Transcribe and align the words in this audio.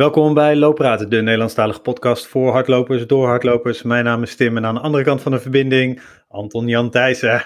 Welkom 0.00 0.34
bij 0.34 0.56
Looppraten, 0.56 1.10
de 1.10 1.22
Nederlandstalige 1.22 1.80
podcast 1.80 2.26
voor 2.26 2.52
hardlopers, 2.52 3.06
door 3.06 3.26
hardlopers. 3.26 3.82
Mijn 3.82 4.04
naam 4.04 4.22
is 4.22 4.36
Tim 4.36 4.56
en 4.56 4.66
aan 4.66 4.74
de 4.74 4.80
andere 4.80 5.04
kant 5.04 5.22
van 5.22 5.32
de 5.32 5.40
verbinding 5.40 6.02
Anton 6.28 6.66
Jan 6.68 6.90
Thijssen. 6.90 7.42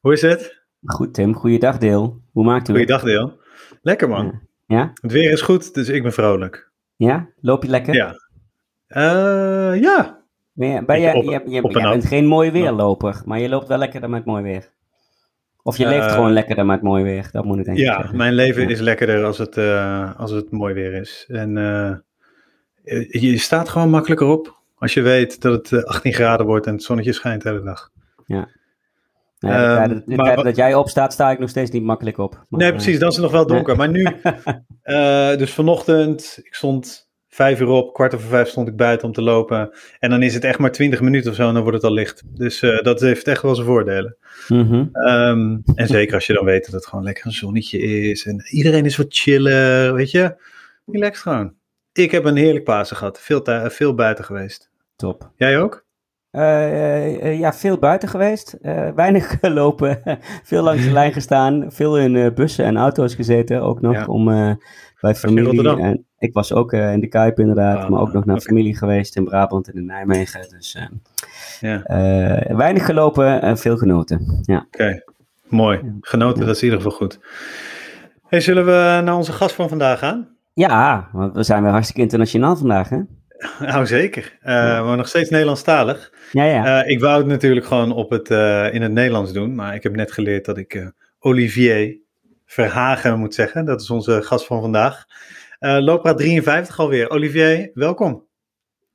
Hoe 0.00 0.12
is 0.12 0.22
het? 0.22 0.66
Goed 0.84 1.14
Tim, 1.14 1.34
goeiedag 1.34 1.78
Deel. 1.78 2.20
Hoe 2.32 2.44
maakt 2.44 2.68
u 2.68 2.72
het? 2.72 2.82
Goeiedag 2.82 3.02
Deel. 3.02 3.38
Lekker 3.82 4.08
man. 4.08 4.40
Ja? 4.66 4.92
Het 5.00 5.12
weer 5.12 5.32
is 5.32 5.40
goed, 5.40 5.74
dus 5.74 5.88
ik 5.88 6.02
ben 6.02 6.12
vrolijk. 6.12 6.72
Ja? 6.96 7.28
Loop 7.40 7.62
je 7.62 7.70
lekker? 7.70 7.94
Ja. 7.94 8.14
Eh, 8.86 9.80
ja. 9.80 10.24
Ben 10.52 10.68
je, 10.68 10.84
ben 10.84 11.00
je, 11.00 11.40
je, 11.46 11.50
je, 11.50 11.60
bent 11.70 12.06
geen 12.06 12.26
mooi 12.26 12.50
weerloper, 12.50 13.22
maar 13.24 13.38
je 13.38 13.48
loopt 13.48 13.68
wel 13.68 13.78
lekkerder 13.78 14.10
met 14.10 14.24
mooi 14.24 14.42
weer. 14.42 14.72
Of 15.66 15.76
je 15.76 15.86
leeft 15.86 16.06
Eh, 16.06 16.12
gewoon 16.12 16.32
lekkerder 16.32 16.66
met 16.66 16.82
mooi 16.82 17.02
weer, 17.04 17.28
dat 17.32 17.44
moet 17.44 17.58
ik 17.66 17.76
Ja, 17.76 17.96
zeggen. 17.96 18.16
mijn 18.16 18.32
leven 18.32 18.62
Ja. 18.62 18.68
is 18.68 18.80
lekkerder 18.80 19.24
als 19.24 19.38
het, 19.38 19.56
eh, 19.56 20.18
als 20.20 20.30
het 20.30 20.50
mooi 20.50 20.74
weer 20.74 20.92
is. 20.94 21.24
En 21.28 21.56
eh, 22.84 23.10
je 23.22 23.38
staat 23.38 23.68
gewoon 23.68 23.90
makkelijker 23.90 24.26
op 24.26 24.56
als 24.78 24.94
je 24.94 25.02
weet 25.02 25.40
dat 25.40 25.52
het 25.70 25.72
eh, 25.82 25.88
18 25.88 26.12
graden 26.12 26.46
wordt 26.46 26.66
en 26.66 26.72
het 26.72 26.82
zonnetje 26.82 27.12
schijnt 27.12 27.42
de 27.42 27.48
hele 27.48 27.62
dag. 27.62 27.90
Ja, 28.26 28.48
de 29.38 29.48
Ehm, 29.48 29.88
de 29.88 30.04
tijden 30.16 30.34
wat- 30.34 30.44
dat 30.44 30.56
jij 30.56 30.74
opstaat, 30.74 31.12
sta 31.12 31.30
ik 31.30 31.38
nog 31.38 31.48
steeds 31.48 31.70
niet 31.70 31.82
makkelijk 31.82 32.18
op. 32.18 32.44
Maar, 32.48 32.60
Nee, 32.60 32.70
precies, 32.72 32.98
dan 32.98 33.08
is 33.08 33.14
het 33.14 33.22
nog 33.24 33.32
wel 33.32 33.46
donker. 33.46 33.76
Maar 33.76 33.88
nu, 33.90 34.06
dus 35.38 35.52
vanochtend, 35.52 36.38
ik 36.42 36.54
stond 36.54 37.05
vijf 37.36 37.60
uur 37.60 37.68
op, 37.68 37.92
kwart 37.94 38.14
over 38.14 38.28
vijf 38.28 38.48
stond 38.48 38.68
ik 38.68 38.76
buiten 38.76 39.06
om 39.06 39.12
te 39.12 39.22
lopen. 39.22 39.70
En 39.98 40.10
dan 40.10 40.22
is 40.22 40.34
het 40.34 40.44
echt 40.44 40.58
maar 40.58 40.72
20 40.72 41.00
minuten 41.00 41.30
of 41.30 41.36
zo 41.36 41.48
en 41.48 41.54
dan 41.54 41.62
wordt 41.62 41.76
het 41.78 41.86
al 41.86 41.92
licht. 41.92 42.22
Dus 42.26 42.62
eh, 42.62 42.82
dat 42.82 43.00
heeft 43.00 43.28
echt 43.28 43.42
wel 43.42 43.54
zijn 43.54 43.66
voordelen. 43.66 44.16
mhm. 44.48 44.84
Ehm, 44.92 45.56
en 45.74 45.86
zeker 45.86 46.14
als 46.14 46.26
je 46.26 46.32
dan 46.32 46.44
weet 46.44 46.64
dat 46.64 46.74
het 46.74 46.86
gewoon 46.86 47.04
lekker 47.04 47.26
een 47.26 47.32
zonnetje 47.32 47.78
is. 47.78 48.26
En 48.26 48.44
iedereen 48.50 48.84
is 48.84 48.96
wat 48.96 49.06
chiller, 49.08 49.94
weet 49.94 50.10
je. 50.10 50.34
Relax 50.86 51.20
gewoon. 51.20 51.54
Ik 51.92 52.10
heb 52.10 52.24
een 52.24 52.36
heerlijk 52.36 52.64
Pasen 52.64 52.96
gehad. 52.96 53.20
Veel, 53.20 53.42
veel 53.66 53.94
buiten 53.94 54.24
geweest. 54.24 54.70
Top. 54.96 55.30
Jij 55.36 55.58
ook? 55.58 55.84
Eh, 56.30 57.22
eh, 57.24 57.38
ja, 57.38 57.52
veel 57.52 57.78
buiten 57.78 58.08
geweest, 58.08 58.52
eh, 58.62 58.88
weinig 58.94 59.36
gelopen, 59.40 60.02
veel 60.42 60.62
langs 60.62 60.84
de 60.84 60.90
lijn 60.92 61.12
gestaan, 61.12 61.72
veel 61.72 61.98
in 61.98 62.16
eh, 62.16 62.32
bussen 62.34 62.64
en 62.64 62.76
auto's 62.76 63.14
gezeten, 63.14 63.62
ook 63.62 63.80
nog 63.80 63.94
Ja. 63.94 64.04
om 64.06 64.28
eh, 64.30 64.50
bij 65.00 65.14
familie. 65.14 65.78
En 65.78 66.04
ik 66.18 66.32
was 66.32 66.52
ook 66.52 66.72
eh, 66.72 66.92
in 66.92 67.00
de 67.00 67.06
Kuip 67.06 67.38
inderdaad, 67.38 67.76
Ah, 67.84 67.88
maar 67.90 68.00
ook 68.00 68.12
nog 68.12 68.24
naar 68.24 68.40
familie 68.40 68.76
geweest 68.76 69.16
in 69.16 69.24
Brabant 69.24 69.68
en 69.68 69.74
in 69.74 69.84
Nijmegen. 69.86 70.48
Dus 70.50 70.74
eh, 70.74 70.86
Ja, 71.60 71.82
eh, 71.82 72.56
weinig 72.56 72.84
gelopen 72.84 73.42
en 73.42 73.58
veel 73.58 73.76
genoten. 73.76 74.38
Ja. 74.42 74.66
oké. 74.66 75.02
Mooi. 75.48 75.80
Genoten, 76.00 76.46
dat 76.46 76.54
is 76.56 76.62
in 76.62 76.64
ieder 76.68 76.82
geval 76.82 76.96
goed. 76.96 77.18
Hey, 78.28 78.40
zullen 78.40 78.64
we 78.64 79.00
naar 79.04 79.16
onze 79.16 79.32
gast 79.32 79.54
van 79.54 79.68
vandaag 79.68 79.98
gaan? 79.98 80.28
ja, 80.54 81.08
want 81.12 81.34
we 81.34 81.42
zijn 81.42 81.62
weer 81.62 81.70
hartstikke 81.72 82.00
internationaal 82.02 82.56
vandaag, 82.56 82.88
hè? 82.88 82.98
Nou, 83.66 83.86
zeker. 83.86 84.38
Eh, 84.40 84.54
Maar 84.86 84.96
nog 84.96 85.08
steeds 85.08 85.30
Nederlandstalig. 85.30 86.12
Ja, 86.32 86.44
ja. 86.44 86.84
Ik 86.84 87.00
wou 87.00 87.18
het 87.18 87.26
natuurlijk 87.26 87.66
gewoon 87.66 87.92
op 87.92 88.10
het, 88.10 88.30
in 88.72 88.82
het 88.82 88.92
Nederlands 88.92 89.32
doen, 89.32 89.54
maar 89.54 89.74
ik 89.74 89.82
heb 89.82 89.96
net 89.96 90.12
geleerd 90.12 90.44
dat 90.44 90.58
ik 90.58 90.92
Olivier 91.18 91.96
Verhagen 92.46 93.18
moet 93.18 93.34
zeggen. 93.34 93.64
Dat 93.64 93.80
is 93.80 93.90
onze 93.90 94.22
gast 94.22 94.46
van 94.46 94.60
vandaag. 94.60 95.04
Eh 95.58 95.78
Looppraat 95.80 96.18
53 96.18 96.78
alweer. 96.78 97.10
Olivier, 97.10 97.70
welkom. 97.74 98.24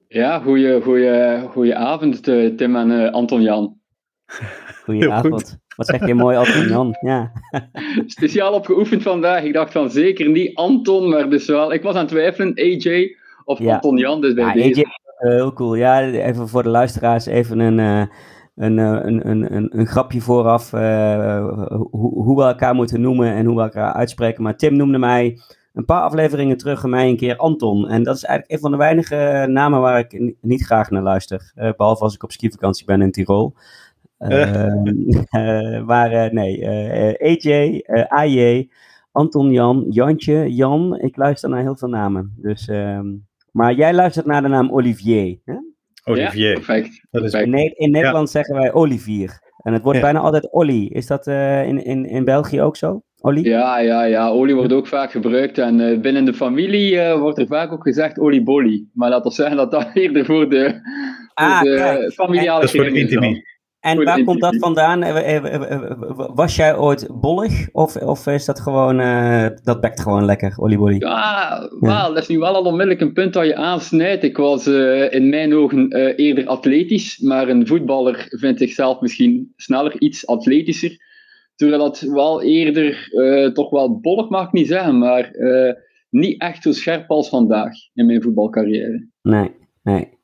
Ja, 0.07 0.39
goeie, 0.39 0.81
goeie, 0.81 1.39
goeie 1.47 1.75
avond 1.75 2.27
eh, 2.27 2.55
Tim 2.55 2.75
en 2.75 2.91
eh, 3.05 3.11
Anton 3.13 3.41
Jan. 3.41 3.79
Goedenavond. 4.83 5.59
Wat 5.75 5.87
zeg 5.87 6.05
je 6.07 6.13
mooi, 6.13 6.37
Anton 6.37 6.67
Jan? 6.67 6.97
Ja. 7.01 7.31
Speciaal 8.05 8.53
opgeoefend 8.53 9.01
vandaag. 9.03 9.43
Ik 9.43 9.53
dacht 9.53 9.71
van 9.71 9.91
zeker 9.91 10.29
niet 10.29 10.55
Anton, 10.55 11.09
maar 11.09 11.29
dus 11.29 11.47
wel. 11.47 11.73
Ik 11.73 11.81
was 11.81 11.93
aan 11.93 11.99
het 11.99 12.09
twijfelen, 12.09 12.53
AJ 12.55 13.15
of 13.43 13.59
Ja. 13.59 13.73
Anton 13.73 13.97
Jan. 13.97 14.21
Dus 14.21 14.33
bij 14.33 14.43
Ja, 14.45 14.53
deze. 14.53 14.79
AJ, 14.79 14.81
eh, 15.17 15.35
heel 15.35 15.53
cool. 15.53 15.75
Ja, 15.75 16.01
even 16.01 16.47
voor 16.47 16.63
de 16.63 16.69
luisteraars, 16.69 17.25
even 17.25 17.59
een, 17.59 17.79
eh, 17.79 18.15
een, 18.61 18.79
eh, 18.79 18.99
een, 19.03 19.29
een, 19.29 19.55
een, 19.55 19.79
een 19.79 19.87
grapje 19.87 20.21
vooraf. 20.21 20.73
eh, 20.73 21.47
hoe, 21.91 22.23
hoe 22.23 22.35
we 22.37 22.43
elkaar 22.43 22.75
moeten 22.75 23.01
noemen 23.01 23.33
en 23.33 23.45
hoe 23.45 23.55
we 23.55 23.61
elkaar 23.61 23.93
uitspreken. 23.93 24.43
Maar 24.43 24.55
Tim 24.57 24.75
noemde 24.75 24.97
mij 24.97 25.37
een 25.73 25.85
paar 25.85 26.01
afleveringen 26.01 26.57
terug 26.57 26.83
en 26.83 26.89
mij 26.89 27.09
een 27.09 27.17
keer 27.17 27.35
Anton. 27.37 27.87
En 27.87 28.03
dat 28.03 28.15
is 28.15 28.23
eigenlijk 28.23 28.53
een 28.55 28.59
van 28.59 28.71
de 28.71 28.77
weinige 28.77 29.45
namen 29.49 29.81
waar 29.81 29.99
ik 29.99 30.19
ni- 30.19 30.35
niet 30.41 30.65
graag 30.65 30.89
naar 30.89 31.01
luister. 31.03 31.51
Eh, 31.55 31.69
behalve 31.77 32.03
als 32.03 32.13
ik 32.15 32.23
op 32.23 32.31
skivakantie 32.31 32.85
ben 32.85 33.01
in 33.01 33.11
Tirol. 33.11 33.53
Eh. 34.17 34.55
Ehm, 34.65 34.87
eh, 35.29 35.85
maar 35.85 36.11
eh, 36.11 36.31
nee, 36.31 36.61
eh, 36.65 37.09
eh, 37.09 37.37
AJ, 37.37 37.79
eh, 37.79 38.03
AJ, 38.07 38.69
Anton 39.11 39.51
Jan, 39.51 39.85
Jantje, 39.89 40.53
Jan. 40.53 40.99
Ik 40.99 41.17
luister 41.17 41.49
naar 41.49 41.61
heel 41.61 41.75
veel 41.75 41.89
namen. 41.89 42.33
Dus, 42.37 42.67
ehm, 42.67 43.07
maar 43.51 43.73
jij 43.73 43.93
luistert 43.93 44.25
naar 44.25 44.41
de 44.41 44.47
naam 44.47 44.71
Olivier. 44.71 45.39
Hè? 45.45 45.55
Olivier. 46.03 46.47
Ja, 46.49 46.53
perfect. 46.53 47.07
dat 47.11 47.23
is, 47.23 47.31
perfect. 47.31 47.43
In, 47.43 47.49
Ne- 47.51 47.73
in 47.75 47.91
Nederland 47.91 48.29
zeggen 48.29 48.55
wij 48.55 48.73
Olivier. 48.73 49.39
En 49.63 49.73
het 49.73 49.81
wordt 49.83 49.97
Ja. 49.99 50.03
bijna 50.03 50.19
altijd 50.19 50.51
Olly. 50.51 50.85
Is 50.85 51.07
dat 51.07 51.27
eh, 51.27 51.67
in, 51.67 51.83
in, 51.85 52.05
in 52.05 52.25
België 52.25 52.61
ook 52.61 52.75
zo? 52.77 53.01
Olly? 53.19 53.43
Ja, 53.47 53.79
ja, 53.79 54.03
ja. 54.03 54.29
Olie 54.29 54.55
wordt 54.55 54.73
ook 54.73 54.87
vaak 54.87 55.11
gebruikt. 55.11 55.57
En 55.57 55.79
eh, 55.79 55.99
binnen 55.99 56.25
de 56.25 56.33
familie 56.33 56.99
eh, 56.99 57.19
wordt 57.19 57.37
er 57.39 57.47
vaak 57.47 57.71
ook 57.71 57.83
gezegd 57.83 58.19
oliebolly. 58.19 58.85
Maar 58.93 59.09
laat 59.09 59.25
ons 59.25 59.35
zeggen 59.35 59.57
dat 59.57 59.71
dat 59.71 59.89
eerder 59.93 60.25
voor 60.25 60.49
de, 60.49 60.69
voor 60.69 61.45
Ah, 61.47 61.61
de 61.61 61.75
kijk. 61.75 62.13
familiale 62.13 62.59
dat 62.61 62.69
is 62.69 62.75
voor 62.75 62.83
de 62.85 62.91
kring 62.91 63.09
is. 63.23 63.41
En 63.81 64.03
waar 64.03 64.23
komt 64.23 64.41
dat 64.41 64.57
vandaan? 64.57 65.03
Eh, 65.03 65.35
eh, 65.35 65.71
eh, 65.71 65.91
Was 66.33 66.55
jij 66.55 66.77
ooit 66.77 67.07
bollig? 67.11 67.69
Of, 67.71 67.95
of 67.95 68.27
is 68.27 68.45
dat 68.45 68.59
gewoon, 68.59 68.97
dat 69.63 69.81
bekt 69.81 70.01
gewoon 70.01 70.25
lekker, 70.25 70.53
oliebolly? 70.57 70.95
Ja, 70.99 71.69
wel, 71.79 72.13
dat 72.13 72.17
is 72.17 72.27
nu 72.27 72.37
wel 72.37 72.55
al 72.55 72.63
onmiddellijk 72.63 73.01
een 73.01 73.13
punt 73.13 73.33
dat 73.33 73.45
je 73.45 73.55
aansnijdt. 73.55 74.23
Ik 74.23 74.37
was 74.37 74.67
in 75.09 75.29
mijn 75.29 75.53
ogen 75.53 75.91
eerder 76.15 76.47
atletisch, 76.47 77.19
maar 77.19 77.49
een 77.49 77.67
voetballer 77.67 78.25
vindt 78.29 78.59
zichzelf 78.59 79.01
misschien 79.01 79.53
sneller 79.55 79.99
iets 79.99 80.27
atletischer. 80.27 81.09
Terwijl 81.55 81.81
dat 81.81 81.99
wel 81.99 82.41
eerder, 82.41 83.09
toch 83.53 83.69
wel 83.69 83.99
bollig 83.99 84.29
mag 84.29 84.45
ik 84.45 84.51
niet 84.51 84.67
zeggen, 84.67 84.97
maar 84.97 85.31
niet 86.09 86.41
echt 86.41 86.63
zo 86.63 86.71
scherp 86.71 87.09
als 87.09 87.29
vandaag 87.29 87.73
in 87.93 88.05
mijn 88.05 88.21
voetbalcarrière. 88.21 89.07
Nee, 89.21 89.51
nee. 89.83 90.19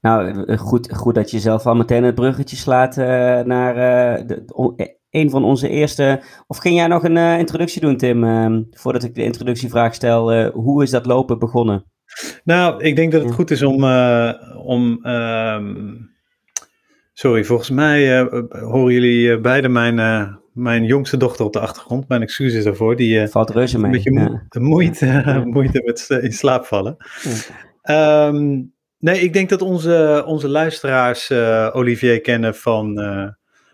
Nou, 0.00 0.44
eh, 0.44 0.58
goed, 0.58 0.92
goed 0.96 1.14
dat 1.14 1.30
je 1.30 1.38
zelf 1.38 1.66
al 1.66 1.74
meteen 1.74 2.04
het 2.04 2.14
bruggetje 2.14 2.56
slaat 2.56 2.96
eh, 2.96 3.04
naar 3.40 3.76
eh, 3.76 4.26
de, 4.26 4.44
de- 4.44 4.54
o- 4.54 4.74
eh, 4.76 4.86
een 5.10 5.30
van 5.30 5.44
onze 5.44 5.68
eerste. 5.68 6.22
Of 6.46 6.56
ging 6.58 6.76
jij 6.76 6.86
nog 6.86 7.04
een 7.04 7.16
eh, 7.16 7.38
introductie 7.38 7.80
doen, 7.80 7.96
Tim? 7.96 8.24
ehm, 8.24 8.62
voordat 8.70 9.02
ik 9.04 9.14
de 9.14 9.22
introductievraag 9.24 9.94
stel, 9.94 10.32
eh, 10.32 10.50
hoe 10.52 10.82
is 10.82 10.90
dat 10.90 11.06
lopen 11.06 11.38
begonnen? 11.38 11.84
Nou, 12.44 12.82
ik 12.84 12.96
denk 12.96 13.12
dat 13.12 13.20
het 13.20 13.30
Ja. 13.30 13.36
goed 13.36 13.50
is 13.50 13.62
om. 13.62 13.84
eh, 13.84 14.32
om 14.64 14.98
ehm, 15.04 15.94
sorry, 17.12 17.44
volgens 17.44 17.70
mij 17.70 18.18
eh, 18.20 18.26
horen 18.50 18.92
jullie 18.92 19.32
eh, 19.32 19.40
beiden 19.40 19.72
mijn, 19.72 19.98
eh, 19.98 20.34
mijn 20.52 20.84
jongste 20.84 21.16
dochter 21.16 21.44
op 21.44 21.52
de 21.52 21.60
achtergrond. 21.60 22.08
Mijn 22.08 22.22
excuses 22.22 22.64
daarvoor. 22.64 22.96
Die 22.96 23.20
eh, 23.20 23.28
Valt 23.28 23.50
reuze 23.50 23.74
een 23.74 23.80
mee. 23.82 23.90
beetje 23.90 24.12
ja. 24.12 24.20
moe- 24.28 24.68
moeite, 24.68 25.42
moeite 25.54 25.82
met 25.84 26.06
in 26.22 26.32
slaap 26.32 26.64
vallen. 26.64 26.96
Ehm, 27.82 28.62
nee, 28.98 29.20
ik 29.20 29.32
denk 29.32 29.48
dat 29.48 29.62
onze, 29.62 30.22
onze 30.26 30.48
luisteraars 30.48 31.30
eh, 31.30 31.70
Olivier 31.72 32.20
kennen 32.20 32.54
van, 32.54 33.00
eh, 33.00 33.28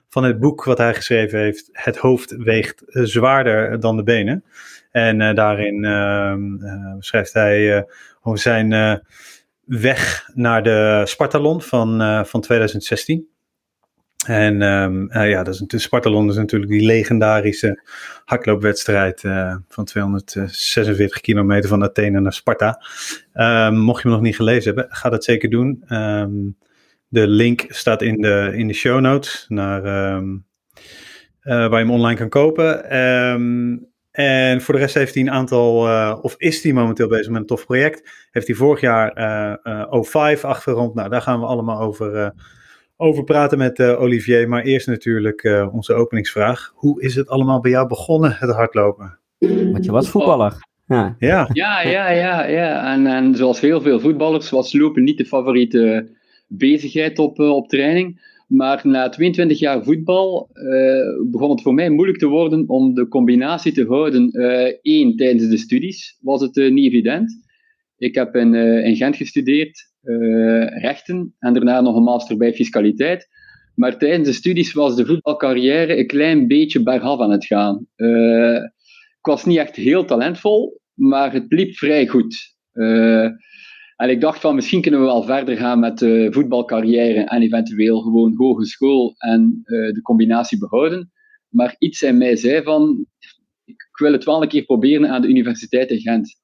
van 0.08 0.24
het 0.24 0.38
boek 0.38 0.64
wat 0.64 0.78
hij 0.78 0.94
geschreven 0.94 1.38
heeft. 1.38 1.68
Het 1.72 1.96
hoofd 1.96 2.36
weegt 2.36 2.82
eh, 2.82 3.02
zwaarder 3.02 3.80
dan 3.80 3.96
de 3.96 4.02
benen. 4.02 4.44
En 4.90 5.34
daarin 5.34 5.84
ehm, 5.84 6.64
eh, 6.64 6.94
schrijft 6.98 7.32
hij 7.32 7.86
over 8.22 8.38
zijn 8.38 9.02
weg 9.64 10.30
naar 10.34 10.62
de 10.62 11.02
Spartalon 11.04 11.62
van, 11.62 12.26
van 12.26 12.40
2016. 12.40 13.33
En 14.26 14.62
ehm, 14.62 15.06
eh, 15.06 15.30
ja, 15.30 15.42
dat 15.42 15.54
is, 15.54 15.60
de 15.60 15.78
Spartalon 15.78 16.28
is 16.28 16.36
natuurlijk 16.36 16.70
die 16.70 16.86
legendarische 16.86 17.82
hardloopwedstrijd 18.24 19.24
eh, 19.24 19.56
van 19.68 19.84
246 19.84 21.20
kilometer 21.20 21.68
van 21.68 21.82
Athene 21.82 22.20
naar 22.20 22.32
Sparta. 22.32 22.82
Ehm, 23.32 23.74
mocht 23.74 24.02
je 24.02 24.08
hem 24.08 24.16
nog 24.16 24.26
niet 24.26 24.36
gelezen 24.36 24.74
hebben, 24.74 24.96
ga 24.96 25.08
dat 25.08 25.24
zeker 25.24 25.50
doen. 25.50 25.84
Ehm, 25.86 26.32
de 27.08 27.26
link 27.26 27.64
staat 27.68 28.02
in 28.02 28.20
de, 28.20 28.52
in 28.54 28.66
de 28.66 28.74
show 28.74 29.00
notes 29.00 29.44
naar, 29.48 29.84
eh, 29.84 30.22
waar 31.42 31.70
je 31.70 31.76
hem 31.76 31.90
online 31.90 32.18
kan 32.18 32.28
kopen. 32.28 32.90
En 34.14 34.60
voor 34.60 34.74
de 34.74 34.80
rest 34.80 34.94
heeft 34.94 35.14
hij 35.14 35.22
een 35.22 35.30
aantal, 35.30 35.74
of 36.22 36.34
is 36.36 36.62
hij 36.62 36.72
momenteel 36.72 37.08
bezig 37.08 37.28
met 37.28 37.40
een 37.40 37.46
tof 37.46 37.64
project. 37.64 38.28
Heeft 38.30 38.46
hij 38.46 38.56
vorig 38.56 38.80
jaar 38.80 39.12
eh, 39.12 39.54
eh, 39.62 39.92
O5 39.92 40.44
afgerond. 40.44 40.94
Nou, 40.94 41.08
daar 41.08 41.22
gaan 41.22 41.40
we 41.40 41.46
allemaal 41.46 41.80
over, 41.80 42.32
over 42.96 43.24
praten 43.24 43.58
met 43.58 43.78
eh, 43.78 44.00
Olivier. 44.00 44.48
Maar 44.48 44.62
eerst 44.62 44.86
natuurlijk 44.86 45.42
eh, 45.42 45.74
onze 45.74 45.94
openingsvraag. 45.94 46.72
Hoe 46.74 47.02
is 47.02 47.14
het 47.14 47.28
allemaal 47.28 47.60
bij 47.60 47.70
jou 47.70 47.88
begonnen, 47.88 48.36
het 48.38 48.50
hardlopen? 48.50 49.18
Want 49.72 49.84
je 49.84 49.90
was 49.90 50.08
voetballer. 50.08 50.52
Ja. 50.86 51.16
Ja, 51.18 51.48
Ja, 51.52 51.82
ja, 51.82 52.10
ja, 52.10 52.46
ja. 52.46 52.92
En, 52.94 53.06
en 53.06 53.34
zoals 53.34 53.60
heel 53.60 53.80
veel 53.80 54.00
voetballers 54.00 54.50
was 54.50 54.72
lopen 54.72 55.02
niet 55.02 55.18
de 55.18 55.24
favoriete 55.24 56.10
bezigheid 56.48 57.18
op, 57.18 57.40
eh, 57.40 57.50
op 57.50 57.68
training. 57.68 58.32
Maar 58.48 58.80
na 58.82 59.08
22 59.08 59.58
jaar 59.58 59.84
voetbal 59.84 60.48
eh, 60.52 61.30
begon 61.30 61.50
het 61.50 61.62
voor 61.62 61.74
mij 61.74 61.90
moeilijk 61.90 62.18
te 62.18 62.26
worden 62.26 62.68
om 62.68 62.94
de 62.94 63.08
combinatie 63.08 63.72
te 63.72 63.86
houden. 63.86 64.30
Eén, 64.82 65.16
tijdens 65.16 65.48
de 65.48 65.56
studies 65.56 66.18
was 66.20 66.40
het 66.40 66.54
niet 66.54 66.92
evident. 66.92 67.42
Ik 67.98 68.14
heb 68.14 68.34
in, 68.34 68.54
in 68.54 68.96
Gent 68.96 69.16
gestudeerd, 69.16 69.92
rechten, 70.80 71.34
en 71.38 71.54
daarna 71.54 71.80
nog 71.80 71.96
een 71.96 72.02
master 72.02 72.36
bij 72.36 72.54
fiscaliteit. 72.54 73.28
Maar 73.74 73.98
tijdens 73.98 74.28
de 74.28 74.34
studies 74.34 74.72
was 74.72 74.96
de 74.96 75.06
voetbalcarrière 75.06 75.98
een 75.98 76.06
klein 76.06 76.46
beetje 76.46 76.82
bergaf 76.82 77.20
aan 77.20 77.30
het 77.30 77.46
gaan. 77.46 77.86
ik 79.18 79.26
was 79.26 79.44
niet 79.44 79.58
echt 79.58 79.76
heel 79.76 80.04
talentvol, 80.04 80.80
maar 80.94 81.32
het 81.32 81.44
liep 81.48 81.74
vrij 81.74 82.06
goed. 82.06 82.54
En 83.96 84.10
ik 84.10 84.20
dacht 84.20 84.40
van 84.40 84.54
misschien 84.54 84.80
kunnen 84.80 85.00
we 85.00 85.06
wel 85.06 85.22
verder 85.22 85.56
gaan 85.56 85.78
met 85.78 85.98
de 85.98 86.28
voetbalcarrière 86.30 87.24
en 87.24 87.42
eventueel 87.42 88.00
gewoon 88.00 88.34
hogeschool 88.36 89.14
en 89.16 89.60
de 89.64 90.00
combinatie 90.02 90.58
behouden. 90.58 91.12
Maar 91.48 91.76
iets 91.78 92.02
in 92.02 92.18
mij 92.18 92.36
zei 92.36 92.62
van 92.62 93.06
ik 93.64 93.88
wil 94.00 94.12
het 94.12 94.24
wel 94.24 94.42
een 94.42 94.48
keer 94.48 94.64
proberen 94.64 95.08
aan 95.08 95.22
de 95.22 95.28
Universiteit 95.28 95.90
in 95.90 96.00
Gent. 96.00 96.42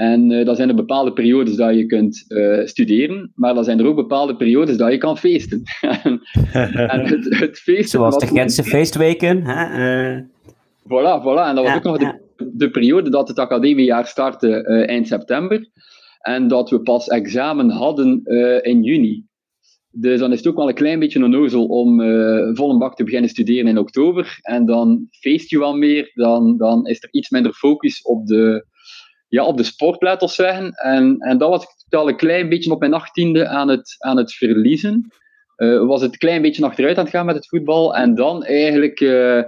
En 0.00 0.30
uh, 0.30 0.44
dat 0.44 0.56
zijn 0.56 0.68
er 0.68 0.74
bepaalde 0.74 1.12
periodes 1.12 1.56
dat 1.56 1.74
je 1.74 1.86
kunt 1.86 2.24
uh, 2.28 2.66
studeren, 2.66 3.32
maar 3.34 3.54
dan 3.54 3.64
zijn 3.64 3.78
er 3.78 3.86
ook 3.86 3.96
bepaalde 3.96 4.36
periodes 4.36 4.76
dat 4.76 4.90
je 4.90 4.98
kan 4.98 5.18
feesten. 5.18 5.62
en, 6.50 7.06
het, 7.06 7.38
het 7.38 7.58
feesten 7.58 7.98
Zoals 7.98 8.18
de 8.18 8.26
Gentse 8.26 8.64
feestweken. 8.64 9.44
Hè? 9.44 10.20
Voilà, 10.84 11.22
voilà. 11.22 11.44
En 11.48 11.54
dat 11.54 11.64
was 11.64 11.66
ja, 11.66 11.76
ook 11.76 11.82
nog 11.82 11.98
de, 11.98 12.18
de, 12.52 12.70
periode 12.70 13.10
dat 13.10 13.28
het 13.28 13.38
academiejaar 13.38 14.06
startte 14.06 14.64
eind 14.86 15.06
september. 15.06 15.68
En 16.20 16.48
dat 16.48 16.70
we 16.70 16.80
pas 16.80 17.08
examen 17.08 17.70
hadden 17.70 18.20
uh, 18.24 18.58
in 18.62 18.82
juni. 18.82 19.24
Dus 19.90 20.20
dan 20.20 20.32
is 20.32 20.38
het 20.38 20.46
ook 20.46 20.56
wel 20.56 20.68
een 20.68 20.74
klein 20.74 20.98
beetje 20.98 21.18
een 21.18 21.30
nozel 21.30 21.66
om 21.66 22.00
uh, 22.00 22.50
vol 22.52 22.70
een 22.70 22.78
bak 22.78 22.96
te 22.96 23.04
beginnen 23.04 23.30
studeren 23.30 23.66
in 23.66 23.78
oktober. 23.78 24.38
En 24.42 24.66
dan 24.66 25.06
feest 25.10 25.50
je 25.50 25.58
wel 25.58 25.76
meer, 25.76 26.10
dan, 26.14 26.56
dan 26.56 26.86
is 26.86 27.02
er 27.02 27.08
iets 27.12 27.30
minder 27.30 27.52
focus 27.52 28.02
op 28.02 28.26
de, 28.26 28.66
ja, 29.30 29.44
op 29.44 29.56
de 29.56 29.62
sport, 29.62 30.02
laat 30.02 30.22
ons 30.22 30.34
zeggen. 30.34 30.72
En, 30.72 31.16
en 31.18 31.38
dat 31.38 31.48
was 31.48 31.62
ik 31.62 31.94
al 31.94 32.08
een 32.08 32.16
klein 32.16 32.48
beetje 32.48 32.72
op 32.72 32.80
mijn 32.80 32.94
achttiende 32.94 33.48
aan 33.48 33.68
het, 33.68 33.96
aan 33.98 34.16
het 34.16 34.34
verliezen. 34.34 35.12
Uh, 35.56 35.86
was 35.86 36.02
het 36.02 36.12
een 36.12 36.18
klein 36.18 36.42
beetje 36.42 36.64
achteruit 36.64 36.96
aan 36.96 37.04
het 37.04 37.12
gaan 37.12 37.26
met 37.26 37.34
het 37.34 37.48
voetbal. 37.48 37.96
En 37.96 38.14
dan 38.14 38.44
eigenlijk 38.44 39.00
uh, 39.00 39.42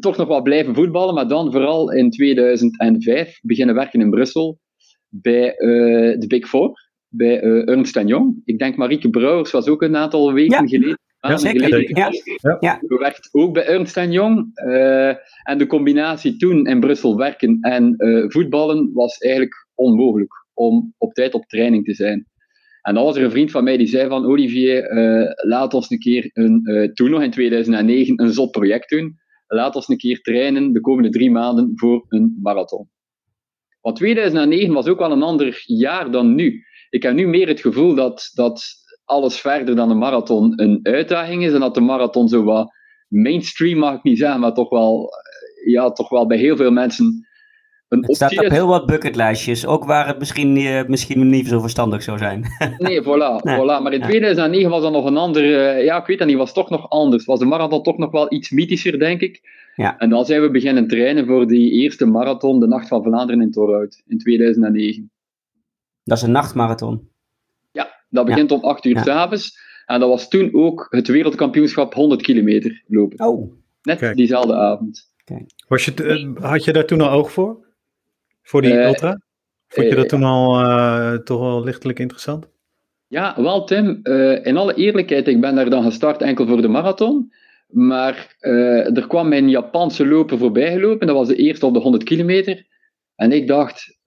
toch 0.00 0.16
nog 0.16 0.28
wel 0.28 0.42
blijven 0.42 0.74
voetballen, 0.74 1.14
maar 1.14 1.28
dan 1.28 1.52
vooral 1.52 1.92
in 1.92 2.10
2005 2.10 3.38
beginnen 3.42 3.74
werken 3.74 4.00
in 4.00 4.10
Brussel 4.10 4.58
bij 5.08 5.54
uh, 5.58 6.18
de 6.18 6.26
Big 6.26 6.48
Four, 6.48 6.88
bij 7.08 7.40
Ernst 7.42 7.94
Young. 7.94 8.40
Ik 8.44 8.58
denk 8.58 8.76
Marieke 8.76 9.10
Brouwers 9.10 9.50
was 9.50 9.68
ook 9.68 9.82
een 9.82 9.96
aantal 9.96 10.32
weken 10.32 10.68
geleden. 10.68 10.98
Ja, 11.20 11.36
zeker. 11.36 11.98
Ja. 11.98 12.56
Ja. 12.60 12.80
werkt 12.88 13.28
ook 13.32 13.52
bij 13.52 13.66
Ernst 13.66 13.94
Young. 13.94 14.50
Uh, 14.54 15.08
en 15.42 15.58
de 15.58 15.66
combinatie 15.66 16.36
toen 16.36 16.66
in 16.66 16.80
Brussel 16.80 17.16
werken 17.16 17.58
en 17.60 17.94
voetballen 18.28 18.90
was 18.92 19.18
eigenlijk 19.18 19.66
onmogelijk 19.74 20.32
om 20.54 20.94
op 20.98 21.12
tijd 21.12 21.34
op 21.34 21.46
training 21.46 21.84
te 21.84 21.94
zijn. 21.94 22.26
En 22.82 22.94
dan 22.94 23.04
was 23.04 23.16
er 23.16 23.24
een 23.24 23.30
vriend 23.30 23.50
van 23.50 23.64
mij 23.64 23.76
die 23.76 23.86
zei 23.86 24.08
van 24.08 24.26
Olivier, 24.26 24.82
laat 25.36 25.74
ons 25.74 25.90
een 25.90 25.98
keer, 25.98 26.30
een, 26.32 26.90
toen 26.94 27.10
nog 27.10 27.22
in 27.22 27.30
2009, 27.30 28.22
een 28.22 28.32
zot 28.32 28.50
project 28.50 28.90
doen. 28.90 29.18
Laat 29.46 29.74
ons 29.74 29.88
een 29.88 29.96
keer 29.96 30.20
trainen 30.20 30.72
de 30.72 30.80
komende 30.80 31.10
drie 31.10 31.30
maanden 31.30 31.72
voor 31.74 32.04
een 32.08 32.38
marathon. 32.42 32.88
Want 33.80 33.96
2009 33.96 34.74
was 34.74 34.86
ook 34.86 34.98
wel 34.98 35.12
een 35.12 35.22
ander 35.22 35.62
jaar 35.64 36.10
dan 36.10 36.34
nu. 36.34 36.64
Ik 36.90 37.02
heb 37.02 37.14
nu 37.14 37.26
meer 37.26 37.48
het 37.48 37.60
gevoel 37.60 37.94
dat, 37.94 38.30
dat 38.34 38.62
alles 39.08 39.40
verder 39.40 39.76
dan 39.76 39.90
een 39.90 39.98
marathon 39.98 40.52
een 40.56 40.80
uitdaging 40.82 41.44
is. 41.44 41.52
En 41.52 41.60
dat 41.60 41.74
de 41.74 41.80
marathon 41.80 42.28
zo 42.28 42.42
wat 42.42 42.72
mainstream, 43.08 43.78
mag 43.78 43.94
ik 43.94 44.02
niet 44.02 44.18
zeggen, 44.18 44.40
maar 44.40 44.54
toch 44.54 44.68
wel, 44.68 45.10
ja, 45.64 45.90
toch 45.90 46.08
wel 46.08 46.26
bij 46.26 46.38
heel 46.38 46.56
veel 46.56 46.70
mensen 46.70 47.26
een 47.88 48.02
het 48.02 48.14
staat 48.14 48.38
op 48.38 48.50
heel 48.50 48.66
wat 48.66 48.86
bucketlijstjes, 48.86 49.66
ook 49.66 49.84
waar 49.84 50.06
het 50.06 50.18
misschien, 50.18 50.56
uh, 50.56 50.84
misschien 50.86 51.28
niet 51.28 51.48
zo 51.48 51.60
verstandig 51.60 52.02
zou 52.02 52.18
zijn. 52.18 52.44
nee, 52.78 53.02
voilà, 53.02 53.40
voilà. 53.42 53.82
Maar 53.82 53.92
in 53.92 54.02
2009 54.02 54.70
was 54.70 54.82
dat 54.82 54.92
nog 54.92 55.04
een 55.04 55.16
ander, 55.16 55.44
uh, 55.44 55.84
ja, 55.84 56.00
ik 56.00 56.06
weet 56.06 56.18
dat 56.18 56.26
niet, 56.26 56.36
was 56.36 56.52
toch 56.52 56.70
nog 56.70 56.88
anders. 56.88 57.24
Was 57.24 57.38
de 57.38 57.44
marathon 57.44 57.82
toch 57.82 57.98
nog 57.98 58.10
wel 58.10 58.32
iets 58.32 58.50
mythischer, 58.50 58.98
denk 58.98 59.20
ik. 59.20 59.40
Ja. 59.74 59.98
En 59.98 60.10
dan 60.10 60.24
zijn 60.24 60.42
we 60.42 60.50
beginnen 60.50 60.88
trainen 60.88 61.26
voor 61.26 61.46
die 61.46 61.70
eerste 61.70 62.06
marathon, 62.06 62.60
de 62.60 62.66
Nacht 62.66 62.88
van 62.88 63.02
Vlaanderen 63.02 63.42
in 63.42 63.50
Torhout, 63.50 64.02
in 64.06 64.18
2009. 64.18 65.10
Dat 66.04 66.16
is 66.16 66.22
een 66.22 66.30
nachtmarathon? 66.30 67.07
Dat 68.08 68.26
begint 68.26 68.50
om 68.50 68.60
8 68.60 68.84
uur 68.84 68.94
ja. 68.94 69.02
s'avonds. 69.02 69.58
En 69.86 70.00
dat 70.00 70.08
was 70.08 70.28
toen 70.28 70.54
ook 70.54 70.86
het 70.90 71.08
wereldkampioenschap 71.08 71.94
100 71.94 72.22
kilometer 72.22 72.84
lopen. 72.86 73.26
Oh. 73.26 73.52
Net 73.82 74.16
diezelfde 74.16 74.54
avond. 74.54 75.12
Was 75.68 75.84
je 75.84 75.92
uh, 76.02 76.44
had 76.50 76.64
je 76.64 76.72
daar 76.72 76.84
toen 76.84 77.00
al 77.00 77.10
oog 77.10 77.32
voor? 77.32 77.66
Voor 78.42 78.62
die 78.62 78.72
uh, 78.72 78.86
ultra? 78.86 79.20
Vond 79.68 79.88
je 79.88 79.94
dat 79.94 80.08
toen 80.08 80.22
al 80.22 80.60
uh, 80.60 81.14
toch 81.14 81.40
wel 81.40 81.64
lichtelijk 81.64 81.98
interessant? 81.98 82.48
Ja, 83.06 83.42
wel 83.42 83.64
Tim. 83.64 84.00
in 84.42 84.56
alle 84.56 84.74
eerlijkheid, 84.74 85.28
ik 85.28 85.40
ben 85.40 85.54
daar 85.54 85.70
dan 85.70 85.82
gestart 85.82 86.22
enkel 86.22 86.46
voor 86.46 86.62
de 86.62 86.68
marathon. 86.68 87.32
Maar 87.68 88.36
uh, 88.40 88.96
er 88.96 89.06
kwam 89.06 89.28
mijn 89.28 89.48
Japanse 89.48 90.06
loper 90.06 90.38
voorbij 90.38 90.72
gelopen. 90.72 91.06
Dat 91.06 91.16
was 91.16 91.28
de 91.28 91.36
eerste 91.36 91.66
op 91.66 91.74
de 91.74 91.80
100 91.80 92.04
kilometer. 92.04 92.66
En 93.14 93.32
ik 93.32 93.46
dacht, 93.46 93.98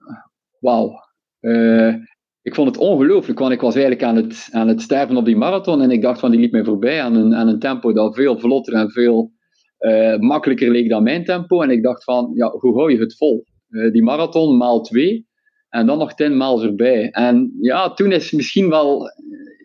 wauw. 0.59 1.09
Uh, 1.41 1.95
ik 2.41 2.55
vond 2.55 2.67
het 2.67 2.77
ongelooflijk, 2.77 3.39
want 3.39 3.51
ik 3.51 3.61
was 3.61 3.75
eigenlijk 3.75 4.03
aan 4.03 4.15
het, 4.15 4.47
aan 4.51 4.67
het 4.67 4.81
sterven 4.81 5.17
op 5.17 5.25
die 5.25 5.35
marathon. 5.35 5.81
En 5.81 5.91
ik 5.91 6.01
dacht 6.01 6.19
van, 6.19 6.31
die 6.31 6.39
liep 6.39 6.51
mij 6.51 6.63
voorbij 6.63 7.01
aan 7.01 7.15
een, 7.15 7.35
aan 7.35 7.47
een 7.47 7.59
tempo 7.59 7.93
dat 7.93 8.15
veel 8.15 8.39
vlotter 8.39 8.73
en 8.73 8.91
veel 8.91 9.31
uh, 9.79 10.17
makkelijker 10.17 10.71
leek 10.71 10.89
dan 10.89 11.03
mijn 11.03 11.25
tempo. 11.25 11.61
En 11.61 11.69
ik 11.69 11.83
dacht 11.83 12.03
van, 12.03 12.31
ja, 12.35 12.49
hoe 12.49 12.77
hou 12.77 12.91
je 12.91 12.99
het 12.99 13.17
vol? 13.17 13.49
die 13.91 14.03
marathon 14.03 14.57
maal 14.57 14.81
twee. 14.81 15.27
En 15.69 15.85
dan 15.85 15.97
nog 15.97 16.13
tien 16.13 16.37
maal 16.37 16.63
erbij. 16.63 17.09
En 17.09 17.57
ja, 17.61 17.93
toen 17.93 18.11
is 18.11 18.31
misschien 18.31 18.69
wel 18.69 19.11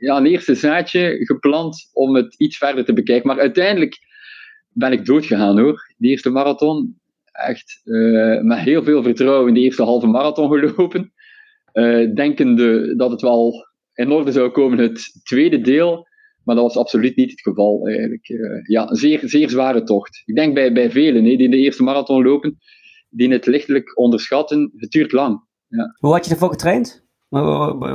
ja, 0.01 0.17
een 0.17 0.27
eerste 0.27 0.55
zaadje 0.55 1.25
geplant 1.25 1.91
om 1.93 2.15
het 2.15 2.35
iets 2.41 2.57
verder 2.57 2.85
te 2.85 2.93
bekijken. 2.93 3.27
Maar 3.27 3.41
uiteindelijk 3.41 3.99
ben 4.69 4.93
ik 4.93 5.05
doodgegaan 5.05 5.59
hoor. 5.59 5.95
Die 5.97 6.11
eerste 6.11 6.31
marathon. 6.31 7.01
Echt 7.33 7.81
met 8.43 8.59
heel 8.59 8.83
veel 8.83 9.03
vertrouwen 9.03 9.49
in 9.49 9.55
de 9.55 9.61
eerste 9.61 9.83
halve 9.83 10.07
marathon 10.07 10.51
gelopen. 10.51 11.13
Uh, 11.77 12.15
denkende 12.15 12.97
dat 12.97 13.11
het 13.11 13.21
wel 13.21 13.67
in 13.95 14.13
orde 14.13 14.33
zou 14.33 14.51
komen, 14.51 14.79
het 14.79 15.21
tweede 15.23 15.61
deel. 15.61 16.07
Maar 16.45 16.55
dat 16.55 16.65
was 16.65 16.77
absoluut 16.77 17.17
niet 17.17 17.31
het 17.31 17.41
geval 17.41 17.87
eigenlijk. 17.87 18.29
Uh, 18.29 18.63
ja, 18.63 18.91
een 18.91 18.97
zeer, 18.97 19.21
zeer 19.23 19.51
zware 19.51 19.83
tocht. 19.83 20.23
Ik 20.25 20.35
denk 20.35 20.55
bij, 20.55 20.73
bij 20.73 20.91
velen 20.91 21.25
hè, 21.25 21.37
die 21.37 21.51
de 21.51 21.57
eerste 21.57 21.83
marathon 21.83 22.23
lopen, 22.23 22.59
die 23.09 23.33
het 23.33 23.47
lichtelijk 23.47 23.99
onderschatten, 23.99 24.73
het 24.77 24.91
duurt 24.91 25.13
lang. 25.13 25.45
Ja. 25.69 25.97
Hoe 25.99 26.13
had 26.13 26.25
je 26.25 26.31
ervoor 26.31 26.51
getraind? 26.51 27.05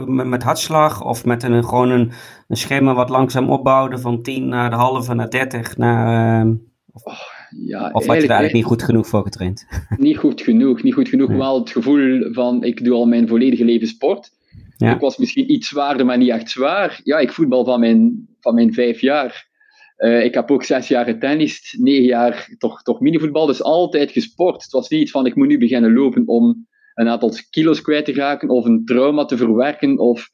Met 0.06 0.44
hartslag 0.44 1.04
of 1.06 1.26
met 1.26 1.44
een, 1.44 1.64
gewoon 1.64 1.90
een, 1.90 2.12
een 2.48 2.58
schema 2.58 2.94
wat 2.94 3.10
langzaam 3.10 3.50
opbouwde 3.50 3.98
van 3.98 4.22
10 4.22 4.48
naar 4.48 4.70
de 4.70 4.76
halve 4.76 5.14
naar 5.14 5.30
30 5.30 5.78
naar. 5.78 6.46
Uh, 6.46 6.54
oh, 7.04 7.14
ja, 7.66 7.90
of 7.92 8.06
had 8.06 8.22
je 8.22 8.28
daar 8.28 8.38
eigenlijk 8.38 8.54
niet 8.54 8.64
goed 8.64 8.84
genoeg 8.84 9.08
voor 9.08 9.24
getraind? 9.24 9.66
Niet 9.98 10.18
goed 10.18 10.42
genoeg, 10.42 10.84
niet 10.84 10.94
goed 10.94 11.10
genoeg. 11.10 11.30
Nee. 11.30 11.38
Wel 11.38 11.60
het 11.60 11.70
gevoel 11.70 12.34
van 12.34 12.64
ik 12.64 12.84
doe 12.84 12.94
al 12.94 13.06
mijn 13.06 13.28
volledige 13.28 13.66
leven 13.66 13.88
sport. 13.88 14.32
Ja. 14.78 14.94
Ik 14.94 15.00
was 15.00 15.18
misschien 15.18 15.52
iets 15.52 15.68
zwaarder, 15.68 16.06
maar 16.06 16.18
niet 16.18 16.30
echt 16.30 16.50
zwaar. 16.50 17.00
Ja, 17.04 17.18
ik 17.18 17.32
voetbal 17.32 17.66
van 17.66 17.80
mijn, 17.80 18.28
van 18.40 18.54
mijn 18.54 18.74
vijf 18.74 19.02
jaar. 19.02 19.50
Uh, 19.98 20.24
ik 20.24 20.34
heb 20.34 20.52
ook 20.52 20.64
zes 20.64 20.88
jaar 20.88 21.06
getennist, 21.06 21.76
negen 21.80 22.04
jaar 22.04 22.56
toch, 22.58 22.82
toch 22.82 23.00
minivoetbal, 23.00 23.46
dus 23.46 23.64
altijd 23.64 24.12
gesport. 24.12 24.64
Het 24.64 24.72
was 24.72 24.90
niet 24.90 25.12
van 25.12 25.26
ik 25.26 25.36
moet 25.36 25.48
nu 25.48 25.58
beginnen 25.58 25.94
lopen 25.94 26.28
om 26.28 26.68
een 26.94 27.08
aantal 27.08 27.32
kilo's 27.50 27.82
kwijt 27.82 28.06
te 28.06 28.14
raken 28.14 28.50
of 28.50 28.66
een 28.66 28.86
trauma 28.86 29.26
te 29.26 29.38
verwerken 29.38 29.98
of 29.98 30.30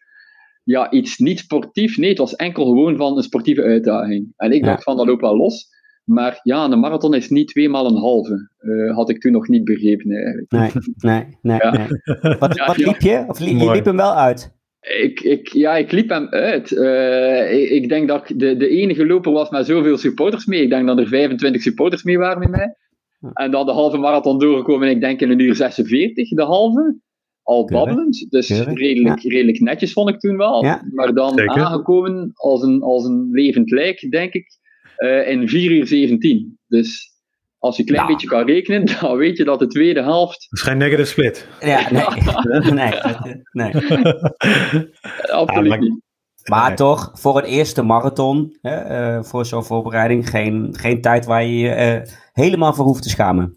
ja, 0.63 0.91
iets 0.91 1.17
niet 1.17 1.39
sportief. 1.39 1.97
Nee, 1.97 2.09
het 2.09 2.17
was 2.17 2.35
enkel 2.35 2.65
gewoon 2.65 2.97
van 2.97 3.17
een 3.17 3.23
sportieve 3.23 3.61
uitdaging. 3.61 4.33
En 4.37 4.51
ik 4.51 4.63
dacht 4.63 4.83
van, 4.83 4.97
dat 4.97 5.05
loopt 5.05 5.21
wel 5.21 5.37
los. 5.37 5.67
Maar 6.07 6.39
ja, 6.43 6.63
een 6.63 6.79
marathon 6.79 7.13
is 7.13 7.29
niet 7.29 7.47
tweemaal 7.47 7.85
een 7.85 7.97
halve. 7.97 8.49
Uh, 8.59 8.95
had 8.95 9.09
ik 9.09 9.19
toen 9.19 9.31
nog 9.31 9.47
niet 9.47 9.63
begrepen 9.63 10.11
eigenlijk. 10.11 10.51
Nee, 10.51 10.71
nee, 10.97 11.25
nee. 11.41 11.57
Ja. 11.57 11.71
nee. 11.71 12.37
Wat, 12.39 12.55
ja, 12.55 12.65
wat 12.65 12.77
liep 12.77 12.99
je? 12.99 13.23
Of 13.27 13.39
liep, 13.39 13.59
je 13.59 13.71
liep 13.71 13.85
hem 13.85 13.95
wel 13.95 14.15
uit? 14.15 14.55
Ik, 14.79 15.19
ik, 15.19 15.47
ja, 15.47 15.75
ik 15.75 15.91
liep 15.91 16.09
hem 16.09 16.27
uit. 16.27 16.71
Uh, 16.71 17.61
ik, 17.61 17.69
ik, 17.69 17.89
denk 17.89 18.07
dat 18.07 18.29
ik 18.29 18.39
de, 18.39 18.57
de 18.57 18.67
enige 18.67 19.05
loper 19.05 19.31
was 19.31 19.49
met 19.49 19.65
zoveel 19.65 19.97
supporters 19.97 20.45
mee. 20.45 20.61
Ik 20.61 20.69
denk 20.69 20.87
dat 20.87 20.99
er 20.99 21.07
25 21.07 21.61
supporters 21.61 22.03
mee 22.03 22.17
waren 22.17 22.39
met 22.39 22.49
mij. 22.49 22.75
En 23.33 23.51
dan 23.51 23.65
de 23.65 23.71
halve 23.71 23.97
marathon 23.97 24.39
doorgekomen, 24.39 24.89
ik 24.89 25.01
denk 25.01 25.21
in 25.21 25.29
een 25.29 25.39
uur 25.39 25.55
46, 25.55 26.29
de 26.29 26.43
halve. 26.43 26.99
Al 27.43 27.65
babbelend. 27.65 28.25
Dus 28.29 28.49
redelijk, 28.49 29.21
redelijk 29.21 29.59
netjes 29.59 29.93
vond 29.93 30.09
ik 30.09 30.19
toen 30.19 30.37
wel. 30.37 30.61
Maar 30.93 31.13
dan 31.13 31.49
aangekomen 31.49 32.31
als 32.33 32.61
een, 32.61 32.81
als 32.81 33.05
een 33.05 33.29
levend 33.31 33.71
lijk, 33.71 34.11
denk 34.11 34.33
ik, 34.33 34.45
uh, 34.97 35.29
in 35.29 35.49
4 35.49 35.71
uur 35.71 35.87
17. 35.87 36.57
Dus 36.67 37.11
als 37.59 37.75
je 37.77 37.81
een 37.81 37.87
klein 37.89 38.07
beetje 38.07 38.27
kan 38.27 38.45
rekenen, 38.45 38.85
dan 39.01 39.17
weet 39.17 39.37
je 39.37 39.43
dat 39.43 39.59
de 39.59 39.67
tweede 39.67 40.01
helft. 40.03 40.47
Dat 40.49 40.59
is 40.59 40.65
geen 40.65 40.77
negative 40.77 41.07
split. 41.07 41.47
Ja, 41.59 41.91
nee. 41.91 42.71
nee, 42.73 42.91
nee. 43.51 43.71
Absoluut 45.31 45.71
ja, 45.73 45.79
niet. 45.79 46.01
Maar 46.49 46.75
toch, 46.75 47.11
voor 47.13 47.35
het 47.35 47.45
eerste 47.45 47.81
marathon, 47.81 48.57
hè, 48.61 49.15
uh, 49.17 49.23
voor 49.23 49.45
zo'n 49.45 49.63
voorbereiding, 49.63 50.29
geen, 50.29 50.69
geen 50.77 51.01
tijd 51.01 51.25
waar 51.25 51.43
je 51.45 51.57
je 51.57 52.01
uh, 52.05 52.13
helemaal 52.33 52.73
voor 52.73 52.85
hoeft 52.85 53.03
te 53.03 53.09
schamen. 53.09 53.55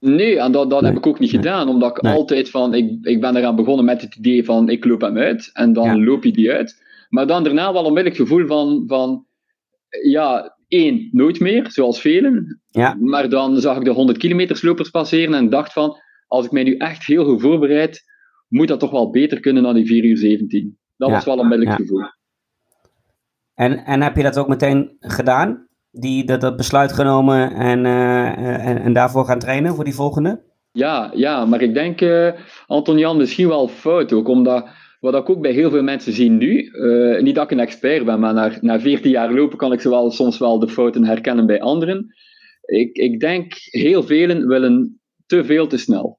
Nee, 0.00 0.38
en 0.40 0.52
dat, 0.52 0.70
dat 0.70 0.80
Nee. 0.80 0.90
heb 0.90 0.98
ik 1.00 1.06
ook 1.06 1.18
niet 1.18 1.32
Nee. 1.32 1.40
gedaan, 1.42 1.68
omdat 1.68 1.96
ik 1.96 2.02
Nee. 2.02 2.14
altijd 2.14 2.50
van, 2.50 2.74
ik, 2.74 2.98
ik 3.02 3.20
ben 3.20 3.36
eraan 3.36 3.56
begonnen 3.56 3.84
met 3.84 4.00
het 4.00 4.14
idee 4.14 4.44
van, 4.44 4.68
ik 4.68 4.84
loop 4.84 5.00
hem 5.00 5.16
uit, 5.18 5.50
en 5.52 5.72
dan 5.72 5.84
Ja. 5.84 6.04
loop 6.04 6.24
je 6.24 6.32
die 6.32 6.52
uit. 6.52 6.82
Maar 7.08 7.26
dan 7.26 7.44
daarna 7.44 7.72
wel 7.72 7.84
onmiddellijk 7.84 8.16
het 8.18 8.28
gevoel 8.28 8.46
van, 8.46 8.84
van, 8.86 9.26
ja, 10.02 10.55
één, 10.80 11.08
nooit 11.12 11.40
meer, 11.40 11.70
zoals 11.70 12.00
velen. 12.00 12.60
Ja. 12.70 12.96
Maar 13.00 13.28
dan 13.28 13.60
zag 13.60 13.76
ik 13.76 13.84
de 13.84 13.90
100 13.90 14.18
kilometer 14.18 14.56
slopers 14.56 14.90
passeren 14.90 15.34
en 15.34 15.50
dacht 15.50 15.72
van, 15.72 15.96
als 16.26 16.44
ik 16.44 16.50
mij 16.52 16.62
nu 16.62 16.76
echt 16.76 17.04
heel 17.06 17.24
goed 17.24 17.40
voorbereid, 17.40 18.02
moet 18.48 18.68
dat 18.68 18.80
toch 18.80 18.90
wel 18.90 19.10
beter 19.10 19.40
kunnen 19.40 19.62
dan 19.62 19.74
die 19.74 19.86
4 19.86 20.04
uur 20.04 20.16
17. 20.16 20.78
Dat 20.96 21.08
Ja. 21.08 21.14
was 21.14 21.24
wel 21.24 21.38
onmiddellijk 21.38 21.70
Ja. 21.70 21.76
het 21.76 21.86
gevoel. 21.86 22.04
En, 23.54 23.84
en 23.84 24.02
heb 24.02 24.16
je 24.16 24.22
dat 24.22 24.38
ook 24.38 24.48
meteen 24.48 24.96
gedaan? 25.00 25.66
Die, 25.90 26.24
dat, 26.24 26.40
dat 26.40 26.56
besluit 26.56 26.92
genomen 26.92 27.52
en, 27.54 27.86
eh, 27.86 28.66
en, 28.68 28.80
en 28.82 28.92
daarvoor 28.92 29.24
gaan 29.24 29.38
trainen 29.38 29.74
voor 29.74 29.84
die 29.84 29.94
volgende? 29.94 30.42
Ja, 30.72 31.10
ja, 31.14 31.44
maar 31.44 31.60
ik 31.62 31.74
denk, 31.74 32.00
eh 32.00 32.32
Anton 32.66 32.98
Jan, 32.98 33.16
misschien 33.16 33.48
wel 33.48 33.68
fout 33.68 34.12
ook, 34.12 34.28
omdat 34.28 34.68
wat 35.00 35.14
ik 35.14 35.30
ook 35.30 35.40
bij 35.40 35.52
heel 35.52 35.70
veel 35.70 35.82
mensen 35.82 36.12
zie 36.12 36.30
nu, 36.30 36.66
eh, 36.66 37.22
niet 37.22 37.34
dat 37.34 37.44
ik 37.44 37.50
een 37.50 37.60
expert 37.60 38.04
ben, 38.04 38.20
maar 38.20 38.34
na, 38.34 38.58
na 38.60 38.80
14 38.80 39.10
jaar 39.10 39.32
lopen 39.32 39.58
kan 39.58 39.72
ik 39.72 39.80
zowel, 39.80 40.10
soms 40.10 40.38
wel 40.38 40.58
de 40.58 40.68
fouten 40.68 41.04
herkennen 41.04 41.46
bij 41.46 41.60
anderen. 41.60 42.14
Ik, 42.64 42.96
ik 42.96 43.20
denk, 43.20 43.52
heel 43.70 44.02
velen 44.02 44.46
willen 44.48 45.00
te 45.26 45.44
veel 45.44 45.66
te 45.66 45.76
snel. 45.76 46.18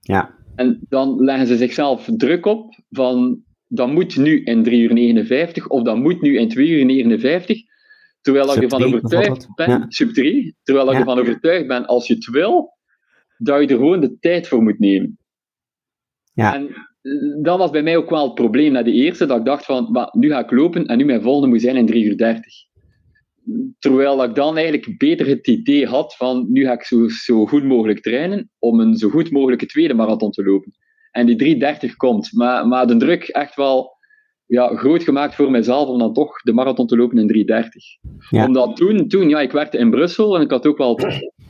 Ja. 0.00 0.34
En 0.54 0.80
dan 0.88 1.24
leggen 1.24 1.46
ze 1.46 1.56
zichzelf 1.56 2.08
druk 2.16 2.46
op 2.46 2.74
van, 2.90 3.42
dat 3.66 3.88
moet 3.88 4.16
nu 4.16 4.42
in 4.44 4.62
3 4.62 4.82
uur 4.82 4.92
59 4.92 5.68
of 5.68 5.82
dat 5.82 5.96
moet 5.96 6.20
nu 6.20 6.38
in 6.38 6.48
2 6.48 6.68
uur 6.68 6.84
59. 6.84 7.62
Terwijl 8.20 8.56
ik 8.56 8.62
ervan 8.62 8.82
overtuigd 8.82 9.48
ben, 9.54 9.68
Ja. 9.68 9.84
sub 9.88 10.12
3, 10.12 10.56
terwijl 10.62 10.86
ik 10.86 10.92
Ja. 10.92 10.98
ervan 10.98 11.18
overtuigd 11.18 11.66
ben, 11.66 11.86
als 11.86 12.06
je 12.06 12.14
het 12.14 12.30
wil, 12.30 12.76
dat 13.38 13.60
je 13.60 13.66
er 13.66 13.76
gewoon 13.76 14.00
de 14.00 14.18
tijd 14.18 14.48
voor 14.48 14.62
moet 14.62 14.78
nemen. 14.78 15.18
Ja. 16.32 16.54
En 16.54 16.85
dat 17.42 17.58
was 17.58 17.70
bij 17.70 17.82
mij 17.82 17.96
ook 17.96 18.10
wel 18.10 18.24
het 18.24 18.34
probleem 18.34 18.72
na 18.72 18.82
de 18.82 18.92
eerste, 18.92 19.26
dat 19.26 19.38
ik 19.38 19.44
dacht 19.44 19.64
van, 19.64 19.88
maar 19.92 20.08
nu 20.12 20.28
ga 20.28 20.38
ik 20.38 20.50
lopen 20.50 20.86
en 20.86 20.98
nu 20.98 21.04
mijn 21.04 21.22
volgende 21.22 21.48
moet 21.48 21.60
zijn 21.60 21.76
in 21.76 21.86
3 21.86 22.04
uur 22.04 22.16
30. 22.16 22.54
Terwijl 23.78 24.24
ik 24.24 24.34
dan 24.34 24.56
eigenlijk 24.56 24.98
beter 24.98 25.26
het 25.26 25.46
idee 25.46 25.86
had 25.86 26.16
van, 26.16 26.46
nu 26.48 26.64
ga 26.64 26.72
ik 26.72 26.82
zo, 26.82 27.08
zo 27.08 27.46
goed 27.46 27.64
mogelijk 27.64 28.00
trainen 28.02 28.50
om 28.58 28.80
een 28.80 28.96
zo 28.96 29.08
goed 29.08 29.30
mogelijke 29.30 29.66
tweede 29.66 29.94
marathon 29.94 30.30
te 30.30 30.44
lopen. 30.44 30.72
En 31.10 31.26
die 31.26 31.56
3.30 31.88 31.96
komt, 31.96 32.32
maar, 32.32 32.66
maar 32.66 32.86
de 32.86 32.96
druk 32.96 33.22
echt 33.22 33.54
wel 33.54 33.96
ja, 34.46 34.76
groot 34.76 35.02
gemaakt 35.02 35.34
voor 35.34 35.50
mezelf 35.50 35.88
om 35.88 35.98
dan 35.98 36.12
toch 36.12 36.42
de 36.42 36.52
marathon 36.52 36.86
te 36.86 36.96
lopen 36.96 37.18
in 37.18 37.46
3.30. 37.48 37.68
Ja. 38.30 38.44
Omdat 38.44 38.76
toen, 38.76 39.08
toen, 39.08 39.28
ja, 39.28 39.40
ik 39.40 39.52
werkte 39.52 39.78
in 39.78 39.90
Brussel 39.90 40.36
en 40.36 40.42
ik 40.42 40.50
had 40.50 40.66
ook 40.66 40.78
wel 40.78 41.00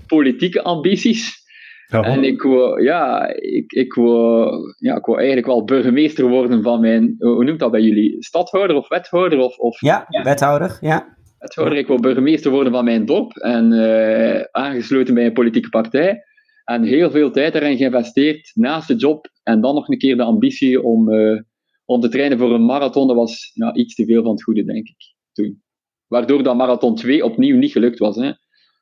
politieke 0.06 0.62
ambities. 0.62 1.45
En 1.88 2.24
ik 2.24 2.42
wou, 2.42 2.82
ja, 2.82 3.28
ik, 3.34 3.72
ik, 3.72 3.94
wou, 3.94 4.74
ja, 4.78 4.96
ik 4.96 5.04
wou 5.04 5.18
eigenlijk 5.18 5.46
wel 5.46 5.64
burgemeester 5.64 6.28
worden 6.28 6.62
van 6.62 6.80
mijn, 6.80 7.14
hoe 7.18 7.44
noemt 7.44 7.58
dat 7.58 7.70
bij 7.70 7.80
jullie? 7.80 8.16
Stadhouder 8.18 8.76
of 8.76 8.88
wethouder? 8.88 9.38
Of, 9.38 9.58
of 9.58 9.80
Ja, 9.80 10.06
wethouder. 10.22 10.78
Ja. 10.80 11.16
wethouder. 11.38 11.78
Ik 11.78 11.86
wou 11.86 12.00
burgemeester 12.00 12.50
worden 12.50 12.72
van 12.72 12.84
mijn 12.84 13.04
dorp 13.04 13.36
en 13.36 13.72
eh, 13.72 14.44
aangesloten 14.50 15.14
bij 15.14 15.26
een 15.26 15.32
politieke 15.32 15.68
partij. 15.68 16.24
En 16.64 16.82
heel 16.82 17.10
veel 17.10 17.30
tijd 17.30 17.54
erin 17.54 17.76
geïnvesteerd 17.76 18.50
naast 18.54 18.88
de 18.88 18.94
job. 18.94 19.30
En 19.42 19.60
dan 19.60 19.74
nog 19.74 19.88
een 19.88 19.98
keer 19.98 20.16
de 20.16 20.22
ambitie 20.22 20.82
om, 20.82 21.12
eh, 21.12 21.40
om 21.84 22.00
te 22.00 22.08
trainen 22.08 22.38
voor 22.38 22.52
een 22.52 22.64
marathon. 22.64 23.06
Dat 23.06 23.16
was 23.16 23.50
ja, 23.54 23.74
iets 23.74 23.94
te 23.94 24.04
veel 24.04 24.22
van 24.22 24.30
het 24.30 24.42
goede, 24.42 24.64
denk 24.64 24.88
ik, 24.88 25.14
toen. 25.32 25.62
Waardoor 26.06 26.42
dat 26.42 26.56
marathon 26.56 26.94
2 26.94 27.24
opnieuw 27.24 27.56
niet 27.56 27.72
gelukt 27.72 27.98
was. 27.98 28.16
Hè. 28.16 28.32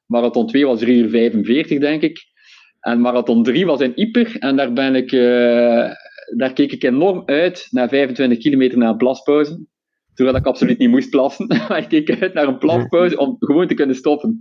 Marathon 0.06 0.46
2 0.46 0.66
was 0.66 0.78
3 0.78 1.02
uur 1.02 1.08
45, 1.08 1.78
denk 1.78 2.02
ik. 2.02 2.32
En 2.84 3.00
marathon 3.00 3.42
3 3.42 3.66
was 3.66 3.80
in 3.80 3.92
Ieper. 3.98 4.36
En 4.38 4.56
daar, 4.56 4.72
ben 4.72 4.94
ik, 4.94 5.12
eh, 5.12 5.90
daar 6.36 6.52
keek 6.54 6.72
ik 6.72 6.82
enorm 6.82 7.22
uit, 7.26 7.66
na 7.70 7.88
25 7.88 8.38
kilometer 8.38 8.78
na 8.78 8.88
een 8.88 8.96
plaspauze. 8.96 9.66
Terwijl 10.14 10.36
ik 10.36 10.46
absoluut 10.46 10.78
niet 10.78 10.90
moest 10.90 11.10
plassen. 11.10 11.46
Maar 11.68 11.78
ik 11.78 11.88
keek 11.88 12.20
uit 12.22 12.34
naar 12.34 12.48
een 12.48 12.58
plaspauze 12.58 13.18
om 13.18 13.36
gewoon 13.38 13.66
te 13.66 13.74
kunnen 13.74 13.96
stoppen. 13.96 14.40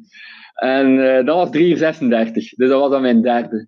En 0.53 1.17
eh, 1.17 1.25
dat 1.25 1.35
was 1.35 1.49
3 1.51 1.69
uur 1.69 1.77
36. 1.77 2.49
Dus 2.49 2.69
dat 2.69 2.79
was 2.79 2.89
dan 2.91 3.01
mijn 3.01 3.21
derde. 3.21 3.67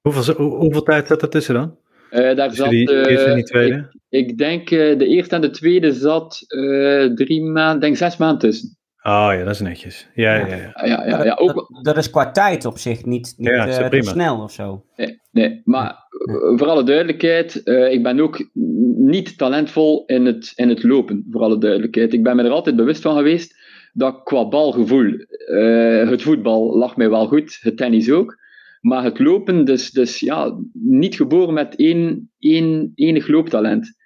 Hoeveel, 0.00 0.34
hoe- 0.34 0.56
hoeveel 0.56 0.82
tijd 0.82 1.06
zat 1.06 1.22
er 1.22 1.28
tussen 1.28 1.54
dan? 1.54 1.78
Eh, 2.10 2.36
daar 2.36 2.54
zat, 2.54 2.70
die 2.70 2.90
eerste 3.08 3.26
en 3.28 3.34
die 3.34 3.44
tweede? 3.44 3.88
ik, 4.08 4.28
ik 4.28 4.38
denk 4.38 4.70
eh, 4.70 4.98
de 4.98 5.06
eerste 5.06 5.34
en 5.34 5.40
de 5.40 5.50
tweede 5.50 5.92
zat 5.92 6.44
eh, 6.46 7.04
drie 7.14 7.42
maanden, 7.42 7.80
denk 7.80 7.96
zes 7.96 8.16
maanden 8.16 8.38
tussen. 8.38 8.78
Oh 9.06 9.28
ja, 9.32 9.44
dat 9.44 9.54
is 9.54 9.60
netjes. 9.60 10.08
Ja, 10.14 10.34
ja, 10.34 10.46
ja. 10.46 10.70
Ah, 10.72 10.86
ja, 10.86 11.06
ja, 11.06 11.16
Maar 11.16 11.24
ja, 11.26 11.34
dat, 11.34 11.38
ook, 11.38 11.54
dat, 11.54 11.84
dat 11.84 11.96
is 11.96 12.10
qua 12.10 12.30
tijd 12.30 12.64
op 12.64 12.78
zich 12.78 13.04
niet, 13.04 13.34
niet 13.36 13.48
Ja, 13.48 13.66
eh, 13.66 13.76
te 13.76 13.88
prima. 13.88 14.10
snel 14.10 14.42
of 14.42 14.52
zo. 14.52 14.84
Nee, 14.96 15.20
nee. 15.30 15.60
maar 15.64 15.88
eh, 15.88 16.58
voor 16.58 16.66
alle 16.66 16.82
duidelijkheid, 16.84 17.62
eh, 17.62 17.92
ik 17.92 18.02
ben 18.02 18.20
ook 18.20 18.48
niet 18.96 19.38
talentvol 19.38 20.04
in 20.06 20.26
het, 20.26 20.52
in 20.54 20.68
het 20.68 20.82
lopen, 20.82 21.26
voor 21.30 21.40
alle 21.40 21.58
duidelijkheid. 21.58 22.12
Ik 22.12 22.22
ben 22.22 22.36
me 22.36 22.42
er 22.42 22.50
altijd 22.50 22.76
bewust 22.76 23.02
van 23.02 23.16
geweest 23.16 23.54
dat 23.92 24.14
ik 24.14 24.24
qua 24.24 24.48
balgevoel, 24.48 25.12
eh, 25.46 26.08
het 26.08 26.22
voetbal 26.22 26.76
lag 26.76 26.96
mij 26.96 27.10
wel 27.10 27.26
goed, 27.26 27.58
het 27.60 27.76
tennis 27.76 28.10
ook, 28.10 28.36
maar 28.80 29.04
het 29.04 29.18
lopen, 29.18 29.64
dus, 29.64 29.90
dus 29.90 30.20
ja, 30.20 30.58
niet 30.72 31.14
geboren 31.14 31.54
met 31.54 31.76
één, 31.76 32.30
één, 32.38 32.92
enig 32.94 33.28
looptalent, 33.28 33.96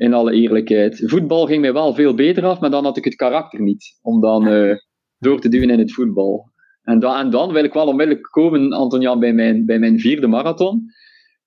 in 0.00 0.14
alle 0.14 0.32
eerlijkheid. 0.32 1.02
Voetbal 1.04 1.46
ging 1.46 1.60
mij 1.60 1.72
wel 1.72 1.94
veel 1.94 2.14
beter 2.14 2.44
af, 2.44 2.60
maar 2.60 2.70
dan 2.70 2.84
had 2.84 2.96
ik 2.96 3.04
het 3.04 3.14
karakter 3.14 3.60
niet, 3.60 3.98
om 4.02 4.20
dan 4.20 4.46
eh, 4.46 4.76
door 5.18 5.40
te 5.40 5.48
duwen 5.48 5.70
in 5.70 5.78
het 5.78 5.92
voetbal. 5.92 6.50
En 6.82 6.98
dan, 6.98 7.16
en 7.16 7.30
dan 7.30 7.52
wil 7.52 7.64
ik 7.64 7.72
wel 7.72 7.86
onmiddellijk 7.86 8.28
komen, 8.30 8.72
Anton-Jan, 8.72 9.20
bij 9.20 9.32
mijn, 9.32 9.66
bij 9.66 9.78
mijn 9.78 10.00
vierde 10.00 10.26
marathon. 10.26 10.90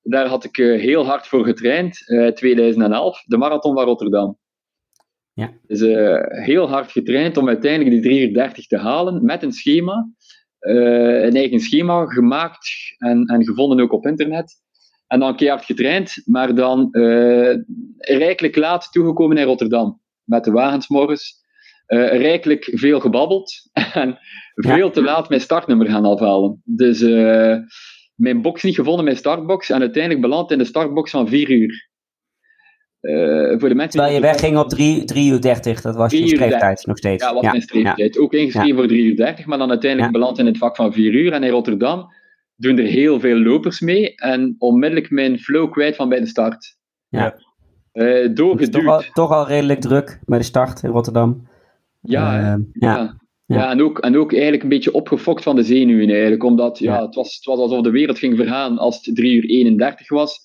Daar 0.02 0.28
had 0.28 0.44
ik 0.44 0.58
eh, 0.58 0.82
heel 0.82 1.06
hard 1.06 1.28
voor 1.28 1.46
getraind, 1.46 2.10
eh 2.10 2.28
2011, 2.28 3.24
de 3.26 3.38
marathon 3.38 3.76
van 3.76 3.86
Rotterdam. 3.86 4.38
Ja. 5.34 5.52
Dus 5.68 5.80
heel 6.46 6.70
hard 6.70 6.92
getraind 6.92 7.38
om 7.38 7.48
uiteindelijk 7.48 7.92
die 7.92 8.02
3 8.02 8.28
uur 8.28 8.34
30 8.34 8.68
te 8.68 8.78
halen, 8.78 9.26
met 9.26 9.44
een 9.44 9.52
schema. 9.52 10.10
een 10.60 11.36
eigen 11.36 11.60
schema 11.60 12.06
gemaakt 12.06 12.70
en, 12.98 13.26
en 13.26 13.46
gevonden 13.46 13.80
ook 13.80 13.94
op 13.94 14.06
internet. 14.06 14.63
En 15.14 15.20
dan 15.20 15.36
keihard 15.36 15.66
getraind, 15.66 16.22
maar 16.26 16.56
dan 16.56 16.92
eh, 16.92 17.56
rijkelijk 17.98 18.56
laat 18.56 18.92
toegekomen 18.92 19.38
in 19.38 19.46
Rotterdam. 19.46 20.02
Met 20.24 20.44
de 20.44 20.52
wagens 20.52 20.88
morgens. 20.88 21.42
Eh, 21.86 22.22
rijkelijk 22.22 22.70
veel 22.74 23.00
gebabbeld 23.00 23.70
en 23.94 24.18
veel 24.54 24.92
te 24.92 25.02
laat 25.02 25.30
mijn 25.30 25.42
startnummer 25.42 25.90
gaan 25.90 26.06
afhalen. 26.06 26.62
Dus 26.66 27.02
eh, 27.02 27.56
mijn 28.16 28.42
box 28.42 28.64
niet 28.64 28.76
gevonden, 28.76 29.04
mijn 29.04 29.18
startbox, 29.18 29.70
en 29.70 29.80
uiteindelijk 29.80 30.22
beland 30.22 30.52
in 30.52 30.58
de 30.58 30.66
startbox 30.66 31.12
van 31.12 31.28
4 31.28 31.50
uur. 31.50 31.92
Voor 33.60 33.70
de 33.70 33.76
mensen 33.76 33.90
Terwijl 33.90 34.14
je 34.14 34.22
wegging 34.22 34.58
op 34.58 34.70
3, 34.70 35.04
3 35.04 35.32
uur 35.32 35.42
30, 35.42 35.82
dat 35.82 35.96
was 35.96 36.12
je 36.12 36.18
3 36.18 36.30
uur 36.30 36.36
streeftijd 36.36 36.86
nog 36.86 36.98
steeds. 36.98 37.24
Ja, 37.24 37.34
was 37.34 37.42
mijn 37.42 37.56
ja. 37.56 37.62
streeftijd. 37.62 38.18
Ook 38.18 38.34
ingeschreven 38.34 38.70
Ja. 38.70 38.76
voor 38.76 38.88
3 38.88 39.04
uur 39.04 39.16
30, 39.16 39.46
maar 39.46 39.58
dan 39.58 39.70
uiteindelijk 39.70 40.14
Ja. 40.14 40.20
beland 40.20 40.40
in 40.40 40.46
het 40.46 40.58
vak 40.58 40.76
van 40.76 40.94
4 40.94 41.14
uur. 41.14 41.34
En 41.34 41.44
in 41.44 41.50
Rotterdam 41.50 42.12
doen 42.56 42.78
er 42.78 42.86
heel 42.86 43.20
veel 43.20 43.38
lopers 43.38 43.80
mee 43.80 44.16
en 44.16 44.56
onmiddellijk 44.58 45.10
mijn 45.10 45.40
flow 45.40 45.72
kwijt 45.72 45.96
van 45.96 46.10
bij 46.10 46.20
de 46.20 46.28
start. 46.28 46.78
Ja. 47.10 47.36
Eh, 47.92 48.06
Het 48.06 48.62
is 48.62 48.70
toch 48.70 48.86
al, 48.88 49.04
toch 49.14 49.32
al 49.32 49.48
redelijk 49.48 49.80
druk 49.82 50.20
bij 50.26 50.38
de 50.38 50.44
start 50.44 50.84
in 50.84 50.90
Rotterdam. 50.90 51.48
Ja. 52.02 52.38
Ehm, 52.40 52.62
ja. 52.74 52.96
Ja. 52.96 53.22
Ja. 53.46 53.60
Ja, 53.60 53.72
en, 53.72 53.82
ook, 53.82 54.00
en 54.00 54.18
ook 54.18 54.32
eigenlijk 54.34 54.64
een 54.64 54.70
beetje 54.70 54.94
opgefokt 54.94 55.44
van 55.44 55.56
de 55.56 55.64
zenuwen 55.64 56.10
eigenlijk, 56.10 56.44
omdat 56.44 56.80
ja, 56.80 56.94
Ja. 56.94 57.06
Het, 57.06 57.16
was, 57.16 57.36
het 57.36 57.46
was 57.46 57.60
alsof 57.60 57.82
de 57.82 57.90
wereld 57.90 58.20
ging 58.20 58.38
vergaan 58.38 58.78
als 58.78 59.06
het 59.06 59.16
3 59.16 59.36
uur 59.36 59.50
31 59.50 60.10
was. 60.10 60.40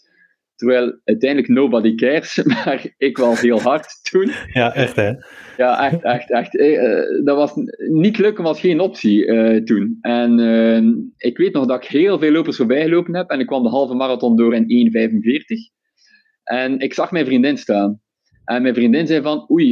Terwijl 0.59 1.01
uiteindelijk 1.05 1.53
nobody 1.53 1.95
cares, 1.95 2.43
maar 2.55 2.95
ik 2.97 3.17
wel 3.17 3.37
heel 3.37 3.61
hard 3.61 3.87
toen. 4.11 4.31
Ja, 4.53 4.75
echt 4.75 4.97
hè? 4.97 5.13
Ja, 5.57 5.91
echt, 5.91 6.03
echt, 6.03 6.31
echt. 6.31 6.59
Eh, 6.59 6.99
eh, 6.99 7.25
dat 7.25 7.37
was 7.37 7.53
niet 7.91 8.19
lukken 8.19 8.45
was 8.45 8.61
geen 8.61 8.81
optie 8.81 9.27
eh, 9.27 9.63
toen. 9.63 9.99
En 10.01 11.13
ik 11.17 11.39
weet 11.39 11.53
nog 11.53 11.67
dat 11.67 11.85
ik 11.85 11.91
heel 11.91 12.19
veel 12.19 12.33
lopers 12.33 12.57
voorbij 12.57 12.83
gelopen 12.83 13.17
heb 13.17 13.31
en 13.31 13.41
ik 13.41 13.47
kwam 13.47 13.63
de 13.63 13.69
halve 13.69 13.95
marathon 13.95 14.37
door 14.37 14.55
in 14.55 14.91
1,45. 14.93 15.77
En 16.43 16.79
ik 16.79 16.95
zag 16.95 17.11
mijn 17.11 17.27
vriendin 17.27 17.59
staan. 17.59 18.01
En 18.45 18.63
mijn 18.63 18.75
vriendin 18.75 19.07
zei 19.07 19.23
van, 19.23 19.51
oei, 19.51 19.71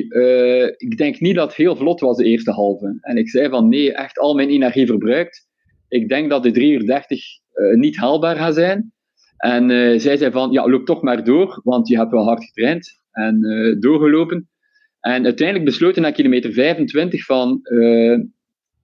ik 0.76 0.96
denk 0.96 1.20
niet 1.20 1.34
dat 1.34 1.46
het 1.46 1.56
heel 1.56 1.76
vlot 1.76 2.00
was 2.00 2.16
de 2.16 2.24
eerste 2.24 2.50
halve. 2.50 2.98
En 3.00 3.16
ik 3.16 3.28
zei 3.28 3.48
van, 3.48 3.68
nee, 3.68 3.92
echt 3.92 4.18
al 4.18 4.34
mijn 4.34 4.48
energie 4.48 4.86
verbruikt. 4.86 5.46
Ik 5.88 6.08
denk 6.08 6.30
dat 6.30 6.42
de 6.42 6.50
3 6.50 6.72
uur 6.72 6.86
30 6.86 7.20
eh, 7.56 7.74
niet 7.74 7.96
haalbaar 7.96 8.36
gaat 8.36 8.54
zijn. 8.54 8.92
En 9.36 9.70
eh, 9.70 9.98
zij 10.00 10.16
zei 10.16 10.30
van, 10.30 10.50
ja, 10.50 10.68
loop 10.68 10.86
toch 10.86 11.02
maar 11.02 11.24
door, 11.24 11.60
want 11.64 11.88
je 11.88 11.96
hebt 11.96 12.10
wel 12.10 12.24
hard 12.24 12.44
getraind. 12.44 13.00
En 13.10 13.44
eh, 13.44 13.76
doorgelopen. 13.80 14.48
En 15.00 15.24
uiteindelijk 15.24 15.66
besloten 15.68 16.02
na 16.02 16.10
kilometer 16.10 16.52
25 16.52 17.24
van, 17.24 17.60
eh, 17.62 18.18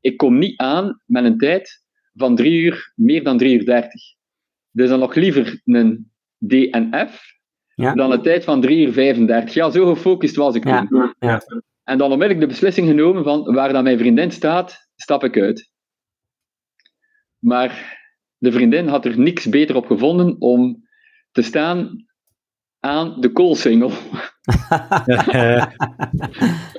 ik 0.00 0.16
kom 0.16 0.38
niet 0.38 0.58
aan 0.60 1.00
met 1.06 1.24
een 1.24 1.38
tijd 1.38 1.82
van 2.14 2.36
3 2.36 2.60
uur, 2.62 2.92
meer 2.94 3.22
dan 3.24 3.38
3 3.38 3.58
uur 3.58 3.64
30. 3.64 4.00
Dus 4.70 4.88
dan 4.88 4.98
nog 4.98 5.14
liever 5.14 5.60
een 5.64 6.10
DNF 6.38 7.30
Ja. 7.74 7.94
dan 7.94 8.12
een 8.12 8.22
tijd 8.22 8.44
van 8.44 8.60
3 8.60 8.86
uur 8.86 8.92
35. 8.92 9.54
Ja, 9.54 9.70
zo 9.70 9.94
gefocust 9.94 10.36
was 10.36 10.54
ik 10.54 10.64
Ja, 10.64 10.86
toen. 10.86 11.14
ja. 11.18 11.40
En 11.84 11.98
dan 11.98 12.12
onmiddellijk 12.12 12.40
de 12.40 12.52
beslissing 12.52 12.88
genomen 12.88 13.24
van, 13.24 13.54
waar 13.54 13.72
dan 13.72 13.82
mijn 13.82 13.98
vriendin 13.98 14.30
staat, 14.30 14.88
stap 14.96 15.24
ik 15.24 15.38
uit. 15.38 15.70
Maar 17.38 18.00
de 18.42 18.52
vriendin 18.52 18.88
had 18.88 19.04
er 19.04 19.18
niks 19.18 19.48
beter 19.48 19.76
op 19.76 19.86
gevonden 19.86 20.36
om 20.38 20.88
te 21.30 21.42
staan 21.42 22.06
aan 22.80 23.20
de 23.20 23.32
koolsingel. 23.32 23.90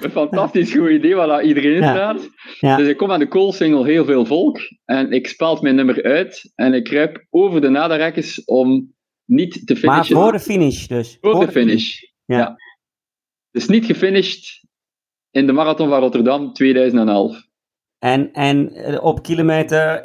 een 0.04 0.12
fantastisch 0.12 0.74
goed 0.74 0.90
idee 0.90 1.16
waar 1.16 1.44
iedereen 1.44 1.74
in 1.74 1.84
staat. 1.84 2.30
Ja. 2.60 2.78
Dus 2.78 2.88
ik 2.88 2.98
kom 2.98 3.12
aan 3.12 3.20
de 3.20 3.28
koolsingel 3.28 3.84
heel 3.84 4.06
veel 4.06 4.26
volk 4.26 4.60
en 4.86 5.12
ik 5.12 5.28
speld 5.28 5.62
mijn 5.62 5.76
nummer 5.76 6.04
uit 6.04 6.52
en 6.56 6.74
ik 6.74 6.84
kruip 6.84 7.26
over 7.30 7.62
de 7.62 7.70
naderrekkers 7.70 8.44
om 8.44 8.94
niet 9.26 9.68
te 9.68 9.76
finishen. 9.76 10.16
Maar 10.16 10.24
voor 10.24 10.32
de 10.32 10.40
finish 10.40 10.86
dus? 10.86 11.18
Voor, 11.22 11.46
de 11.46 11.52
finish, 11.52 12.02
ja. 12.26 12.56
Dus 13.52 13.68
niet 13.68 13.86
gefinished 13.86 14.66
in 15.32 15.46
de 15.46 15.52
Marathon 15.52 15.90
van 15.90 16.00
Rotterdam 16.00 16.54
2011. 16.54 17.52
En, 18.04 18.30
en 18.34 18.74
eh, 18.74 19.04
op 19.04 19.24
kilometer 19.24 20.02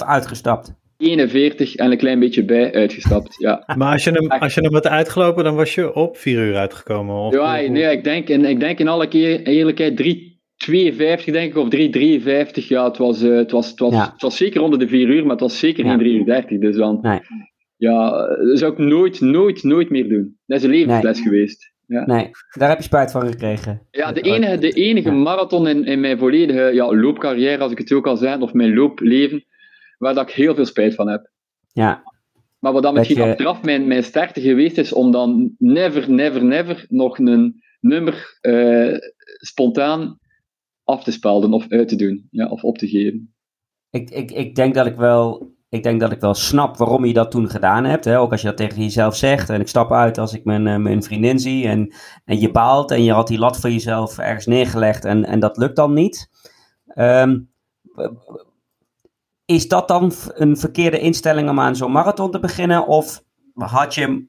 41,5 0.00 0.06
uitgestapt? 0.06 0.74
41 0.96 1.74
en 1.74 1.90
een 1.90 1.98
klein 1.98 2.18
beetje 2.18 2.44
bij 2.44 2.72
uitgestapt, 2.72 3.34
ja. 3.38 3.64
Maar 3.78 3.92
als 3.92 4.04
je 4.04 4.10
hem, 4.10 4.30
als 4.30 4.54
je 4.54 4.60
hem 4.60 4.72
had 4.72 4.86
uitgelopen, 4.86 5.44
dan 5.44 5.54
was 5.54 5.74
je 5.74 5.94
op 5.94 6.16
4 6.16 6.38
uur 6.38 6.56
uitgekomen? 6.56 7.14
Of 7.14 7.34
ja, 7.34 7.60
nee, 7.60 7.96
ik 7.96 8.04
denk, 8.04 8.28
in, 8.28 8.44
ik 8.44 8.60
denk 8.60 8.78
in 8.78 8.88
alle 8.88 9.08
keer, 9.08 9.42
eerlijkheid 9.42 10.02
3,52 10.02 11.24
denk 11.24 11.54
ik, 11.54 11.56
of 11.56 11.68
3,53. 12.62 12.66
Ja, 12.66 12.84
het 12.84 12.96
was, 12.96 13.22
uh, 13.22 13.36
het, 13.36 13.50
was, 13.50 13.70
het, 13.70 13.78
was, 13.78 13.94
het 13.94 14.22
was 14.22 14.36
zeker 14.36 14.62
onder 14.62 14.78
de 14.78 14.88
4 14.88 15.08
uur, 15.08 15.22
maar 15.22 15.30
het 15.30 15.40
was 15.40 15.58
zeker 15.58 15.84
geen 15.84 15.98
3 15.98 16.18
uur 16.18 16.24
30. 16.24 16.58
Dus 16.58 16.76
dan, 16.76 16.98
nee. 17.02 17.20
ja, 17.76 18.10
dat 18.26 18.58
zou 18.58 18.72
ik 18.72 18.78
nooit, 18.78 19.20
nooit, 19.20 19.62
nooit 19.62 19.90
meer 19.90 20.08
doen. 20.08 20.38
Dat 20.46 20.58
is 20.58 20.64
een 20.64 20.70
levensles 20.70 21.18
nee. 21.18 21.28
geweest. 21.28 21.71
Ja. 21.92 22.06
Nee, 22.06 22.30
daar 22.58 22.68
heb 22.68 22.78
je 22.78 22.84
spijt 22.84 23.10
van 23.10 23.26
gekregen. 23.26 23.86
Ja, 23.90 24.12
de 24.12 24.20
enige, 24.20 24.58
de 24.58 24.70
enige 24.70 25.10
marathon 25.10 25.68
in, 25.68 25.84
in 25.84 26.00
mijn 26.00 26.18
volledige 26.18 26.74
ja, 26.74 26.94
loopcarrière, 26.94 27.62
als 27.62 27.72
ik 27.72 27.78
het 27.78 27.88
zo 27.88 28.00
kan 28.00 28.18
zeggen, 28.18 28.42
of 28.42 28.52
mijn 28.52 28.74
loopleven, 28.74 29.44
waar 29.98 30.14
dat 30.14 30.28
ik 30.28 30.34
heel 30.34 30.54
veel 30.54 30.64
spijt 30.64 30.94
van 30.94 31.08
heb. 31.08 31.30
Ja. 31.72 32.02
Maar 32.58 32.72
wat 32.72 32.82
dan 32.82 32.94
misschien 32.94 33.24
je... 33.24 33.30
achteraf 33.30 33.62
mijn, 33.62 33.86
mijn 33.86 34.02
sterkte 34.02 34.40
geweest 34.40 34.78
is, 34.78 34.92
om 34.92 35.10
dan 35.10 35.54
never, 35.58 36.10
never, 36.10 36.44
never 36.44 36.86
nog 36.88 37.18
een 37.18 37.62
nummer 37.80 38.38
uh, 38.42 38.96
spontaan 39.24 40.18
af 40.84 41.04
te 41.04 41.12
spelden 41.12 41.52
of 41.52 41.68
uit 41.68 41.88
te 41.88 41.96
doen, 41.96 42.28
ja, 42.30 42.48
of 42.48 42.64
op 42.64 42.78
te 42.78 42.88
geven. 42.88 43.34
Ik, 43.90 44.10
ik, 44.10 44.30
ik 44.30 44.54
denk 44.54 44.74
dat 44.74 44.86
ik 44.86 44.96
wel 44.96 45.54
ik 45.72 45.82
denk 45.82 46.00
dat 46.00 46.12
ik 46.12 46.20
wel 46.20 46.34
snap 46.34 46.76
waarom 46.76 47.04
je 47.04 47.12
dat 47.12 47.30
toen 47.30 47.50
gedaan 47.50 47.84
hebt. 47.84 48.04
Hè? 48.04 48.18
Ook 48.18 48.30
als 48.30 48.40
je 48.40 48.46
dat 48.46 48.56
tegen 48.56 48.82
jezelf 48.82 49.16
zegt. 49.16 49.50
En 49.50 49.60
ik 49.60 49.68
stap 49.68 49.92
uit 49.92 50.18
als 50.18 50.34
ik 50.34 50.44
mijn, 50.44 50.66
uh, 50.66 50.76
mijn 50.76 51.02
vriendin 51.02 51.38
zie. 51.38 51.68
En, 51.68 51.94
en 52.24 52.40
je 52.40 52.50
baalt. 52.50 52.90
En 52.90 53.04
je 53.04 53.12
had 53.12 53.26
die 53.26 53.38
lat 53.38 53.60
voor 53.60 53.70
jezelf 53.70 54.18
ergens 54.18 54.46
neergelegd. 54.46 55.04
En, 55.04 55.24
en 55.24 55.40
dat 55.40 55.56
lukt 55.56 55.76
dan 55.76 55.92
niet. 55.92 56.30
Um, 56.94 57.50
is 59.44 59.68
dat 59.68 59.88
dan 59.88 60.12
een 60.34 60.56
verkeerde 60.56 60.98
instelling 60.98 61.48
om 61.48 61.60
aan 61.60 61.76
zo'n 61.76 61.92
marathon 61.92 62.30
te 62.30 62.38
beginnen? 62.38 62.86
Of 62.86 63.24
had 63.54 63.94
je 63.94 64.26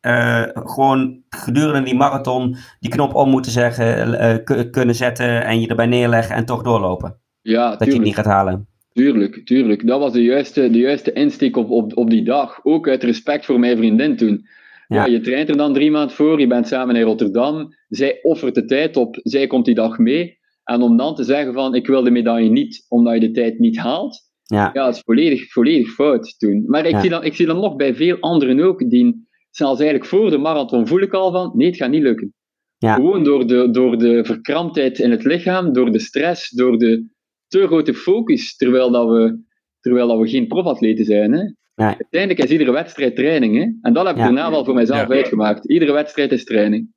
uh, 0.00 0.42
gewoon 0.52 1.22
gedurende 1.28 1.82
die 1.82 1.96
marathon 1.96 2.56
die 2.80 2.90
knop 2.90 3.14
om 3.14 3.30
moeten 3.30 3.52
zeggen, 3.52 4.08
uh, 4.48 4.70
kunnen 4.70 4.94
zetten 4.94 5.44
en 5.44 5.60
je 5.60 5.68
erbij 5.68 5.86
neerleggen 5.86 6.36
en 6.36 6.44
toch 6.44 6.62
doorlopen? 6.62 7.20
Ja, 7.40 7.76
dat 7.76 7.86
je 7.86 7.94
het 7.94 8.02
niet 8.02 8.14
gaat 8.14 8.24
halen. 8.24 8.68
Tuurlijk, 8.96 9.46
tuurlijk. 9.46 9.86
Dat 9.86 10.00
was 10.00 10.12
de 10.12 10.22
juiste, 10.22 10.70
de 10.70 10.78
juiste 10.78 11.12
insteek 11.12 11.56
op, 11.56 11.70
op, 11.70 11.96
op 11.96 12.10
die 12.10 12.24
dag. 12.24 12.60
Ook 12.62 12.88
uit 12.88 13.02
respect 13.02 13.44
voor 13.44 13.58
mijn 13.58 13.76
vriendin 13.76 14.16
toen. 14.16 14.46
Ja. 14.88 14.96
ja. 14.96 15.12
je 15.12 15.20
traint 15.20 15.48
er 15.48 15.56
dan 15.56 15.74
drie 15.74 15.90
maanden 15.90 16.16
voor, 16.16 16.40
je 16.40 16.46
bent 16.46 16.68
samen 16.68 16.96
in 16.96 17.02
Rotterdam. 17.02 17.74
Zij 17.88 18.18
offert 18.22 18.54
de 18.54 18.64
tijd 18.64 18.96
op, 18.96 19.18
zij 19.22 19.46
komt 19.46 19.64
die 19.64 19.74
dag 19.74 19.98
mee. 19.98 20.38
En 20.64 20.80
om 20.80 20.96
dan 20.96 21.14
te 21.14 21.24
zeggen 21.24 21.52
van, 21.52 21.74
ik 21.74 21.86
wil 21.86 22.02
de 22.02 22.10
medaille 22.10 22.50
niet, 22.50 22.86
omdat 22.88 23.14
je 23.14 23.20
de 23.20 23.30
tijd 23.30 23.58
niet 23.58 23.78
haalt. 23.78 24.20
Ja, 24.42 24.70
ja 24.74 24.84
dat 24.84 24.94
is 24.94 25.02
volledig, 25.04 25.52
volledig 25.52 25.88
fout 25.88 26.38
toen. 26.38 26.64
Maar 26.66 26.86
ik, 26.86 26.98
zie 26.98 27.10
dan, 27.10 27.24
ik 27.24 27.34
zie 27.34 27.46
dan 27.46 27.60
nog 27.60 27.76
bij 27.76 27.94
veel 27.94 28.16
anderen 28.20 28.60
ook, 28.60 28.90
die 28.90 29.26
zelfs 29.50 29.80
eigenlijk 29.80 30.08
voor 30.08 30.30
de 30.30 30.38
marathon 30.38 30.86
voel 30.86 31.00
ik 31.00 31.12
al 31.12 31.32
van, 31.32 31.52
nee, 31.54 31.66
het 31.66 31.76
gaat 31.76 31.90
niet 31.90 32.02
lukken. 32.02 32.34
Ja. 32.78 32.94
Gewoon 32.94 33.24
door 33.24 33.46
de, 33.46 33.70
door 33.70 33.98
de 33.98 34.24
verkramptheid 34.24 34.98
in 34.98 35.10
het 35.10 35.24
lichaam, 35.24 35.72
door 35.72 35.92
de 35.92 35.98
stress, 35.98 36.50
door 36.50 36.78
de 36.78 37.14
te 37.48 37.66
grote 37.66 37.94
focus, 37.94 38.56
terwijl, 38.56 38.90
dat 38.90 39.08
we, 39.08 39.40
terwijl 39.80 40.08
dat 40.08 40.18
we 40.18 40.28
geen 40.28 40.46
profatleten 40.46 41.04
zijn. 41.04 41.32
Hè. 41.32 41.42
Nee. 41.74 41.94
Uiteindelijk 41.98 42.42
is 42.42 42.50
iedere 42.50 42.72
wedstrijd 42.72 43.16
training. 43.16 43.56
Hè. 43.56 43.88
En 43.88 43.92
dat 43.92 44.06
heb 44.06 44.16
ik 44.16 44.22
daarna 44.22 44.50
wel 44.50 44.64
voor 44.64 44.74
mijzelf 44.74 45.10
uitgemaakt. 45.10 45.68
Iedere 45.68 45.92
wedstrijd 45.92 46.32
is 46.32 46.44
training. 46.44 46.94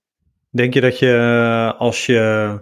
Denk 0.51 0.73
je 0.73 0.81
dat 0.81 0.99
je 0.99 1.75
als 1.77 2.05
je, 2.05 2.59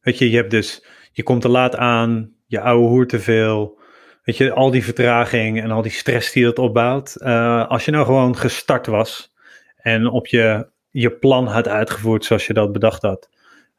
weet 0.00 0.18
je, 0.18 0.30
je 0.30 0.36
hebt 0.36 0.50
dus, 0.50 0.86
je 1.12 1.22
komt 1.22 1.40
te 1.40 1.48
laat 1.48 1.76
aan, 1.76 2.32
je 2.46 2.60
ouwe 2.60 2.88
hoert 2.88 3.08
te 3.08 3.20
veel, 3.20 3.78
weet 4.22 4.36
je, 4.36 4.52
al 4.52 4.70
die 4.70 4.84
vertraging 4.84 5.62
en 5.62 5.70
al 5.70 5.82
die 5.82 5.90
stress 5.90 6.32
die 6.32 6.44
dat 6.44 6.58
opbouwt. 6.58 7.16
Uh, 7.18 7.68
als 7.68 7.84
je 7.84 7.90
nou 7.90 8.04
gewoon 8.04 8.36
gestart 8.36 8.86
was 8.86 9.32
en 9.76 10.06
op 10.06 10.26
je, 10.26 10.68
je 10.90 11.10
plan 11.10 11.46
had 11.46 11.68
uitgevoerd 11.68 12.24
zoals 12.24 12.46
je 12.46 12.52
dat 12.52 12.72
bedacht 12.72 13.02
had, 13.02 13.28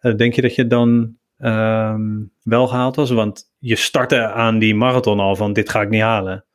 uh, 0.01 0.15
denk 0.15 0.33
je 0.33 0.41
dat 0.41 0.55
je 0.55 0.67
dan 0.67 1.17
um, 1.45 2.31
wel 2.43 2.67
gehaald 2.67 2.95
was? 2.95 3.11
Want 3.11 3.43
je 3.59 3.75
startte 3.75 4.27
aan 4.27 4.59
die 4.59 4.75
marathon 4.75 5.19
al 5.19 5.35
van 5.35 5.53
dit 5.53 5.69
ga 5.69 5.81
ik 5.81 5.89
niet 5.89 6.01
halen. 6.01 6.45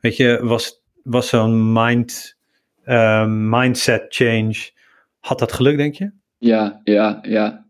Weet 0.00 0.16
je, 0.16 0.38
was, 0.42 0.82
was 1.02 1.28
zo'n 1.28 1.72
mind, 1.72 2.36
uh, 2.84 3.26
mindset 3.28 4.06
change, 4.08 4.70
had 5.18 5.38
dat 5.38 5.52
geluk 5.52 5.76
denk 5.76 5.94
je? 5.94 6.10
Ja, 6.38 6.80
ja, 6.84 7.18
ja. 7.22 7.66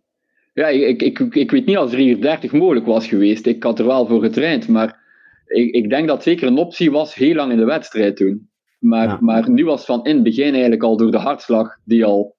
Ja, 0.53 0.67
ik, 0.67 1.03
ik, 1.03 1.19
ik, 1.19 1.51
weet 1.51 1.67
niet 1.67 1.77
als 1.77 1.91
330 1.91 2.53
mogelijk 2.53 2.87
was 2.87 3.07
geweest. 3.07 3.47
Ik 3.47 3.63
had 3.63 3.79
er 3.79 3.87
wel 3.87 4.07
voor 4.07 4.21
getraind, 4.21 4.69
maar 4.69 4.99
ik, 5.47 5.75
ik 5.75 5.91
denk 5.91 6.09
dat 6.09 6.23
zeker 6.23 6.47
een 6.47 6.59
optie 6.59 6.91
was 6.91 7.15
heel 7.15 7.35
lang 7.35 7.53
in 7.53 7.59
de 7.59 7.65
wedstrijd 7.65 8.17
toen. 8.17 8.51
Maar, 8.79 9.25
maar 9.25 9.51
nu 9.51 9.65
was 9.65 9.85
van 9.85 10.05
in 10.05 10.15
het 10.15 10.23
begin 10.23 10.53
eigenlijk 10.53 10.83
al 10.83 10.97
door 10.97 11.11
de 11.11 11.19
hartslag 11.19 11.79
die 11.85 12.05
al 12.05 12.37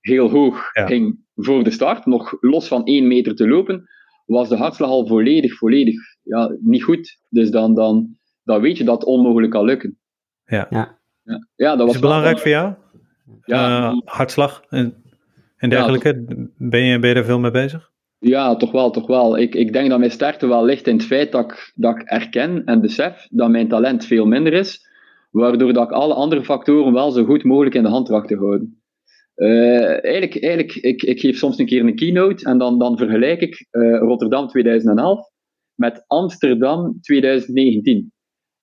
heel 0.00 0.30
hoog 0.30 0.70
ging 0.72 1.18
voor 1.44 1.64
de 1.64 1.70
start, 1.70 2.06
nog 2.06 2.36
los 2.40 2.68
van 2.68 2.84
één 2.84 3.06
meter 3.06 3.34
te 3.34 3.48
lopen, 3.48 3.88
was 4.26 4.48
de 4.48 4.56
hartslag 4.56 4.90
al 4.90 5.06
volledig, 5.06 5.56
volledig 5.56 5.94
ja, 6.22 6.56
niet 6.60 6.82
goed. 6.82 7.18
Dus 7.28 7.50
dan, 7.50 7.74
dan, 7.74 8.16
dan 8.44 8.60
weet 8.60 8.78
je 8.78 8.84
dat 8.84 8.94
het 8.94 9.04
onmogelijk 9.04 9.52
kan 9.52 9.64
lukken. 9.64 9.98
Ja. 10.44 10.66
ja. 10.70 10.98
ja. 11.56 11.70
dat 11.70 11.78
was 11.78 11.86
Is 11.86 11.92
het 11.92 12.02
belangrijk 12.02 12.38
voor 12.38 12.50
jou? 12.50 12.74
Ja. 13.44 13.90
Uh, 13.90 14.00
hartslag 14.04 14.62
en, 14.68 14.94
en 15.56 15.70
dergelijke? 15.70 16.24
ben, 16.56 16.84
je, 16.84 16.98
ben 16.98 17.10
je 17.10 17.16
er 17.16 17.24
veel 17.24 17.38
mee 17.38 17.50
bezig? 17.50 17.90
Ja, 18.18 18.56
toch 18.56 18.72
wel, 18.72 18.90
toch 18.90 19.06
wel. 19.06 19.38
Ik, 19.38 19.54
ik 19.54 19.72
denk 19.72 19.90
dat 19.90 19.98
mijn 19.98 20.10
sterkte 20.10 20.46
wel 20.46 20.64
ligt 20.64 20.86
in 20.86 20.96
het 20.96 21.06
feit 21.06 21.32
dat 21.32 21.44
ik, 21.44 21.72
dat 21.74 21.96
ik 21.96 22.02
erken 22.02 22.64
en 22.64 22.80
besef 22.80 23.26
dat 23.30 23.50
mijn 23.50 23.68
talent 23.68 24.04
veel 24.04 24.26
minder 24.26 24.52
is, 24.52 24.88
waardoor 25.30 25.72
dat 25.72 25.84
ik 25.84 25.92
alle 25.92 26.14
andere 26.14 26.44
factoren 26.44 26.92
wel 26.92 27.10
zo 27.10 27.24
goed 27.24 27.44
mogelijk 27.44 27.74
in 27.74 27.82
de 27.82 27.88
hand 27.88 28.06
tracht 28.06 28.28
te 28.28 28.36
houden. 28.36 28.79
Uh, 29.40 30.04
eigenlijk, 30.04 30.42
eigenlijk 30.42 30.74
ik, 30.74 31.02
ik 31.02 31.20
geef 31.20 31.38
soms 31.38 31.58
een 31.58 31.66
keer 31.66 31.80
een 31.80 31.94
keynote 31.94 32.44
en 32.44 32.58
dan, 32.58 32.78
dan 32.78 32.96
vergelijk 32.96 33.40
ik 33.40 33.66
uh, 33.70 33.98
Rotterdam 33.98 34.48
2011 34.48 35.26
met 35.74 36.04
Amsterdam 36.06 37.00
2019. 37.00 38.12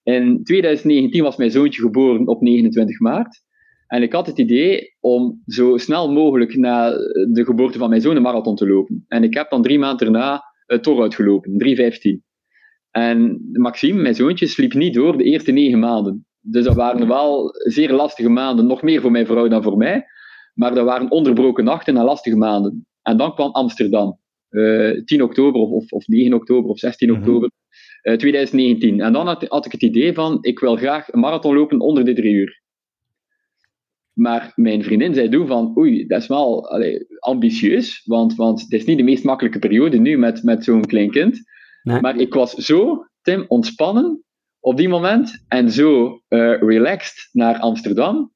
In 0.03 0.43
2019 0.43 1.23
was 1.23 1.35
mijn 1.37 1.51
zoontje 1.51 1.81
geboren 1.81 2.27
op 2.27 2.41
29 2.41 2.99
maart. 2.99 3.41
En 3.87 4.01
ik 4.01 4.13
had 4.13 4.27
het 4.27 4.37
idee 4.37 4.95
om 4.99 5.41
zo 5.45 5.77
snel 5.77 6.11
mogelijk 6.11 6.55
na 6.55 6.89
de 7.31 7.43
geboorte 7.45 7.77
van 7.77 7.89
mijn 7.89 8.01
zoon 8.01 8.15
een 8.15 8.21
marathon 8.21 8.55
te 8.55 8.67
lopen. 8.67 9.05
En 9.07 9.23
ik 9.23 9.33
heb 9.33 9.49
dan 9.49 9.61
drie 9.61 9.79
maanden 9.79 10.11
daarna 10.11 10.43
het 10.65 10.83
Tor 10.83 11.01
uitgelopen, 11.01 11.51
3.15. 11.51 12.25
En 12.91 13.47
Maxime, 13.51 14.01
mijn 14.01 14.15
zoontje, 14.15 14.47
sliep 14.47 14.73
niet 14.73 14.93
door 14.93 15.17
de 15.17 15.23
eerste 15.23 15.51
negen 15.51 15.79
maanden. 15.79 16.25
Dus 16.39 16.63
dat 16.63 16.75
waren 16.75 17.07
wel 17.07 17.49
zeer 17.53 17.91
lastige 17.91 18.29
maanden, 18.29 18.67
nog 18.67 18.81
meer 18.81 19.01
voor 19.01 19.11
mijn 19.11 19.25
vrouw 19.25 19.47
dan 19.47 19.63
voor 19.63 19.77
mij. 19.77 20.05
Maar 20.57 20.75
dat 20.75 20.85
waren 20.85 21.11
onderbroken 21.11 21.63
nachten 21.63 21.97
en 21.97 22.03
lastige 22.03 22.37
maanden. 22.37 22.85
En 23.01 23.17
dan 23.17 23.33
kwam 23.33 23.51
Amsterdam. 23.51 24.19
Uh, 24.49 24.89
eh, 24.89 25.03
10 25.03 25.23
oktober 25.23 25.61
of, 25.61 25.91
of, 25.91 26.07
9 26.07 26.33
oktober 26.33 26.69
of 26.69 26.79
16 26.79 27.09
mhm. 27.09 27.19
oktober 27.19 27.51
uh, 28.03 28.13
eh, 28.13 28.19
2019. 28.19 29.01
En 29.01 29.13
dan 29.13 29.27
had, 29.27 29.43
had, 29.47 29.65
ik 29.65 29.71
het 29.71 29.81
idee 29.81 30.13
van, 30.13 30.37
ik 30.41 30.59
wil 30.59 30.75
graag 30.75 31.13
een 31.13 31.19
marathon 31.19 31.55
lopen 31.55 31.79
onder 31.79 32.05
de 32.05 32.13
drie 32.13 32.33
uur. 32.33 32.61
Maar 34.13 34.51
mijn 34.55 34.83
vriendin 34.83 35.13
zei 35.13 35.29
toen 35.29 35.47
van, 35.47 35.77
oei, 35.77 36.07
dat 36.07 36.21
is 36.21 36.27
wel 36.27 36.69
allee, 36.69 37.05
ambitieus, 37.19 38.01
want, 38.05 38.35
want 38.35 38.61
het 38.61 38.73
is 38.73 38.85
niet 38.85 38.97
de 38.97 39.03
meest 39.03 39.23
makkelijke 39.23 39.59
periode 39.59 39.97
nu 39.97 40.17
met, 40.17 40.43
met 40.43 40.63
zo'n 40.63 40.85
klein 40.85 41.11
kind. 41.11 41.39
Maar 41.83 42.17
ik 42.17 42.33
was 42.33 42.53
zo, 42.53 43.05
Tim, 43.21 43.45
ontspannen 43.47 44.23
op 44.59 44.77
die 44.77 44.89
moment 44.89 45.43
en 45.47 45.71
zo 45.71 46.21
uh, 46.29 46.59
relaxed 46.59 47.29
naar 47.31 47.59
Amsterdam, 47.59 48.31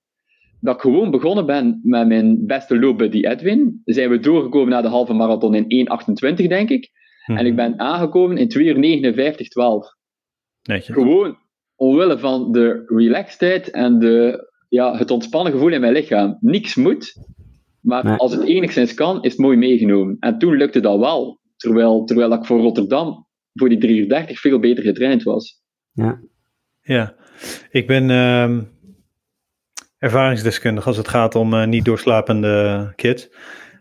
dat 0.62 0.76
ik 0.76 0.82
gewoon 0.82 1.12
begonnen 1.12 1.45
ben 1.45 1.80
met 1.84 2.08
mijn 2.08 2.45
beste 2.45 2.80
loopbuddy 2.80 3.26
Edwin. 3.26 3.82
Zijn 3.86 4.10
we 4.10 4.19
doorgekomen 4.19 4.69
naar 4.69 4.82
de 4.82 4.88
halve 4.88 5.13
marathon 5.13 5.56
in 5.56 5.88
1.28, 6.41 6.47
denk 6.47 6.69
ik. 6.69 6.89
En 7.26 7.45
ik 7.45 7.54
mhm. 7.54 7.56
ben 7.56 7.80
aangekomen 7.80 8.38
in 8.38 8.47
2 8.47 8.65
uur 8.65 9.13
59.12. 9.13 10.00
Gewoon 10.62 11.38
omwille 11.76 12.19
van 12.19 12.52
de 12.52 12.84
relaxedheid 12.86 13.69
en 13.69 14.00
de, 14.00 14.50
ja, 14.69 14.97
het 14.97 15.12
ontspannen 15.12 15.52
gevoel 15.52 15.71
in 15.71 15.82
mijn 15.82 15.93
lichaam. 15.93 16.38
Niks 16.39 16.76
moet, 16.76 17.13
maar 17.82 18.17
als 18.17 18.32
het 18.32 18.43
enigszins 18.43 18.93
kan, 18.93 19.24
is 19.24 19.32
het 19.32 19.41
mooi 19.41 19.58
meegenomen. 19.58 20.17
En 20.19 20.38
toen 20.38 20.58
lukte 20.58 20.80
dat 20.80 21.00
wel, 21.00 21.39
terwijl, 21.56 22.04
terwijl 22.04 22.34
ik 22.34 22.45
voor 22.45 22.60
Rotterdam 22.60 23.28
voor 23.54 23.69
die 23.69 23.78
3 23.78 24.00
uur 24.00 24.10
30 24.10 24.39
veel 24.39 24.60
beter 24.60 24.84
getraind 24.84 25.24
was. 25.24 25.62
Ja. 25.91 26.21
Ja, 26.82 27.15
Ik 27.71 27.88
ben 27.88 28.10
ehm, 28.10 28.62
ervaringsdeskundig 30.02 30.88
als 30.88 30.98
het 30.98 31.08
gaat 31.08 31.36
om 31.36 31.54
uh, 31.54 31.66
niet 31.66 31.86
doorslapende 31.86 32.94
kids. 32.96 33.30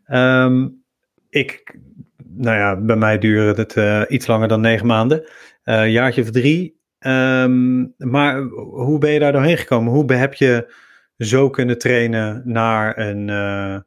Um, 0.06 0.82
ik, 1.28 1.78
nou 2.26 2.56
ja, 2.56 2.76
bij 2.76 2.96
mij 2.96 3.18
duurde 3.18 3.60
het 3.60 3.76
uh, 3.76 4.02
iets 4.08 4.26
langer 4.26 4.48
dan 4.48 4.60
negen 4.60 4.86
maanden. 4.86 5.28
Uh, 5.64 5.90
jaartje 5.90 6.22
of 6.22 6.30
drie. 6.30 6.80
Um, 6.98 7.94
maar 7.96 8.42
hoe 8.52 8.98
ben 8.98 9.10
je 9.10 9.18
daar 9.18 9.32
doorheen 9.32 9.56
gekomen? 9.56 9.92
Hoe 9.92 10.12
heb 10.12 10.34
je 10.34 10.74
zo 11.18 11.50
kunnen 11.50 11.78
trainen 11.78 12.42
naar 12.44 12.98
een, 12.98 13.20
uh, 13.28 13.80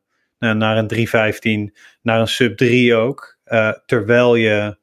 naar 0.53 0.77
een 0.77 0.87
315, 0.87 1.75
naar 2.01 2.19
een 2.19 2.27
sub 2.27 2.57
3 2.57 2.95
ook, 2.95 3.37
terwijl 3.85 4.35
je 4.35 4.77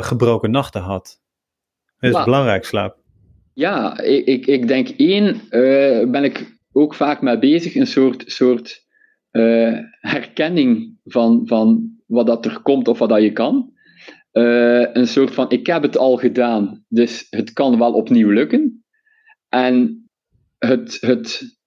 gebroken 0.00 0.50
nachten 0.50 0.80
had? 0.80 1.20
Dat 2.00 2.10
is 2.10 2.16
maar, 2.16 2.24
belangrijk, 2.24 2.64
slaap. 2.64 2.96
Ja, 3.54 4.00
ik, 4.00 4.26
ik, 4.26 4.46
ik 4.46 4.68
denk 4.68 4.88
één, 4.88 5.40
ben 6.10 6.24
ik 6.24 6.57
ook 6.78 6.94
vaak 6.94 7.22
mee 7.22 7.38
bezig, 7.38 7.74
een 7.74 7.86
soort, 7.86 8.24
soort 8.26 8.86
herkenning 10.00 10.98
van, 11.04 11.46
van 11.46 11.96
wat 12.06 12.26
dat 12.26 12.44
er 12.44 12.62
komt 12.62 12.88
of 12.88 12.98
wat 12.98 13.08
dat 13.08 13.22
je 13.22 13.32
kan. 13.32 13.72
een 14.32 15.06
soort 15.06 15.34
van, 15.34 15.50
ik 15.50 15.66
heb 15.66 15.82
het 15.82 15.96
al 15.96 16.16
gedaan, 16.16 16.84
dus 16.88 17.26
het 17.30 17.52
kan 17.52 17.78
wel 17.78 17.92
opnieuw 17.92 18.30
lukken. 18.30 18.84
En 19.48 20.08
het, 20.58 20.98
het 21.00 21.58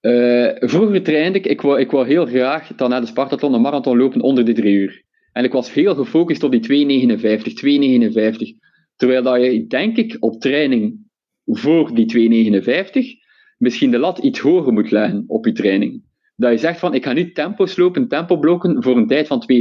uh, 0.00 0.50
vroeger 0.58 1.02
trainde 1.02 1.38
ik, 1.38 1.46
ik 1.46 1.60
wou, 1.60 1.80
ik 1.80 1.90
wou 1.90 2.06
heel 2.06 2.26
graag 2.26 2.74
dan 2.74 2.90
naar 2.90 3.00
de 3.00 3.06
Spartathlon 3.06 3.54
een 3.54 3.60
marathon 3.60 3.96
lopen 3.96 4.20
onder 4.20 4.44
de 4.44 4.52
drie 4.52 4.74
uur. 4.74 5.02
En 5.32 5.44
ik 5.44 5.52
was 5.52 5.72
heel 5.72 5.94
gefocust 5.94 6.42
op 6.42 6.52
die 6.52 7.08
2,59, 7.08 7.20
2,59. 7.20 8.66
Terwijl 8.96 9.22
dat 9.22 9.42
je, 9.42 9.66
denk 9.66 9.96
ik, 9.96 10.16
op 10.20 10.40
training 10.40 11.06
voor 11.44 11.94
die 11.94 12.52
2,59 12.54 13.26
misschien 13.58 13.90
de 13.90 13.98
lat 13.98 14.18
iets 14.18 14.38
hoger 14.38 14.72
moet 14.72 14.90
leggen 14.90 15.24
op 15.26 15.46
je 15.46 15.52
training. 15.52 16.02
Dat 16.36 16.50
je 16.50 16.58
zegt 16.58 16.78
van, 16.78 16.94
ik 16.94 17.04
ga 17.04 17.12
nu 17.12 17.32
tempo's 17.32 17.76
lopen, 17.76 18.08
tempoblokken 18.08 18.82
voor 18.82 18.96
een 18.96 19.06
tijd 19.06 19.26
van 19.26 19.44
2,55. 19.52 19.60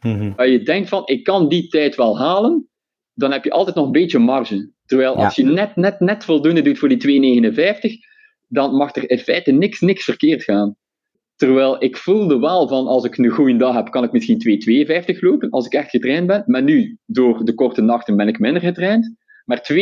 Mm-hmm. 0.00 0.32
Dat 0.36 0.48
je 0.48 0.62
denkt 0.62 0.88
van, 0.88 1.02
ik 1.04 1.24
kan 1.24 1.48
die 1.48 1.68
tijd 1.68 1.94
wel 1.94 2.18
halen, 2.18 2.68
dan 3.14 3.32
heb 3.32 3.44
je 3.44 3.50
altijd 3.50 3.76
nog 3.76 3.86
een 3.86 3.92
beetje 3.92 4.18
marge. 4.18 4.70
Terwijl 4.86 5.14
als 5.14 5.34
je 5.34 5.44
net, 5.44 5.76
net, 5.76 6.00
net 6.00 6.24
voldoende 6.24 6.62
doet 6.62 6.78
voor 6.78 6.88
die 6.88 7.50
2,59 7.50 8.10
dan 8.52 8.74
mag 8.74 8.94
er 8.94 9.10
in 9.10 9.18
feite 9.18 9.50
niks, 9.50 9.80
niks 9.80 10.04
verkeerd 10.04 10.42
gaan. 10.42 10.76
Terwijl 11.36 11.82
ik 11.82 11.96
voelde 11.96 12.38
wel 12.38 12.68
van, 12.68 12.86
als 12.86 13.04
ik 13.04 13.16
een 13.16 13.28
goede 13.28 13.56
dag 13.56 13.74
heb, 13.74 13.90
kan 13.90 14.04
ik 14.04 14.12
misschien 14.12 14.64
2,52 15.14 15.18
lopen, 15.18 15.50
als 15.50 15.66
ik 15.66 15.72
echt 15.72 15.90
getraind 15.90 16.26
ben. 16.26 16.42
Maar 16.46 16.62
nu, 16.62 16.98
door 17.06 17.44
de 17.44 17.54
korte 17.54 17.80
nachten, 17.80 18.16
ben 18.16 18.28
ik 18.28 18.38
minder 18.38 18.62
getraind. 18.62 19.14
Maar 19.44 19.68
2,59 19.72 19.76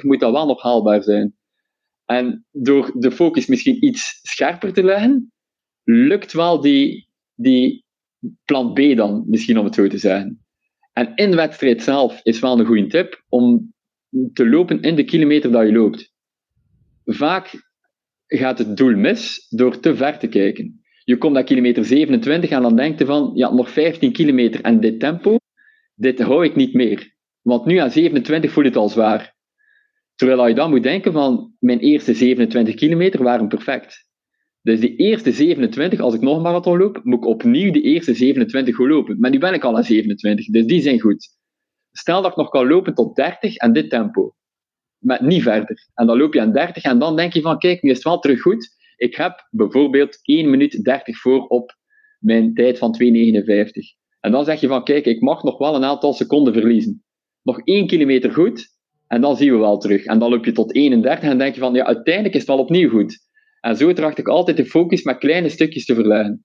moet 0.00 0.20
dat 0.20 0.32
wel 0.32 0.46
nog 0.46 0.62
haalbaar 0.62 1.02
zijn. 1.02 1.36
En 2.10 2.46
door 2.52 2.92
de 2.94 3.10
focus 3.10 3.46
misschien 3.46 3.84
iets 3.84 4.20
scherper 4.22 4.72
te 4.72 4.84
leggen, 4.84 5.32
lukt 5.84 6.32
wel 6.32 6.60
die, 6.60 7.08
die 7.34 7.84
plan 8.44 8.72
B 8.72 8.96
dan, 8.96 9.24
misschien 9.26 9.58
om 9.58 9.64
het 9.64 9.74
zo 9.74 9.88
te 9.88 9.98
zeggen. 9.98 10.44
En 10.92 11.12
in 11.14 11.30
de 11.30 11.36
wedstrijd 11.36 11.82
zelf 11.82 12.20
is 12.22 12.40
wel 12.40 12.58
een 12.58 12.66
goede 12.66 12.86
tip 12.86 13.24
om 13.28 13.74
te 14.32 14.48
lopen 14.48 14.80
in 14.80 14.96
de 14.96 15.04
kilometer 15.04 15.50
dat 15.50 15.66
je 15.66 15.72
loopt. 15.72 16.12
Vaak 17.04 17.70
gaat 18.26 18.58
het 18.58 18.76
doel 18.76 18.96
mis 18.96 19.46
door 19.48 19.80
te 19.80 19.96
ver 19.96 20.18
te 20.18 20.28
kijken. 20.28 20.82
Je 21.04 21.18
komt 21.18 21.32
naar 21.32 21.44
kilometer 21.44 21.84
27 21.84 22.50
en 22.50 22.62
dan 22.62 22.76
denk 22.76 22.98
je 22.98 23.06
van, 23.06 23.30
ja, 23.34 23.52
nog 23.52 23.70
15 23.70 24.12
kilometer 24.12 24.60
en 24.60 24.80
dit 24.80 25.00
tempo, 25.00 25.36
dit 25.94 26.20
hou 26.20 26.44
ik 26.44 26.56
niet 26.56 26.74
meer. 26.74 27.14
Want 27.42 27.64
nu 27.64 27.76
aan 27.76 27.90
27 27.90 28.52
voel 28.52 28.62
je 28.62 28.68
het 28.68 28.78
al 28.78 28.88
zwaar. 28.88 29.36
Terwijl 30.18 30.48
je 30.48 30.54
dan 30.54 30.70
moet 30.70 30.82
denken 30.82 31.12
van, 31.12 31.54
mijn 31.58 31.78
eerste 31.78 32.14
27 32.14 32.74
kilometer 32.74 33.22
waren 33.22 33.48
perfect. 33.48 34.06
Dus 34.62 34.80
die 34.80 34.96
eerste 34.96 35.32
27, 35.32 36.00
als 36.00 36.14
ik 36.14 36.20
nog 36.20 36.36
een 36.36 36.42
marathon 36.42 36.78
loop, 36.78 37.00
moet 37.02 37.18
ik 37.18 37.26
opnieuw 37.26 37.72
de 37.72 37.80
eerste 37.80 38.14
27 38.14 38.76
gaan 38.76 38.88
lopen. 38.88 39.20
Maar 39.20 39.30
nu 39.30 39.38
ben 39.38 39.54
ik 39.54 39.64
al 39.64 39.76
aan 39.76 39.84
27, 39.84 40.46
dus 40.46 40.66
die 40.66 40.80
zijn 40.80 41.00
goed. 41.00 41.28
Stel 41.92 42.22
dat 42.22 42.30
ik 42.30 42.36
nog 42.36 42.48
kan 42.48 42.68
lopen 42.68 42.94
tot 42.94 43.16
30 43.16 43.56
en 43.56 43.72
dit 43.72 43.90
tempo 43.90 44.34
maar 44.98 45.24
niet 45.24 45.42
verder. 45.42 45.88
En 45.94 46.06
dan 46.06 46.18
loop 46.18 46.34
je 46.34 46.40
aan 46.40 46.52
30 46.52 46.82
en 46.82 46.98
dan 46.98 47.16
denk 47.16 47.32
je 47.32 47.40
van, 47.40 47.58
kijk, 47.58 47.82
nu 47.82 47.90
is 47.90 47.96
het 47.96 48.04
wel 48.04 48.18
terug 48.18 48.40
goed. 48.40 48.76
Ik 48.96 49.16
heb 49.16 49.48
bijvoorbeeld 49.50 50.18
1 50.22 50.50
minuut 50.50 50.84
30 50.84 51.18
voor 51.18 51.46
op 51.46 51.76
mijn 52.18 52.54
tijd 52.54 52.78
van 52.78 52.98
2,59. 53.02 53.06
En 54.20 54.32
dan 54.32 54.44
zeg 54.44 54.60
je 54.60 54.66
van, 54.66 54.84
kijk, 54.84 55.04
ik 55.04 55.20
mag 55.20 55.42
nog 55.42 55.58
wel 55.58 55.74
een 55.74 55.84
aantal 55.84 56.12
seconden 56.12 56.52
verliezen. 56.52 57.04
Nog 57.42 57.60
1 57.64 57.86
kilometer 57.86 58.32
goed, 58.32 58.77
en 59.08 59.20
dan 59.20 59.36
zien 59.36 59.52
we 59.52 59.58
wel 59.58 59.78
terug. 59.78 60.04
En 60.04 60.18
dan 60.18 60.30
loop 60.30 60.44
je 60.44 60.52
tot 60.52 60.74
31 60.74 61.30
en 61.30 61.38
denk 61.38 61.54
je 61.54 61.60
van, 61.60 61.74
ja, 61.74 61.84
uiteindelijk 61.84 62.34
is 62.34 62.40
het 62.40 62.50
wel 62.50 62.58
opnieuw 62.58 62.90
goed. 62.90 63.26
En 63.60 63.76
zo 63.76 63.92
tracht 63.92 64.18
ik 64.18 64.28
altijd 64.28 64.56
de 64.56 64.64
focus 64.64 65.02
met 65.02 65.18
kleine 65.18 65.48
stukjes 65.48 65.84
te 65.84 65.94
verleggen. 65.94 66.44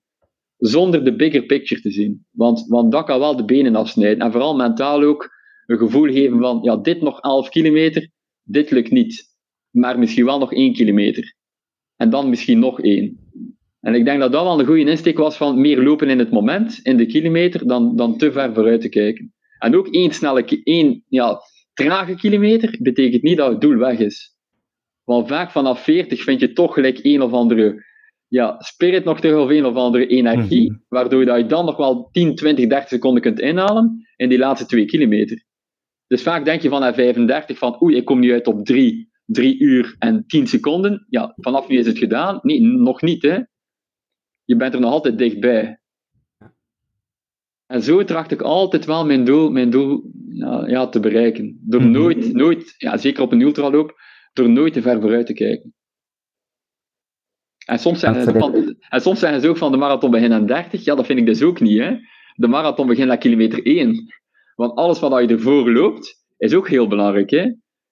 Zonder 0.58 1.04
de 1.04 1.16
bigger 1.16 1.44
picture 1.44 1.82
te 1.82 1.92
zien. 1.92 2.26
Want, 2.32 2.68
want 2.68 2.92
dat 2.92 3.06
kan 3.06 3.20
wel 3.20 3.36
de 3.36 3.46
benen 3.46 3.76
afsnijden. 3.76 4.26
En 4.26 4.32
vooral 4.32 4.56
mentaal 4.56 5.04
ook 5.04 5.30
een 5.66 5.78
gevoel 5.78 6.12
geven 6.12 6.40
van, 6.40 6.60
ja, 6.62 6.78
dit 6.78 7.02
nog 7.02 7.20
11 7.20 7.50
kilometer, 7.50 8.10
dit 8.44 8.72
lukt 8.72 8.92
niet, 8.92 9.24
maar 9.70 10.00
misschien 10.00 10.26
wel 10.26 10.40
nog 10.40 10.54
één 10.54 10.74
kilometer. 10.74 11.36
En 11.96 12.10
dan 12.10 12.30
misschien 12.30 12.60
nog 12.60 12.82
één. 12.82 13.18
En 13.80 13.94
ik 13.94 14.06
denk 14.06 14.20
dat 14.20 14.32
dat 14.32 14.44
wel 14.44 14.60
een 14.60 14.66
goede 14.66 14.90
insteek 14.90 15.18
was 15.18 15.38
van 15.38 15.62
meer 15.62 15.82
lopen 15.82 16.10
in 16.10 16.20
het 16.20 16.32
moment, 16.32 16.80
in 16.84 16.98
de 16.98 17.06
kilometer, 17.06 17.68
dan, 17.68 17.96
dan 17.96 18.18
te 18.18 18.32
ver 18.32 18.54
vooruit 18.54 18.82
te 18.82 18.90
kijken. 18.90 19.34
En 19.60 19.76
ook 19.76 19.88
één 19.88 20.12
snelle, 20.12 20.62
één 20.64 21.04
ja, 21.08 21.40
trage 21.74 22.16
kilometer 22.16 22.78
betekent 22.82 23.24
niet 23.24 23.38
dat 23.38 23.52
het 23.52 23.62
doel 23.62 23.78
weg 23.78 24.00
is. 24.00 24.36
Want 25.04 25.28
vaak 25.28 25.52
vanaf 25.52 25.84
40 25.84 26.24
vind 26.24 26.40
je 26.40 26.54
toch 26.54 26.74
gelijk 26.74 27.00
een 27.02 27.22
of 27.22 27.32
andere 27.32 27.84
ja, 28.28 28.56
spirit 28.60 29.04
nog 29.04 29.20
terug 29.20 29.44
of 29.44 29.50
een 29.50 29.66
of 29.66 29.76
andere 29.76 30.08
energie, 30.08 30.72
mhm. 30.72 30.80
waardoor 30.88 31.26
dat 31.26 31.38
je 31.38 31.46
dan 31.46 31.66
nog 31.66 31.78
wel 31.78 32.10
10, 32.12 32.36
20, 32.36 32.68
30 32.68 32.90
seconden 32.90 33.22
kunt 33.22 33.40
inhalen 33.40 34.08
in 34.16 34.30
die 34.30 34.38
laatste 34.38 34.66
twee 34.66 34.86
kilometer. 34.86 35.44
Dus 36.08 36.22
vaak 36.22 36.46
denk 36.46 36.62
je 36.62 36.70
van 36.70 36.80
na 36.80 36.94
35 36.94 37.58
van 37.58 37.82
oei, 37.84 37.96
ik 37.96 38.06
kom 38.06 38.20
nu 38.20 38.32
uit 38.32 38.48
op 38.48 38.66
3, 38.66 39.12
3 39.26 39.60
uur 39.60 39.96
en 40.00 40.24
10 40.28 40.48
seconden. 40.48 41.06
Ja, 41.10 41.34
vanaf 41.36 41.68
nu 41.68 41.78
is 41.78 41.86
het 41.86 41.98
gedaan. 41.98 42.40
Nee, 42.42 42.62
nog 42.62 43.02
niet 43.02 43.22
hè. 43.22 43.40
Je 44.44 44.56
bent 44.56 44.74
er 44.74 44.80
nog 44.80 44.92
altijd 44.92 45.18
dichtbij. 45.18 45.80
En 47.74 47.82
zo 47.82 48.04
tracht 48.04 48.32
ik 48.32 48.42
altijd 48.42 48.86
wel 48.86 49.06
mijn 49.06 49.24
doel, 49.24 49.52
mijn 49.52 49.70
doel 49.70 50.12
ja, 50.30 50.68
ja 50.68 50.88
te 50.88 51.00
bereiken. 51.00 51.60
Door 51.62 51.82
mhm. 51.82 51.92
nooit, 51.92 52.34
nooit, 52.34 52.74
ja, 52.78 52.98
zeker 52.98 53.24
op 53.24 53.32
een 53.32 53.42
ultraloop, 53.42 54.00
door 54.34 54.50
nooit 54.50 54.74
te 54.74 54.82
ver 54.82 55.02
vooruit 55.02 55.26
te 55.26 55.34
kijken. 55.34 55.74
En 57.66 57.80
soms, 57.80 58.00
zeggen 58.00 58.24
ze, 58.24 58.32
van, 58.40 58.76
en 58.90 59.02
soms 59.02 59.20
zeggen 59.20 59.42
ze 59.42 59.48
ook 59.48 59.58
van 59.58 59.72
de 59.72 59.78
marathon 59.78 60.12
begint 60.12 60.32
aan 60.32 60.46
30. 60.46 60.84
Ja, 60.84 60.96
dat 60.96 61.06
vind 61.06 61.20
ik 61.20 61.26
dus 61.26 61.42
ook 61.42 61.60
niet. 61.60 61.80
Hè. 61.80 61.96
De 62.36 62.48
marathon 62.48 62.88
begint 62.88 63.10
aan 63.10 63.18
kilometer 63.18 63.66
1. 63.66 64.14
Want 64.56 64.76
alles 64.76 65.00
wat 65.00 65.22
je 65.22 65.36
ervoor 65.36 65.72
loopt, 65.72 66.26
is 66.38 66.54
ook 66.54 66.70
heel 66.70 66.88
belangrijk. 66.88 67.30
Hè? 67.30 67.52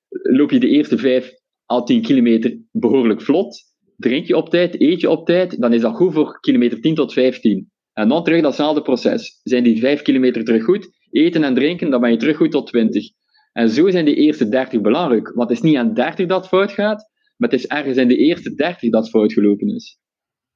Loop 0.09 0.51
je 0.51 0.59
de 0.59 0.69
eerste 0.69 0.97
5 0.97 1.31
à 1.73 1.83
10 1.83 2.01
kilometer 2.01 2.57
behoorlijk 2.71 3.21
vlot, 3.21 3.61
drink 3.97 4.25
je 4.25 4.37
op 4.37 4.49
tijd, 4.49 4.81
eet 4.81 5.01
je 5.01 5.09
op 5.09 5.25
tijd, 5.25 5.61
dan 5.61 5.73
is 5.73 5.81
dat 5.81 5.95
goed 5.95 6.13
voor 6.13 6.39
kilometer 6.39 6.81
10 6.81 6.95
tot 6.95 7.13
15. 7.13 7.70
En 7.93 8.09
dan 8.09 8.23
terug 8.23 8.41
datzelfde 8.41 8.81
proces. 8.81 9.39
Zijn 9.43 9.63
die 9.63 9.79
5 9.79 10.01
kilometer 10.01 10.43
terug 10.43 10.63
goed, 10.63 10.89
eten 11.11 11.43
en 11.43 11.53
drinken, 11.53 11.89
dan 11.89 12.01
ben 12.01 12.11
je 12.11 12.17
terug 12.17 12.37
goed 12.37 12.51
tot 12.51 12.67
20. 12.67 13.09
En 13.53 13.69
zo 13.69 13.89
zijn 13.89 14.05
die 14.05 14.15
eerste 14.15 14.49
30 14.49 14.81
belangrijk. 14.81 15.31
Want 15.35 15.49
het 15.49 15.57
is 15.57 15.63
niet 15.63 15.77
aan 15.77 15.93
30 15.93 16.27
dat 16.27 16.47
fout 16.47 16.71
gaat, 16.71 17.09
maar 17.37 17.49
het 17.49 17.59
is 17.59 17.67
ergens 17.67 17.97
in 17.97 18.07
de 18.07 18.17
eerste 18.17 18.55
30 18.55 18.89
dat 18.89 19.09
fout 19.09 19.33
gelopen 19.33 19.75
is. 19.75 19.99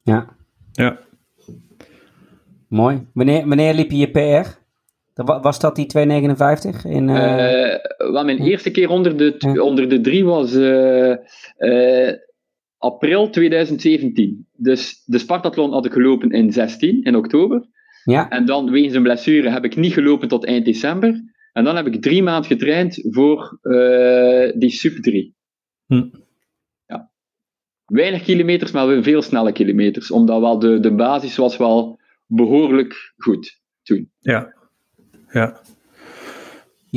Ja. 0.01 0.35
Ja. 0.71 0.99
Mooi. 2.67 3.07
Wanneer, 3.13 3.47
wanneer 3.47 3.73
liep 3.73 3.91
je 3.91 3.97
je 3.97 4.11
PR? 4.11 4.63
Was 5.23 5.59
dat 5.59 5.75
die 5.75 5.87
2,59? 5.97 6.01
In, 6.83 7.07
uh... 7.07 7.15
Uh, 7.15 8.11
wel, 8.11 8.23
mijn 8.23 8.41
eerste 8.41 8.71
keer 8.71 8.89
onder 8.89 9.17
de, 9.17 9.61
onder 9.63 9.89
de 9.89 10.01
drie 10.01 10.25
was 10.25 10.53
uh, 10.53 11.15
april 12.85 13.29
2017. 13.29 14.47
Dus 14.57 15.03
de 15.05 15.17
Spartathlon 15.17 15.71
had 15.71 15.85
ik 15.85 15.91
gelopen 15.91 16.31
in 16.31 16.51
16, 16.51 17.03
in 17.03 17.15
oktober. 17.15 17.65
Ja. 18.03 18.29
En 18.29 18.45
dan, 18.45 18.71
wegens 18.71 18.93
een 18.93 19.03
blessure, 19.03 19.49
heb 19.49 19.63
ik 19.63 19.75
niet 19.75 19.93
gelopen 19.93 20.27
tot 20.27 20.45
eind 20.45 20.65
december. 20.65 21.33
En 21.53 21.63
dan 21.63 21.75
heb 21.75 21.87
ik 21.87 22.01
drie 22.01 22.23
maanden 22.23 22.49
getraind 22.49 22.99
voor 23.09 23.59
die 24.55 24.69
Super 24.69 25.01
3. 25.01 25.35
Hm. 25.85 26.09
Ja. 26.87 27.11
Weinig 27.85 28.23
kilometers, 28.23 28.71
maar 28.71 29.03
veel 29.03 29.21
snelle 29.21 29.51
kilometers. 29.51 30.11
Omdat 30.11 30.39
wel 30.39 30.59
de, 30.59 30.79
de 30.79 30.93
basis 30.93 31.35
was 31.35 31.57
wel 31.57 31.99
behoorlijk 32.25 33.13
goed 33.17 33.61
toen. 33.83 34.11
Ja, 34.19 34.53
ja. 35.31 35.61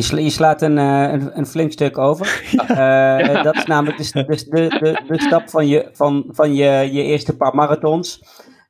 Je, 0.06 0.22
je 0.22 0.30
slaat 0.30 0.62
een, 0.62 0.76
uh, 0.76 1.12
een, 1.12 1.38
een, 1.38 1.46
flink 1.46 1.72
stuk 1.72 1.98
over. 1.98 2.26
Ja. 2.68 3.20
Uh, 3.20 3.42
dat 3.42 3.54
is 3.54 3.64
namelijk 3.64 3.98
de, 3.98 4.10
de, 4.12 4.78
de, 4.80 5.02
de, 5.08 5.20
stap 5.20 5.48
van 5.48 5.68
je, 5.68 5.88
van, 5.92 6.24
van 6.28 6.54
je, 6.54 6.88
je 6.92 7.02
eerste 7.02 7.36
paar 7.36 7.54
marathons 7.54 8.22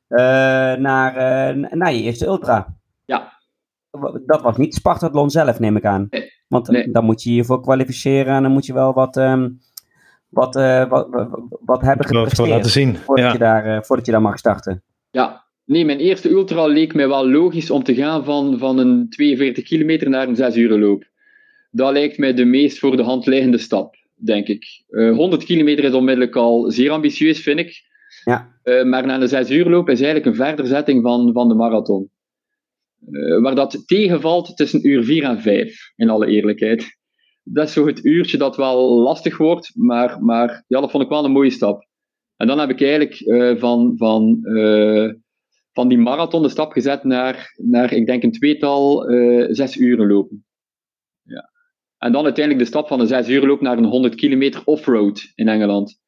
uh, 0.09 0.19
naar, 0.75 1.13
naar 1.71 1.93
je 1.93 2.01
eerste 2.01 2.25
ultra. 2.25 2.75
Ja. 3.05 3.33
Dat 4.25 4.41
was 4.41 4.57
niet 4.57 4.73
Spartathlon 4.75 5.29
zelf, 5.29 5.59
neem 5.59 5.75
ik 5.75 5.85
aan. 5.85 6.07
Nee. 6.09 6.31
Want 6.47 6.67
nee. 6.67 6.91
dan 6.91 7.05
moet 7.05 7.23
je 7.23 7.33
je 7.33 7.43
voor 7.43 7.61
kwalificeren 7.61 8.33
en 8.33 8.43
dan 8.43 8.51
moet 8.51 8.65
je 8.65 8.73
wel 8.73 8.93
wat, 8.93 9.17
um, 9.17 9.59
wat, 10.29 10.55
uh, 10.55 10.89
wat, 10.89 11.07
wat 11.65 11.81
hebben 11.81 12.05
gepresteerd 12.05 12.49
laten 12.49 12.71
zien. 12.71 12.97
Voordat, 12.97 13.25
ja. 13.25 13.31
je 13.31 13.37
daar, 13.37 13.67
uh, 13.67 13.81
voordat 13.81 14.05
je 14.05 14.11
daar 14.11 14.21
mag 14.21 14.37
starten? 14.37 14.83
Ja, 15.11 15.45
nee, 15.65 15.85
mijn 15.85 15.99
eerste 15.99 16.29
ultra 16.29 16.65
leek 16.65 16.93
mij 16.93 17.07
wel 17.07 17.29
logisch 17.29 17.71
om 17.71 17.83
te 17.83 17.95
gaan 17.95 18.23
van, 18.23 18.57
van 18.57 18.77
een 18.77 19.09
42 19.09 19.63
kilometer 19.63 20.09
naar 20.09 20.27
een 20.27 20.35
6 20.35 20.55
uur 20.55 20.79
loop. 20.79 21.07
Dat 21.69 21.91
lijkt 21.91 22.17
mij 22.17 22.33
de 22.33 22.45
meest 22.45 22.79
voor 22.79 22.97
de 22.97 23.03
hand 23.03 23.25
liggende 23.25 23.57
stap, 23.57 23.95
denk 24.15 24.47
ik. 24.47 24.83
Uh, 24.89 25.15
100 25.15 25.43
kilometer 25.43 25.83
is 25.83 25.93
onmiddellijk 25.93 26.35
al 26.35 26.71
zeer 26.71 26.91
ambitieus, 26.91 27.39
vind 27.39 27.59
ik. 27.59 27.87
Ja. 28.23 28.59
maar 28.83 29.05
naar 29.05 29.19
de 29.19 29.27
6 29.27 29.49
uur 29.49 29.69
loop 29.69 29.89
is 29.89 30.01
eigenlijk 30.01 30.25
een 30.25 30.45
verderzetting 30.45 31.01
van, 31.01 31.33
van 31.33 31.47
de 31.47 31.53
marathon. 31.53 32.09
waar 33.41 33.55
dat 33.55 33.83
tegenvalt 33.85 34.57
tussen 34.57 34.87
uur 34.87 35.03
4 35.03 35.23
en 35.23 35.41
5, 35.41 35.93
in 35.95 36.09
alle 36.09 36.27
eerlijkheid 36.27 36.97
dat 37.51 37.67
is 37.67 37.73
zo 37.73 37.87
het 37.87 38.05
uurtje 38.05 38.37
dat 38.37 38.55
wel 38.55 38.99
lastig 38.99 39.37
wordt, 39.37 39.71
maar, 39.75 40.23
maar 40.23 40.63
ja, 40.67 40.79
dat 40.79 40.91
vond 40.91 41.03
ik 41.03 41.09
wel 41.09 41.25
een 41.25 41.31
mooie 41.31 41.49
stap. 41.49 41.87
En 42.35 42.47
dan 42.47 42.59
heb 42.59 42.69
ik 42.69 42.81
eigenlijk 42.81 43.19
uh, 43.19 43.55
van, 43.55 43.93
van, 43.97 44.39
uh, 44.43 45.13
van 45.73 45.87
die 45.87 45.97
marathon 45.97 46.41
de 46.41 46.49
stap 46.49 46.71
gezet 46.71 47.03
naar, 47.03 47.53
naar 47.55 47.93
ik 47.93 48.05
denk 48.05 48.23
een 48.23 48.31
tweetal 48.31 49.03
zes 49.49 49.77
uren 49.77 50.07
lopen. 50.07 50.45
En 51.99 52.11
dan 52.11 52.23
uiteindelijk 52.23 52.65
de 52.65 52.71
stap 52.71 52.87
van 52.87 52.99
een 52.99 53.07
zes 53.07 53.29
uur 53.29 53.47
loop 53.47 53.61
naar 53.61 53.77
een 53.77 53.85
100 53.85 54.15
kilometer 54.15 54.61
offroad 54.65 55.31
in 55.35 55.47
Engeland. 55.47 55.99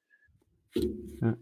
Ja. 1.19 1.37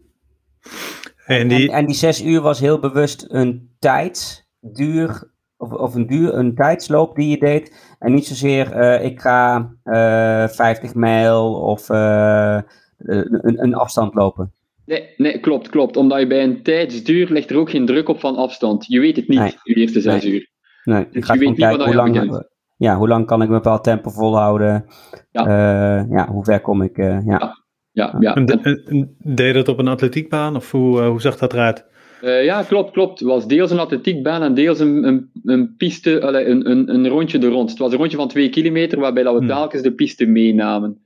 En, 1.26 1.48
die... 1.48 1.68
En, 1.68 1.74
en 1.76 1.86
die 1.86 1.94
zes 1.94 2.22
uur 2.24 2.40
was 2.40 2.60
heel 2.60 2.78
bewust 2.78 3.24
een 3.28 3.70
tijdsduur 3.78 5.30
of, 5.56 5.72
of 5.72 5.94
een, 5.94 6.06
duur, 6.06 6.34
een 6.34 6.54
tijdsloop 6.54 7.16
die 7.16 7.28
je 7.28 7.38
deed. 7.38 7.94
En 7.98 8.14
niet 8.14 8.26
zozeer 8.26 8.76
uh, 8.76 9.04
ik 9.04 9.20
ga 9.20 9.72
uh, 9.84 10.48
50 10.48 10.94
mijl 10.94 11.54
of 11.54 11.88
uh, 11.88 12.60
een, 12.98 13.62
een, 13.62 13.74
afstand 13.74 14.14
lopen. 14.14 14.52
Nee, 14.86 15.14
nee, 15.16 15.40
klopt, 15.40 15.68
klopt. 15.68 15.96
Omdat 15.96 16.20
je 16.20 16.26
bij 16.26 16.42
een 16.42 16.62
tijdsduur 16.62 17.30
ligt 17.30 17.50
er 17.50 17.56
ook 17.56 17.70
geen 17.70 17.86
druk 17.86 18.08
op 18.08 18.20
van 18.20 18.36
afstand. 18.36 18.86
Je 18.86 19.00
weet 19.00 19.16
het 19.16 19.28
niet, 19.28 19.38
nee. 19.38 19.54
je 19.62 19.74
eerste 19.74 20.00
zes 20.00 20.22
nee. 20.22 20.32
uur. 20.32 20.48
Nee, 20.84 21.06
dus 21.10 21.26
je 21.26 21.38
weet 21.38 21.48
niet 21.48 21.58
kijken, 21.58 21.84
hoe 21.84 21.94
lang, 21.94 22.44
ja, 22.80 22.96
hoe 22.96 23.08
lang 23.08 23.26
kan 23.26 23.42
ik 23.42 23.48
een 23.48 23.54
bepaald 23.54 23.84
tempo 23.84 24.10
volhouden? 24.10 24.84
Ja, 25.30 26.06
ja 26.10 26.28
hoe 26.28 26.44
ver 26.44 26.60
kom 26.60 26.82
ik? 26.82 26.96
ja. 26.96 27.22
ja. 27.26 27.58
Ja, 27.92 28.16
ja. 28.18 28.34
En, 28.34 28.46
en, 28.46 29.16
deed 29.18 29.46
je 29.46 29.52
dat 29.52 29.68
op 29.68 29.78
een 29.78 29.88
atletiekbaan 29.88 30.56
of 30.56 30.70
hoe, 30.70 31.02
hoe 31.02 31.20
zag 31.20 31.36
dat 31.36 31.52
eruit? 31.52 31.86
Uh, 32.22 32.44
ja, 32.44 32.62
klopt, 32.62 32.90
klopt. 32.90 33.18
Het 33.18 33.28
was 33.28 33.46
deels 33.46 33.70
een 33.70 33.78
atletiekbaan 33.78 34.42
en 34.42 34.54
deels 34.54 34.78
een, 34.78 35.04
een, 35.04 35.30
een 35.44 35.74
piste, 35.76 36.22
allee, 36.22 36.46
een, 36.46 36.70
een, 36.70 36.94
een 36.94 37.08
rondje 37.08 37.38
er 37.38 37.50
rond. 37.50 37.70
Het 37.70 37.78
was 37.78 37.92
een 37.92 37.98
rondje 37.98 38.16
van 38.16 38.28
twee 38.28 38.48
kilometer, 38.48 39.00
waarbij 39.00 39.22
dat 39.22 39.32
we 39.32 39.38
hmm. 39.38 39.48
telkens 39.48 39.82
de 39.82 39.94
piste 39.94 40.26
meenamen. 40.26 41.00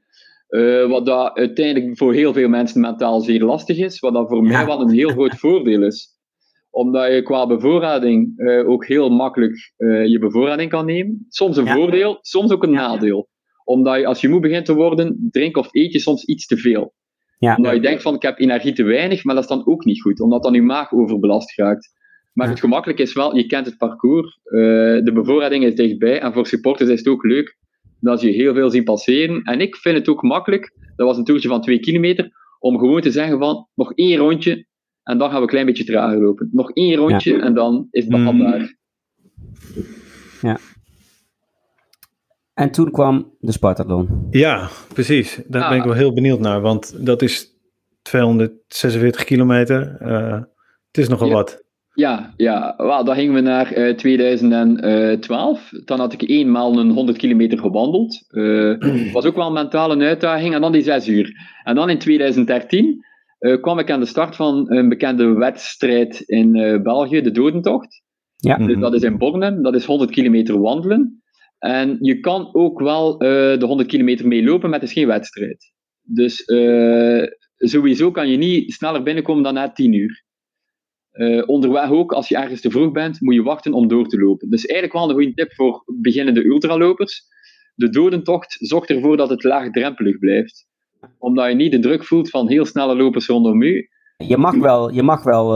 Uh, 0.48 0.88
wat 0.88 1.06
dat 1.06 1.36
uiteindelijk 1.36 1.96
voor 1.96 2.14
heel 2.14 2.32
veel 2.32 2.48
mensen 2.48 2.80
mentaal 2.80 3.20
zeer 3.20 3.44
lastig 3.44 3.78
is, 3.78 4.00
wat 4.00 4.12
dat 4.12 4.28
voor 4.28 4.42
mij 4.42 4.66
wel 4.66 4.80
een 4.80 4.90
heel 4.90 5.08
groot 5.08 5.34
voordeel 5.34 5.82
is. 5.82 6.13
Omdat 6.74 7.12
je 7.12 7.22
qua 7.22 7.46
bevoorrading 7.46 8.32
uh, 8.36 8.68
ook 8.68 8.86
heel 8.86 9.10
makkelijk 9.10 9.72
je 10.06 10.16
bevoorrading 10.20 10.70
kan 10.70 10.86
nemen. 10.86 11.26
Soms 11.28 11.56
een 11.56 11.64
ja. 11.64 11.74
voordeel, 11.74 12.18
soms 12.20 12.50
ook 12.50 12.62
een 12.62 12.70
nadeel. 12.70 13.28
Omdat 13.64 13.98
je 13.98 14.06
als 14.06 14.20
je 14.20 14.28
moe 14.28 14.40
begint 14.40 14.64
te 14.64 14.74
worden, 14.74 15.28
drink 15.30 15.56
of 15.56 15.68
eet 15.70 15.92
je 15.92 15.98
soms 15.98 16.24
iets 16.24 16.46
te 16.46 16.56
veel. 16.56 16.92
Ja. 17.38 17.56
Omdat 17.56 17.74
je 17.74 17.80
denkt 17.80 18.02
van 18.02 18.14
ik 18.14 18.22
heb 18.22 18.38
energie 18.38 18.72
te 18.72 18.82
weinig, 18.82 19.24
maar 19.24 19.34
dat 19.34 19.44
is 19.44 19.50
dan 19.50 19.66
ook 19.66 19.84
niet 19.84 20.02
goed, 20.02 20.20
omdat 20.20 20.42
dan 20.42 20.54
je 20.54 20.62
maag 20.62 20.92
overbelast 20.92 21.56
raakt. 21.58 21.92
Maar 22.32 22.48
het 22.48 22.60
gemakkelijk 22.60 22.98
is 22.98 23.12
wel, 23.12 23.36
je 23.36 23.46
kent 23.46 23.66
het 23.66 23.76
parcours, 23.76 24.40
uh, 24.44 24.52
de 25.04 25.10
bevoorrading 25.14 25.64
is 25.64 25.74
dichtbij 25.74 26.20
en 26.20 26.32
voor 26.32 26.46
supporters 26.46 26.90
is 26.90 26.98
het 26.98 27.08
ook 27.08 27.24
leuk 27.24 27.56
dat 28.00 28.20
je 28.20 28.28
heel 28.28 28.54
veel 28.54 28.70
ziet 28.70 28.84
passeren. 28.84 29.42
En 29.42 29.60
ik 29.60 29.76
vind 29.76 29.96
het 29.96 30.08
ook 30.08 30.22
makkelijk, 30.22 30.72
dat 30.96 31.06
was 31.06 31.16
een 31.16 31.24
toertje 31.24 31.48
van 31.48 31.60
2 31.60 31.80
kilometer, 31.80 32.30
om 32.58 32.78
gewoon 32.78 33.00
te 33.00 33.10
zeggen 33.10 33.38
van 33.38 33.68
nog 33.74 33.92
één 33.94 34.18
rondje 34.18 34.66
en 35.04 35.18
dan 35.18 35.28
gaan 35.28 35.36
we 35.36 35.42
een 35.42 35.48
klein 35.48 35.66
beetje 35.66 35.84
trager 35.84 36.22
lopen. 36.22 36.48
Nog 36.52 36.70
één 36.72 36.96
rondje 36.96 37.36
ja. 37.36 37.42
en 37.42 37.54
dan 37.54 37.88
is 37.90 38.04
het. 38.04 38.16
Mm. 38.16 38.68
Ja. 40.40 40.58
En 42.54 42.70
toen 42.70 42.90
kwam 42.90 43.32
de 43.40 43.52
Spartathlon. 43.52 44.26
Ja, 44.30 44.68
precies. 44.92 45.40
Daar 45.46 45.62
ah. 45.62 45.68
ben 45.68 45.78
ik 45.78 45.84
wel 45.84 45.92
heel 45.92 46.12
benieuwd 46.12 46.40
naar, 46.40 46.60
want 46.60 47.06
dat 47.06 47.22
is 47.22 47.54
246 48.02 49.24
kilometer. 49.24 49.98
Uh, 50.02 50.32
het 50.86 50.98
is 50.98 51.08
nogal 51.08 51.28
ja. 51.28 51.34
wat. 51.34 51.62
Ja, 51.94 52.32
ja. 52.36 52.74
Well, 52.76 53.04
dan 53.04 53.14
gingen 53.14 53.34
we 53.34 53.40
naar 53.40 53.78
uh, 53.78 53.94
2012. 53.94 55.70
Dan 55.84 55.98
had 55.98 56.12
ik 56.12 56.28
eenmaal 56.28 56.78
een 56.78 56.90
100 56.90 57.18
kilometer 57.18 57.58
gewandeld. 57.58 58.24
Uh, 58.30 59.12
was 59.12 59.24
ook 59.24 59.36
wel 59.36 59.52
mentaal 59.52 59.90
een 59.90 60.02
uitdaging. 60.02 60.54
En 60.54 60.60
dan 60.60 60.72
die 60.72 60.82
6 60.82 61.08
uur. 61.08 61.32
En 61.64 61.74
dan 61.74 61.90
in 61.90 61.98
2013 61.98 63.04
uh, 63.44 63.60
kwam 63.60 63.78
ik 63.78 63.90
aan 63.90 64.00
de 64.00 64.06
start 64.06 64.36
van 64.36 64.72
een 64.72 64.88
bekende 64.88 65.32
wedstrijd 65.32 66.20
in 66.20 66.52
België, 66.82 67.20
de 67.20 67.30
Dodentocht. 67.30 68.02
Ja. 68.36 68.56
Dus 68.56 68.78
dat 68.78 68.94
is 68.94 69.02
in 69.02 69.18
Bornem. 69.18 69.62
Dat 69.62 69.74
is 69.74 69.84
100 69.84 70.10
kilometer 70.10 70.60
wandelen. 70.60 71.22
En 71.58 71.96
je 72.00 72.20
kan 72.20 72.54
ook 72.54 72.80
wel 72.80 73.12
uh, 73.12 73.58
de 73.58 73.66
100 73.66 73.88
kilometer 73.88 74.28
meelopen, 74.28 74.70
maar 74.70 74.80
het 74.80 74.88
is 74.88 74.94
geen 74.94 75.06
wedstrijd. 75.06 75.72
Dus 76.02 76.48
uh, 76.48 77.22
sowieso 77.56 78.10
kan 78.10 78.28
je 78.28 78.36
niet 78.36 78.72
sneller 78.72 79.02
binnenkomen 79.02 79.42
dan 79.42 79.54
na 79.54 79.72
10 79.72 79.92
uur. 79.92 80.24
Uh, 81.12 81.48
onderweg 81.48 81.90
ook, 81.90 82.12
als 82.12 82.28
je 82.28 82.36
ergens 82.36 82.60
te 82.60 82.70
vroeg 82.70 82.92
bent, 82.92 83.20
moet 83.20 83.34
je 83.34 83.42
wachten 83.42 83.72
om 83.72 83.88
door 83.88 84.08
te 84.08 84.18
lopen. 84.18 84.50
Dus 84.50 84.66
eigenlijk 84.66 84.98
wel 84.98 85.08
een 85.08 85.14
goede 85.14 85.34
tip 85.34 85.52
voor 85.52 85.82
beginnende 86.00 86.44
ultralopers. 86.44 87.22
De 87.74 87.88
dodentocht 87.88 88.56
zorgt 88.60 88.90
ervoor 88.90 89.16
dat 89.16 89.30
het 89.30 89.44
laagdrempelig 89.44 90.18
blijft. 90.18 90.66
Omdat 91.18 91.48
je 91.48 91.54
niet 91.54 91.72
de 91.72 91.78
druk 91.78 92.04
voelt 92.04 92.30
van 92.30 92.48
heel 92.48 92.64
snelle 92.64 92.96
lopers 92.96 93.26
rondom 93.26 93.62
u. 93.62 93.88
Je 94.16 94.36
mag 94.36 94.54
wel, 94.54 94.92
je 94.92 95.02
mag 95.02 95.22
wel 95.22 95.46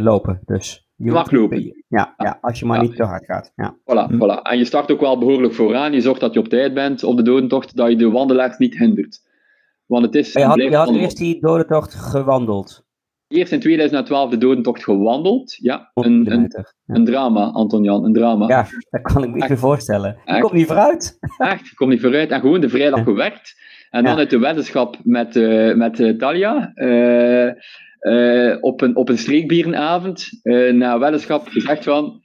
lopen, 0.00 0.40
dus. 0.44 0.84
Je 0.96 1.10
mag 1.10 1.30
lopen. 1.30 1.84
Ja, 1.88 2.14
ja, 2.16 2.38
als 2.40 2.58
je 2.58 2.66
maar 2.66 2.80
niet 2.80 2.96
te 2.96 3.02
hard 3.02 3.24
gaat. 3.24 3.52
Ja. 3.56 3.76
Voilà, 3.78 4.06
hm. 4.08 4.14
voilà. 4.14 4.42
En 4.42 4.58
je 4.58 4.64
start 4.64 4.90
ook 4.90 5.00
wel 5.00 5.18
behoorlijk 5.18 5.54
vooraan. 5.54 5.92
Je 5.92 6.00
zorgt 6.00 6.20
dat 6.20 6.34
je 6.34 6.38
op 6.38 6.48
tijd 6.48 6.74
bent 6.74 7.04
op 7.04 7.16
de 7.16 7.22
dodentocht, 7.22 7.76
dat 7.76 7.88
je 7.88 7.96
de 7.96 8.10
wandelaars 8.10 8.58
niet 8.58 8.78
hindert. 8.78 9.20
Want 9.86 10.04
het 10.04 10.14
is... 10.14 10.32
Je 10.32 10.44
had, 10.44 10.56
je 10.56 10.76
had 10.76 10.94
eerst 10.94 11.16
die 11.16 11.40
dodentocht 11.40 11.94
gewandeld. 11.94 12.84
Eerst 13.28 13.52
in 13.52 13.60
2012 13.60 14.30
de 14.30 14.38
dodentocht 14.38 14.84
gewandeld. 14.84 15.56
Ja, 15.60 15.90
een, 15.94 16.32
een, 16.32 16.50
ja. 16.56 16.94
een 16.94 17.04
drama, 17.04 17.44
Anton-Jan, 17.44 18.04
een 18.04 18.12
drama. 18.12 18.48
Ja, 18.48 18.66
dat 18.90 19.02
kan 19.02 19.22
ik 19.22 19.30
me 19.30 19.34
niet 19.34 19.48
meer 19.48 19.58
voorstellen. 19.58 20.16
Je 20.24 20.40
komt 20.40 20.52
niet 20.52 20.66
vooruit. 20.66 21.18
Echt, 21.38 21.68
je 21.68 21.74
komt 21.74 21.90
niet 21.90 22.00
vooruit. 22.00 22.30
En 22.30 22.40
gewoon 22.40 22.60
de 22.60 22.68
vrijdag 22.68 23.02
gewerkt. 23.10 23.54
En 23.94 24.04
dan 24.04 24.18
uit 24.18 24.30
de 24.30 24.38
weddenschap 24.38 24.98
met, 25.02 25.36
uh, 25.36 25.74
met 25.74 26.00
uh, 26.00 26.16
Talia. 26.18 26.72
Uh, 26.74 28.56
op, 28.60 28.80
een, 28.80 28.96
op 28.96 29.08
een 29.08 29.18
streekbierenavond 29.18 30.30
na 30.72 30.98
weddenschap 30.98 31.48
gezegd 31.48 31.84
van 31.84 32.22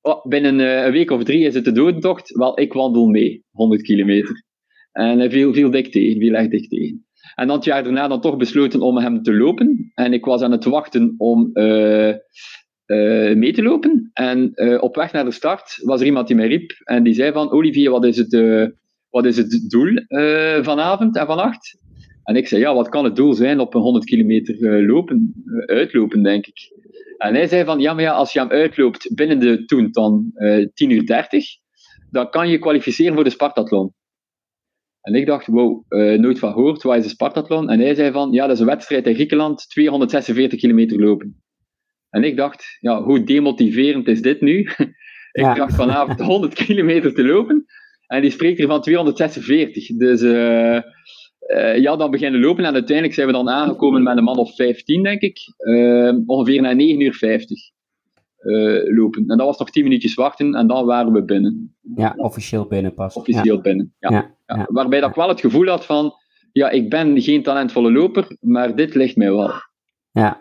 oh, 0.00 0.26
binnen 0.26 0.58
een 0.58 0.92
week 0.92 1.10
of 1.10 1.24
drie 1.24 1.46
is 1.46 1.54
het 1.54 1.64
de 1.64 1.72
dodentocht. 1.72 2.30
Wel, 2.36 2.60
ik 2.60 2.72
wandel 2.72 3.06
mee, 3.06 3.44
100 3.50 3.82
kilometer. 3.82 4.44
En 4.92 5.18
hij 5.18 5.30
viel, 5.30 5.52
viel 5.52 5.70
dik 5.70 5.92
tegen, 5.92 6.20
viel 6.20 6.34
echt 6.34 6.50
dik 6.50 6.68
tegen. 6.68 7.06
En 7.34 7.46
dan 7.46 7.56
het 7.56 7.64
jaar 7.64 7.82
daarna 7.82 8.08
dan 8.08 8.20
toch 8.20 8.36
besloten 8.36 8.80
om 8.80 8.98
hem 8.98 9.22
te 9.22 9.34
lopen. 9.34 9.90
En 9.94 10.12
ik 10.12 10.24
was 10.24 10.42
aan 10.42 10.52
het 10.52 10.64
wachten 10.64 11.14
om 11.16 11.50
mee 13.34 13.52
te 13.52 13.62
lopen. 13.62 14.10
En 14.12 14.52
op 14.80 14.94
weg 14.96 15.12
naar 15.12 15.24
de 15.24 15.30
start 15.30 15.80
was 15.84 16.00
er 16.00 16.06
iemand 16.06 16.26
die 16.26 16.36
mij 16.36 16.48
riep 16.48 16.72
en 16.84 17.02
die 17.02 17.14
zei 17.14 17.32
van 17.32 17.50
Olivier, 17.50 17.90
wat 17.90 18.04
is 18.04 18.16
het, 18.16 18.32
wat 19.10 19.24
is 19.26 19.36
het 19.36 19.70
doel 19.70 19.92
vanavond 20.62 21.16
en 21.16 21.26
vannacht? 21.26 21.78
En 22.30 22.36
ik 22.36 22.48
zei, 22.48 22.60
ja, 22.60 22.74
wat 22.74 22.88
kan 22.88 23.04
het 23.04 23.16
doel 23.16 23.32
zijn 23.32 23.60
op 23.60 23.74
een 23.74 23.80
100 23.80 24.04
kilometer 24.04 24.58
uh, 24.58 24.88
lopen, 24.88 25.42
uh, 25.44 25.76
uitlopen, 25.76 26.22
denk 26.22 26.46
ik. 26.46 26.72
En 27.18 27.34
hij 27.34 27.48
zei 27.48 27.64
van, 27.64 27.80
ja, 27.80 27.94
maar 27.94 28.02
ja, 28.02 28.12
als 28.12 28.32
je 28.32 28.38
hem 28.38 28.50
uitloopt 28.50 29.14
binnen 29.14 29.40
de 29.40 29.64
toen 29.64 29.88
dan 29.90 30.30
uh, 30.34 30.66
10 30.74 30.90
uur 30.90 31.06
30, 31.06 31.46
dan 32.10 32.30
kan 32.30 32.48
je 32.48 32.58
kwalificeren 32.58 33.14
voor 33.14 33.24
de 33.24 33.30
Spartathlon. 33.30 33.94
En 35.00 35.14
ik 35.14 35.26
dacht, 35.26 35.46
wow, 35.46 35.84
nooit 36.18 36.38
van 36.38 36.52
gehoord, 36.52 36.82
wat 36.82 36.96
is 36.96 37.02
de 37.02 37.08
Spartathlon? 37.08 37.70
En 37.70 37.80
hij 37.80 37.94
zei 37.94 38.12
van, 38.12 38.32
ja, 38.32 38.46
dat 38.46 38.54
is 38.54 38.60
een 38.60 38.66
wedstrijd 38.66 39.06
in 39.06 39.14
Griekenland, 39.14 39.68
246 39.68 40.58
kilometer 40.58 41.00
lopen. 41.00 41.42
En 42.10 42.24
ik 42.24 42.36
dacht, 42.36 42.76
ja, 42.80 43.02
hoe 43.02 43.24
demotiverend 43.24 44.08
is 44.08 44.22
dit 44.22 44.40
nu? 44.40 44.58
ik 45.32 45.44
ja. 45.44 45.54
dacht 45.54 45.74
vanavond 45.74 46.20
100 46.20 46.54
kilometer 46.54 47.14
te 47.14 47.24
lopen. 47.24 47.66
En 48.10 48.20
die 48.20 48.30
spreekt 48.30 48.60
er 48.60 48.66
van 48.66 48.80
246. 48.80 49.86
Dus 49.86 50.22
uh, 50.22 50.82
ja, 51.76 51.96
dan 51.96 52.10
beginnen 52.10 52.40
lopen 52.40 52.64
en 52.64 52.72
uiteindelijk 52.72 53.14
zijn 53.14 53.26
we 53.26 53.32
dan 53.32 53.50
aangekomen 53.50 54.02
met 54.02 54.16
een 54.16 54.24
man 54.24 54.38
of 54.38 54.54
15, 54.54 55.02
denk 55.02 55.20
ik. 55.20 55.38
Uh, 55.58 56.12
ongeveer 56.26 56.62
na 56.62 56.72
9 56.72 57.00
uur 57.00 57.14
50 57.14 57.58
uh, 58.40 58.96
lopen. 58.96 59.24
En 59.26 59.36
dat 59.36 59.46
was 59.46 59.58
nog 59.58 59.70
10 59.70 59.82
minuutjes 59.82 60.14
wachten 60.14 60.54
en 60.54 60.66
dan 60.66 60.84
waren 60.84 61.12
we 61.12 61.24
binnen. 61.24 61.76
Ja, 61.96 62.14
officieel 62.16 62.66
binnen 62.66 62.94
pas. 62.94 63.14
Officieel 63.14 63.56
ja. 63.56 63.60
binnen, 63.60 63.94
ja. 63.98 64.10
Ja, 64.10 64.34
ja. 64.46 64.66
Waarbij 64.70 65.00
dat 65.00 65.08
ik 65.08 65.16
wel 65.16 65.28
het 65.28 65.40
gevoel 65.40 65.66
had 65.66 65.86
van, 65.86 66.14
ja, 66.52 66.70
ik 66.70 66.90
ben 66.90 67.20
geen 67.20 67.42
talentvolle 67.42 67.92
loper, 67.92 68.36
maar 68.40 68.76
dit 68.76 68.94
ligt 68.94 69.16
mij 69.16 69.32
wel. 69.32 69.52
Ja. 70.12 70.40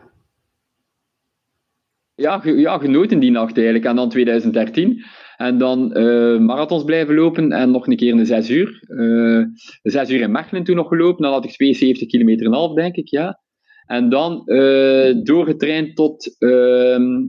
ja, 2.15 2.41
ja, 2.43 2.77
genoten 2.77 3.19
die 3.19 3.31
nacht 3.31 3.55
eigenlijk. 3.55 3.85
En 3.85 3.95
dan 3.95 4.09
2013. 4.09 5.05
En 5.39 5.57
dan 5.57 5.97
uh, 5.97 6.39
marathons 6.39 6.83
blijven 6.83 7.15
lopen 7.15 7.51
en 7.51 7.71
nog 7.71 7.87
een 7.87 7.95
keer 7.95 8.13
een 8.13 8.25
6 8.25 8.49
uur. 8.49 8.83
Uh, 8.87 9.45
6 9.81 10.09
uur 10.09 10.21
in 10.21 10.31
Mechelen 10.31 10.63
toen 10.63 10.75
nog 10.75 10.87
gelopen. 10.87 11.21
Dan 11.21 11.31
had 11.31 11.45
ik 11.45 11.51
72 11.51 12.07
kilometer 12.07 12.45
en 12.45 12.53
half, 12.53 12.73
denk 12.73 12.95
ik, 12.95 13.07
ja. 13.07 13.41
En 13.85 14.09
dan 14.09 14.41
uh, 14.45 15.23
doorgetraind 15.23 15.95
tot, 15.95 16.35
ehm, 16.39 17.25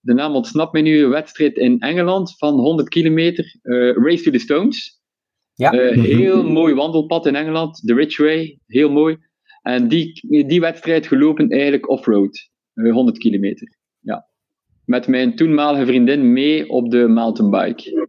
de 0.00 0.14
naam 0.14 0.34
ontsnapt 0.34 0.72
mij 0.72 0.82
nu, 0.82 1.02
een 1.02 1.10
wedstrijd 1.10 1.56
in 1.56 1.80
Engeland 1.80 2.34
van 2.38 2.54
100 2.54 2.88
kilometer. 2.88 3.58
Race 3.94 4.22
to 4.22 4.30
the 4.30 4.38
Stones. 4.38 5.00
Ja. 5.54 5.70
heel 5.92 6.44
mooi 6.50 6.74
wandelpad 6.74 7.26
in 7.26 7.36
Engeland, 7.36 7.86
de 7.86 7.94
Ridgeway, 7.94 8.58
heel 8.66 8.90
mooi. 8.90 9.16
En 9.62 9.88
die, 9.88 10.26
die 10.46 10.60
wedstrijd 10.60 11.06
gelopen 11.06 11.48
eigenlijk 11.48 11.88
offroad, 11.88 12.50
100 12.74 13.18
kilometer. 13.18 13.76
Ja 14.00 14.30
met 14.84 15.06
mijn 15.06 15.36
toenmalige 15.36 15.86
vriendin 15.86 16.32
mee 16.32 16.68
op 16.68 16.90
de 16.90 17.08
mountainbike. 17.08 18.08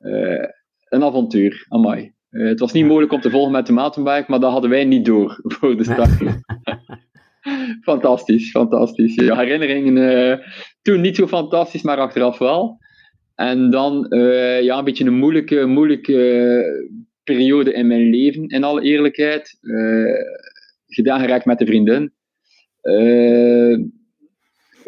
Uh, 0.00 0.44
een 0.88 1.04
avontuur, 1.04 1.66
amai. 1.68 2.12
Uh, 2.30 2.48
het 2.48 2.60
was 2.60 2.72
niet 2.72 2.86
mogelijk 2.86 3.12
om 3.12 3.20
te 3.20 3.30
volgen 3.30 3.52
met 3.52 3.66
de 3.66 3.72
mountainbike, 3.72 4.30
maar 4.30 4.40
dat 4.40 4.52
hadden 4.52 4.70
wij 4.70 4.84
niet 4.84 5.04
door 5.04 5.40
voor 5.54 5.76
de 5.76 5.84
start. 5.84 6.40
fantastisch, 7.90 8.50
fantastisch. 8.50 9.14
Ja, 9.14 9.36
herinneringen 9.36 9.96
uh, 9.96 10.46
toen 10.82 11.00
niet 11.00 11.16
zo 11.16 11.26
fantastisch, 11.26 11.82
maar 11.82 11.98
achteraf 11.98 12.38
wel. 12.38 12.78
En 13.34 13.70
dan 13.70 14.06
ja, 14.62 14.78
een 14.78 14.84
beetje 14.84 15.04
een 15.04 15.18
moeilijke, 15.18 15.66
moeilijke 15.66 16.90
periode 17.24 17.72
in 17.72 17.86
mijn 17.86 18.10
leven, 18.10 18.48
in 18.48 18.64
alle 18.64 18.82
eerlijkheid. 18.82 19.58
gedaan 20.86 21.20
geraakt 21.20 21.44
met 21.44 21.58
de 21.58 21.66
vriendin. 21.66 22.12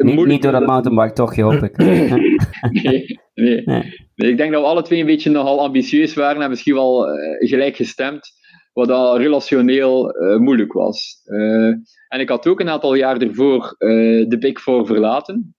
Niet, 0.03 0.25
niet, 0.25 0.41
door 0.41 0.51
dat 0.51 0.65
mountainbike 0.65 1.13
toch, 1.13 1.35
hoop 1.35 1.63
ik. 1.63 1.77
nee, 2.83 3.19
nee, 3.33 3.61
nee. 3.65 3.83
Ik 4.15 4.37
denk 4.37 4.51
dat 4.51 4.61
we 4.61 4.67
alle 4.67 4.81
twee 4.81 4.99
een 4.99 5.05
beetje 5.05 5.29
nogal 5.29 5.61
ambitieus 5.61 6.13
waren 6.13 6.41
en 6.41 6.49
misschien 6.49 6.73
wel 6.73 7.07
uh, 7.07 7.49
gelijk 7.49 7.75
gestemd, 7.75 8.31
wat 8.73 8.89
al 8.89 9.17
relationeel 9.17 10.15
uh, 10.15 10.37
moeilijk 10.37 10.73
was. 10.73 11.21
Uh, 11.25 11.67
en 12.07 12.19
ik 12.19 12.29
had 12.29 12.47
ook 12.47 12.59
een 12.59 12.69
aantal 12.69 12.93
jaar 12.93 13.21
ervoor 13.21 13.75
de 13.77 14.37
Big 14.39 14.61
Four 14.61 14.85
verlaten. 14.85 15.55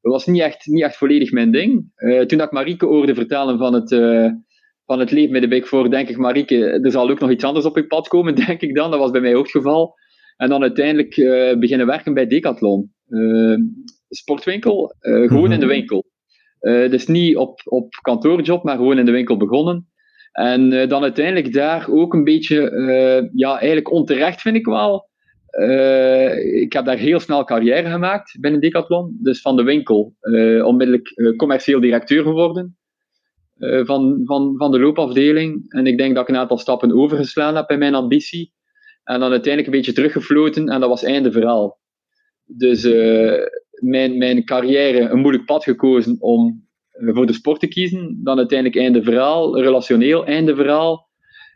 dat 0.00 0.12
was 0.12 0.26
niet 0.26 0.42
echt, 0.42 0.66
niet 0.66 0.82
echt 0.82 0.96
volledig 0.96 1.32
mijn 1.32 1.50
ding. 1.50 1.92
toen 2.26 2.40
ik 2.40 2.50
Marieke 2.50 2.86
hoorde 2.86 3.14
vertellen 3.14 3.58
van 3.58 3.74
het, 3.74 3.88
van 4.84 4.98
het 4.98 5.10
leven 5.10 5.32
met 5.32 5.42
de 5.42 5.48
Big 5.48 5.68
Four, 5.68 5.90
denk 5.90 6.08
ik, 6.08 6.16
Marieke, 6.16 6.80
er 6.82 6.90
zal 6.90 7.10
ook 7.10 7.20
nog 7.20 7.30
iets 7.30 7.44
anders 7.44 7.66
op 7.66 7.76
je 7.76 7.86
pad 7.86 8.08
komen, 8.08 8.34
denk 8.46 8.60
ik 8.60 8.74
dan. 8.74 8.90
Dat 8.90 9.00
was 9.00 9.10
bij 9.10 9.20
mij 9.20 9.34
ook 9.34 9.42
het 9.42 9.50
geval. 9.50 9.94
En 10.36 10.48
dan 10.48 10.62
uiteindelijk 10.62 11.14
beginnen 11.58 11.86
werken 11.86 12.14
bij 12.14 12.26
Decathlon. 12.26 12.94
Ehm, 13.08 13.60
sportwinkel, 14.08 14.94
eh, 14.98 15.28
gewoon 15.28 15.52
in 15.52 15.60
de 15.60 15.66
mhm. 15.66 15.74
winkel. 15.74 16.04
Uh, 16.60 16.90
dus 16.90 17.06
niet 17.06 17.36
op, 17.36 17.60
op 17.64 17.94
kantoorjob, 18.02 18.64
maar 18.64 18.76
gewoon 18.76 18.98
in 18.98 19.04
de 19.04 19.10
winkel 19.10 19.36
begonnen. 19.36 19.88
En 20.32 20.72
uh, 20.72 20.88
dan 20.88 21.02
uiteindelijk 21.02 21.52
daar 21.52 21.90
ook 21.90 22.14
een 22.14 22.24
beetje, 22.24 22.70
uh, 22.70 23.30
ja, 23.32 23.58
eigenlijk 23.58 23.90
onterecht 23.90 24.40
vind 24.40 24.56
ik 24.56 24.66
wel. 24.66 25.08
ik 26.60 26.72
heb 26.72 26.84
daar 26.84 26.96
heel 26.96 27.20
snel 27.20 27.44
carrière 27.44 27.90
gemaakt 27.90 28.40
binnen 28.40 28.60
Decathlon. 28.60 29.18
Dus 29.22 29.40
van 29.40 29.56
de 29.56 29.62
winkel 29.62 30.14
onmiddellijk 30.64 31.34
commercieel 31.36 31.80
directeur 31.80 32.22
geworden. 32.22 32.76
van, 33.58 34.20
van, 34.24 34.54
van 34.56 34.70
de 34.70 34.80
loopafdeling. 34.80 35.72
En 35.72 35.86
ik 35.86 35.98
denk 35.98 36.14
dat 36.14 36.28
ik 36.28 36.34
een 36.34 36.40
aantal 36.40 36.58
stappen 36.58 36.92
overgeslaan 36.92 37.56
heb 37.56 37.70
in 37.70 37.78
mijn 37.78 37.94
ambitie. 37.94 38.52
En 39.04 39.20
dan 39.20 39.30
uiteindelijk 39.30 39.66
een 39.66 39.78
beetje 39.78 39.92
teruggefloten 39.92 40.68
en 40.68 40.80
dat 40.80 40.88
was 40.88 41.02
einde 41.02 41.32
verhaal. 41.32 41.78
Dus 42.46 42.84
uh, 42.84 43.34
mijn, 43.70 44.18
mijn 44.18 44.44
carrière 44.44 45.00
een 45.00 45.18
moeilijk 45.18 45.44
pad 45.44 45.64
gekozen 45.64 46.16
om 46.20 46.66
uh, 46.92 47.14
voor 47.14 47.26
de 47.26 47.32
sport 47.32 47.60
te 47.60 47.66
kiezen. 47.66 48.20
Dan 48.22 48.38
uiteindelijk 48.38 48.78
einde 48.78 49.02
verhaal, 49.02 49.60
relationeel 49.60 50.26
einde 50.26 50.54
verhaal. 50.54 51.08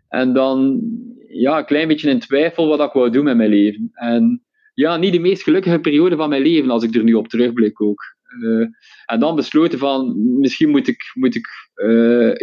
En 0.09 0.33
dan 0.33 0.83
ja, 1.29 1.59
een 1.59 1.64
klein 1.64 1.88
beetje 1.88 2.11
in 2.11 2.18
twijfel 2.18 2.68
wat 2.68 2.81
ik 2.81 2.92
wou 2.92 3.11
doen 3.11 3.24
met 3.24 3.37
mijn 3.37 3.50
leven. 3.50 3.90
En 3.92 4.42
ja, 4.74 4.96
niet 4.96 5.12
de 5.12 5.18
meest 5.18 5.42
gelukkige 5.42 5.81
periode 5.81 6.16
van 6.16 6.29
mijn 6.29 6.42
leven, 6.42 6.70
als 6.70 6.83
ik 6.83 6.94
er 6.94 7.05
nu 7.05 7.14
op 7.14 7.29
terugblik 7.29 7.83
ook. 7.83 8.03
Uh, 8.42 8.66
en 9.07 9.20
dan 9.20 9.37
besloten 9.37 9.79
van, 9.79 10.14
misschien 10.38 10.70
moet 10.70 10.88
ik, 10.88 11.11
moet 11.14 11.35
ik 11.35 11.46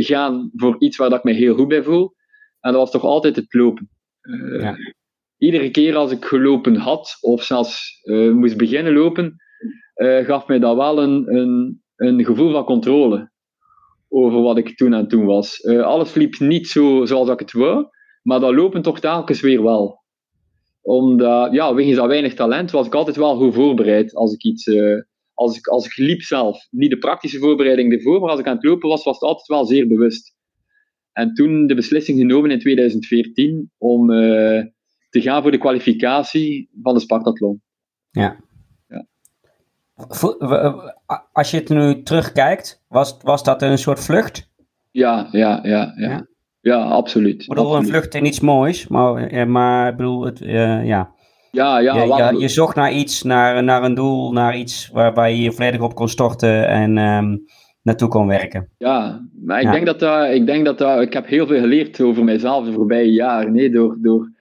gaan 0.05 0.49
voor 0.55 0.75
iets 0.79 0.97
waar 0.97 1.09
dat 1.09 1.17
ik 1.17 1.23
me 1.23 1.31
heel 1.31 1.55
goed 1.55 1.67
bij 1.67 1.83
voel. 1.83 2.15
En 2.59 2.71
dat 2.71 2.81
was 2.81 2.91
toch 2.91 3.03
altijd 3.03 3.35
het 3.35 3.53
lopen. 3.53 3.89
Ja 4.59 4.77
iedere 5.37 5.71
keer 5.71 5.95
als 5.95 6.11
ik 6.11 6.25
gelopen 6.25 6.75
had, 6.75 7.17
of 7.21 7.43
zelfs 7.43 8.01
uh, 8.03 8.33
moest 8.33 8.57
beginnen 8.57 8.93
lopen, 8.93 9.35
uh, 9.95 10.25
gaf 10.25 10.47
mij 10.47 10.59
dat 10.59 10.75
wel 10.75 11.01
een, 11.01 11.35
een, 11.35 11.81
een 11.95 12.25
gevoel 12.25 12.51
van 12.51 12.63
controle 12.63 13.31
over 14.09 14.41
wat 14.41 14.57
ik 14.57 14.77
toen 14.77 14.95
aan 14.95 15.07
toen 15.07 15.25
was. 15.25 15.59
Uh, 15.59 15.81
alles 15.81 16.13
liep 16.13 16.39
niet 16.39 16.67
zo 16.67 17.05
zoals 17.05 17.29
ik 17.29 17.39
het 17.39 17.51
wou, 17.51 17.87
maar 18.21 18.39
dat 18.39 18.53
lopen 18.53 18.81
toch 18.81 18.99
telkens 18.99 19.41
weer 19.41 19.63
wel. 19.63 20.05
Omdat, 20.81 21.53
ja, 21.53 21.73
wegens 21.73 21.95
dat 21.95 22.07
weinig 22.07 22.33
talent 22.33 22.71
was 22.71 22.85
ik 22.85 22.95
altijd 22.95 23.15
wel 23.15 23.35
goed 23.35 23.53
voorbereid 23.53 24.15
als 24.15 24.33
ik 24.33 24.43
iets, 24.43 24.69
als 25.33 25.57
ik, 25.57 25.67
als 25.67 25.85
ik 25.85 25.95
liep 25.95 26.21
zelf. 26.21 26.67
Niet 26.69 26.89
de 26.89 26.97
praktische 26.97 27.39
voorbereiding 27.39 27.93
ervoor, 27.93 28.19
maar 28.19 28.29
als 28.29 28.39
ik 28.39 28.47
aan 28.47 28.55
het 28.55 28.63
lopen 28.63 28.89
was, 28.89 29.03
was 29.03 29.19
het 29.19 29.29
altijd 29.29 29.47
wel 29.47 29.65
zeer 29.65 29.87
bewust. 29.87 30.35
En 31.11 31.33
toen 31.33 31.67
de 31.67 31.75
beslissing 31.75 32.19
genomen 32.19 32.51
in 32.51 32.59
2014 32.59 33.71
om 33.77 34.11
te 35.09 35.21
gaan 35.21 35.41
voor 35.41 35.51
de 35.51 35.57
kwalificatie 35.57 36.69
van 36.81 36.93
de 36.93 36.99
Spartathlon. 36.99 37.61
Ja. 38.11 38.35
ja. 38.87 39.05
Als 41.31 41.51
je 41.51 41.57
het 41.57 41.69
nu 41.69 42.03
terugkijkt, 42.03 42.83
was, 42.87 43.17
was 43.21 43.43
dat 43.43 43.61
een 43.61 43.77
soort 43.77 43.99
vlucht? 43.99 44.49
Ja, 44.91 45.27
ja, 45.31 45.59
ja, 45.63 45.93
ja. 45.95 46.27
Ja, 46.61 46.83
absoluut. 46.83 47.41
Ik 47.41 47.47
bedoel, 47.47 47.75
een 47.75 47.85
vlucht 47.85 48.15
in 48.15 48.25
iets 48.25 48.39
moois, 48.39 48.87
maar, 48.87 49.47
maar 49.47 49.89
ik 49.89 49.97
bedoel, 49.97 50.25
het, 50.25 50.41
uh, 50.41 50.85
ja. 50.85 51.15
Ja, 51.51 51.79
ja, 51.79 52.03
je, 52.03 52.33
je, 52.33 52.39
je, 52.39 52.47
zocht 52.47 52.75
naar 52.75 52.91
iets, 52.91 53.23
naar, 53.23 53.63
naar 53.63 53.83
een 53.83 53.93
doel, 53.93 54.31
naar 54.31 54.57
iets 54.57 54.89
waarbij 54.93 55.35
je 55.35 55.41
je 55.41 55.51
volledig 55.51 55.81
op 55.81 55.95
kon 55.95 56.09
storten 56.09 56.67
en 56.67 56.97
um, 56.97 57.45
naartoe 57.81 58.07
kon 58.07 58.27
werken. 58.27 58.69
Ja, 58.77 59.27
maar 59.45 59.61
ik 59.61 59.71
denk 59.71 59.85
dat 59.85 59.99
dat, 59.99 60.29
ik 60.29 60.45
denk 60.45 60.65
dat 60.65 60.77
dat, 60.77 61.01
ik 61.01 61.13
heb 61.13 61.27
heel 61.27 61.47
veel 61.47 61.59
geleerd 61.59 62.01
over 62.01 62.23
mijzelf 62.23 62.65
de 62.65 62.73
voorbije 62.73 63.11
jaren, 63.11 63.51
nee, 63.51 63.69
door, 63.69 63.97
door 64.01 64.31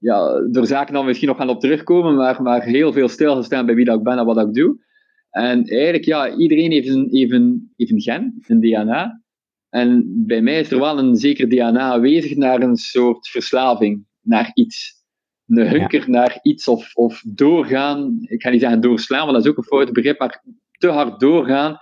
ja, 0.00 0.48
door 0.50 0.66
zaken 0.66 0.94
dan 0.94 1.06
misschien 1.06 1.28
nog 1.28 1.36
gaan 1.36 1.48
op 1.48 1.60
terugkomen, 1.60 2.14
maar, 2.14 2.42
maar 2.42 2.62
heel 2.62 2.92
veel 2.92 3.08
stilgestaan 3.08 3.66
bij 3.66 3.74
wie 3.74 3.84
dat 3.84 3.98
ik 3.98 4.02
ben 4.02 4.18
en 4.18 4.24
wat 4.24 4.38
ik 4.38 4.54
doe. 4.54 4.78
En 5.30 5.64
eigenlijk, 5.64 6.04
ja, 6.04 6.36
iedereen 6.36 6.70
heeft 6.70 6.88
een, 6.88 7.08
even 7.10 7.70
een, 7.76 8.00
gen, 8.00 8.42
een 8.46 8.60
DNA. 8.60 9.22
En 9.68 10.12
bij 10.26 10.42
mij 10.42 10.60
is 10.60 10.70
er 10.70 10.78
wel 10.78 10.98
een 10.98 11.16
zeker 11.16 11.48
DNA 11.48 11.80
aanwezig 11.80 12.36
naar 12.36 12.62
een 12.62 12.76
soort 12.76 13.28
verslaving, 13.28 14.04
naar 14.20 14.50
iets. 14.54 14.98
Een 15.46 15.68
hunker 15.68 16.10
naar 16.10 16.38
iets 16.42 16.68
of, 16.68 16.94
of 16.94 17.22
doorgaan. 17.26 18.16
Ik 18.20 18.42
ga 18.42 18.50
niet 18.50 18.60
zeggen 18.60 18.80
doorslaan, 18.80 19.20
want 19.26 19.32
dat 19.32 19.44
is 19.44 19.50
ook 19.50 19.56
een 19.56 19.64
fout 19.64 19.92
begrip, 19.92 20.18
maar 20.18 20.42
te 20.78 20.88
hard 20.88 21.20
doorgaan 21.20 21.78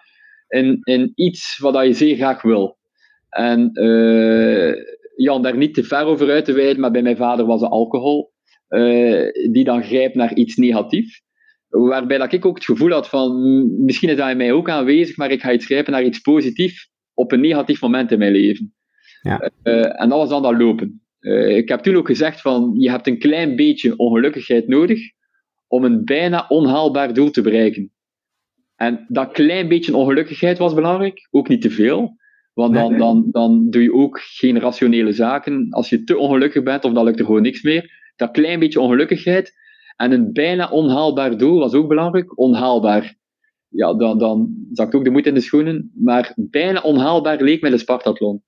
in, 0.49 0.79
in 0.83 1.13
iets 1.15 1.59
wat 1.59 1.87
je 1.87 1.93
zeer 1.93 2.17
graag 2.17 2.43
wil. 2.43 2.79
En 3.29 3.71
uh, 3.73 4.75
Jan, 5.19 5.43
daar 5.43 5.57
niet 5.57 5.75
te 5.75 5.85
ver 5.85 6.05
over 6.05 6.31
uit 6.31 6.45
te 6.45 6.53
wijden, 6.53 6.81
maar 6.81 6.91
bij 6.91 7.03
mijn 7.03 7.17
vader 7.17 7.47
was 7.47 7.61
het 7.61 7.71
alcohol, 7.71 8.33
uh, 8.69 9.33
die 9.51 9.65
dan 9.65 9.83
grijpt 9.83 10.15
naar 10.15 10.35
iets 10.35 10.57
negatiefs. 10.57 11.23
Waarbij 11.69 12.19
dat 12.19 12.33
ik 12.33 12.47
ook 12.47 12.55
het 12.55 12.65
gevoel 12.65 12.91
had 12.91 13.09
van, 13.09 13.43
misschien 13.85 14.09
is 14.09 14.17
dat 14.17 14.31
in 14.31 14.37
mij 14.37 14.53
ook 14.53 14.71
aanwezig, 14.71 15.17
maar 15.17 15.31
ik 15.31 15.41
ga 15.41 15.53
iets 15.53 15.67
grijpen 15.67 15.93
naar 15.93 16.05
iets 16.05 16.19
positiefs 16.19 16.91
op 17.15 17.33
een 17.33 17.41
negatief 17.41 17.81
moment 17.81 18.13
in 18.13 18.19
mijn 18.19 18.33
leven. 18.33 18.75
Ja. 19.23 19.51
Uh, 19.63 20.01
en 20.01 20.09
dat 20.09 20.19
was 20.19 20.29
dan 20.29 20.43
dat 20.43 20.59
lopen. 20.59 21.03
Uh, 21.21 21.57
ik 21.57 21.69
heb 21.69 21.81
toen 21.81 21.97
ook 21.97 22.07
gezegd 22.07 22.41
van, 22.41 22.75
je 22.79 22.91
hebt 22.91 23.07
een 23.07 23.19
klein 23.19 23.57
beetje 23.57 23.97
ongelukkigheid 23.97 24.69
nodig 24.69 25.01
om 25.67 25.85
een 25.85 26.05
bijna 26.05 26.47
onhaalbaar 26.49 27.15
doel 27.15 27.31
te 27.31 27.41
bereiken. 27.41 27.93
En 28.77 29.05
dat 29.09 29.33
klein 29.33 29.69
beetje 29.69 29.97
ongelukkigheid 29.97 30.59
was 30.59 30.75
belangrijk, 30.75 31.29
ook 31.31 31.49
niet 31.49 31.63
te 31.63 31.71
veel. 31.71 32.17
Want 32.59 32.75
dan, 32.75 32.97
dan, 32.97 33.29
dan 33.31 33.71
doe 33.71 33.83
je 33.83 33.93
ook 33.93 34.21
geen 34.21 34.59
rationele 34.59 35.13
zaken. 35.13 35.67
Als 35.71 35.89
je 35.89 36.05
te 36.05 36.17
ongelukkig 36.17 36.63
bent 36.63 36.85
of 36.85 36.93
dan 36.93 37.05
lukt 37.05 37.19
er 37.19 37.25
gewoon 37.25 37.43
niks 37.43 37.63
meer. 37.63 38.13
Dat 38.17 38.31
klein 38.31 38.59
beetje 38.59 38.81
ongelukkigheid 38.81 39.53
en 39.97 40.13
een 40.13 40.33
bijna 40.33 40.71
onhaalbaar 40.71 41.37
doel 41.39 41.59
was 41.59 41.73
ook 41.73 41.89
belangrijk. 41.89 42.39
Onhaalbaar. 42.39 43.17
Ja, 43.69 43.95
dan, 43.95 44.19
dan 44.19 44.55
zakt 44.73 44.95
ook 44.95 45.05
de 45.05 45.11
moed 45.11 45.27
in 45.27 45.35
de 45.35 45.41
schoenen. 45.41 45.91
Maar 45.95 46.33
bijna 46.37 46.81
onhaalbaar 46.81 47.43
leek 47.43 47.61
mij 47.61 47.71
de 47.71 47.79
Spartathlon. 47.79 48.43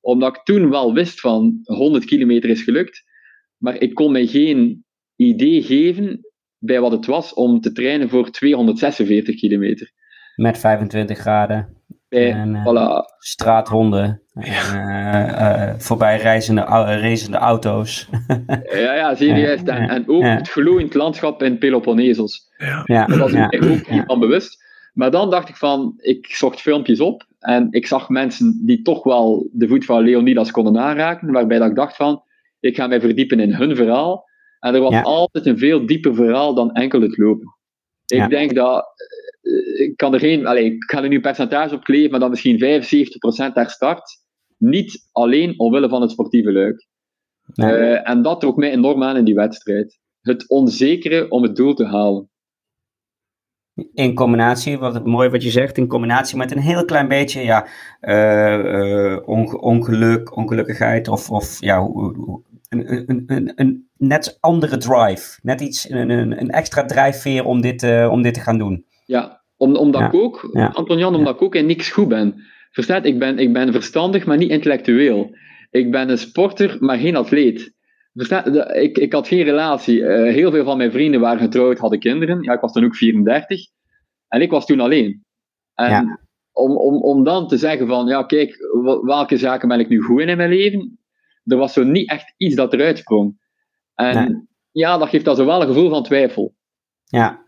Omdat 0.00 0.36
ik 0.36 0.42
toen 0.42 0.70
wel 0.70 0.94
wist 0.94 1.20
van 1.20 1.60
100 1.62 2.04
kilometer 2.04 2.50
is 2.50 2.62
gelukt. 2.62 3.04
Maar 3.56 3.80
ik 3.80 3.94
kon 3.94 4.12
mij 4.12 4.26
geen 4.26 4.84
idee 5.16 5.62
geven 5.62 6.20
bij 6.58 6.80
wat 6.80 6.92
het 6.92 7.06
was 7.06 7.34
om 7.34 7.60
te 7.60 7.72
trainen 7.72 8.08
voor 8.08 8.30
246 8.30 9.34
kilometer. 9.34 9.92
Met 10.36 10.58
25 10.58 11.18
graden. 11.18 11.77
Bij, 12.08 12.32
En, 12.32 12.54
eh, 12.54 12.66
voilà. 12.66 13.16
straathonden, 13.18 14.22
eh, 14.34 15.68
eh, 15.70 15.74
voorbij 15.78 16.16
reizende, 16.16 16.60
au- 16.60 16.84
reizende 17.00 17.36
auto's. 17.36 18.08
Ja, 18.72 18.94
ja, 18.94 19.14
serieus. 19.14 19.62
En, 19.62 19.88
en 19.88 20.08
ook 20.08 20.22
Ja. 20.22 20.34
het 20.36 20.48
glooiend 20.48 20.94
landschap 20.94 21.42
in 21.42 21.58
Peloponnesos. 21.58 22.48
ja, 22.84 23.06
Daar 23.06 23.18
was 23.18 23.32
ik 23.32 23.36
ja, 23.52 23.58
ook 23.60 23.70
niet 23.70 23.86
ja. 23.86 24.04
van 24.04 24.20
bewust. 24.20 24.66
Maar 24.92 25.10
dan 25.10 25.30
dacht 25.30 25.48
ik 25.48 25.56
van, 25.56 25.94
ik 25.96 26.26
zocht 26.26 26.60
filmpjes 26.60 27.00
op 27.00 27.26
en 27.38 27.66
ik 27.70 27.86
zag 27.86 28.08
mensen 28.08 28.60
die 28.66 28.82
toch 28.82 29.02
wel 29.04 29.48
de 29.52 29.68
voet 29.68 29.84
van 29.84 30.02
Leonidas 30.02 30.50
konden 30.50 30.78
aanraken, 30.78 31.32
waarbij 31.32 31.58
dat 31.58 31.68
ik 31.68 31.76
dacht 31.76 31.96
van, 31.96 32.22
ik 32.60 32.76
ga 32.76 32.86
mij 32.86 33.00
verdiepen 33.00 33.40
in 33.40 33.54
hun 33.54 33.76
verhaal. 33.76 34.24
En 34.60 34.74
er 34.74 34.80
was 34.80 34.92
Ja. 34.92 35.00
altijd 35.02 35.46
een 35.46 35.58
veel 35.58 35.86
dieper 35.86 36.14
verhaal 36.14 36.54
dan 36.54 36.72
enkel 36.72 37.00
het 37.00 37.16
lopen. 37.18 37.56
Ik 38.06 38.16
Ja. 38.18 38.28
denk 38.28 38.54
dat, 38.54 38.76
eh, 38.76 38.84
ik 39.78 39.96
kan 39.96 40.14
er 40.14 40.20
geen, 40.20 40.46
allez, 40.46 40.64
ik 40.64 40.90
ga 40.90 41.02
er 41.02 41.08
nu 41.08 41.14
een 41.14 41.20
percentage 41.20 41.74
op 41.74 41.84
kleven, 41.84 42.10
maar 42.10 42.20
dat 42.20 42.30
misschien 42.30 42.58
75% 43.50 43.52
daar 43.52 43.70
start. 43.70 44.26
Niet 44.56 45.08
alleen 45.12 45.58
omwille 45.58 45.88
van 45.88 46.00
het 46.00 46.10
sportieve 46.10 46.52
luik. 46.52 46.86
Nee. 47.54 47.72
Eh, 47.72 48.10
en 48.10 48.22
dat 48.22 48.40
trok 48.40 48.56
mij 48.56 48.70
enorm 48.70 49.02
aan 49.02 49.16
in 49.16 49.24
die 49.24 49.34
wedstrijd. 49.34 49.98
Het 50.20 50.48
onzekere 50.48 51.28
om 51.30 51.42
het 51.42 51.56
doel 51.56 51.74
te 51.74 51.84
halen. 51.84 52.30
In 53.92 54.14
combinatie, 54.14 54.78
wat 54.78 55.06
mooi 55.06 55.28
wat 55.28 55.42
je 55.42 55.50
zegt, 55.50 55.78
in 55.78 55.86
combinatie 55.86 56.36
met 56.36 56.50
een 56.50 56.58
heel 56.58 56.84
klein 56.84 57.08
beetje 57.08 57.40
ja, 57.40 57.66
eh, 58.00 59.12
eh, 59.14 59.28
onge- 59.28 59.60
ongeluk, 59.60 60.36
ongelukkigheid 60.36 61.08
of, 61.08 61.30
of 61.30 61.60
ja, 61.60 61.78
een, 62.68 63.10
een, 63.10 63.22
een, 63.26 63.52
een 63.54 63.88
net 63.96 64.36
andere 64.40 64.76
drive. 64.76 65.38
Net 65.42 65.60
iets, 65.60 65.90
een, 65.90 66.10
een, 66.10 66.40
een 66.40 66.50
extra 66.50 66.84
drijfveer 66.84 67.44
om 67.44 67.60
dit, 67.60 67.82
eh, 67.82 68.08
om 68.10 68.22
dit 68.22 68.34
te 68.34 68.40
gaan 68.40 68.58
doen. 68.58 68.86
Ja, 69.08 69.42
om, 69.56 69.76
omdat 69.76 70.00
Ja. 70.00 70.06
ik 70.06 70.14
ook, 70.14 70.48
Ja. 70.52 70.66
Anton 70.66 70.98
Jan, 70.98 71.14
omdat 71.14 71.34
ik 71.34 71.42
ook 71.42 71.54
in 71.54 71.66
niks 71.66 71.90
goed 71.90 72.08
ben. 72.08 72.34
Verstaat, 72.70 73.04
ik 73.04 73.18
ben, 73.18 73.38
ik 73.38 73.52
ben 73.52 73.72
verstandig, 73.72 74.26
maar 74.26 74.36
niet 74.36 74.50
intellectueel. 74.50 75.36
Ik 75.70 75.90
ben 75.90 76.08
een 76.10 76.18
sporter, 76.18 76.76
maar 76.80 76.98
geen 76.98 77.16
atleet. 77.16 77.74
Verstaat, 78.12 78.46
ik, 78.76 78.98
ik 78.98 79.12
had 79.12 79.28
geen 79.28 79.42
relatie. 79.42 80.04
Eh, 80.04 80.32
heel 80.34 80.50
veel 80.50 80.64
van 80.64 80.76
mijn 80.76 80.92
vrienden 80.92 81.20
waren 81.20 81.38
getrouwd, 81.40 81.78
hadden 81.78 81.98
kinderen. 81.98 82.42
Ja, 82.42 82.52
ik 82.52 82.60
was 82.60 82.72
dan 82.72 82.84
ook 82.84 82.94
34. 82.96 83.60
En 84.28 84.40
ik 84.40 84.50
was 84.50 84.66
toen 84.66 84.80
alleen. 84.80 85.24
En 85.74 86.20
om, 86.52 86.76
om, 86.76 87.02
om 87.02 87.24
dan 87.24 87.48
te 87.48 87.56
zeggen 87.56 87.86
van, 87.86 88.06
ja 88.06 88.22
kijk, 88.22 88.56
welke 89.02 89.36
zaken 89.36 89.68
ben 89.68 89.80
ik 89.80 89.88
nu 89.88 90.00
goed 90.00 90.20
in 90.20 90.28
in 90.28 90.36
mijn 90.36 90.50
leven? 90.50 90.98
Er 91.44 91.56
was 91.56 91.72
zo 91.72 91.84
niet 91.84 92.10
echt 92.10 92.34
iets 92.36 92.54
dat 92.54 92.72
eruit 92.72 92.98
sprong. 92.98 93.38
En 93.94 94.14
Nee. 94.14 94.46
ja, 94.70 94.98
dat 94.98 95.08
geeft 95.08 95.24
dan 95.24 95.36
zo 95.36 95.44
wel 95.44 95.60
een 95.60 95.66
gevoel 95.66 95.90
van 95.90 96.02
twijfel. 96.02 96.54
Ja. 97.04 97.46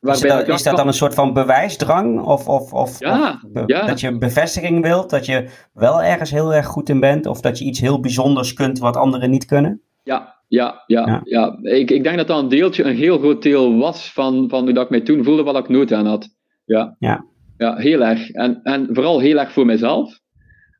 Is 0.00 0.20
dat, 0.20 0.48
is 0.48 0.62
dat 0.62 0.76
dan 0.76 0.86
een 0.86 0.92
soort 0.92 1.14
van 1.14 1.32
bewijsdrang? 1.32 2.20
Of, 2.20 2.48
of, 2.48 2.72
of, 2.72 2.98
Ja, 3.00 3.40
of 3.44 3.52
be- 3.52 3.62
ja. 3.66 3.86
dat 3.86 4.00
je 4.00 4.06
een 4.06 4.18
bevestiging 4.18 4.82
wilt? 4.82 5.10
Dat 5.10 5.26
je 5.26 5.48
wel 5.72 6.02
ergens 6.02 6.30
heel 6.30 6.54
erg 6.54 6.66
goed 6.66 6.88
in 6.88 7.00
bent? 7.00 7.26
Of 7.26 7.40
dat 7.40 7.58
je 7.58 7.64
iets 7.64 7.80
heel 7.80 8.00
bijzonders 8.00 8.52
kunt 8.52 8.78
wat 8.78 8.96
anderen 8.96 9.30
niet 9.30 9.44
kunnen? 9.44 9.82
Ja, 10.02 10.36
ja, 10.48 10.82
ja. 10.86 11.06
Ja. 11.06 11.20
ja. 11.24 11.58
Ik, 11.72 11.90
ik 11.90 12.02
denk 12.02 12.16
dat 12.16 12.26
dat 12.26 12.42
een 12.42 12.48
deeltje, 12.48 12.84
een 12.84 12.96
heel 12.96 13.18
groot 13.18 13.42
deel 13.42 13.76
was 13.78 14.12
van, 14.12 14.48
van 14.48 14.64
hoe 14.64 14.72
dat 14.72 14.84
ik 14.84 14.90
mij 14.90 15.00
toen 15.00 15.24
voelde, 15.24 15.42
wat 15.42 15.56
ik 15.56 15.68
nood 15.68 15.92
aan 15.92 16.06
had. 16.06 16.28
Ja, 16.64 16.96
Ja. 16.98 17.24
ja 17.56 17.76
heel 17.76 18.04
erg. 18.04 18.30
En, 18.30 18.60
en 18.62 18.88
vooral 18.92 19.18
heel 19.20 19.38
erg 19.38 19.52
voor 19.52 19.66
mezelf, 19.66 20.18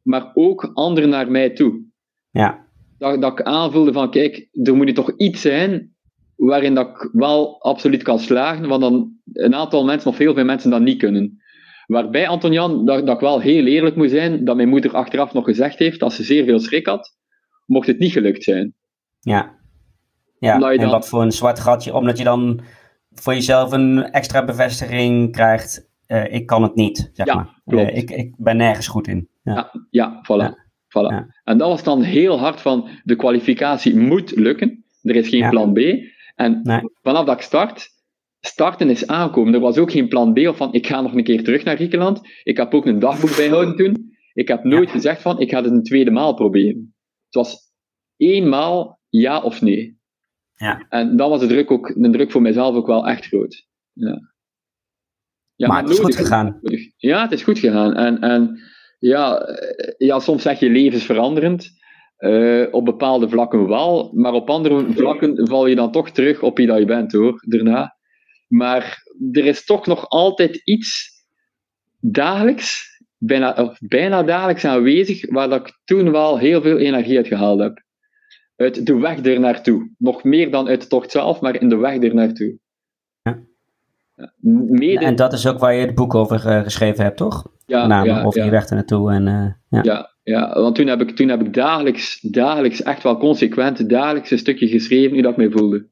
maar 0.03 0.31
ook 0.35 0.71
anderen 0.75 1.09
naar 1.11 1.31
mij 1.31 1.51
toe. 1.51 1.83
Ja. 2.31 2.67
Dat, 2.99 3.21
dat 3.21 3.33
ik 3.33 3.43
aanvoelde 3.43 3.93
van, 3.93 4.11
kijk, 4.11 4.49
er 4.63 4.77
moet 4.77 4.95
toch 4.95 5.13
iets 5.17 5.41
zijn 5.41 5.97
waarin 6.39 6.75
dat 6.75 6.89
ik 6.89 7.09
wel 7.13 7.63
absoluut 7.63 8.03
kan 8.03 8.19
slagen, 8.19 8.69
want 8.69 8.81
dan 8.81 9.13
een 9.33 9.55
aantal 9.55 9.85
mensen, 9.85 10.11
of 10.11 10.19
heel 10.19 10.35
veel 10.35 10.45
mensen, 10.45 10.71
dat 10.71 10.81
niet 10.81 10.99
kunnen. 10.99 11.43
Waarbij, 11.87 12.29
Anton 12.29 12.53
Jan, 12.53 12.85
dat, 12.87 13.07
dat 13.07 13.15
ik 13.15 13.21
wel 13.21 13.41
heel 13.41 13.65
eerlijk 13.67 13.97
moet 13.97 14.11
zijn, 14.11 14.45
dat 14.45 14.57
mijn 14.57 14.69
moeder 14.69 14.95
achteraf 14.95 15.33
nog 15.33 15.45
gezegd 15.45 15.79
heeft, 15.79 16.01
dat 16.01 16.13
ze 16.13 16.23
zeer 16.23 16.45
veel 16.45 16.59
schrik 16.59 16.87
had, 16.87 17.17
mocht 17.67 17.87
het 17.87 17.99
niet 17.99 18.13
gelukt 18.13 18.43
zijn. 18.45 18.75
Ja. 19.21 19.57
Ja, 20.39 20.55
en 20.71 20.79
dan- 20.81 20.91
wat 20.91 21.09
voor 21.09 21.23
een 21.23 21.33
zwart 21.33 21.61
gatje, 21.61 21.95
omdat 21.95 22.19
je 22.19 22.25
dan 22.25 22.61
voor 23.11 23.35
jezelf 23.35 23.73
een 23.73 24.03
extra 24.03 24.45
bevestiging 24.45 25.33
krijgt. 25.33 25.87
eh, 26.07 26.33
ik 26.35 26.47
kan 26.47 26.63
het 26.63 26.75
niet, 26.75 27.11
zeg 27.13 27.27
Ja, 27.27 27.35
maar. 27.35 27.61
klopt. 27.65 27.91
Eh, 27.91 27.97
ik, 27.97 28.11
ik 28.11 28.35
ben 28.37 28.57
nergens 28.57 28.89
goed 28.89 29.09
in. 29.09 29.29
Ja. 29.43 29.55
Ja, 29.55 29.73
ja, 29.91 30.23
voilà. 30.23 30.43
Ja. 30.43 30.57
voilà. 30.89 31.27
En 31.45 31.59
dat 31.59 31.69
was 31.69 31.83
dan 31.83 32.03
heel 32.03 32.39
hard 32.39 32.61
van, 32.61 32.89
de 33.05 33.17
kwalificatie 33.17 33.97
moet 33.97 34.31
lukken. 34.37 34.85
Er 35.03 35.17
is 35.17 35.29
geen 35.29 35.49
plan 35.51 35.73
B. 35.73 35.79
En 36.39 36.61
Nee. 36.63 36.81
vanaf 37.03 37.25
dat 37.25 37.35
ik 37.37 37.43
start, 37.43 37.89
starten 38.41 38.91
is 38.91 39.07
aankomen. 39.07 39.55
Er 39.55 39.61
was 39.61 39.79
ook 39.79 39.91
geen 39.91 40.09
plan 40.09 40.33
B 40.33 40.39
of 40.39 40.57
van, 40.57 40.73
ik 40.73 40.87
ga 40.87 41.01
nog 41.01 41.15
een 41.15 41.25
keer 41.25 41.45
terug 41.45 41.65
naar 41.65 41.77
Griekenland. 41.77 42.21
Ik 42.43 42.57
heb 42.57 42.75
ook 42.75 42.87
een 42.87 42.99
dagboek 42.99 43.37
bijhouden 43.37 43.77
toen. 43.77 44.17
Ik 44.33 44.49
heb 44.49 44.65
nooit 44.65 44.87
Ja. 44.89 44.95
gezegd 44.95 45.23
van, 45.23 45.41
ik 45.41 45.51
ga 45.51 45.63
het 45.63 45.71
een 45.71 45.83
tweede 45.83 46.11
maal 46.11 46.35
proberen. 46.35 46.95
Het 47.25 47.35
was 47.35 47.57
eenmaal 48.17 49.01
ja 49.09 49.41
of 49.43 49.61
nee. 49.63 49.99
Ja. 50.55 50.87
En 50.89 51.17
dan 51.17 51.31
was 51.31 51.41
de 51.41 51.47
druk, 51.47 51.71
ook, 51.71 51.95
de 51.97 52.11
druk 52.11 52.31
voor 52.31 52.43
mijzelf 52.43 52.75
ook 52.75 52.87
wel 52.87 53.07
echt 53.07 53.25
groot. 53.27 53.67
Ja. 53.93 54.33
Ja, 55.55 55.69
maar 55.69 55.83
het 55.83 55.91
is 55.91 55.99
goed 55.99 56.17
gegaan. 56.17 56.61
Ja, 56.97 57.23
het 57.23 57.33
is 57.33 57.43
goed 57.43 57.59
gegaan. 57.59 57.95
En, 57.95 58.21
en 58.21 58.61
ja, 58.99 59.47
ja, 59.99 60.19
soms 60.19 60.43
zeg 60.43 60.61
je 60.61 60.71
levensveranderend. 60.71 61.71
Eh 62.19 62.67
op 62.71 62.85
bepaalde 62.85 63.29
vlakken 63.29 63.69
wel, 63.69 64.11
maar 64.15 64.33
op 64.33 64.51
andere 64.51 64.93
vlakken 64.93 65.49
val 65.49 65.67
je 65.67 65.75
dan 65.75 65.93
toch 65.93 66.11
terug 66.11 66.43
op 66.43 66.57
wie 66.57 66.67
dat 66.67 66.79
je 66.79 66.85
bent 66.85 67.13
hoor, 67.13 67.45
daarna. 67.47 67.97
Maar 68.49 69.03
er 69.33 69.47
is 69.47 69.65
toch 69.65 69.87
nog 69.87 70.09
altijd 70.09 70.61
iets 70.65 71.11
dagelijks, 72.01 73.01
bijna, 73.19 73.53
of 73.53 73.79
bijna 73.81 74.23
dagelijks 74.23 74.65
aanwezig, 74.65 75.31
waar 75.31 75.49
dat 75.49 75.67
ik 75.67 75.79
toen 75.85 76.11
wel 76.11 76.39
heel 76.39 76.63
veel 76.63 76.79
energie 76.79 77.17
uit 77.17 77.27
gehaald 77.27 77.61
heb. 77.61 77.83
Uit 78.57 78.87
de 78.87 78.99
weg 78.99 79.25
er 79.25 79.41
naartoe. 79.41 79.91
Nog 79.99 80.25
meer 80.25 80.51
dan 80.51 80.69
uit 80.69 80.81
de 80.81 80.87
tocht 80.87 81.11
zelf, 81.11 81.41
maar 81.41 81.61
in 81.61 81.69
de 81.69 81.77
weg 81.77 82.03
er 82.03 82.15
naartoe. 82.15 82.59
Ja. 83.23 83.43
Mede, 84.67 85.05
En 85.05 85.17
dat 85.17 85.33
is 85.33 85.47
ook 85.47 85.59
waar 85.59 85.75
je 85.75 85.87
het 85.87 85.95
boek 85.95 86.15
over 86.15 86.47
eh, 86.47 86.63
geschreven 86.63 87.05
hebt, 87.05 87.17
toch? 87.17 87.58
Ja, 87.69 87.79
Met 87.79 87.89
name 87.89 88.09
ja, 88.09 88.31
ja. 88.31 88.45
je 88.45 88.51
weg 88.51 88.69
er 88.69 88.75
naartoe. 88.75 89.13
En, 89.13 89.29
eh, 89.29 89.53
ja. 89.69 89.83
Ja, 89.83 90.11
ja, 90.23 90.61
want 90.61 90.75
toen 90.75 90.87
heb 90.87 91.01
ik, 91.01 91.17
toen 91.17 91.29
heb 91.29 91.41
ik 91.41 91.55
dagelijks, 91.55 92.21
dagelijks, 92.21 92.83
echt 92.83 93.03
wel 93.03 93.19
consequent, 93.19 93.89
dagelijks 93.89 94.31
een 94.31 94.39
stukje 94.39 94.69
geschreven 94.69 95.13
hoe 95.13 95.23
dat 95.23 95.31
ik 95.31 95.37
me 95.37 95.51
voelde. 95.51 95.87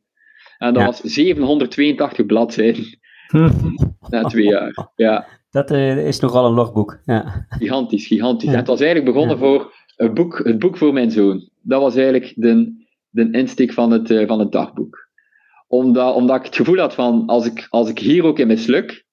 En 0.59 0.74
dat 0.74 0.85
was 0.85 1.01
782 1.01 2.27
bladzijden 2.27 2.99
na 4.11 4.22
twee 4.22 4.45
jaar. 4.45 4.91
Ja, 4.95 5.27
Dat 5.51 5.70
eh, 5.70 6.07
is 6.07 6.20
nogal 6.20 6.47
een 6.47 6.55
logboek. 6.55 6.99
Ja. 7.05 7.47
gigantisch, 7.49 8.07
gigantisch. 8.07 8.49
En 8.49 8.57
het 8.57 8.66
was 8.66 8.81
eigenlijk 8.81 9.12
begonnen 9.12 9.39
voor 9.39 9.74
een 9.97 10.14
boek, 10.14 10.41
het 10.45 10.59
boek 10.59 10.77
voor 10.77 10.93
mijn 10.93 11.11
zoon. 11.11 11.49
Dat 11.62 11.81
was 11.81 11.97
eigenlijk 11.97 12.33
de, 12.37 12.85
de 13.11 13.29
insteek 13.31 13.72
van 13.72 13.91
het, 13.91 14.11
eh, 14.11 14.27
van 14.27 14.39
het 14.39 14.53
dagboek. 14.53 15.09
Omdat, 15.66 16.14
omdat 16.14 16.37
ik 16.37 16.45
het 16.45 16.57
gevoel 16.57 16.79
had 16.79 16.95
van, 16.95 17.27
als 17.27 17.47
ik, 17.47 17.66
als 17.70 17.89
ik 17.89 17.99
hier 17.99 18.24
ook 18.24 18.39
in 18.39 18.47
misluk, 18.47 19.05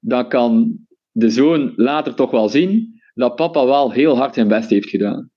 dan 0.00 0.28
kan 0.28 0.78
de 1.14 1.30
zoon 1.30 1.72
later 1.76 2.14
toch 2.14 2.30
wel 2.30 2.48
zien 2.48 3.00
dat 3.14 3.34
papa 3.36 3.66
wel 3.66 3.92
heel 3.92 4.16
hard 4.16 4.34
zijn 4.34 4.48
best 4.48 4.70
heeft 4.70 4.88
gedaan. 4.88 5.28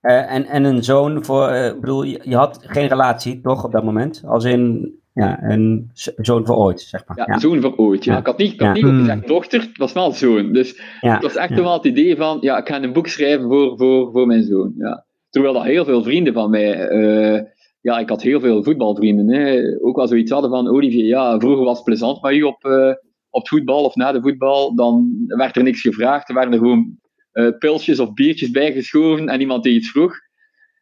Eh, 0.00 0.32
en, 0.34 0.44
en 0.46 0.64
een 0.64 0.84
zoon 0.84 1.24
voor, 1.24 1.48
eh, 1.48 1.66
ik 1.66 1.80
bedoel, 1.80 2.02
je, 2.02 2.20
je 2.22 2.36
had 2.36 2.58
geen 2.62 2.86
relatie, 2.88 3.40
toch, 3.40 3.64
op 3.64 3.72
dat 3.72 3.84
moment? 3.84 4.22
Als 4.26 4.44
in, 4.44 4.92
ja, 5.14 5.42
een 5.42 5.90
zoon 6.16 6.46
voor 6.46 6.56
ooit, 6.56 6.80
zeg 6.80 7.06
maar. 7.06 7.16
Ja, 7.18 7.24
Ja, 7.26 7.38
zoon 7.38 7.60
voor 7.60 7.76
ooit. 7.76 8.04
Ja. 8.04 8.12
Ja. 8.12 8.18
Ik 8.18 8.26
had 8.26 8.38
niet, 8.38 8.52
ik 8.52 8.60
had 8.60 8.68
Ja. 8.68 8.72
niet 8.74 8.84
ook 8.84 8.90
Hmm. 8.90 9.00
gezegd 9.00 9.26
dochter, 9.26 9.60
het 9.60 9.76
was 9.78 9.92
wel 9.92 10.10
zoon. 10.12 10.52
Dus 10.52 10.80
ja, 11.00 11.12
het 11.12 11.22
was 11.22 11.36
echt 11.36 11.48
ja. 11.48 11.62
wel 11.62 11.72
het 11.72 11.84
idee 11.84 12.16
van, 12.16 12.38
ja, 12.40 12.58
ik 12.58 12.68
ga 12.68 12.82
een 12.82 12.92
boek 12.92 13.06
schrijven 13.06 13.48
voor, 13.48 13.76
voor, 13.78 14.12
voor 14.12 14.26
mijn 14.26 14.42
zoon. 14.42 14.72
Ja. 14.78 15.04
Terwijl 15.30 15.54
dat 15.54 15.62
heel 15.64 15.84
veel 15.84 16.02
vrienden 16.02 16.32
van 16.32 16.50
mij, 16.50 16.88
eh, 16.88 17.42
ja, 17.80 17.98
ik 17.98 18.08
had 18.08 18.22
heel 18.22 18.40
veel 18.40 18.62
voetbalvrienden, 18.62 19.28
hè, 19.28 19.62
ook 19.80 19.96
wel 19.96 20.08
zoiets 20.08 20.30
hadden 20.30 20.50
van, 20.50 20.68
Olivier, 20.68 21.04
ja, 21.04 21.38
vroeger 21.38 21.64
was 21.64 21.76
het 21.76 21.84
plezant 21.84 22.22
met 22.22 22.32
u 22.32 22.42
op, 22.42 22.64
eh, 22.64 22.92
op 23.30 23.40
het 23.40 23.48
voetbal 23.48 23.84
of 23.84 23.94
na 23.94 24.12
de 24.12 24.20
voetbal, 24.20 24.74
dan 24.74 25.24
werd 25.26 25.56
er 25.56 25.62
niks 25.62 25.80
gevraagd, 25.80 26.28
er 26.28 26.34
werden 26.34 26.52
er 26.52 26.58
gewoon 26.58 26.98
eh, 27.32 27.48
pilsjes 27.58 28.00
of 28.00 28.12
biertjes 28.12 28.50
bijgeschoven 28.50 29.28
en 29.28 29.40
iemand 29.40 29.62
die 29.62 29.74
iets 29.74 29.90
vroeg. 29.90 30.14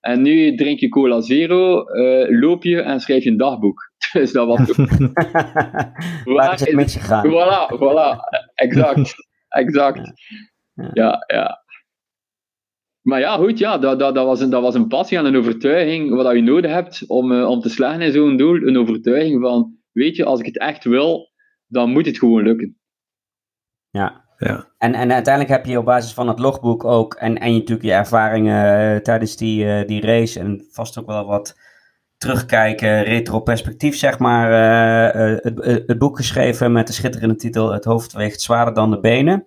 En 0.01 0.22
nu 0.22 0.55
drink 0.55 0.78
je 0.80 0.88
cola 0.88 1.20
zero, 1.20 1.84
eh, 1.84 2.40
loop 2.40 2.64
je 2.64 2.80
en 2.80 3.01
schrijf 3.01 3.24
je 3.24 3.30
een 3.30 3.36
dagboek. 3.36 3.86
Dus 4.12 4.32
dat 4.32 4.46
was 4.46 4.61
Waar 6.24 6.55
is 6.55 6.61
het 6.61 6.72
misgegaan? 6.72 7.26
Voilà, 7.26 7.76
voilà, 7.78 8.18
exact, 8.55 9.14
exact. 9.49 10.12
Ja. 10.74 10.90
Ja, 10.92 11.24
ja. 11.26 11.66
Maar 13.09 13.20
ja, 13.20 13.36
goed, 13.36 13.59
ja, 13.59 13.78
dat, 13.78 13.99
dat, 13.99 14.14
dat, 14.14 14.26
was 14.26 14.40
een, 14.40 14.51
dat 14.51 14.62
was 14.62 14.74
een 14.74 14.88
passie 14.88 15.18
en 15.18 15.24
een 15.24 15.36
overtuiging 15.36 16.14
wat 16.14 16.34
je 16.34 16.42
nodig 16.42 16.70
hebt 16.70 17.05
om, 17.07 17.32
eh, 17.32 17.49
om 17.49 17.61
te 17.61 17.68
slagen 17.68 18.01
in 18.01 18.12
zo'n 18.12 18.36
doel. 18.36 18.55
Een 18.55 18.78
overtuiging 18.78 19.40
van, 19.40 19.76
weet 19.92 20.16
je, 20.16 20.24
als 20.24 20.40
ik 20.40 20.46
het 20.46 20.59
echt 20.59 20.84
wil, 20.84 21.30
dan 21.69 21.91
moet 21.91 22.07
het 22.07 22.19
gewoon 22.19 22.43
lukken. 22.43 22.77
Ja. 23.91 24.27
Ja. 24.39 24.69
En, 24.79 24.95
en 24.95 25.12
uiteindelijk 25.12 25.55
heb 25.55 25.66
je 25.66 25.79
op 25.79 25.85
basis 25.85 26.14
van 26.14 26.29
het 26.29 26.39
logboek 26.39 26.85
ook, 26.85 27.14
en, 27.14 27.39
en 27.39 27.53
je, 27.53 27.59
natuurlijk 27.59 27.87
je 27.87 27.93
ervaringen 27.93 28.95
eh, 28.95 29.01
tijdens 29.01 29.37
die, 29.37 29.71
eh, 29.71 29.87
die 29.87 30.01
race, 30.01 30.41
en 30.41 30.66
vast 30.71 30.99
ook 30.99 31.07
wel 31.07 31.27
wat 31.27 31.57
terugkijken, 32.16 33.03
retro-perspectief, 33.03 33.97
zeg 33.97 34.19
maar, 34.19 34.53
eh, 34.53 35.33
eh, 35.33 35.39
het, 35.43 35.85
het 35.87 35.99
boek 35.99 36.16
geschreven 36.16 36.73
met 36.73 36.87
de 36.87 36.93
schitterende 36.93 37.37
titel 37.37 37.73
Het 37.73 37.85
hoofd 37.85 38.12
weegt 38.12 38.41
zwaarder 38.41 38.75
dan 38.75 38.91
de 38.91 39.01
benen. 39.01 39.47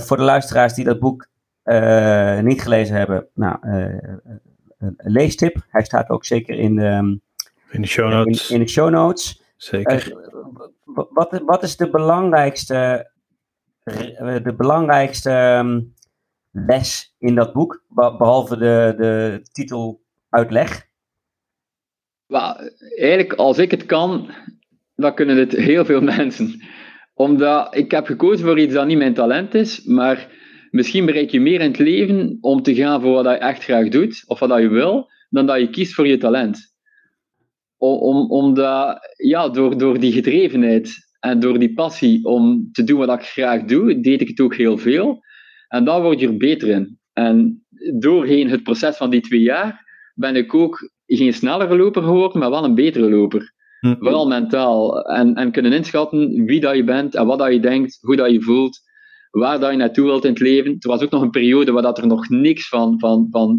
voor 0.00 0.16
de 0.16 0.22
luisteraars 0.22 0.74
die 0.74 0.84
dat 0.84 0.98
boek 0.98 1.28
niet 2.42 2.62
gelezen 2.62 2.96
hebben, 2.96 3.28
nou, 3.34 3.58
een 4.78 5.12
leestip. 5.12 5.66
Hij 5.68 5.84
staat 5.84 6.08
ook 6.08 6.24
zeker 6.24 6.58
in 6.58 6.74
de, 6.74 6.86
ehm, 6.86 7.16
in 7.70 7.80
de 7.80 7.86
show 7.86 8.10
notes. 8.10 8.48
In, 8.50 8.54
in 8.54 8.62
de 8.62 8.70
show 8.70 8.90
notes. 8.90 9.42
Zeker. 9.56 10.27
Wat, 11.10 11.42
wat 11.44 11.62
is 11.62 11.76
de 11.76 11.90
belangrijkste, 11.90 13.10
de 14.42 14.54
belangrijkste 14.56 15.30
ehm, 15.30 15.80
les 16.50 17.14
in 17.18 17.34
dat 17.34 17.52
boek, 17.52 17.84
behalve 17.88 18.56
de, 18.56 18.94
de 18.96 19.40
titeluitleg? 19.52 20.86
Well, 22.26 22.72
eigenlijk, 22.96 23.32
als 23.32 23.58
ik 23.58 23.70
het 23.70 23.86
kan, 23.86 24.30
dan 24.94 25.14
kunnen 25.14 25.36
het 25.36 25.52
heel 25.70 25.84
veel 25.84 26.00
mensen. 26.00 26.62
Omdat 27.14 27.76
ik 27.76 27.90
heb 27.90 28.06
gekozen 28.06 28.46
voor 28.46 28.58
iets 28.58 28.74
dat 28.74 28.86
niet 28.86 28.98
mijn 28.98 29.14
talent 29.14 29.54
is, 29.54 29.84
maar 29.84 30.28
misschien 30.70 31.06
bereik 31.06 31.30
je 31.30 31.40
meer 31.40 31.60
in 31.60 31.70
het 31.70 31.78
leven 31.78 32.38
om 32.40 32.62
te 32.62 32.74
gaan 32.74 33.00
voor 33.00 33.12
wat 33.12 33.24
je 33.24 33.38
echt 33.38 33.64
graag 33.64 33.88
doet, 33.88 34.24
of 34.26 34.38
wat 34.38 34.60
je 34.60 34.68
wil, 34.68 35.10
dan 35.30 35.46
dat 35.46 35.58
je 35.58 35.70
kiest 35.70 35.94
voor 35.94 36.06
je 36.06 36.18
talent. 36.18 36.76
Om, 37.78 38.30
omdat, 38.30 38.98
ja, 39.16 39.48
door, 39.48 39.78
door 39.78 40.00
die 40.00 40.12
gedrevenheid 40.12 41.08
en 41.20 41.40
door 41.40 41.58
die 41.58 41.74
passie 41.74 42.24
om 42.24 42.68
te 42.72 42.84
doen 42.84 42.98
wat 42.98 43.20
ik 43.20 43.26
graag 43.26 43.64
doe, 43.64 44.00
deed 44.00 44.20
ik 44.20 44.28
het 44.28 44.40
ook 44.40 44.54
heel 44.54 44.78
veel. 44.78 45.20
En 45.68 45.84
daar 45.84 46.02
word 46.02 46.20
je 46.20 46.26
er 46.26 46.36
beter 46.36 46.68
in. 46.68 46.98
En 47.12 47.66
doorheen 47.98 48.50
het 48.50 48.62
proces 48.62 48.96
van 48.96 49.10
die 49.10 49.20
twee 49.20 49.40
jaar 49.40 49.86
ben 50.14 50.36
ik 50.36 50.54
ook 50.54 50.90
geen 51.06 51.32
snellere 51.32 51.76
loper 51.76 52.02
geworden, 52.02 52.40
maar 52.40 52.50
wel 52.50 52.64
een 52.64 52.74
betere 52.74 53.10
loper. 53.10 53.52
Hm. 53.80 53.94
Vooral 53.98 54.26
mentaal. 54.26 55.02
En, 55.02 55.34
en 55.34 55.52
kunnen 55.52 55.72
inschatten 55.72 56.44
wie 56.44 56.60
dat 56.60 56.76
je 56.76 56.84
bent 56.84 57.14
en 57.14 57.26
wat 57.26 57.38
dat 57.38 57.52
je 57.52 57.60
denkt, 57.60 57.98
hoe 58.00 58.16
dat 58.16 58.30
je 58.30 58.42
voelt, 58.42 58.80
waar 59.38 59.60
dat 59.60 59.70
je 59.70 59.76
naartoe 59.76 60.04
wilt 60.04 60.24
in 60.24 60.30
het 60.30 60.40
leven. 60.40 60.76
Er 60.78 60.88
was 60.88 61.02
ook 61.02 61.10
nog 61.10 61.22
een 61.22 61.30
periode 61.30 61.72
waar 61.72 61.82
dat 61.82 61.98
er 61.98 62.06
nog 62.06 62.28
niks 62.28 62.68
van, 62.68 62.98
van, 62.98 63.26
van 63.30 63.58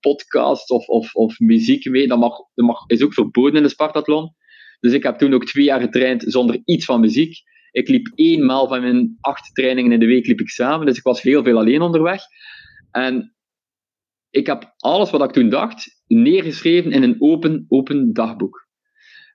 podcast 0.00 0.70
of, 0.70 0.86
of, 0.86 1.14
of 1.14 1.38
muziek 1.38 1.90
mee, 1.90 2.08
dat, 2.08 2.18
mag, 2.18 2.36
dat 2.54 2.66
mag, 2.66 2.84
is 2.86 3.02
ook 3.02 3.14
verboden 3.14 3.56
in 3.56 3.62
de 3.62 3.68
Spartathlon. 3.68 4.34
Dus 4.80 4.92
ik 4.92 5.02
heb 5.02 5.18
toen 5.18 5.34
ook 5.34 5.44
twee 5.44 5.64
jaar 5.64 5.80
getraind 5.80 6.24
zonder 6.26 6.62
iets 6.64 6.84
van 6.84 7.00
muziek. 7.00 7.36
Ik 7.70 7.88
liep 7.88 8.12
eenmaal 8.14 8.68
van 8.68 8.80
mijn 8.80 9.16
acht 9.20 9.54
trainingen 9.54 9.92
in 9.92 10.00
de 10.00 10.06
week 10.06 10.26
liep 10.26 10.40
ik 10.40 10.48
samen, 10.48 10.86
dus 10.86 10.96
ik 10.96 11.02
was 11.02 11.22
heel 11.22 11.42
veel 11.42 11.58
alleen 11.58 11.80
onderweg. 11.80 12.20
En 12.90 13.34
ik 14.30 14.46
heb 14.46 14.74
alles 14.76 15.10
wat 15.10 15.22
ik 15.22 15.30
toen 15.30 15.48
dacht 15.48 16.02
neergeschreven 16.06 16.92
in 16.92 17.02
een 17.02 17.16
open, 17.18 17.64
open 17.68 18.12
dagboek. 18.12 18.66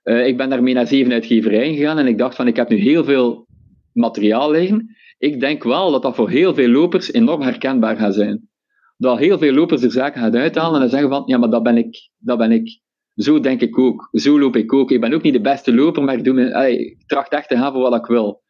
Uh, 0.04 0.26
ik 0.26 0.36
ben 0.36 0.50
daarmee 0.50 0.74
naar 0.74 0.86
zeven 0.86 1.12
uitgeverijen 1.12 1.74
gegaan 1.74 1.98
en 1.98 2.06
ik 2.06 2.18
dacht 2.18 2.36
van 2.36 2.46
ik 2.46 2.56
heb 2.56 2.68
nu 2.68 2.76
heel 2.76 3.04
veel 3.04 3.46
materiaal 3.92 4.50
liggen. 4.50 4.96
Ik 5.18 5.40
denk 5.40 5.62
wel 5.62 5.90
dat 5.90 6.02
dat 6.02 6.14
voor 6.14 6.30
heel 6.30 6.54
veel 6.54 6.68
lopers 6.68 7.12
enorm 7.12 7.40
herkenbaar 7.40 7.96
gaat 7.96 8.14
zijn. 8.14 8.48
Dat 8.96 9.18
heel 9.18 9.38
veel 9.38 9.52
lopers 9.52 9.82
er 9.82 9.90
zaken 9.90 10.20
gaan 10.20 10.36
uithalen 10.36 10.74
en 10.74 10.80
dan 10.80 10.88
zeggen 10.88 11.08
van 11.08 11.22
ja, 11.26 11.38
maar 11.38 11.50
dat 11.50 11.62
ben 11.62 11.76
ik. 11.76 12.10
Dat 12.18 12.38
ben 12.38 12.52
ik. 12.52 12.80
Zo 13.14 13.40
denk 13.40 13.60
ik 13.60 13.78
ook. 13.78 14.08
Zo 14.12 14.38
loop 14.38 14.56
ik 14.56 14.72
ook. 14.72 14.90
Ik 14.90 15.00
ben 15.00 15.12
ook 15.12 15.22
niet 15.22 15.32
de 15.32 15.40
beste 15.40 15.74
loper, 15.74 16.02
maar 16.02 16.14
ik, 16.14 16.24
doe 16.24 16.34
me, 16.34 16.70
ik 16.70 17.06
tracht 17.06 17.32
echt 17.32 17.48
te 17.48 17.56
gaan 17.56 17.72
voor 17.72 17.82
wat 17.82 17.94
ik 17.94 18.06
wil. 18.06 18.42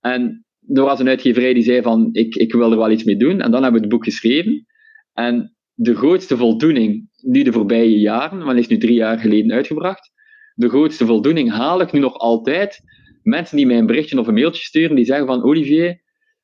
En 0.00 0.44
er 0.72 0.82
was 0.82 1.00
een 1.00 1.08
uitgeverij 1.08 1.54
die 1.54 1.62
zei 1.62 1.82
van 1.82 2.08
ik, 2.12 2.34
ik 2.34 2.52
wil 2.52 2.70
er 2.70 2.78
wel 2.78 2.90
iets 2.90 3.04
mee 3.04 3.16
doen. 3.16 3.40
En 3.40 3.50
dan 3.50 3.62
hebben 3.62 3.80
we 3.80 3.86
het 3.86 3.94
boek 3.94 4.04
geschreven. 4.04 4.66
En 5.12 5.54
de 5.74 5.94
grootste 5.94 6.36
voldoening, 6.36 7.08
nu 7.16 7.42
de 7.42 7.52
voorbije 7.52 7.98
jaren, 7.98 8.44
want 8.44 8.58
is 8.58 8.66
nu 8.66 8.78
drie 8.78 8.94
jaar 8.94 9.18
geleden 9.18 9.52
uitgebracht, 9.52 10.10
de 10.54 10.68
grootste 10.68 11.06
voldoening 11.06 11.50
haal 11.50 11.80
ik 11.80 11.92
nu 11.92 12.00
nog 12.00 12.18
altijd. 12.18 12.80
Mensen 13.22 13.56
die 13.56 13.66
mij 13.66 13.78
een 13.78 13.86
berichtje 13.86 14.18
of 14.18 14.26
een 14.26 14.34
mailtje 14.34 14.64
sturen, 14.64 14.96
die 14.96 15.04
zeggen 15.04 15.26
van 15.26 15.42
Olivier, 15.42 16.00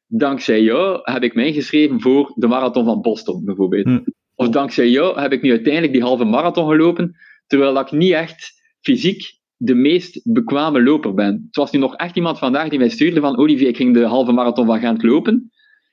dankzij 0.07 0.63
jou 0.63 1.01
heb 1.03 1.23
ik 1.23 1.35
mij 1.35 1.47
ingeschreven 1.47 2.01
voor 2.01 2.33
de 2.35 2.47
marathon 2.47 2.85
van 2.85 3.01
Boston, 3.01 3.45
bijvoorbeeld. 3.45 3.85
Hm. 3.85 4.03
Of 4.35 4.49
dankzij 4.49 4.89
jou 4.89 5.21
heb 5.21 5.33
ik 5.33 5.43
nu 5.43 5.51
uiteindelijk 5.51 5.93
die 5.93 6.03
halve 6.03 6.25
marathon 6.25 6.69
gelopen, 6.69 7.17
terwijl 7.47 7.79
ik 7.79 7.91
niet 7.91 8.13
echt 8.13 8.53
fysiek 8.81 9.37
de 9.57 9.75
meest 9.75 10.21
bekwame 10.33 10.83
loper 10.83 11.15
ben. 11.15 11.43
Het 11.47 11.57
was 11.57 11.71
nu 11.71 11.79
nog 11.79 11.95
echt 11.97 12.17
iemand 12.17 12.39
vandaag 12.39 12.69
die 12.69 12.79
mij 12.79 12.89
stuurde 12.89 13.21
van 13.21 13.37
Olivier, 13.39 13.69
ik 13.69 13.77
ging 13.77 13.95
de 13.95 14.05
halve 14.05 14.33
marathon 14.33 14.67
van 14.67 14.81
Gent 14.81 15.03
lopen. 15.03 15.51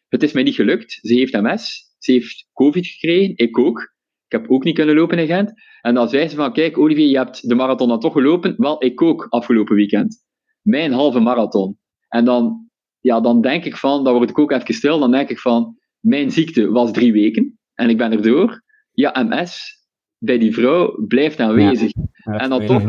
Het 0.08 0.24
is 0.24 0.32
mij 0.32 0.44
niet 0.44 0.56
gelukt. 0.56 1.00
Ze 1.02 1.14
heeft 1.14 1.42
MS. 1.42 1.96
Ze 2.00 2.12
heeft 2.12 2.50
COVID 2.54 2.88
gekregen, 2.88 3.34
ik 3.36 3.58
ook. 3.58 3.82
Ik 4.28 4.40
heb 4.40 4.50
ook 4.50 4.64
niet 4.64 4.76
kunnen 4.76 4.96
lopen 4.96 5.20
in 5.20 5.28
Gent. 5.28 5.54
En 5.82 5.94
dan 5.94 6.10
zei 6.10 6.28
ze 6.28 6.36
van, 6.36 6.54
kijk 6.54 6.78
Olivier, 6.78 7.08
je 7.08 7.18
hebt 7.18 7.50
de 7.50 7.56
marathon 7.56 7.88
dan 7.88 8.00
toch 8.00 8.14
gelopen? 8.14 8.54
Wel, 8.58 8.84
ik 8.84 9.02
ook 9.02 9.26
afgelopen 9.30 9.76
weekend. 9.76 10.24
Mijn 10.62 10.92
halve 10.92 11.20
marathon. 11.20 11.78
En 12.08 12.26
dan, 12.26 12.70
ja, 13.04 13.22
dan 13.22 13.42
denk 13.42 13.66
ik 13.66 13.78
van, 13.78 14.04
dan 14.04 14.14
word 14.14 14.30
ik 14.30 14.40
ook 14.40 14.52
even 14.52 14.74
stil, 14.74 15.00
dan 15.00 15.12
denk 15.12 15.30
ik 15.30 15.40
van, 15.40 15.78
mijn 16.00 16.32
ziekte 16.32 16.72
was 16.72 16.92
drie 16.92 17.14
weken 17.14 17.60
en 17.74 17.90
ik 17.90 17.98
ben 17.98 18.12
erdoor. 18.12 18.62
Ja, 18.92 19.24
MS 19.30 19.82
bij 20.18 20.38
die 20.38 20.54
vrouw 20.54 21.06
blijft 21.08 21.40
aanwezig. 21.40 21.92
en 22.24 22.50
dan 22.50 22.66
toch, 22.66 22.84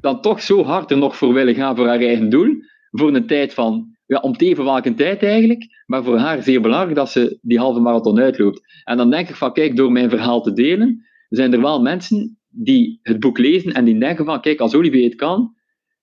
dan 0.00 0.20
toch 0.20 0.42
zo 0.42 0.62
hard 0.62 0.90
er 0.90 0.98
nog 0.98 1.16
voor 1.16 1.32
willen 1.32 1.54
gaan 1.54 1.76
voor 1.76 1.86
haar 1.86 2.00
eigen 2.00 2.28
doel, 2.28 2.54
voor 2.90 3.14
een 3.14 3.26
tijd 3.26 3.54
van 3.54 3.96
ja, 4.06 4.18
om 4.18 4.36
te 4.36 4.46
even 4.46 4.64
welke 4.64 4.94
tijd 4.94 5.22
eigenlijk, 5.22 5.66
maar 5.86 6.04
voor 6.04 6.18
haar 6.18 6.42
zeer 6.42 6.60
belangrijk 6.60 6.96
dat 6.96 7.10
ze 7.10 7.38
die 7.42 7.58
halve 7.58 7.80
marathon 7.80 8.20
uitloopt. 8.20 8.60
En 8.84 8.96
dan 8.96 9.10
denk 9.10 9.28
ik 9.28 9.34
van, 9.34 9.52
kijk, 9.52 9.76
door 9.76 9.92
mijn 9.92 10.10
verhaal 10.10 10.42
te 10.42 10.52
delen, 10.52 11.04
zijn 11.28 11.52
er 11.52 11.60
wel 11.60 11.82
mensen 11.82 12.38
die 12.48 12.98
het 13.02 13.20
boek 13.20 13.38
lezen 13.38 13.72
en 13.72 13.84
die 13.84 13.98
denken 13.98 14.24
van, 14.24 14.40
kijk, 14.40 14.60
als 14.60 14.74
Olivier 14.74 15.04
het 15.04 15.14
kan, 15.14 15.55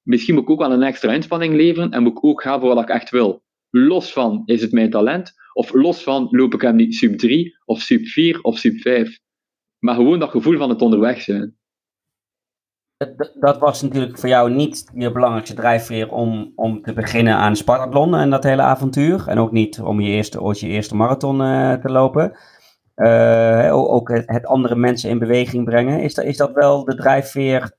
misschien 0.04 0.34
moet 0.34 0.44
ik 0.44 0.50
ook 0.50 0.60
wel 0.60 0.72
een 0.72 0.84
extra 0.84 1.14
inspanning 1.14 1.54
leveren 1.54 1.92
en 1.92 2.04
moet 2.04 2.18
ik 2.18 2.26
ook 2.26 2.42
gaan 2.42 2.60
voor 2.60 2.76
wat 2.76 2.84
ik 2.84 2.90
echt 2.90 3.10
wil. 3.10 3.44
Los 3.70 4.14
van, 4.14 4.42
is 4.46 4.62
het 4.62 4.72
mijn 4.72 4.90
talent? 4.90 5.34
Of 5.54 5.74
los 5.74 6.04
van, 6.04 6.28
loop 6.32 6.54
ik 6.54 6.62
hem 6.62 6.76
niet 6.76 6.96
sub 6.96 7.18
3, 7.18 7.58
of 7.66 7.80
sub 7.80 8.06
4, 8.06 8.42
of 8.42 8.58
sub 8.58 8.80
5? 8.80 9.20
Maar 9.80 9.96
gewoon 9.96 10.20
dat 10.20 10.30
gevoel 10.30 10.58
van 10.58 10.70
het 10.70 10.82
onderweg 10.82 11.22
zijn 11.22 11.58
dat 13.40 13.58
was 13.58 13.82
natuurlijk 13.82 14.18
voor 14.18 14.30
jou 14.30 14.52
niet 14.52 14.92
je 14.94 15.12
belangrijkste 15.12 15.56
drijfveer 15.56 16.12
om, 16.12 16.52
om 16.56 16.82
te 16.82 16.94
beginnen 16.94 17.36
aan 17.36 17.56
Spartathlon 17.56 18.16
en 18.16 18.30
dat 18.30 18.44
hele 18.44 18.62
avontuur. 18.62 19.28
En 19.28 19.38
ook 19.38 19.52
niet 19.52 19.80
om 19.80 20.02
je 20.02 20.10
eerste, 20.10 20.42
ooit 20.42 20.60
je 20.60 20.68
eerste 20.68 20.96
marathon 20.96 21.42
uh, 21.42 21.74
te 21.74 21.90
lopen. 21.90 22.38
Uh, 22.96 23.70
ook 23.74 24.10
het, 24.10 24.24
het, 24.26 24.46
andere 24.46 24.76
mensen 24.76 25.10
in 25.10 25.20
beweging 25.20 25.66
brengen. 25.66 26.00
Is 26.00 26.14
dat, 26.14 26.26
is 26.26 26.38
dat 26.38 26.52
wel 26.52 26.86
de 26.86 26.96
drijfveer 26.96 27.72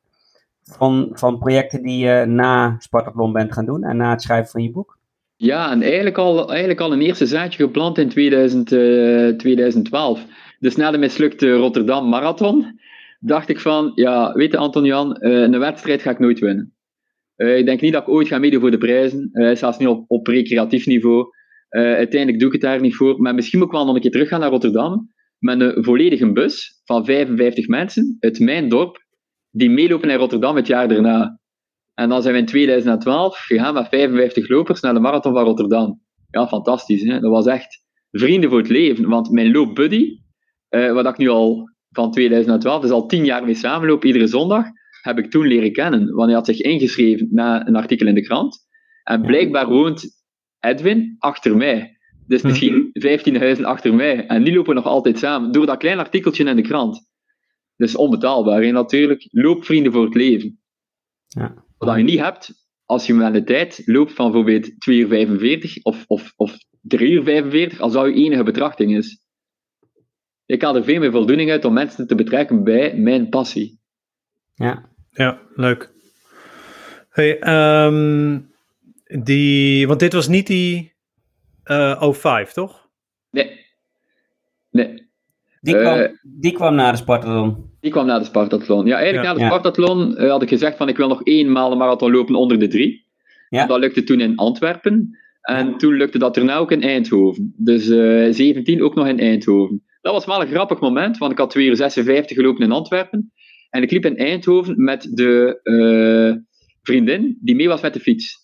van, 0.64 1.10
van 1.12 1.38
projecten 1.38 1.82
die 1.82 1.98
je 1.98 2.24
na 2.26 2.76
Spartathlon 2.78 3.32
bent 3.32 3.52
gaan 3.52 3.66
doen 3.66 3.84
en 3.84 3.96
na 3.96 4.10
het 4.10 4.22
schrijven 4.22 4.50
van 4.50 4.62
je 4.62 4.70
boek? 4.70 4.98
Ja, 5.36 5.70
en 5.70 5.82
eigenlijk 5.82 6.18
al, 6.18 6.48
eigenlijk 6.48 6.80
al 6.80 6.92
een 6.92 7.00
eerste 7.00 7.26
zaadje 7.26 7.64
geplant 7.64 7.98
in 7.98 8.08
2000, 8.08 8.72
uh, 8.72 9.28
2012. 9.28 10.24
Dus 10.58 10.76
na 10.76 10.90
de 10.90 10.98
mislukte 10.98 11.52
Rotterdam 11.52 12.08
Marathon 12.08 12.80
dacht 13.20 13.48
ik 13.48 13.60
van, 13.60 13.92
ja, 13.94 14.32
weet 14.32 14.52
je 14.52 14.58
Anton-Jan, 14.58 15.16
uh, 15.20 15.40
een 15.40 15.58
wedstrijd 15.58 16.02
ga 16.02 16.10
ik 16.10 16.18
nooit 16.18 16.38
winnen. 16.38 16.74
Uh, 17.36 17.58
ik 17.58 17.66
denk 17.66 17.80
niet 17.80 17.92
dat 17.92 18.02
ik 18.02 18.08
ooit 18.08 18.28
ga 18.28 18.38
meedoen 18.38 18.60
voor 18.60 18.70
de 18.70 18.78
prijzen, 18.78 19.30
uh, 19.32 19.54
zelfs 19.54 19.78
niet 19.78 19.88
op, 19.88 20.04
op 20.06 20.26
recreatief 20.26 20.86
niveau. 20.86 21.26
uiteindelijk 21.68 22.38
doe 22.38 22.46
ik 22.46 22.52
het 22.52 22.62
daar 22.62 22.80
niet 22.80 22.94
voor, 22.94 23.20
maar 23.20 23.34
misschien 23.34 23.58
moet 23.58 23.68
ik 23.68 23.74
wel 23.74 23.84
nog 23.84 23.94
een 23.94 24.00
keer 24.00 24.10
terug 24.10 24.28
gaan 24.28 24.40
naar 24.40 24.50
Rotterdam 24.50 25.12
met 25.38 25.60
een 25.60 25.84
volledige 25.84 26.32
bus 26.32 26.80
van 26.84 27.04
55 27.04 27.68
mensen 27.68 28.16
uit 28.20 28.38
mijn 28.38 28.68
dorp, 28.68 29.03
die 29.56 29.70
meelopen 29.70 30.08
naar 30.08 30.18
Rotterdam 30.18 30.56
het 30.56 30.66
jaar 30.66 30.88
daarna. 30.88 31.38
En 31.94 32.08
dan 32.08 32.22
zijn 32.22 32.34
we 32.34 32.40
in 32.40 32.46
2012 32.46 33.38
gegaan 33.38 33.74
met 33.74 33.88
55 33.88 34.48
lopers 34.48 34.80
naar 34.80 34.94
de 34.94 35.00
Marathon 35.00 35.32
van 35.32 35.44
Rotterdam. 35.44 36.00
Ja, 36.30 36.46
fantastisch. 36.46 37.02
Hè? 37.02 37.20
Dat 37.20 37.30
was 37.30 37.46
echt 37.46 37.84
vrienden 38.10 38.50
voor 38.50 38.58
het 38.58 38.68
leven. 38.68 39.08
Want 39.08 39.30
mijn 39.30 39.52
loopbuddy, 39.52 40.18
uh, 40.70 40.92
wat 40.92 41.06
ik 41.06 41.16
nu 41.16 41.28
al 41.28 41.70
van 41.90 42.10
2012, 42.10 42.82
dus 42.82 42.90
al 42.90 43.06
tien 43.06 43.24
jaar 43.24 43.44
mee 43.44 43.54
samenloop, 43.54 44.04
iedere 44.04 44.26
zondag, 44.26 44.66
heb 45.02 45.18
ik 45.18 45.30
toen 45.30 45.46
leren 45.46 45.72
kennen. 45.72 46.14
Want 46.14 46.26
hij 46.26 46.34
had 46.34 46.46
zich 46.46 46.60
ingeschreven 46.60 47.28
na 47.30 47.66
een 47.66 47.76
artikel 47.76 48.06
in 48.06 48.14
de 48.14 48.22
krant. 48.22 48.58
En 49.02 49.22
blijkbaar 49.22 49.68
woont 49.68 50.24
Edwin 50.60 51.16
achter 51.18 51.56
mij. 51.56 51.98
Dus 52.26 52.40
hm. 52.40 52.46
misschien 52.46 52.90
15 52.92 53.36
huizen 53.36 53.64
achter 53.64 53.94
mij. 53.94 54.26
En 54.26 54.44
die 54.44 54.54
lopen 54.54 54.74
nog 54.74 54.84
altijd 54.84 55.18
samen. 55.18 55.52
Door 55.52 55.66
dat 55.66 55.78
klein 55.78 55.98
artikeltje 55.98 56.44
in 56.44 56.56
de 56.56 56.62
krant. 56.62 57.12
Dus 57.76 57.96
onbetaalbaar, 57.96 58.62
hè, 58.62 58.70
natuurlijk. 58.70 59.28
Loopvrienden 59.30 59.92
voor 59.92 60.04
het 60.04 60.14
leven. 60.14 60.60
Ja. 61.26 61.64
Wat 61.78 61.96
je 61.96 62.02
niet 62.02 62.20
hebt, 62.20 62.66
als 62.84 63.06
je 63.06 63.14
met 63.14 63.32
de 63.32 63.44
tijd 63.44 63.82
loopt 63.84 64.12
van 64.12 64.32
bijvoorbeeld 64.32 64.80
2 64.80 64.98
uur 64.98 65.08
45 65.08 65.82
of, 65.82 66.04
of, 66.06 66.32
of 66.36 66.56
3 66.80 67.10
uur 67.10 67.22
45, 67.22 67.80
als 67.80 67.92
dat 67.92 68.06
je 68.06 68.12
enige 68.12 68.42
betrachting 68.42 68.96
is 68.96 69.24
ik 70.46 70.62
haal 70.62 70.76
er 70.76 70.84
veel 70.84 71.00
meer 71.00 71.10
voldoening 71.10 71.50
uit 71.50 71.64
om 71.64 71.72
mensen 71.72 72.06
te 72.06 72.14
betrekken 72.14 72.64
bij 72.64 72.96
mijn 72.96 73.28
passie. 73.28 73.80
Ja, 74.54 74.88
ja 75.10 75.40
leuk. 75.54 75.92
Hey, 77.08 77.38
ehm, 77.38 78.40
die, 79.04 79.86
want 79.86 80.00
dit 80.00 80.12
was 80.12 80.28
niet 80.28 80.46
die 80.46 80.92
uh, 81.64 81.90
eh, 81.90 82.12
05, 82.12 82.52
toch? 82.52 82.88
Nee. 83.30 83.66
Nee. 84.70 85.03
Die 85.64 85.78
kwam, 85.80 85.98
uh, 85.98 86.08
die 86.22 86.52
kwam 86.52 86.74
na 86.74 86.90
de 86.90 86.96
Spartathlon. 86.96 87.70
Die 87.80 87.90
kwam 87.90 88.06
na 88.06 88.18
de 88.18 88.24
Spartathlon. 88.24 88.86
Ja, 88.86 88.96
eigenlijk 88.96 89.26
na 89.26 89.34
de 89.34 89.44
Spartathlon 89.44 90.22
uh, 90.22 90.30
had 90.30 90.42
ik 90.42 90.48
gezegd 90.48 90.76
van 90.76 90.88
ik 90.88 90.96
wil 90.96 91.08
nog 91.08 91.22
één 91.22 91.52
maal 91.52 91.72
een 91.72 91.78
marathon 91.78 92.10
lopen 92.10 92.34
onder 92.34 92.58
de 92.58 92.68
drie. 92.68 93.06
Ja. 93.48 93.66
Dat 93.66 93.78
lukte 93.78 94.04
toen 94.04 94.20
in 94.20 94.36
Antwerpen. 94.36 95.18
En 95.40 95.76
toen 95.76 95.94
lukte 95.94 96.18
dat 96.18 96.36
erna 96.36 96.56
ook 96.56 96.72
in 96.72 96.82
Eindhoven. 96.82 97.54
Dus 97.56 97.88
uh, 97.88 98.32
17 98.32 98.82
ook 98.82 98.94
nog 98.94 99.06
in 99.06 99.18
Eindhoven. 99.18 99.82
Dat 100.00 100.12
was 100.12 100.24
wel 100.24 100.40
een 100.40 100.46
grappig 100.46 100.80
moment, 100.80 101.18
want 101.18 101.32
ik 101.32 101.38
had 101.38 101.50
2 101.50 101.66
uur 101.66 101.76
56 101.76 102.36
gelopen 102.36 102.64
in 102.64 102.72
Antwerpen. 102.72 103.32
En 103.70 103.82
ik 103.82 103.90
liep 103.90 104.04
in 104.04 104.16
Eindhoven 104.16 104.84
met 104.84 105.08
de 105.12 105.60
vriendin 106.82 107.38
die 107.40 107.54
mee 107.54 107.68
was 107.68 107.80
met 107.80 107.92
de 107.92 108.00
fiets. 108.00 108.36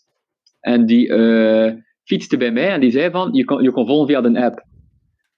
En 0.60 0.86
die 0.86 1.12
fietste 2.04 2.36
bij 2.36 2.52
mij 2.52 2.68
en 2.68 2.80
die 2.80 2.90
zei 2.90 3.10
van, 3.10 3.32
je 3.32 3.44
kon, 3.44 3.62
je 3.62 3.70
kon 3.70 3.86
volgen 3.86 4.06
via 4.06 4.20
de 4.20 4.44
app. 4.44 4.68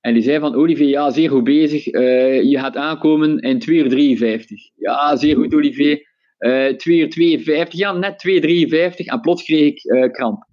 En 0.02 0.14
die 0.14 0.22
zei 0.22 0.38
van, 0.38 0.54
Olivier, 0.54 0.88
ja, 0.88 1.10
zeer 1.10 1.30
goed 1.30 1.44
bezig. 1.44 1.92
Uh, 1.92 2.42
je 2.42 2.58
gaat 2.58 2.76
aankomen 2.76 3.38
in 3.38 3.58
2 3.58 3.76
uur 3.76 3.88
53. 3.88 4.70
Ja, 4.76 5.16
zeer 5.16 5.36
goed, 5.36 5.54
Olivier. 5.54 6.10
Uh, 6.38 6.68
2 6.68 6.98
uur 6.98 7.10
52, 7.10 7.78
ja, 7.78 7.92
net 7.92 8.18
2 8.18 8.34
uur 8.34 8.40
53. 8.40 9.06
En 9.06 9.20
plots 9.20 9.44
kreeg 9.44 9.72
ik 9.72 9.84
uh, 9.84 10.10
kramp. 10.10 10.46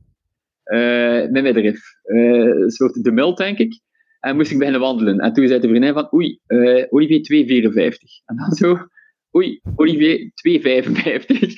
met 1.32 1.32
middenrif. 1.32 1.82
een 2.04 2.70
soort 2.70 3.04
de 3.04 3.12
mult, 3.12 3.38
denk 3.38 3.58
ik. 3.58 3.80
En 4.20 4.36
moest 4.36 4.52
ik 4.52 4.58
beginnen 4.58 4.82
wandelen. 4.82 5.20
En 5.20 5.34
toen 5.34 5.47
zei 5.47 5.60
de 5.60 5.68
vriendin 5.68 5.93
van, 5.93 6.14
oei, 6.14 6.39
Olivier 6.89 7.20
2,54. 7.20 7.97
En 8.26 8.36
dan 8.36 8.52
zo, 8.52 8.78
oei, 9.36 9.61
Olivier 9.75 10.32
2,55. 10.34 11.53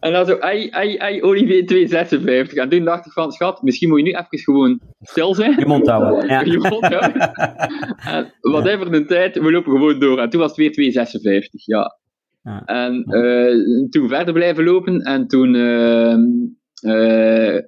En 0.00 0.12
dan 0.12 0.26
zo, 0.26 0.38
ai, 0.38 0.68
ai, 0.70 0.96
ai, 0.98 1.22
Olivier 1.22 1.88
2,56. 2.48 2.54
En 2.54 2.68
toen 2.68 2.84
dacht 2.84 3.06
ik 3.06 3.12
van, 3.12 3.32
schat, 3.32 3.62
misschien 3.62 3.88
moet 3.88 3.98
je 3.98 4.04
nu 4.04 4.10
even 4.10 4.38
gewoon 4.38 4.80
stil 5.00 5.34
zijn. 5.34 5.58
Je 5.58 5.66
mond 5.66 5.86
houden. 5.86 6.28
Ja. 6.28 6.40
je 6.40 6.58
mond 6.58 6.86
houden. 6.86 7.32
en 8.16 8.34
whatever 8.40 8.90
de 8.90 9.04
tijd, 9.04 9.38
we 9.38 9.50
lopen 9.50 9.72
gewoon 9.72 9.98
door. 9.98 10.18
En 10.18 10.30
toen 10.30 10.40
was 10.40 10.56
het 10.56 10.76
weer 10.76 10.92
2,56, 11.40 11.48
ja. 11.50 11.98
ja. 12.42 12.64
En 12.64 13.04
uh, 13.08 13.88
toen 13.88 14.08
verder 14.08 14.34
blijven 14.34 14.64
lopen. 14.64 15.00
En 15.00 15.26
toen 15.26 15.54
uh, 15.54 16.16
uh, 16.82 17.58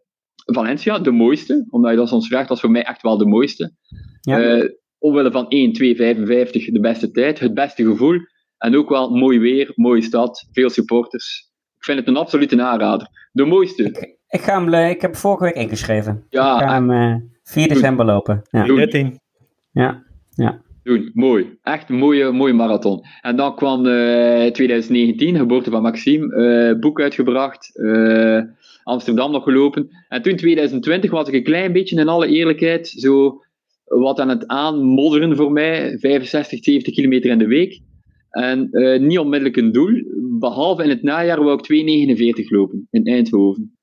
Valencia, 0.44 0.98
de 0.98 1.10
mooiste. 1.10 1.66
Omdat 1.70 1.90
je 1.90 1.96
dat 1.96 2.08
soms 2.08 2.28
vraagt, 2.28 2.48
was 2.48 2.60
voor 2.60 2.70
mij 2.70 2.84
echt 2.84 3.02
wel 3.02 3.18
de 3.18 3.26
mooiste. 3.26 3.72
Ja. 4.20 4.68
omwille 4.98 5.30
van 5.30 5.48
1, 5.48 5.72
2, 5.72 5.96
55 5.96 6.70
de 6.70 6.80
beste 6.80 7.10
tijd. 7.10 7.38
Het 7.38 7.54
beste 7.54 7.84
gevoel. 7.84 8.18
En 8.58 8.76
ook 8.76 8.88
wel 8.88 9.10
mooi 9.10 9.38
weer, 9.38 9.72
mooie 9.74 10.02
stad, 10.02 10.48
veel 10.52 10.70
supporters. 10.70 11.50
Ik 11.76 11.84
vind 11.84 11.98
het 11.98 12.08
een 12.08 12.16
absolute 12.16 12.62
aanrader. 12.62 13.08
De 13.32 13.44
mooiste. 13.44 13.82
Ik, 13.82 14.16
ik 14.28 14.40
ga 14.40 14.64
hem, 14.64 14.90
ik 14.90 15.00
heb 15.00 15.16
vorige 15.16 15.44
week 15.44 15.54
ingeschreven. 15.54 16.26
Ja, 16.28 16.60
ik 16.60 16.68
ga 16.68 16.72
hem 16.72 16.90
uh, 16.90 17.14
4 17.42 17.68
december 17.68 18.06
lopen. 18.06 18.42
Ja. 18.50 18.64
13. 18.64 19.20
Ja, 19.72 20.02
ja. 20.30 20.62
Doen, 20.82 21.10
mooi. 21.14 21.58
Echt 21.62 21.88
een 21.88 21.96
mooie, 21.96 22.30
mooie 22.32 22.52
marathon. 22.52 23.04
En 23.20 23.36
dan 23.36 23.56
kwam 23.56 23.86
uh, 23.86 24.46
2019, 24.46 25.36
geboorte 25.36 25.70
van 25.70 25.82
Maxime, 25.82 26.34
uh, 26.72 26.80
boek 26.80 27.00
uitgebracht, 27.00 27.70
uh, 27.74 28.40
Amsterdam 28.82 29.30
nog 29.30 29.42
gelopen. 29.42 29.88
En 30.08 30.22
toen 30.22 30.36
2020 30.36 31.10
was 31.10 31.28
ik 31.28 31.34
een 31.34 31.42
klein 31.42 31.72
beetje, 31.72 32.00
in 32.00 32.08
alle 32.08 32.26
eerlijkheid, 32.26 32.88
zo 32.88 33.42
wat 33.84 34.20
aan 34.20 34.28
het 34.28 34.46
aanmodderen 34.46 35.36
voor 35.36 35.52
mij. 35.52 35.98
65, 35.98 36.64
70 36.64 36.94
kilometer 36.94 37.30
in 37.30 37.38
de 37.38 37.46
week. 37.46 37.80
En 38.38 38.68
uh, 38.70 39.00
niet 39.00 39.18
onmiddellijk 39.18 39.56
een 39.56 39.72
doel, 39.72 40.02
behalve 40.38 40.82
in 40.82 40.88
het 40.88 41.02
najaar 41.02 41.44
wou 41.44 41.60
ik 41.62 42.38
2,49 42.42 42.44
lopen 42.48 42.86
in 42.90 43.04
Eindhoven. 43.04 43.78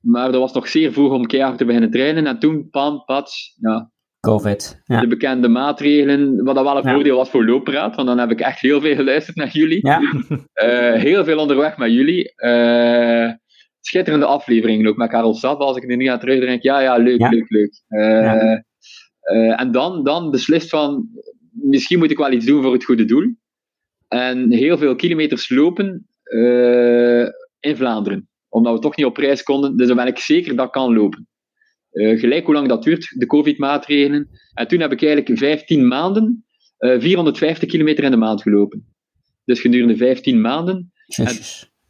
Maar 0.00 0.32
dat 0.32 0.40
was 0.40 0.52
nog 0.52 0.68
zeer 0.68 0.92
vroeg 0.92 1.12
om 1.12 1.26
keihard 1.26 1.58
te 1.58 1.64
beginnen 1.64 1.90
trainen. 1.90 2.26
En 2.26 2.38
toen, 2.38 2.68
pam, 2.70 3.04
pats, 3.04 3.56
ja. 3.60 3.90
Covid. 4.20 4.82
Ja. 4.84 5.00
De 5.00 5.06
bekende 5.06 5.48
maatregelen, 5.48 6.44
wat 6.44 6.54
dat 6.54 6.64
wel 6.64 6.76
een 6.76 6.88
ja. 6.88 6.94
voordeel 6.94 7.16
was 7.16 7.30
voor 7.30 7.44
Loopraad, 7.44 7.96
want 7.96 8.08
dan 8.08 8.18
heb 8.18 8.30
ik 8.30 8.40
echt 8.40 8.60
heel 8.60 8.80
veel 8.80 8.94
geluisterd 8.94 9.36
naar 9.36 9.50
jullie. 9.50 9.86
Ja. 9.86 10.00
Uh, 10.00 11.02
heel 11.08 11.24
veel 11.24 11.38
onderweg 11.38 11.76
met 11.76 11.92
jullie. 11.92 12.32
Uh, 12.36 13.30
schitterende 13.80 14.26
afleveringen 14.26 14.86
ook 14.86 14.96
met 14.96 15.10
Karel 15.10 15.34
Stad, 15.34 15.58
als 15.58 15.76
ik 15.76 15.90
er 15.90 15.96
nu 15.96 16.06
aan 16.06 16.18
terugdenk. 16.18 16.62
Ja, 16.62 16.80
ja, 16.80 16.96
leuk, 16.96 17.18
ja. 17.18 17.28
leuk, 17.28 17.50
leuk. 17.50 17.82
en 19.56 19.72
dan, 19.72 20.04
dan 20.04 20.30
beslist 20.30 20.68
van, 20.68 21.08
misschien 21.52 21.98
moet 21.98 22.10
ik 22.10 22.18
wel 22.18 22.32
iets 22.32 22.46
doen 22.46 22.62
voor 22.62 22.72
het 22.72 22.84
goede 22.84 23.04
doel 23.04 23.34
en 24.14 24.52
heel 24.52 24.78
veel 24.78 24.94
kilometers 24.94 25.48
lopen 25.48 26.06
uh, 26.24 27.26
in 27.60 27.76
Vlaanderen. 27.76 28.28
Omdat 28.48 28.74
we 28.74 28.80
toch 28.80 28.96
niet 28.96 29.06
op 29.06 29.16
reis 29.16 29.42
konden, 29.42 29.76
dus 29.76 29.86
dan 29.86 29.96
ben 29.96 30.06
ik 30.06 30.18
zeker 30.18 30.56
dat 30.56 30.66
ik 30.66 30.72
kan 30.72 30.94
lopen. 30.94 31.28
Uh, 31.92 32.20
gelijk 32.20 32.44
hoe 32.44 32.54
lang 32.54 32.68
dat 32.68 32.82
duurt, 32.82 33.14
de 33.18 33.26
COVID-maatregelen. 33.26 34.28
En 34.52 34.68
toen 34.68 34.80
heb 34.80 34.92
ik 34.92 35.02
eigenlijk 35.02 35.38
15 35.38 35.86
maanden 35.86 36.44
uh, 36.78 37.00
450 37.00 37.68
kilometer 37.68 38.04
in 38.04 38.10
de 38.10 38.16
maand 38.16 38.42
gelopen. 38.42 38.94
Dus 39.44 39.60
gedurende 39.60 39.96
15 39.96 40.40
maanden. 40.40 40.92
En, 41.06 41.36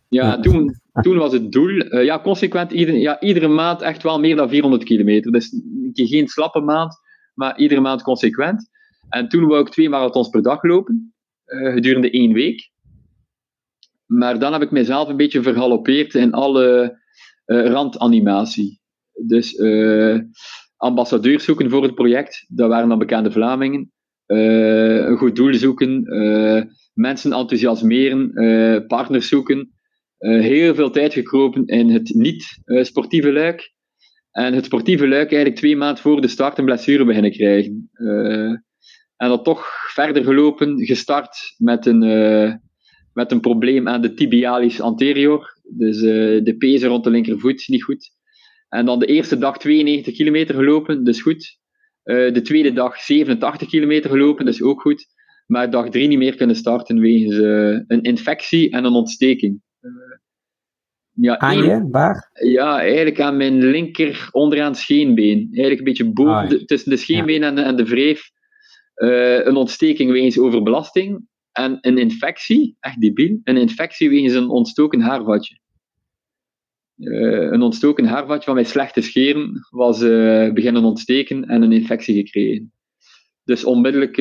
ja, 0.08 0.40
toen, 0.40 0.80
toen 1.02 1.16
was 1.16 1.32
het 1.32 1.52
doel, 1.52 2.00
ja, 2.02 2.20
consequent, 2.20 2.72
ieder, 2.72 2.94
ja, 2.94 3.20
iedere 3.20 3.48
maand 3.48 3.82
echt 3.82 4.02
wel 4.02 4.20
meer 4.20 4.36
dan 4.36 4.48
400 4.48 4.84
kilometer. 4.84 5.32
Dus 5.32 5.60
geen 5.92 6.28
slappe 6.28 6.60
maand, 6.60 6.96
maar 7.34 7.58
iedere 7.58 7.80
maand 7.80 8.02
consequent. 8.02 8.68
En 9.08 9.28
toen 9.28 9.46
wou 9.46 9.60
ik 9.60 9.68
twee 9.68 9.88
marathons 9.88 10.28
per 10.28 10.42
dag 10.42 10.62
lopen 10.62 11.13
gedurende 11.46 12.10
één 12.10 12.32
week. 12.32 12.72
Maar 14.06 14.38
dan 14.38 14.52
heb 14.52 14.62
ik 14.62 14.70
mezelf 14.70 15.08
een 15.08 15.16
beetje 15.16 15.42
vergalopeerd 15.42 16.14
in 16.14 16.32
alle 16.32 16.98
uh, 17.46 17.66
randanimatie. 17.66 18.80
Dus 19.26 19.52
uh, 19.52 20.18
ambassadeurs 20.76 21.44
zoeken 21.44 21.70
voor 21.70 21.82
het 21.82 21.94
project, 21.94 22.44
dat 22.48 22.68
waren 22.68 22.88
dan 22.88 22.98
bekende 22.98 23.32
Vlamingen. 23.32 23.92
een 24.26 25.16
goed 25.16 25.36
doel 25.36 25.54
zoeken, 25.54 26.02
mensen 26.94 27.32
enthousiasmeren, 27.32 28.86
partners 28.86 29.28
zoeken. 29.28 29.72
heel 30.18 30.74
veel 30.74 30.90
tijd 30.90 31.12
gekropen 31.12 31.66
in 31.66 31.90
het 31.90 32.14
niet-sportieve 32.14 33.32
luik. 33.32 33.72
En 34.30 34.54
het 34.54 34.64
sportieve 34.64 35.08
luik 35.08 35.32
eigenlijk 35.32 35.56
twee 35.56 35.76
maanden 35.76 36.02
voor 36.02 36.20
de 36.20 36.28
start 36.28 36.58
een 36.58 36.64
blessure 36.64 37.04
beginnen 37.04 37.32
krijgen. 37.32 37.90
En 39.24 39.30
dat 39.30 39.44
toch 39.44 39.66
verder 39.92 40.24
gelopen, 40.24 40.84
gestart 40.84 41.54
met 41.58 41.86
een, 41.86 42.02
uh, 42.02 42.54
met 43.12 43.32
een 43.32 43.40
probleem 43.40 43.88
aan 43.88 44.00
de 44.00 44.14
tibialis 44.14 44.80
anterior. 44.80 45.60
Dus 45.62 45.96
uh, 46.02 46.44
de 46.44 46.54
pezen 46.58 46.88
rond 46.88 47.04
de 47.04 47.10
linkervoet, 47.10 47.68
niet 47.68 47.82
goed. 47.82 48.10
En 48.68 48.86
dan 48.86 48.98
de 48.98 49.06
eerste 49.06 49.38
dag 49.38 49.58
92 49.58 50.14
kilometer 50.14 50.54
gelopen, 50.54 51.04
dus 51.04 51.22
goed. 51.22 51.58
Uh, 52.04 52.32
de 52.32 52.40
tweede 52.42 52.72
dag 52.72 53.00
87 53.00 53.68
kilometer 53.68 54.10
gelopen, 54.10 54.44
dus 54.44 54.62
ook 54.62 54.80
goed. 54.80 55.06
Maar 55.46 55.70
dag 55.70 55.88
3 55.88 56.08
niet 56.08 56.18
meer 56.18 56.36
kunnen 56.36 56.56
starten 56.56 57.00
wegens 57.00 57.36
een 57.86 58.02
infectie 58.02 58.70
en 58.70 58.84
een 58.84 58.92
ontsteking. 58.92 59.60
Ja, 61.12 61.38
aan 61.38 61.56
je? 61.56 61.88
Waar? 61.90 62.30
Ja, 62.32 62.80
eigenlijk 62.80 63.20
aan 63.20 63.36
mijn 63.36 63.64
linker 63.64 64.28
onderaan 64.30 64.74
scheenbeen. 64.74 65.38
Eigenlijk 65.38 65.78
een 65.78 65.84
beetje 65.84 66.12
boven, 66.12 66.34
ah, 66.34 66.48
de, 66.48 66.64
tussen 66.64 66.90
de 66.90 66.96
scheenbeen 66.96 67.40
ja. 67.40 67.46
en, 67.46 67.54
de, 67.54 67.62
en 67.62 67.76
de 67.76 67.84
wreef 67.84 68.32
uh, 68.96 69.44
een 69.44 69.56
ontsteking 69.56 70.10
wegens 70.10 70.38
overbelasting 70.38 71.26
en 71.52 71.78
een 71.80 71.98
infectie, 71.98 72.76
echt 72.80 73.00
debiel, 73.00 73.40
een 73.44 73.56
infectie 73.56 74.08
wegens 74.08 74.34
een 74.34 74.48
ontstoken 74.48 75.00
haarvatje. 75.00 75.58
Uh, 76.96 77.50
een 77.50 77.62
ontstoken 77.62 78.04
haarvatje 78.04 78.44
van 78.44 78.54
mijn 78.54 78.66
slechte 78.66 79.00
scheren 79.00 79.66
was 79.70 80.02
uh, 80.02 80.52
beginnen 80.52 80.84
ontsteken 80.84 81.44
en 81.44 81.62
een 81.62 81.72
infectie 81.72 82.14
gekregen. 82.14 82.72
Dus 83.44 83.64
onmiddellijk, 83.64 84.16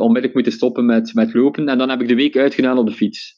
onmiddellijk 0.00 0.34
moeten 0.34 0.52
stoppen 0.52 0.86
met, 0.86 1.14
met 1.14 1.34
lopen. 1.34 1.68
En 1.68 1.78
dan 1.78 1.88
heb 1.88 2.00
ik 2.00 2.08
de 2.08 2.14
week 2.14 2.36
uitgedaan 2.36 2.78
op 2.78 2.86
de 2.86 2.92
fiets. 2.92 3.34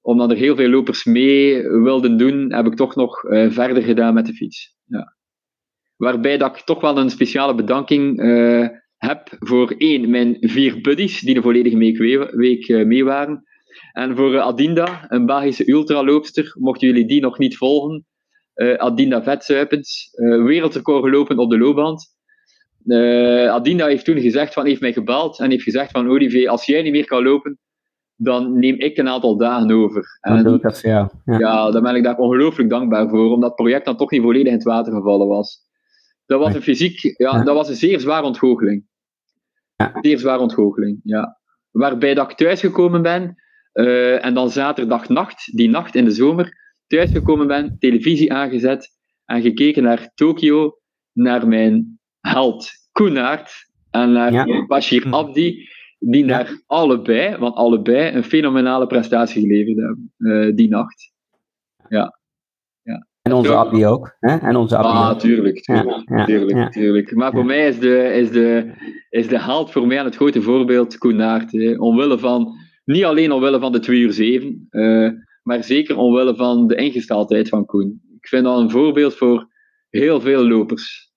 Omdat 0.00 0.30
er 0.30 0.36
heel 0.36 0.56
veel 0.56 0.68
lopers 0.68 1.04
mee 1.04 1.62
wilden 1.62 2.16
doen, 2.16 2.52
heb 2.52 2.66
ik 2.66 2.74
toch 2.74 2.94
nog 2.94 3.20
verder 3.28 3.82
gedaan 3.82 4.14
met 4.14 4.26
de 4.26 4.32
fiets. 4.32 4.76
Ja. 4.84 5.16
Waarbij 5.96 6.38
dat 6.38 6.56
ik 6.56 6.64
toch 6.64 6.80
wel 6.80 6.98
een 6.98 7.10
speciale 7.10 7.54
bedanking 7.54 8.20
heb 8.98 9.36
voor 9.38 9.74
één, 9.78 10.10
mijn 10.10 10.36
vier 10.40 10.80
buddies, 10.80 11.20
die 11.20 11.34
de 11.34 11.42
volledige 11.42 11.76
week, 12.36 12.68
uh, 12.68 12.86
mee 12.86 13.04
waren. 13.04 13.42
En 13.92 14.16
voor 14.16 14.32
uh, 14.32 14.40
Adinda, 14.40 15.06
een 15.08 15.26
Belgische 15.26 15.70
ultraloopster, 15.70 16.54
mochten 16.58 16.88
jullie 16.88 17.06
die 17.06 17.20
nog 17.20 17.38
niet 17.38 17.56
volgen. 17.56 18.06
Uh, 18.54 18.74
Adinda 18.74 19.22
Vetsuipens, 19.22 20.08
wereldrecord 20.16 21.04
gelopen 21.04 21.38
op 21.38 21.50
de 21.50 21.58
loopband. 21.58 22.16
Adinda 23.50 23.86
heeft 23.86 24.04
toen 24.04 24.20
gezegd 24.20 24.54
van, 24.54 24.66
heeft 24.66 24.80
mij 24.80 24.92
gebeld 24.92 25.38
en 25.38 25.50
heeft 25.50 25.62
gezegd 25.62 25.90
van 25.90 26.08
Olivier, 26.08 26.48
als 26.48 26.66
jij 26.66 26.82
niet 26.82 26.92
meer 26.92 27.06
kan 27.06 27.22
lopen, 27.22 27.58
dan 28.16 28.58
neem 28.58 28.74
ik 28.78 28.96
een 28.96 29.08
aantal 29.08 29.36
dagen 29.36 29.70
over. 29.70 30.18
En, 30.20 30.60
dat 30.60 30.80
jou. 30.80 31.08
Ja. 31.24 31.38
ja, 31.38 31.70
daar 31.70 31.82
ben 31.82 31.94
ik 31.94 32.04
daar 32.04 32.18
ongelooflijk 32.18 32.70
dankbaar 32.70 33.08
voor, 33.08 33.32
omdat 33.32 33.48
het 33.48 33.54
project 33.54 33.84
dan 33.84 33.96
toch 33.96 34.10
niet 34.10 34.22
volledig 34.22 34.46
in 34.46 34.52
het 34.52 34.62
water 34.62 34.92
gevallen 34.92 35.26
was. 35.26 35.67
Dat 36.28 36.40
was 36.40 36.54
een 36.54 36.62
fysiek, 36.62 37.00
ja, 37.00 37.12
ja, 37.16 37.42
dat 37.42 37.54
was 37.54 37.68
een 37.68 37.74
zeer 37.74 38.00
zware 38.00 38.26
ontgoocheling. 38.26 38.84
Ja. 39.76 39.98
Zeer 40.00 40.18
zware 40.18 40.40
ontgoocheling, 40.40 41.00
ja. 41.02 41.38
Waarbij 41.70 42.14
dat 42.14 42.30
ik 42.30 42.36
thuisgekomen 42.36 43.02
ben, 43.02 43.34
uh, 43.72 44.24
en 44.24 44.34
dan 44.34 44.50
zaterdag 44.50 45.08
nacht, 45.08 45.56
die 45.56 45.68
nacht 45.68 45.94
in 45.94 46.04
de 46.04 46.10
zomer, 46.10 46.52
thuisgekomen 46.86 47.46
ben, 47.46 47.76
televisie 47.78 48.32
aangezet 48.32 48.88
en 49.24 49.42
gekeken 49.42 49.82
naar 49.82 50.10
Tokio, 50.14 50.78
naar 51.12 51.48
mijn 51.48 52.00
held 52.20 52.70
Koenaert 52.92 53.52
en 53.90 54.12
naar 54.12 54.32
ja. 54.32 54.66
Bashir 54.66 55.02
hm. 55.02 55.14
Abdi, 55.14 55.68
die 55.98 56.24
naar 56.24 56.62
allebei, 56.66 57.36
want 57.36 57.54
allebei, 57.54 58.14
een 58.14 58.24
fenomenale 58.24 58.86
prestatie 58.86 59.40
geleverd 59.42 59.76
hebben 59.76 60.12
uh, 60.18 60.56
die 60.56 60.68
nacht. 60.68 61.12
Ja. 61.88 62.17
En 63.28 63.34
onze 63.36 63.54
Abdi 63.54 63.86
ook. 63.86 64.16
Hè? 64.20 64.36
En 64.36 64.56
onze 64.56 64.76
Abdi 64.76 64.88
Ah, 64.98 65.10
ook. 65.10 65.18
tuurlijk, 65.18 65.60
tuurlijk, 65.62 66.08
Ja, 66.08 66.16
ja, 66.18 66.24
tuurlijk, 66.24 66.56
ja. 66.56 66.68
tuurlijk. 66.68 67.14
Maar 67.14 67.30
voor 67.30 67.40
Ja. 67.40 67.46
mij 67.46 67.68
is 67.68 67.78
de, 67.78 68.12
is, 68.12 68.30
de, 68.30 68.72
is 69.10 69.28
de 69.28 69.40
held 69.40 69.70
voor 69.72 69.86
mij 69.86 69.98
aan 69.98 70.04
het 70.04 70.16
grote 70.16 70.42
voorbeeld 70.42 70.98
Koen 70.98 71.16
Naert. 71.16 71.78
Omwille 71.78 72.18
van, 72.18 72.52
niet 72.84 73.04
alleen 73.04 73.32
omwille 73.32 73.60
van 73.60 73.72
de 73.72 73.78
2 73.78 74.00
uur 74.00 74.12
7, 74.12 74.66
eh, 74.70 75.08
maar 75.42 75.64
zeker 75.64 75.96
omwille 75.96 76.36
van 76.36 76.66
de 76.66 76.74
ingesteldheid 76.74 77.48
van 77.48 77.64
Koen. 77.66 78.00
Ik 78.20 78.28
vind 78.28 78.44
dat 78.44 78.58
een 78.58 78.70
voorbeeld 78.70 79.14
voor 79.14 79.48
heel 79.90 80.20
veel 80.20 80.46
lopers. 80.48 81.12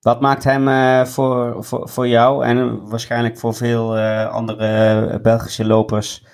Wat 0.00 0.20
maakt 0.20 0.44
hem 0.44 0.68
eh, 0.68 1.04
voor, 1.04 1.64
voor, 1.64 1.88
voor 1.88 2.08
jou 2.08 2.44
en 2.44 2.88
waarschijnlijk 2.88 3.38
voor 3.38 3.54
veel 3.54 3.96
eh, 3.96 4.30
andere 4.32 5.20
Belgische 5.22 5.66
lopers, 5.66 6.24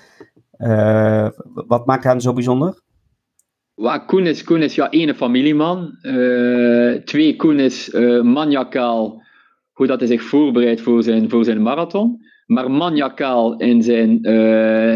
wat 1.67 1.87
maakt 1.87 2.05
hem 2.05 2.21
zo 2.21 2.33
bijzonder? 2.33 2.83
Wa, 3.75 3.99
Koen 3.99 4.27
is, 4.27 4.45
Koen 4.45 4.63
is 4.63 4.75
ja, 4.75 4.91
één 4.91 5.15
familieman. 5.15 5.99
Eh, 6.01 6.93
twee, 6.93 7.37
Koen 7.37 7.59
is 7.59 7.91
maniacaal 8.23 9.23
hoe 9.73 9.87
dat 9.87 9.99
hij 9.99 10.09
zich 10.09 10.23
voorbereidt 10.23 10.81
voor 10.81 11.03
zijn, 11.03 11.31
voor 11.31 11.45
zijn 11.45 11.63
marathon. 11.63 12.23
Maar 12.47 12.71
maniacaal 12.71 13.57
in 13.57 13.83
zijn, 13.83 14.23
eh, 14.23 14.93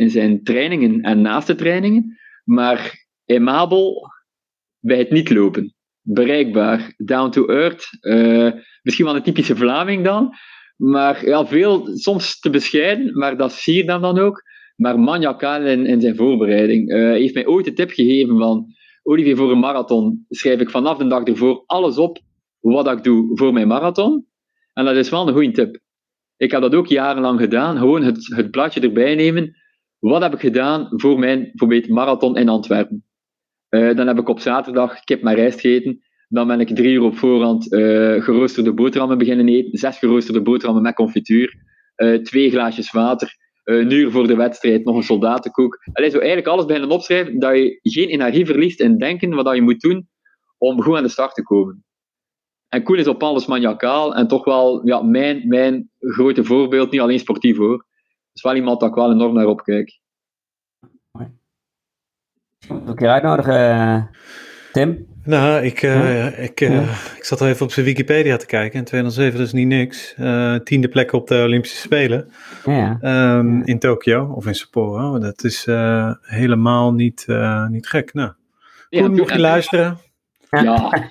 in 0.00 0.10
zijn 0.10 0.42
trainingen 0.42 1.00
en 1.00 1.20
naast 1.20 1.46
de 1.46 1.54
trainingen. 1.54 2.18
Maar 2.44 3.06
aimabel 3.26 4.10
bij 4.78 4.98
het 4.98 5.10
niet 5.10 5.30
lopen. 5.30 5.74
Bereikbaar, 6.00 6.94
down 6.96 7.30
to 7.30 7.46
earth. 7.46 7.88
Eh, 8.00 8.50
misschien 8.82 9.06
wel 9.06 9.16
een 9.16 9.22
typische 9.22 9.56
Vlaming 9.56 10.04
dan. 10.04 10.34
Maar 10.76 11.26
ja, 11.26 11.46
veel, 11.46 11.88
soms 11.96 12.40
te 12.40 12.50
bescheiden, 12.50 13.18
maar 13.18 13.36
dat 13.36 13.52
zie 13.52 13.74
je 13.74 13.84
dan 13.84 14.00
dan 14.00 14.18
ook 14.18 14.42
maar 14.76 15.00
maniacaal 15.00 15.62
in, 15.62 15.86
in 15.86 16.00
zijn 16.00 16.16
voorbereiding. 16.16 16.90
Eh, 16.90 16.98
heeft 16.98 17.34
mij 17.34 17.46
ooit 17.46 17.64
de 17.64 17.72
tip 17.72 17.90
gegeven 17.90 18.38
van, 18.38 18.66
Olivier, 19.02 19.36
voor 19.36 19.50
een 19.50 19.58
marathon 19.58 20.24
schrijf 20.28 20.60
ik 20.60 20.70
vanaf 20.70 20.98
de 20.98 21.06
dag 21.06 21.24
ervoor 21.24 21.62
alles 21.66 21.98
op 21.98 22.18
wat 22.60 22.88
ik 22.88 23.04
doe 23.04 23.36
voor 23.36 23.52
mijn 23.52 23.68
marathon. 23.68 24.26
En 24.72 24.84
dat 24.84 24.96
is 24.96 25.10
wel 25.10 25.28
een 25.28 25.34
goede 25.34 25.50
tip. 25.50 25.80
Ik 26.36 26.50
heb 26.50 26.60
dat 26.60 26.74
ook 26.74 26.86
jarenlang 26.86 27.40
gedaan, 27.40 27.78
gewoon 27.78 28.02
het, 28.02 28.34
het 28.34 28.50
bladje 28.50 28.80
erbij 28.80 29.14
nemen. 29.14 29.56
Wat 29.98 30.22
heb 30.22 30.32
ik 30.32 30.40
gedaan 30.40 30.88
voor 30.90 31.18
mijn 31.18 31.52
marathon 31.88 32.36
in 32.36 32.48
Antwerpen? 32.48 33.04
Eh, 33.68 33.96
dan 33.96 34.06
heb 34.06 34.18
ik 34.18 34.28
op 34.28 34.40
zaterdag 34.40 35.04
kip 35.04 35.22
met 35.22 35.34
rijst 35.34 35.60
gegeten. 35.60 36.00
Dan 36.28 36.46
ben 36.46 36.60
ik 36.60 36.68
drie 36.68 36.92
uur 36.92 37.02
op 37.02 37.16
voorhand 37.16 37.72
eh, 37.72 37.80
geroosterde 38.22 38.72
boterhammen 38.74 39.18
beginnen 39.18 39.48
eten. 39.48 39.78
Zes 39.78 39.98
geroosterde 39.98 40.42
boterhammen 40.42 40.82
met 40.82 40.94
confituur. 40.94 41.64
Twee 42.22 42.50
glaasjes 42.50 42.90
water 42.90 43.36
een 43.66 43.90
uur 43.90 44.10
voor 44.10 44.26
de 44.26 44.36
wedstrijd 44.36 44.84
nog 44.84 44.96
een 44.96 45.02
soldatenkoek. 45.02 45.78
Allee, 45.92 46.10
zo 46.10 46.18
eigenlijk 46.18 46.48
alles 46.48 46.64
beginnen 46.64 46.90
opschrijven, 46.90 47.38
dat 47.38 47.56
je 47.56 47.78
geen 47.82 48.08
energie 48.08 48.46
verliest 48.46 48.80
in 48.80 48.98
denken 48.98 49.34
wat 49.34 49.44
dat 49.44 49.54
je 49.54 49.62
moet 49.62 49.80
doen 49.80 50.08
om 50.58 50.82
goed 50.82 50.96
aan 50.96 51.02
de 51.02 51.08
start 51.08 51.34
te 51.34 51.42
komen. 51.42 51.84
En 52.68 52.82
Koen 52.82 52.98
is 52.98 53.08
op 53.08 53.22
alles 53.22 53.46
maniacaal 53.46 54.14
en 54.14 54.28
toch 54.28 54.44
wel 54.44 54.86
ja, 54.86 55.02
mijn, 55.02 55.48
mijn 55.48 55.90
grote 55.98 56.44
voorbeeld, 56.44 56.90
niet 56.90 57.00
alleen 57.00 57.18
sportief 57.18 57.56
hoor. 57.56 57.76
Dat 57.76 58.32
is 58.32 58.42
wel 58.42 58.54
iemand 58.54 58.80
dat 58.80 58.88
ik 58.88 58.94
wel 58.94 59.12
enorm 59.12 59.34
naar 59.34 59.46
opkijk. 59.46 60.00
Wil 62.68 62.92
ik 62.92 63.00
je 63.00 63.08
uitnodigen, 63.08 63.70
eh, 63.70 64.02
Tim? 64.72 65.15
Nou, 65.26 65.64
ik, 65.64 65.82
eh, 65.82 66.38
ik, 66.44 66.60
eh, 66.60 66.82
ik 67.16 67.24
zat 67.24 67.40
al 67.40 67.46
even 67.48 67.66
op 67.66 67.72
zijn 67.72 67.86
Wikipedia 67.86 68.36
te 68.36 68.46
kijken. 68.46 68.78
In 68.78 68.84
2007 68.84 69.38
dat 69.38 69.46
is 69.46 69.52
niet 69.52 69.66
niks. 69.66 70.14
Eh, 70.16 70.54
tiende 70.54 70.88
plek 70.88 71.12
op 71.12 71.28
de 71.28 71.42
Olympische 71.42 71.76
Spelen 71.80 72.30
Ja, 72.64 72.72
ja. 72.72 72.98
ehm, 73.00 73.60
in 73.62 73.78
Tokio 73.78 74.32
of 74.34 74.46
in 74.46 74.54
Sapporo. 74.54 75.18
Dat 75.18 75.44
is 75.44 75.66
eh, 75.66 76.10
helemaal 76.20 76.92
niet, 76.92 77.24
eh, 77.28 77.66
niet 77.66 77.86
gek. 77.88 78.14
Nou, 78.14 78.32
Ja, 78.88 79.00
Koen, 79.00 79.14
mocht 79.14 79.28
je 79.28 79.34
en- 79.34 79.40
luisteren, 79.40 79.98
Ja. 80.50 80.90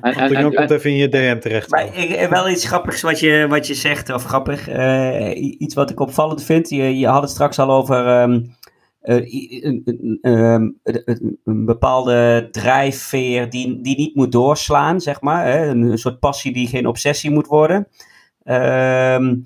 En, 0.00 0.12
en, 0.14 0.32
dan 0.32 0.36
en, 0.44 0.54
komt 0.54 0.70
even 0.70 0.90
in 0.90 0.96
je 0.96 1.08
DM 1.08 1.38
terecht. 1.38 1.70
Maar 1.70 1.84
ik, 1.98 2.26
wel 2.30 2.48
iets 2.50 2.66
grappigs 2.66 3.02
wat 3.02 3.20
je, 3.20 3.46
wat 3.48 3.66
je 3.66 3.74
zegt, 3.74 4.12
of 4.12 4.24
grappig. 4.24 4.68
eh, 4.68 5.36
iets 5.60 5.74
wat 5.74 5.90
ik 5.90 6.00
opvallend 6.00 6.44
vind. 6.44 6.68
Je, 6.68 6.98
je 6.98 7.06
had 7.06 7.22
het 7.22 7.30
straks 7.30 7.58
al 7.58 7.70
over 7.70 8.06
ehm, 8.06 8.32
eh, 8.32 8.38
een- 9.00 10.78
bepaalde 11.44 12.48
drijfveer 12.50 13.50
die, 13.50 13.80
die 13.80 13.96
niet 13.96 14.14
moet 14.14 14.32
doorslaan, 14.32 15.00
zeg 15.00 15.20
maar. 15.20 15.46
Hè? 15.46 15.66
Een, 15.68 15.98
soort 15.98 16.18
passie 16.18 16.52
die 16.52 16.66
geen 16.68 16.86
obsessie 16.86 17.30
moet 17.30 17.46
worden. 17.46 17.88
Ehm, 18.44 19.36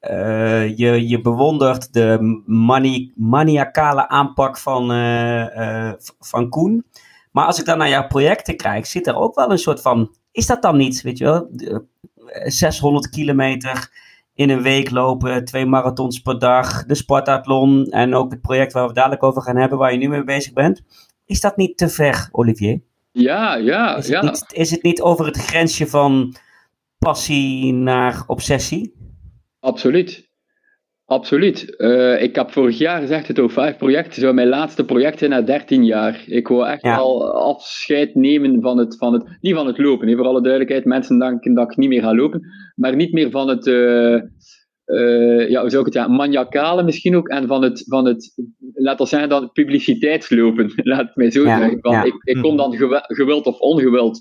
eh, 0.00 0.76
je, 0.76 1.08
je 1.08 1.20
bewondert 1.20 1.92
de 1.92 2.42
mani 2.46 3.12
maniacale 3.16 4.08
aanpak 4.08 4.58
van, 4.58 4.90
eh, 4.90 5.88
eh, 5.88 5.94
van 6.20 6.48
Koen. 6.48 6.84
Maar 7.32 7.46
als 7.46 7.58
ik 7.58 7.64
dan 7.66 7.78
naar 7.78 7.88
jouw 7.88 8.06
projecten 8.06 8.56
kijk, 8.56 8.86
zit 8.86 9.06
er 9.06 9.16
ook 9.16 9.34
wel 9.34 9.50
een 9.50 9.58
soort 9.58 9.80
van. 9.80 10.14
Is 10.32 10.46
dat 10.46 10.62
dan 10.62 10.76
niet, 10.76 11.02
weet 11.02 11.18
je 11.18 11.24
wel? 11.24 11.48
de- 11.50 11.84
eh, 12.26 12.50
600 12.50 13.08
kilometer 13.10 13.90
in 14.34 14.50
een 14.50 14.62
week 14.62 14.90
lopen, 14.90 15.44
twee 15.44 15.66
marathons 15.66 16.18
per 16.18 16.38
dag, 16.38 16.84
de 16.84 16.94
sportathlon 16.94 17.86
en 17.86 18.14
ook 18.14 18.30
het 18.30 18.40
project 18.40 18.72
waar 18.72 18.86
we 18.88 18.94
dadelijk 18.94 19.22
over 19.22 19.42
gaan 19.42 19.56
hebben, 19.56 19.78
waar 19.78 19.92
je 19.92 19.98
nu 19.98 20.08
mee 20.08 20.24
bezig 20.24 20.52
bent. 20.52 20.82
Is 21.26 21.40
dat 21.40 21.56
niet 21.56 21.76
te 21.76 21.88
ver, 21.88 22.28
Olivier? 22.32 22.80
ja, 23.12 23.54
ja, 23.56 23.96
Is 23.96 24.06
ja. 24.06 24.22
niet, 24.22 24.44
is 24.52 24.70
het 24.70 24.82
niet 24.82 25.02
over 25.02 25.26
het 25.26 25.36
grensje 25.36 25.86
van 25.86 26.34
passie 26.98 27.72
naar 27.72 28.24
obsessie? 28.26 28.94
Absoluut. 29.60 30.23
Absoluut. 31.06 31.76
Eh, 31.76 32.22
ik 32.22 32.34
heb 32.34 32.50
vorig 32.50 32.78
jaar 32.78 33.00
gezegd, 33.00 33.28
het 33.28 33.40
O5-project 33.40 34.14
zou 34.14 34.34
mijn 34.34 34.48
laatste 34.48 34.84
project 34.84 35.18
zijn 35.18 35.30
na 35.30 35.42
13 35.42 35.84
jaar. 35.84 36.22
Ik 36.26 36.48
wou 36.48 36.66
echt 36.66 36.82
Ja. 36.82 36.96
wel 36.96 37.32
afscheid 37.32 38.14
nemen 38.14 38.60
van 38.62 38.78
het, 38.78 38.96
van 38.96 39.12
het, 39.12 39.36
niet 39.40 39.54
van 39.54 39.66
het 39.66 39.78
lopen, 39.78 40.16
voor 40.16 40.26
alle 40.26 40.40
duidelijkheid. 40.42 40.84
Mensen 40.84 41.18
denken 41.18 41.54
dat 41.54 41.70
ik 41.70 41.76
niet 41.76 41.88
meer 41.88 42.02
ga 42.02 42.14
lopen, 42.14 42.40
maar 42.74 42.96
niet 42.96 43.12
meer 43.12 43.30
van 43.30 43.48
het, 43.48 43.66
eh, 43.66 44.14
eh, 44.14 45.48
ja, 45.50 45.60
hoe 45.60 45.70
zou 45.70 45.78
ik 45.78 45.84
het 45.84 45.92
zeggen, 45.94 46.14
maniacale 46.14 46.82
misschien 46.82 47.16
ook, 47.16 47.28
en 47.28 47.46
van 47.46 47.62
het, 47.62 47.84
van 47.86 48.04
het 48.06 48.34
laten 48.74 49.02
we 49.04 49.10
zeggen, 49.10 49.28
dan 49.28 49.50
publiciteitslopen, 49.52 50.72
laat 50.90 51.06
het 51.06 51.16
mij 51.16 51.30
zo 51.30 51.42
Ja, 51.44 51.58
zeggen. 51.58 51.78
Want 51.80 51.94
ja. 51.96 52.04
ik, 52.04 52.14
ik 52.22 52.42
kom 52.42 52.56
dan 52.56 52.76
gewi- 52.76 53.04
gewild 53.06 53.46
of 53.46 53.58
ongewild, 53.58 54.20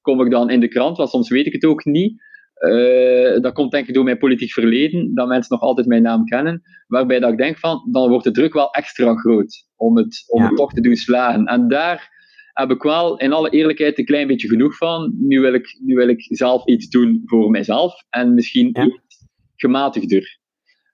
kom 0.00 0.20
ik 0.24 0.30
dan 0.30 0.50
in 0.50 0.60
de 0.60 0.68
krant, 0.68 0.96
want 0.96 1.08
soms 1.10 1.28
weet 1.28 1.46
ik 1.46 1.52
het 1.52 1.64
ook 1.64 1.84
niet. 1.84 2.26
Eh, 2.58 3.40
dat 3.40 3.52
komt 3.52 3.70
denk 3.70 3.88
ik 3.88 3.94
door 3.94 4.04
mijn 4.04 4.18
politiek 4.18 4.52
verleden, 4.52 5.14
dat 5.14 5.28
mensen 5.28 5.52
nog 5.54 5.62
altijd 5.62 5.86
mijn 5.86 6.02
naam 6.02 6.24
kennen. 6.24 6.62
Waarbij 6.86 7.18
dat 7.20 7.30
ik 7.32 7.38
denk 7.38 7.58
van, 7.58 7.88
dan 7.92 8.08
wordt 8.08 8.24
de 8.24 8.30
druk 8.30 8.52
wel 8.52 8.70
extra 8.70 9.14
groot 9.14 9.66
om 9.76 9.96
het, 9.96 10.24
om 10.26 10.40
Ja. 10.42 10.46
het 10.48 10.56
toch 10.56 10.72
te 10.72 10.80
doen 10.80 10.96
slagen. 10.96 11.44
En 11.44 11.68
daar 11.68 12.16
heb 12.52 12.70
ik 12.70 12.82
wel 12.82 13.16
in 13.18 13.32
alle 13.32 13.50
eerlijkheid 13.50 13.98
een 13.98 14.04
klein 14.04 14.26
beetje 14.26 14.48
genoeg 14.48 14.76
van. 14.76 15.14
Nu 15.18 15.40
wil 15.40 15.54
ik, 15.54 15.78
nu 15.84 15.94
wil 15.94 16.08
ik 16.08 16.26
zelf 16.28 16.66
iets 16.66 16.88
doen 16.88 17.22
voor 17.24 17.50
mijzelf 17.50 17.94
en 18.10 18.34
misschien 18.34 18.70
Ja. 18.72 18.84
iets 18.84 19.26
gematigder. 19.56 20.38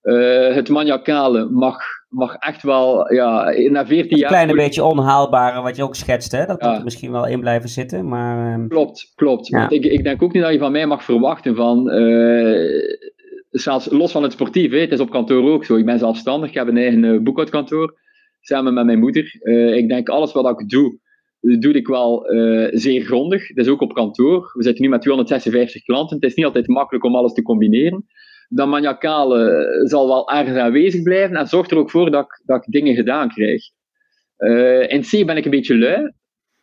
Eh, 0.02 0.54
het 0.54 0.68
maniacale 0.68 1.50
mag, 1.50 1.76
mag 2.14 2.34
echt 2.34 2.62
wel, 2.62 3.12
ja, 3.12 3.50
na 3.70 3.86
14 3.86 4.12
Een 4.12 4.18
jaar. 4.18 4.28
kleine 4.30 4.54
beetje 4.54 4.84
onhaalbare, 4.84 5.60
wat 5.62 5.76
je 5.76 5.82
ook 5.82 5.94
schetst, 5.94 6.32
hè? 6.32 6.46
Dat 6.46 6.60
Ja. 6.60 6.68
moet 6.68 6.78
er 6.78 6.84
misschien 6.84 7.12
wel 7.12 7.26
in 7.26 7.40
blijven 7.40 7.68
zitten, 7.68 8.08
maar... 8.08 8.52
ehm, 8.52 8.68
Klopt, 8.68 9.12
klopt. 9.14 9.46
Ja. 9.46 9.58
Want 9.58 9.72
ik, 9.72 9.84
ik 9.84 10.04
denk 10.04 10.22
ook 10.22 10.32
niet 10.32 10.42
dat 10.42 10.52
je 10.52 10.58
van 10.58 10.72
mij 10.72 10.86
mag 10.86 11.04
verwachten 11.04 11.56
van, 11.56 11.90
eh, 11.90 12.96
zelfs 13.50 13.90
los 13.90 14.12
van 14.12 14.22
het 14.22 14.32
sportief, 14.32 14.70
hè, 14.70 14.78
het 14.78 14.92
is 14.92 15.00
op 15.00 15.10
kantoor 15.10 15.50
ook 15.52 15.64
zo. 15.64 15.76
Ik 15.76 15.84
ben 15.84 15.98
zelfstandig, 15.98 16.48
ik 16.48 16.54
heb 16.54 16.68
een 16.68 16.76
eigen 16.76 17.04
eh, 17.04 17.18
boekhoudkantoor, 17.20 17.98
samen 18.40 18.74
met 18.74 18.84
mijn 18.84 18.98
moeder. 18.98 19.36
Eh, 19.40 19.76
ik 19.76 19.88
denk 19.88 20.08
alles 20.08 20.32
wat 20.32 20.60
ik 20.60 20.68
doe, 20.68 20.98
doe 21.40 21.72
ik 21.72 21.86
wel 21.86 22.26
zeer 22.70 23.04
grondig. 23.04 23.54
Dat 23.54 23.64
is 23.66 23.70
ook 23.72 23.80
op 23.80 23.94
kantoor. 23.94 24.50
We 24.54 24.62
zitten 24.62 24.82
nu 24.84 24.90
met 24.90 25.02
256 25.02 25.82
klanten. 25.82 26.16
Het 26.16 26.24
is 26.24 26.34
niet 26.34 26.44
altijd 26.46 26.66
makkelijk 26.68 27.04
om 27.04 27.14
alles 27.16 27.32
te 27.32 27.42
combineren. 27.42 28.06
Dat 28.54 28.68
maniacale 28.68 29.80
zal 29.84 30.08
wel 30.08 30.30
ergens 30.30 30.58
aanwezig 30.58 31.02
blijven 31.02 31.36
en 31.36 31.46
zorgt 31.46 31.70
er 31.70 31.76
ook 31.76 31.90
voor 31.90 32.10
dat 32.10 32.24
ik, 32.24 32.42
dat 32.44 32.66
ik 32.66 32.72
dingen 32.72 32.94
gedaan 32.94 33.28
krijg. 33.28 33.62
Eh, 34.36 34.90
in 34.90 35.00
C 35.00 35.26
ben 35.26 35.36
ik 35.36 35.44
een 35.44 35.50
beetje 35.50 35.78
lui, 35.78 36.12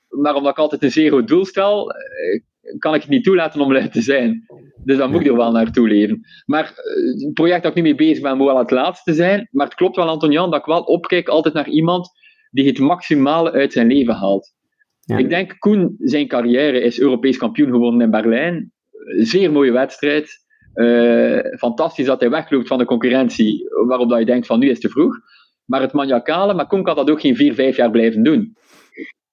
maar 0.09 0.35
omdat 0.35 0.51
ik 0.51 0.57
altijd 0.57 0.83
een 0.83 0.91
zeer 0.91 1.11
goed 1.11 1.27
doel 1.27 1.45
stel, 1.45 1.91
eh, 1.91 2.41
kan 2.77 2.93
ik 2.93 3.01
het 3.01 3.09
niet 3.09 3.23
toelaten 3.23 3.61
om 3.61 3.71
lui 3.73 3.89
te 3.89 4.01
zijn. 4.01 4.45
Dus 4.83 4.97
dan 4.97 5.11
moet 5.11 5.21
ik 5.21 5.27
er 5.27 5.35
wel 5.35 5.51
naartoe 5.51 5.87
leven. 5.87 6.21
Maar 6.45 6.63
eh, 6.63 7.23
het 7.25 7.33
project 7.33 7.63
dat 7.63 7.71
ik 7.71 7.77
nu 7.77 7.83
mee 7.83 7.95
bezig 7.95 8.23
ben, 8.23 8.37
moet 8.37 8.47
wel 8.47 8.57
het 8.57 8.71
laatste 8.71 9.13
zijn. 9.13 9.47
Maar 9.51 9.65
het 9.65 9.75
klopt 9.75 9.95
wel, 9.95 10.07
Antonian, 10.07 10.51
dat 10.51 10.59
ik 10.59 10.65
wel 10.65 10.81
opkijk 10.81 11.27
altijd 11.27 11.53
naar 11.53 11.69
iemand 11.69 12.09
die 12.51 12.67
het 12.67 12.79
maximale 12.79 13.51
uit 13.51 13.73
zijn 13.73 13.87
leven 13.87 14.13
haalt. 14.13 14.53
Ja. 14.99 15.17
Ik 15.17 15.29
denk, 15.29 15.55
Koen, 15.59 15.95
zijn 15.99 16.27
carrière 16.27 16.81
is 16.81 16.99
Europees 16.99 17.37
kampioen 17.37 17.71
geworden 17.71 18.01
in 18.01 18.11
Berlijn. 18.11 18.71
Eh, 18.91 19.25
Zeer 19.25 19.51
mooie 19.51 19.71
wedstrijd. 19.71 20.49
Eh, 20.73 21.57
fantastisch 21.57 22.05
dat 22.05 22.19
hij 22.19 22.29
wegloopt 22.29 22.67
van 22.67 22.77
de 22.77 22.85
concurrentie, 22.85 23.67
waarop 23.87 24.09
dat 24.09 24.19
je 24.19 24.25
denkt 24.25 24.47
van 24.47 24.59
nu 24.59 24.65
is 24.65 24.71
het 24.71 24.81
te 24.81 24.89
vroeg. 24.89 25.19
Maar 25.65 25.81
het 25.81 25.93
maniacale, 25.93 26.53
maar 26.53 26.67
Koen 26.67 26.83
kan 26.83 26.95
dat 26.95 27.09
ook 27.09 27.21
geen 27.21 27.35
vier, 27.35 27.53
vijf 27.53 27.75
jaar 27.75 27.91
blijven 27.91 28.23
doen. 28.23 28.55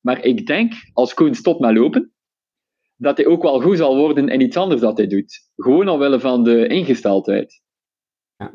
Maar 0.01 0.25
ik 0.25 0.47
denk, 0.47 0.73
als 0.93 1.15
Koen 1.15 1.35
stopt 1.35 1.61
met 1.61 1.77
lopen, 1.77 2.13
dat 2.97 3.17
hij 3.17 3.27
ook 3.27 3.43
wel 3.43 3.61
goed 3.61 3.77
zal 3.77 3.97
worden 3.97 4.29
in 4.29 4.41
iets 4.41 4.57
anders 4.57 4.81
dat 4.81 4.97
hij 4.97 5.07
doet. 5.07 5.51
Gewoon 5.57 5.89
omwille 5.89 6.21
van 6.21 6.45
de 6.45 6.67
ingesteldheid. 6.67 7.63
Ja. 8.37 8.55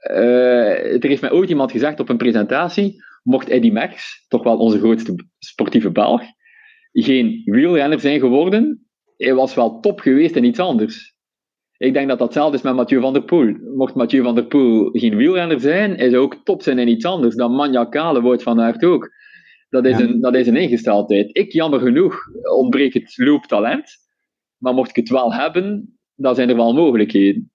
Eh, 0.00 1.02
er 1.02 1.08
heeft 1.08 1.20
mij 1.20 1.32
ooit 1.32 1.48
iemand 1.48 1.70
gezegd 1.70 2.00
op 2.00 2.08
een 2.08 2.16
presentatie, 2.16 3.04
mocht 3.22 3.48
Eddy 3.48 3.70
Merckx, 3.70 4.24
toch 4.28 4.42
wel 4.42 4.58
onze 4.58 4.78
grootste 4.78 5.14
sportieve 5.38 5.90
Belg, 5.90 6.22
geen 6.92 7.42
wielrenner 7.44 8.00
zijn 8.00 8.20
geworden, 8.20 8.88
hij 9.16 9.34
was 9.34 9.54
wel 9.54 9.80
top 9.80 10.00
geweest 10.00 10.36
en 10.36 10.44
iets 10.44 10.58
anders. 10.58 11.17
Ik 11.78 11.92
denk 11.92 12.08
dat 12.08 12.18
dat 12.18 12.26
hetzelfde 12.26 12.56
is 12.56 12.62
met 12.62 12.74
Mathieu 12.74 13.00
van 13.00 13.12
der 13.12 13.22
Poel. 13.22 13.54
Mocht 13.74 13.94
Mathieu 13.94 14.22
van 14.22 14.34
der 14.34 14.46
Poel 14.46 14.90
geen 14.92 15.16
wielrenner 15.16 15.60
zijn, 15.60 15.96
hij 15.96 16.10
zou 16.10 16.22
ook 16.22 16.44
top 16.44 16.62
zijn 16.62 16.78
in 16.78 16.88
iets 16.88 17.04
anders. 17.04 17.34
Dan 17.34 17.52
Manja 17.52 17.84
Kale 17.84 18.20
wordt 18.20 18.42
van 18.42 18.60
Aert 18.60 18.84
ook. 18.84 19.10
Dat 19.68 19.84
is, 19.84 19.98
een, 19.98 20.20
dat 20.20 20.34
is 20.34 20.46
een 20.46 20.56
ingesteldheid. 20.56 21.36
Ik, 21.36 21.52
jammer 21.52 21.80
genoeg, 21.80 22.16
ontbreek 22.56 22.94
het 22.94 23.16
looptalent. 23.16 23.90
Maar 24.56 24.74
mocht 24.74 24.88
ik 24.88 24.96
het 24.96 25.08
wel 25.08 25.34
hebben, 25.34 25.98
dan 26.14 26.34
zijn 26.34 26.48
er 26.48 26.56
wel 26.56 26.74
mogelijkheden. 26.74 27.52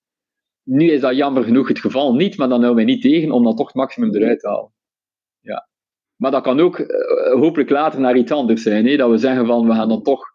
Nu 0.63 0.91
is 0.91 1.01
dat 1.01 1.15
jammer 1.15 1.43
genoeg 1.43 1.67
het 1.67 1.80
geval 1.80 2.15
niet, 2.15 2.38
maar 2.38 2.49
dan 2.49 2.63
houden 2.63 2.86
wij 2.86 2.93
niet 2.93 3.01
tegen 3.01 3.32
om 3.32 3.43
dan 3.43 3.55
toch 3.55 3.67
het 3.67 3.76
maximum 3.76 4.15
eruit 4.15 4.39
te 4.39 4.47
halen. 4.47 4.74
Ja. 5.39 5.67
Maar 6.15 6.32
dat 6.32 6.43
kan 6.43 6.59
ook 6.59 6.80
uh, 6.80 6.88
hopelijk 7.34 7.69
later 7.69 7.99
naar 7.99 8.17
iets 8.17 8.32
anders 8.32 8.61
zijn. 8.61 8.86
Hè? 8.86 8.95
Dat 8.95 9.09
we 9.09 9.17
zeggen 9.17 9.45
van, 9.45 9.67
we 9.67 9.74
gaan 9.74 9.89
dan 9.89 10.03
toch 10.03 10.33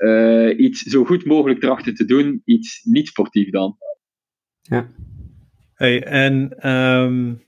uh, 0.00 0.58
iets 0.58 0.82
zo 0.82 1.04
goed 1.04 1.24
mogelijk 1.24 1.60
trachten 1.60 1.94
te 1.94 2.04
doen, 2.04 2.42
iets 2.44 2.80
niet 2.84 3.08
sportief 3.08 3.50
dan. 3.50 3.76
Ja. 4.60 4.90
Hey, 5.74 6.02
en 6.02 6.68
um, 6.70 7.42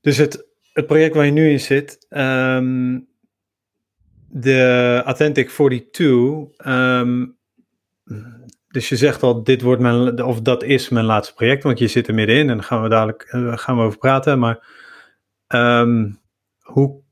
dus 0.00 0.16
het, 0.16 0.46
het 0.72 0.86
project 0.86 1.14
waar 1.14 1.24
je 1.24 1.32
nu 1.32 1.50
in 1.50 1.60
zit, 1.60 2.06
um, 2.10 3.08
de 4.28 5.00
Authentic 5.04 5.48
42, 5.48 6.66
um, 6.66 7.36
dus 8.68 8.88
je 8.88 8.96
zegt 8.96 9.22
al, 9.22 9.42
dit 9.42 9.62
wordt 9.62 9.82
mijn, 9.82 10.22
of 10.22 10.40
dat 10.40 10.62
is 10.62 10.88
mijn 10.88 11.04
laatste 11.04 11.34
project, 11.34 11.62
want 11.62 11.78
je 11.78 11.88
zit 11.88 12.08
er 12.08 12.14
middenin 12.14 12.50
en 12.50 12.56
daar 12.56 12.66
gaan 12.66 12.82
we 12.82 12.88
dadelijk 12.88 13.32
uh, 13.32 13.56
gaan 13.56 13.76
we 13.76 13.82
over 13.82 13.98
praten. 13.98 14.38
Maar 14.38 14.66
um, 15.48 16.18
hoe, 16.58 17.02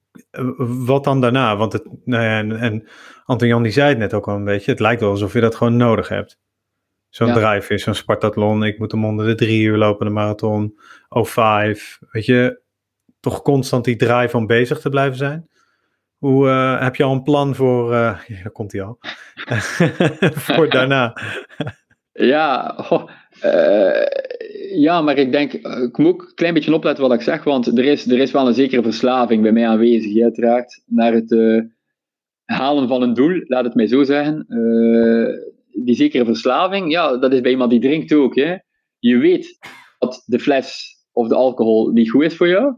wat 0.86 1.04
dan 1.04 1.20
daarna? 1.20 1.56
Want 1.56 1.72
het, 1.72 1.84
nou 2.04 2.22
ja, 2.22 2.38
en, 2.38 2.56
en 2.56 2.88
Anton 3.24 3.48
Jan 3.48 3.62
die 3.62 3.72
zei 3.72 3.88
het 3.88 3.98
net 3.98 4.14
ook 4.14 4.28
al 4.28 4.36
een 4.36 4.44
beetje, 4.44 4.70
het 4.70 4.80
lijkt 4.80 5.00
wel 5.00 5.10
alsof 5.10 5.32
je 5.32 5.40
dat 5.40 5.54
gewoon 5.54 5.76
nodig 5.76 6.08
hebt. 6.08 6.38
Zo'n 7.08 7.26
ja. 7.26 7.34
drive 7.34 7.74
is, 7.74 7.82
zo'n 7.82 7.94
Spartathlon, 7.94 8.64
ik 8.64 8.78
moet 8.78 8.92
hem 8.92 9.04
onder 9.04 9.26
de 9.26 9.34
drie 9.34 9.62
uur 9.62 9.76
lopen, 9.76 10.06
de 10.06 10.12
marathon, 10.12 10.78
O5, 11.08 11.78
weet 12.10 12.24
je, 12.24 12.60
toch 13.20 13.42
constant 13.42 13.84
die 13.84 13.96
drive 13.96 14.36
om 14.36 14.46
bezig 14.46 14.80
te 14.80 14.88
blijven 14.88 15.16
zijn. 15.16 15.48
Hoe 16.16 16.48
uh, 16.48 16.80
heb 16.80 16.96
je 16.96 17.02
al 17.02 17.12
een 17.12 17.22
plan 17.22 17.54
voor, 17.54 17.92
uh, 17.92 18.18
ja, 18.26 18.42
daar 18.42 18.52
komt 18.52 18.72
hij 18.72 18.82
al, 18.82 18.98
voor 20.46 20.68
daarna? 20.68 21.16
ja, 22.12 22.74
oh, 22.88 23.10
uh, 23.44 24.80
ja, 24.80 25.00
maar 25.00 25.18
ik 25.18 25.32
denk, 25.32 25.52
ik 25.52 25.98
moet 25.98 26.12
ook 26.12 26.22
een 26.22 26.34
klein 26.34 26.54
beetje 26.54 26.74
opletten 26.74 27.08
wat 27.08 27.12
ik 27.12 27.20
zeg, 27.20 27.44
want 27.44 27.78
er 27.78 27.84
is, 27.84 28.06
er 28.06 28.18
is 28.18 28.30
wel 28.30 28.46
een 28.46 28.54
zekere 28.54 28.82
verslaving 28.82 29.42
bij 29.42 29.52
mij 29.52 29.66
aanwezig, 29.66 30.22
uiteraard, 30.22 30.82
naar 30.86 31.12
het 31.12 31.36
halen 32.44 32.88
van 32.88 33.02
een 33.02 33.14
doel, 33.14 33.40
laat 33.46 33.64
het 33.64 33.74
mij 33.74 33.86
zo 33.86 34.04
zeggen. 34.04 34.46
die 35.72 35.94
zekere 35.94 36.24
verslaving, 36.24 36.92
ja, 36.92 37.16
dat 37.16 37.32
is 37.32 37.40
bij 37.40 37.50
iemand 37.50 37.70
die 37.70 37.80
drinkt 37.80 38.12
ook. 38.12 38.34
Hè. 38.34 38.56
Je 38.98 39.16
weet 39.16 39.58
dat 39.98 40.22
de 40.26 40.38
fles 40.38 40.96
of 41.12 41.28
de 41.28 41.34
alcohol 41.34 41.90
niet 41.90 42.10
goed 42.10 42.22
is 42.22 42.36
voor 42.36 42.48
jou, 42.48 42.74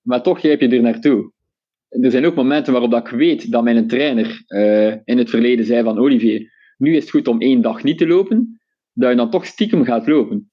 maar 0.00 0.22
toch 0.22 0.38
grijp 0.38 0.60
je 0.60 0.68
er 0.68 0.80
naartoe 0.80 1.32
er 2.02 2.10
zijn 2.10 2.26
ook 2.26 2.34
momenten 2.34 2.72
waarop 2.72 2.90
dat 2.90 3.06
ik 3.06 3.12
weet 3.16 3.50
dat 3.50 3.64
mijn 3.64 3.86
trainer 3.86 4.42
in 5.04 5.18
het 5.18 5.30
verleden 5.30 5.64
zei 5.64 5.82
van 5.82 5.98
Olivier, 5.98 6.52
nu 6.78 6.96
is 6.96 7.02
het 7.02 7.10
goed 7.10 7.28
om 7.28 7.40
één 7.40 7.62
dag 7.62 7.82
niet 7.82 7.98
te 7.98 8.06
lopen, 8.06 8.60
dat 8.94 9.10
je 9.10 9.16
dan 9.16 9.30
toch 9.30 9.46
stiekem 9.46 9.84
gaat 9.84 10.06
lopen. 10.06 10.50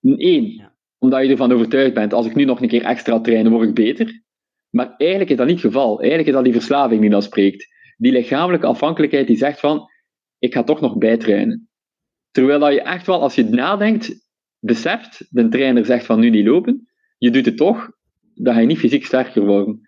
Eén, 0.00 0.50
ja. 0.50 0.76
omdat 0.98 1.22
je 1.22 1.30
ervan 1.30 1.52
overtuigd 1.52 1.94
bent, 1.94 2.12
als 2.12 2.26
ik 2.26 2.34
nu 2.34 2.44
nog 2.44 2.60
een 2.60 2.68
keer 2.68 2.82
extra 2.82 3.20
train, 3.20 3.48
word 3.48 3.68
ik 3.68 3.74
beter. 3.74 4.22
Maar 4.70 4.94
eigenlijk 4.96 5.30
is 5.30 5.36
dat 5.36 5.46
niet 5.46 5.62
het 5.62 5.72
geval. 5.72 5.98
Eigenlijk 5.98 6.28
is 6.28 6.34
dat 6.34 6.44
die 6.44 6.52
verslaving 6.52 7.00
die 7.00 7.10
dan 7.10 7.22
spreekt. 7.22 7.66
Die 7.96 8.12
lichamelijke 8.12 8.66
afhankelijkheid 8.66 9.26
die 9.26 9.36
zegt 9.36 9.60
van, 9.60 9.90
ik 10.38 10.54
ga 10.54 10.62
toch 10.62 10.80
nog 10.80 10.98
bijtrainen. 10.98 11.68
Terwijl 12.30 12.58
dat 12.58 12.72
je 12.72 12.82
echt 12.82 13.06
wel, 13.06 13.20
als 13.20 13.34
je 13.34 13.44
nadenkt, 13.44 14.26
beseft, 14.58 15.26
de 15.30 15.48
trainer 15.48 15.84
zegt 15.84 16.06
van 16.06 16.20
nu 16.20 16.30
niet 16.30 16.46
lopen, 16.46 16.88
je 17.18 17.30
doet 17.30 17.46
het 17.46 17.56
toch, 17.56 17.90
dan 18.34 18.54
ga 18.54 18.60
je 18.60 18.66
niet 18.66 18.78
fysiek 18.78 19.04
sterker 19.04 19.44
worden. 19.46 19.80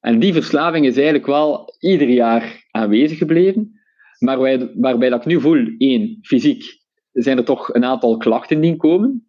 En 0.00 0.18
die 0.18 0.32
verslaving 0.32 0.86
is 0.86 0.94
eigenlijk 0.94 1.26
wel 1.26 1.76
ieder 1.78 2.08
jaar 2.08 2.66
aanwezig 2.70 3.18
gebleven. 3.18 3.80
Maar 4.18 4.40
wij, 4.40 4.72
waarbij 4.74 5.08
dat 5.08 5.20
ik 5.20 5.26
nu 5.26 5.40
voel, 5.40 5.74
één, 5.78 6.18
fysiek, 6.22 6.77
zijn 7.22 7.38
er 7.38 7.44
toch 7.44 7.74
een 7.74 7.84
aantal 7.84 8.16
klachten 8.16 8.60
die 8.60 8.76
komen. 8.76 9.28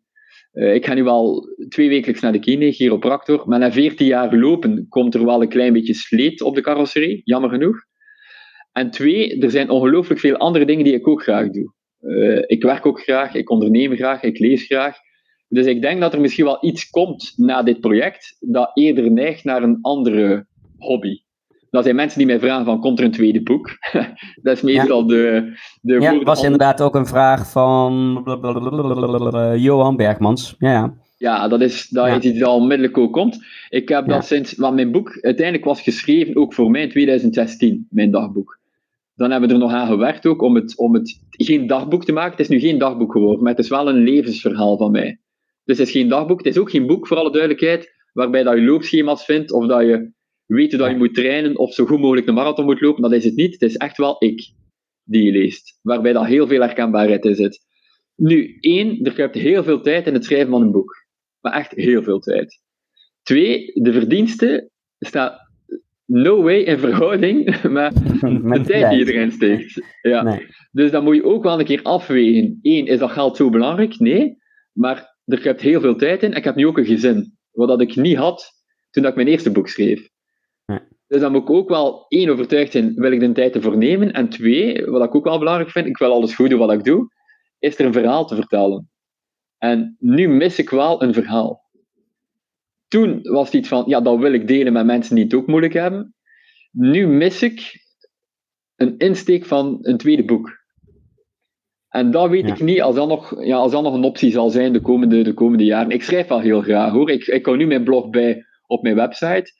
Uh, 0.53 0.73
ik 0.73 0.85
ga 0.85 0.93
nu 0.93 1.07
al 1.07 1.47
twee 1.69 1.89
wekelijks 1.89 2.21
naar 2.21 2.31
de 2.31 2.39
kine, 2.39 2.71
chiropractor. 2.71 3.43
Maar 3.47 3.59
na 3.59 3.71
14 3.71 4.05
jaar 4.05 4.35
lopen 4.35 4.85
komt 4.89 5.15
er 5.15 5.25
wel 5.25 5.41
een 5.41 5.49
klein 5.49 5.73
beetje 5.73 5.93
sleet 5.93 6.41
op 6.41 6.55
de 6.55 6.61
carrosserie, 6.61 7.21
jammer 7.23 7.49
genoeg. 7.49 7.77
En 8.71 8.91
twee, 8.91 9.41
er 9.41 9.51
zijn 9.51 9.69
ongelooflijk 9.69 10.19
veel 10.19 10.37
andere 10.37 10.65
dingen 10.65 10.83
die 10.83 10.93
ik 10.93 11.07
ook 11.07 11.23
graag 11.23 11.49
doe. 11.49 11.73
Uh, 12.01 12.43
ik 12.45 12.63
werk 12.63 12.85
ook 12.85 13.01
graag, 13.01 13.33
ik 13.33 13.49
onderneem 13.49 13.95
graag, 13.95 14.23
ik 14.23 14.39
lees 14.39 14.65
graag. 14.65 14.97
Dus 15.47 15.65
ik 15.65 15.81
denk 15.81 16.01
dat 16.01 16.13
er 16.13 16.21
misschien 16.21 16.45
wel 16.45 16.65
iets 16.65 16.89
komt 16.89 17.33
na 17.35 17.63
dit 17.63 17.79
project 17.79 18.35
dat 18.39 18.71
eerder 18.73 19.11
neigt 19.11 19.43
naar 19.43 19.63
een 19.63 19.77
andere 19.81 20.47
hobby. 20.77 21.21
Dat 21.69 21.83
zijn 21.83 21.95
mensen 21.95 22.17
die 22.17 22.27
mij 22.27 22.39
vragen 22.39 22.65
van, 22.65 22.79
komt 22.79 22.99
er 22.99 23.05
een 23.05 23.11
tweede 23.11 23.43
boek? 23.43 23.69
dat 24.43 24.55
is 24.55 24.61
meestal 24.61 25.01
ja. 25.01 25.07
de... 25.07 25.53
de 25.81 25.99
ja, 25.99 26.23
was 26.23 26.43
inderdaad 26.43 26.81
ook 26.81 26.95
een 26.95 27.05
vraag 27.05 27.51
van 27.51 28.23
Johan 29.57 29.95
Bergmans. 29.95 30.55
Ja, 30.57 30.71
ja. 30.71 30.93
Ja, 31.19 31.47
dat 31.47 31.61
is, 31.61 31.87
dat 31.89 32.07
ja. 32.07 32.21
iets 32.21 32.39
dat 32.39 32.49
onmiddellijk 32.49 32.97
ook 32.97 33.13
komt. 33.13 33.45
Ik 33.69 33.89
heb 33.89 34.07
dat 34.07 34.25
sinds, 34.25 34.55
want 34.55 34.75
mijn 34.75 34.91
boek 34.91 35.17
uiteindelijk 35.21 35.65
was 35.65 35.81
geschreven, 35.81 36.35
ook 36.35 36.53
voor 36.53 36.71
mij 36.71 36.81
in 36.81 36.89
2016, 36.89 37.87
mijn 37.89 38.11
dagboek. 38.11 38.59
Dan 39.15 39.31
hebben 39.31 39.49
we 39.49 39.55
er 39.55 39.61
nog 39.61 39.71
aan 39.71 39.87
gewerkt 39.87 40.25
ook 40.25 40.41
om 40.41 40.55
het, 40.55 40.77
om 40.77 40.93
het 40.93 41.21
geen 41.29 41.67
dagboek 41.67 42.05
te 42.05 42.11
maken. 42.11 42.31
Het 42.31 42.39
is 42.39 42.47
nu 42.47 42.59
geen 42.59 42.77
dagboek 42.77 43.11
geworden, 43.11 43.43
maar 43.43 43.51
het 43.51 43.63
is 43.63 43.69
wel 43.69 43.89
een 43.89 44.03
levensverhaal 44.03 44.77
van 44.77 44.91
mij. 44.91 45.19
Dus 45.63 45.77
het 45.77 45.87
is 45.87 45.93
geen 45.93 46.09
dagboek, 46.09 46.37
het 46.37 46.55
is 46.55 46.57
ook 46.57 46.69
geen 46.69 46.87
boek, 46.87 47.07
voor 47.07 47.17
alle 47.17 47.31
duidelijkheid, 47.31 47.93
waarbij 48.13 48.43
dat 48.43 48.55
je 48.55 48.61
loopschema's 48.61 49.25
vindt 49.25 49.51
of 49.51 49.67
dat 49.67 49.81
je 49.81 50.11
weten 50.49 50.77
dat 50.77 50.89
je 50.89 50.97
moet 50.97 51.13
trainen 51.13 51.57
of 51.57 51.73
zo 51.73 51.85
goed 51.85 51.99
mogelijk 51.99 52.27
een 52.27 52.33
marathon 52.33 52.65
moet 52.65 52.81
lopen, 52.81 53.01
dat 53.01 53.13
is 53.13 53.23
het 53.23 53.35
niet. 53.35 53.51
Het 53.51 53.61
is 53.61 53.77
echt 53.77 53.97
wel 53.97 54.15
ik 54.19 54.53
die 55.03 55.23
je 55.23 55.31
leest, 55.31 55.79
waarbij 55.81 56.13
dat 56.13 56.25
heel 56.25 56.47
veel 56.47 56.61
herkenbaarheid 56.61 57.25
in 57.25 57.35
zit. 57.35 57.59
Nu, 58.15 58.57
één, 58.59 59.03
er 59.05 59.13
kruipt 59.13 59.35
heel 59.35 59.63
veel 59.63 59.81
tijd 59.81 60.07
in 60.07 60.13
het 60.13 60.25
schrijven 60.25 60.49
van 60.49 60.61
een 60.61 60.71
boek. 60.71 61.07
Maar 61.41 61.53
echt 61.53 61.71
heel 61.71 62.03
veel 62.03 62.19
tijd. 62.19 62.61
Twee, 63.21 63.71
de 63.73 63.91
verdienste 63.91 64.69
staat 64.99 65.49
no 66.05 66.41
way 66.41 66.59
in 66.59 66.79
verhouding 66.79 67.45
met, 67.63 67.93
met 68.43 68.65
de 68.65 68.71
tijd 68.71 68.89
die 68.89 69.05
je 69.05 69.13
erin 69.13 69.31
steekt. 69.31 69.81
Ja. 70.01 70.23
Nee. 70.23 70.47
Dus 70.71 70.91
dan 70.91 71.03
moet 71.03 71.15
je 71.15 71.23
ook 71.23 71.43
wel 71.43 71.59
een 71.59 71.65
keer 71.65 71.83
afwegen. 71.83 72.59
Eén, 72.61 72.85
is 72.85 72.99
dat 72.99 73.11
geld 73.11 73.37
zo 73.37 73.49
belangrijk? 73.49 73.99
Nee. 73.99 74.37
Maar 74.73 75.17
er 75.25 75.39
kruipt 75.39 75.61
heel 75.61 75.81
veel 75.81 75.95
tijd 75.95 76.23
in. 76.23 76.33
Ik 76.33 76.43
heb 76.43 76.55
nu 76.55 76.67
ook 76.67 76.77
een 76.77 76.85
gezin, 76.85 77.37
wat 77.51 77.81
ik 77.81 77.95
niet 77.95 78.17
had 78.17 78.51
toen 78.89 79.05
ik 79.05 79.15
mijn 79.15 79.27
eerste 79.27 79.51
boek 79.51 79.67
schreef. 79.67 80.09
Dus 81.09 81.21
dan 81.21 81.31
moet 81.31 81.41
ik 81.41 81.49
ook 81.49 81.69
wel 81.69 82.05
één 82.07 82.29
overtuigd 82.29 82.71
zijn, 82.71 82.93
wil 82.93 83.11
ik 83.11 83.19
de 83.19 83.31
tijd 83.31 83.55
ervoor 83.55 83.77
nemen? 83.77 84.11
En 84.13 84.29
twee, 84.29 84.85
wat 84.85 85.03
ik 85.03 85.15
ook 85.15 85.23
wel 85.23 85.39
belangrijk 85.39 85.69
vind, 85.69 85.85
ik 85.85 85.97
wil 85.97 86.11
alles 86.11 86.35
goed 86.35 86.49
doen 86.49 86.59
wat 86.59 86.71
ik 86.71 86.83
doe, 86.83 87.13
is 87.59 87.79
er 87.79 87.85
een 87.85 87.93
verhaal 87.93 88.25
te 88.25 88.35
vertellen. 88.35 88.89
En 89.57 89.95
nu 89.99 90.27
mis 90.27 90.59
ik 90.59 90.69
wel 90.69 91.03
een 91.03 91.13
verhaal. 91.13 91.67
Toen 92.87 93.19
was 93.21 93.45
het 93.45 93.53
iets 93.53 93.67
van, 93.67 93.83
ja, 93.87 94.01
dat 94.01 94.19
wil 94.19 94.33
ik 94.33 94.47
delen 94.47 94.73
met 94.73 94.85
mensen 94.85 95.15
die 95.15 95.23
het 95.23 95.33
ook 95.33 95.47
moeilijk 95.47 95.73
hebben. 95.73 96.15
Nu 96.71 97.07
mis 97.07 97.41
ik 97.43 97.85
een 98.75 98.97
insteek 98.97 99.45
van 99.45 99.77
een 99.81 99.97
tweede 99.97 100.25
boek. 100.25 100.57
En 101.89 102.11
dat 102.11 102.29
weet 102.29 102.47
ja. 102.47 102.53
ik 102.53 102.61
niet 102.61 102.81
als 102.81 102.95
dat, 102.95 103.07
nog, 103.07 103.43
ja, 103.45 103.57
als 103.57 103.71
dat 103.71 103.83
nog 103.83 103.93
een 103.93 104.03
optie 104.03 104.31
zal 104.31 104.49
zijn 104.49 104.73
de 104.73 104.81
komende, 104.81 105.21
de 105.21 105.33
komende 105.33 105.65
jaren. 105.65 105.91
Ik 105.91 106.03
schrijf 106.03 106.27
wel 106.27 106.39
heel 106.39 106.61
graag 106.61 106.91
hoor. 106.91 107.09
Ik, 107.09 107.25
ik 107.25 107.45
hou 107.45 107.57
nu 107.57 107.67
mijn 107.67 107.83
blog 107.83 108.09
bij 108.09 108.45
op 108.67 108.83
mijn 108.83 108.95
website. 108.95 109.58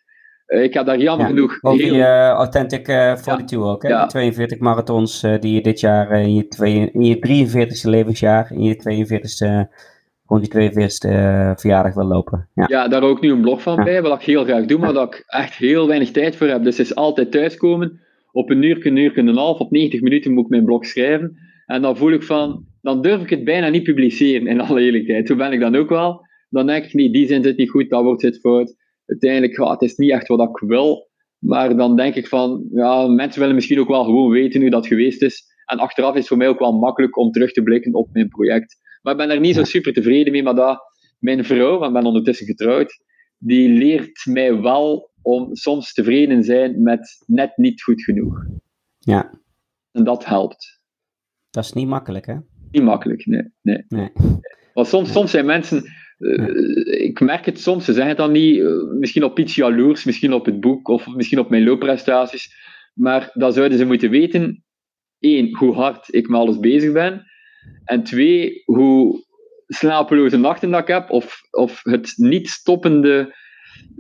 Uh, 0.50 0.64
ik 0.64 0.74
heb 0.74 0.86
daar 0.86 1.00
jammer 1.00 1.26
ja, 1.26 1.32
genoeg. 1.32 1.58
Heel... 1.62 1.78
die 1.78 1.94
uh, 1.94 2.28
Authentic 2.28 2.88
uh, 2.88 3.14
42 3.14 3.50
ja. 3.50 3.66
ook, 3.66 3.84
hè? 3.84 3.90
Ja. 3.90 4.02
Die 4.02 4.10
42 4.10 4.60
marathons 4.60 5.22
die 5.40 5.54
je 5.54 5.62
dit 5.62 5.80
jaar 5.80 6.22
in 6.22 6.36
je, 6.36 6.48
twee, 6.48 6.90
in 6.92 7.04
je 7.04 7.48
43ste 7.48 7.90
levensjaar, 7.90 8.52
in 8.52 8.64
je 8.64 8.76
42ste, 8.76 9.78
rond 10.26 10.52
die 10.52 10.72
42ste 10.72 11.10
verjaardag 11.56 11.94
wil 11.94 12.06
lopen. 12.06 12.48
Ja. 12.54 12.88
daar 12.88 13.04
ook 13.04 13.22
nu 13.22 13.32
een 13.32 13.42
blog 13.42 13.62
van 13.62 13.84
bij, 13.84 14.02
wat 14.02 14.20
ik 14.20 14.26
heel 14.26 14.44
graag 14.44 14.66
doe, 14.66 14.80
maar 14.80 14.94
dat 14.94 15.14
ik 15.14 15.24
echt 15.28 15.56
heel 15.56 15.88
weinig 15.88 16.12
tijd 16.12 16.36
voor 16.36 16.48
heb. 16.48 16.64
Dus 16.64 16.78
het 16.78 16.86
is 16.86 16.96
altijd 16.96 17.32
thuiskomen, 17.32 18.00
op 18.32 18.50
een 18.50 18.64
uur, 18.64 18.86
een 18.86 18.98
uur 18.98 19.18
en 19.18 19.28
een 19.28 19.38
half, 19.38 19.60
op 19.60 19.72
90 19.72 20.02
minuten 20.02 20.34
moet 20.34 20.44
ik 20.44 20.50
mijn 20.50 20.66
blog 20.66 20.86
schrijven. 20.86 21.38
En 21.66 21.82
dan 21.82 21.98
voel 21.98 22.12
ik 22.12 22.24
van, 22.24 22.66
dan 22.82 23.02
durf 23.02 23.22
ik 23.22 23.30
het 23.30 23.44
bijna 23.44 23.70
niet 23.70 23.84
publiceren, 23.84 24.48
in 24.48 24.62
alle 24.62 24.82
eerlijkheid. 24.82 25.28
Hoe 25.28 25.38
ben 25.38 25.52
ik 25.52 25.60
dan 25.60 25.76
ook 25.76 25.90
wel? 25.90 26.28
Dan 26.50 26.68
denk 26.68 26.86
ik 26.86 26.94
niet, 26.94 27.14
die 27.14 27.28
zin 27.28 27.44
zit 27.44 27.58
niet 27.58 27.70
goed, 27.70 27.90
dat 27.90 28.04
wordt 28.04 28.22
zit 28.22 28.40
fout 28.40 28.76
uiteindelijk, 29.10 29.58
ja, 29.58 29.72
het 29.72 29.82
is 29.82 29.96
niet 29.96 30.12
echt 30.12 30.28
wat 30.28 30.50
ik 30.50 30.70
wil. 30.70 31.08
Maar 31.40 31.78
dan 31.78 31.96
denk 31.96 32.16
ik 32.16 32.28
van, 32.28 32.68
ja, 32.72 33.08
mensen 33.08 33.40
willen 33.40 33.56
misschien 33.56 33.80
ook 33.80 33.88
wel 33.88 34.04
gewoon 34.04 34.32
weten 34.32 34.62
hoe 34.62 34.70
dat 34.70 34.88
geweest 34.88 35.22
is. 35.22 35.44
En 35.66 35.80
achteraf 35.80 36.12
is 36.12 36.20
het 36.20 36.28
voor 36.28 36.38
mij 36.38 36.48
ook 36.48 36.60
wel 36.60 36.80
makkelijk 36.80 37.18
om 37.18 37.32
terug 37.32 37.52
te 37.52 37.64
blikken 37.64 37.94
op 37.94 38.10
mijn 38.14 38.28
project. 38.28 38.78
Maar 39.02 39.14
ik 39.14 39.20
ben 39.20 39.30
er 39.30 39.40
niet 39.40 39.56
zo 39.56 39.64
super 39.64 39.94
tevreden 39.94 40.32
mee, 40.32 40.44
maar 40.44 40.56
dat 40.56 40.80
mijn 41.20 41.46
vrouw, 41.46 41.78
want 41.78 41.86
ik 41.86 41.94
ben 41.94 42.06
ondertussen 42.06 42.46
getrouwd, 42.46 43.04
die 43.38 43.70
leert 43.70 44.26
mij 44.26 44.62
wel 44.62 45.12
om 45.22 45.56
soms 45.56 45.94
tevreden 45.94 46.44
zijn 46.44 46.84
met 46.84 47.24
net 47.26 47.58
niet 47.58 47.84
goed 47.84 48.04
genoeg. 48.04 48.46
Ja. 49.00 49.40
En 49.92 50.04
dat 50.04 50.26
helpt. 50.26 50.82
Dat 51.50 51.64
is 51.64 51.74
niet 51.74 51.88
makkelijk, 51.88 52.26
hè? 52.26 52.36
Niet 52.72 52.84
makkelijk, 52.84 53.26
nee. 53.26 53.54
nee. 53.62 53.86
Nee. 53.88 54.10
Want 54.74 54.88
soms, 54.88 55.12
soms 55.12 55.32
zijn 55.32 55.46
mensen, 55.46 55.84
uh, 56.20 57.04
ik 57.06 57.20
merk 57.20 57.46
het 57.46 57.60
soms, 57.60 57.86
ze 57.86 57.94
zeggen 57.94 58.10
het 58.10 58.18
dan 58.18 58.32
niet, 58.32 58.58
uh, 58.58 58.92
misschien 59.00 59.24
op 59.24 59.40
iets 59.40 59.56
jaloers, 59.56 60.04
misschien 60.04 60.34
op 60.34 60.46
het 60.46 60.60
boek 60.60 60.88
of 60.88 61.08
misschien 61.08 61.40
op 61.40 61.50
mijn 61.50 61.64
loopprestaties, 61.64 62.54
maar 62.94 63.32
dan 63.34 63.54
zouden 63.54 63.78
ze 63.78 63.86
moeten 63.86 64.10
weten, 64.10 64.64
één, 65.20 65.58
hoe 65.58 65.74
hard 65.74 66.14
ik 66.14 66.28
met 66.28 66.40
alles 66.40 66.60
bezig 66.60 66.92
ben, 66.92 67.24
en 67.84 68.04
twee, 68.04 68.62
hoe 68.66 69.24
slapeloze 69.68 70.38
nachten 70.38 70.72
dat 70.72 70.82
ik 70.82 70.88
heb, 70.88 71.10
of, 71.10 71.42
of 71.52 71.84
het 71.84 72.14
niet 72.16 72.50
stoppende, 72.50 73.36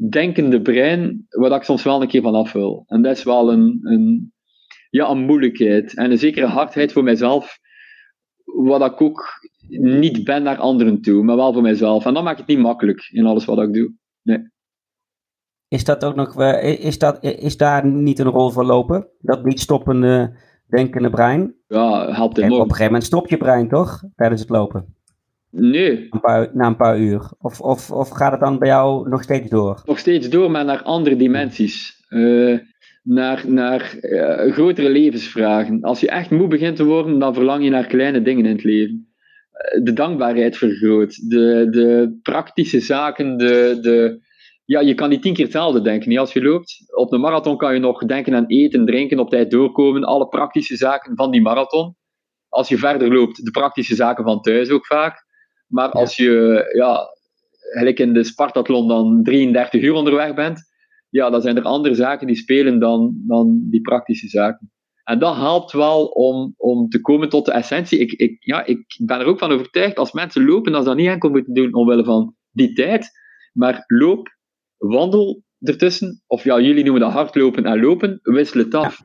denkende 0.09 0.61
brein, 0.61 1.25
waar 1.29 1.51
ik 1.51 1.63
soms 1.63 1.83
wel 1.83 2.01
een 2.01 2.07
keer 2.07 2.21
van 2.21 2.35
af 2.35 2.51
wil. 2.51 2.83
En 2.87 3.01
dat 3.01 3.17
is 3.17 3.23
wel 3.23 3.51
een, 3.51 3.79
een, 3.83 4.33
ja, 4.89 5.09
een 5.09 5.25
moeilijkheid 5.25 5.95
en 5.95 6.11
een 6.11 6.17
zekere 6.17 6.45
hardheid 6.45 6.91
voor 6.91 7.03
mijzelf, 7.03 7.59
wat 8.55 8.91
ik 8.91 9.01
ook 9.01 9.47
niet 9.67 10.23
ben 10.23 10.43
naar 10.43 10.57
anderen 10.57 11.01
toe, 11.01 11.23
maar 11.23 11.35
wel 11.35 11.53
voor 11.53 11.61
mijzelf. 11.61 12.05
En 12.05 12.13
dat 12.13 12.23
maakt 12.23 12.37
het 12.39 12.47
niet 12.47 12.59
makkelijk 12.59 13.09
in 13.11 13.25
alles 13.25 13.45
wat 13.45 13.61
ik 13.61 13.73
doe. 13.73 13.93
Nee. 14.21 14.49
Is 15.67 15.83
dat 15.83 16.05
ook 16.05 16.15
nog, 16.15 16.41
is, 16.61 16.97
dat, 16.97 17.23
is 17.23 17.57
daar 17.57 17.85
niet 17.85 18.19
een 18.19 18.27
rol 18.27 18.49
voor 18.49 18.65
lopen? 18.65 19.07
Dat 19.19 19.45
niet 19.45 19.59
stoppende, 19.59 20.35
denkende 20.67 21.09
brein? 21.09 21.55
Ja, 21.67 22.11
helpt 22.13 22.37
enorm. 22.37 22.53
op 22.53 22.59
een 22.59 22.65
gegeven 22.67 22.85
moment 22.85 23.03
stop 23.03 23.27
je 23.27 23.37
brein 23.37 23.67
toch? 23.69 24.03
Tijdens 24.15 24.41
het 24.41 24.49
lopen? 24.49 24.95
Nee, 25.51 26.07
Een 26.09 26.19
paar, 26.19 26.49
na 26.53 26.67
een 26.67 26.75
paar 26.75 26.99
uur. 26.99 27.31
Of, 27.39 27.61
of, 27.61 27.91
of 27.91 28.09
gaat 28.09 28.31
het 28.31 28.39
dan 28.39 28.59
bij 28.59 28.67
jou 28.67 29.09
nog 29.09 29.23
steeds 29.23 29.49
door? 29.49 29.81
nog 29.85 29.99
steeds 29.99 30.29
door, 30.29 30.51
maar 30.51 30.65
naar 30.65 30.83
andere 30.83 31.15
dimensies. 31.15 32.05
Eh, 32.09 32.57
naar 33.09 33.43
naar 33.47 33.97
eh, 33.97 34.51
grotere 34.51 34.89
levensvragen. 34.89 35.81
Als 35.81 35.99
je 35.99 36.09
echt 36.09 36.29
moe 36.29 36.47
begint 36.47 36.75
te 36.75 36.83
worden, 36.83 37.19
dan 37.19 37.33
verlang 37.33 37.63
je 37.63 37.69
naar 37.69 37.87
kleine 37.87 38.21
dingen 38.21 38.45
in 38.45 38.51
het 38.51 38.63
leven. 38.63 39.13
Eh, 39.51 39.83
de 39.83 39.93
dankbaarheid 39.93 40.57
vergroot, 40.57 41.29
de, 41.29 41.67
de 41.69 42.19
praktische 42.21 42.79
zaken, 42.79 43.37
de, 43.37 43.77
de, 43.81 44.19
ja, 44.65 44.79
je 44.79 44.93
kan 44.93 45.09
niet 45.09 45.21
tien 45.21 45.33
keer 45.33 45.43
hetzelfde 45.43 45.81
denken 45.81 46.09
niet 46.09 46.19
als 46.19 46.33
je 46.33 46.41
loopt. 46.41 46.83
Op 46.95 47.13
een 47.13 47.19
marathon 47.19 47.57
kan 47.57 47.73
je 47.73 47.79
nog 47.79 48.05
denken 48.05 48.35
aan 48.35 48.47
eten, 48.47 48.85
drinken, 48.85 49.19
op 49.19 49.29
tijd 49.29 49.51
doorkomen, 49.51 50.03
alle 50.03 50.27
praktische 50.27 50.75
zaken 50.75 51.15
van 51.15 51.31
die 51.31 51.41
marathon. 51.41 51.95
Als 52.49 52.69
je 52.69 52.77
verder 52.77 53.13
loopt, 53.13 53.45
de 53.45 53.51
praktische 53.51 53.95
zaken 53.95 54.23
van 54.23 54.41
thuis 54.41 54.69
ook 54.69 54.85
vaak. 54.85 55.25
Maar 55.67 55.89
als 55.89 56.15
je, 56.15 56.63
ja, 56.75 57.07
gelijk 57.59 57.99
in 57.99 58.13
de 58.13 58.23
Spartathlon 58.23 58.87
dan 58.87 59.23
33 59.23 59.81
uur 59.81 59.93
onderweg 59.93 60.33
bent, 60.33 60.68
ja, 61.09 61.29
dan 61.29 61.41
zijn 61.41 61.57
er 61.57 61.63
andere 61.63 61.95
zaken 61.95 62.27
die 62.27 62.35
spelen 62.35 62.79
dan, 62.79 63.23
dan 63.27 63.67
die 63.69 63.81
praktische 63.81 64.27
zaken. 64.27 64.71
En 65.03 65.19
dat 65.19 65.35
helpt 65.35 65.71
wel 65.71 66.05
om, 66.05 66.53
om 66.57 66.89
te 66.89 67.01
komen 67.01 67.29
tot 67.29 67.45
de 67.45 67.51
essentie. 67.51 67.99
Ik, 67.99 68.11
ik, 68.11 68.35
ja, 68.39 68.65
ik 68.65 68.85
ben 69.05 69.19
er 69.19 69.25
ook 69.25 69.39
van 69.39 69.51
overtuigd, 69.51 69.97
als 69.97 70.11
mensen 70.11 70.45
lopen, 70.45 70.71
dat 70.71 70.81
ze 70.81 70.87
dat 70.87 70.97
niet 70.97 71.07
enkel 71.07 71.29
moeten 71.29 71.53
doen 71.53 71.73
omwille 71.73 72.03
van 72.03 72.35
die 72.51 72.73
tijd, 72.73 73.09
maar 73.53 73.83
loop, 73.87 74.37
wandel 74.77 75.43
ertussen, 75.59 76.23
of 76.27 76.43
ja, 76.43 76.59
jullie 76.59 76.83
noemen 76.83 77.01
dat 77.01 77.11
hardlopen 77.11 77.63
en 77.63 77.79
lopen, 77.79 78.19
wissel 78.23 78.59
het 78.59 78.73
af. 78.73 79.01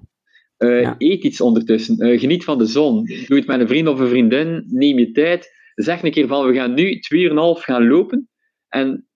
Uh, 0.58 0.80
Ja. 0.80 0.94
Eet 0.98 1.24
iets 1.24 1.40
ondertussen, 1.40 2.06
Uh, 2.06 2.20
geniet 2.20 2.44
van 2.44 2.58
de 2.58 2.66
zon, 2.66 3.04
doe 3.04 3.36
het 3.36 3.46
met 3.46 3.60
een 3.60 3.68
vriend 3.68 3.88
of 3.88 3.98
een 3.98 4.08
vriendin, 4.08 4.64
neem 4.68 4.98
je 4.98 5.10
tijd, 5.10 5.50
zeg 5.74 6.02
een 6.02 6.10
keer 6.10 6.26
van, 6.26 6.46
we 6.46 6.54
gaan 6.54 6.74
nu 6.74 6.98
twee 7.00 7.20
uur 7.20 7.30
en 7.30 7.36
een 7.36 7.42
half 7.42 7.62
gaan 7.62 7.88
lopen, 7.88 8.28
en 8.68 9.08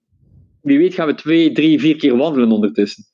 wie 0.69 0.79
weet 0.79 0.95
gaan 0.95 1.07
we 1.07 1.15
twee, 1.15 1.53
drie, 1.53 1.81
vier 1.81 1.97
keer 1.97 2.17
wandelen 2.17 2.51
ondertussen. 2.51 3.05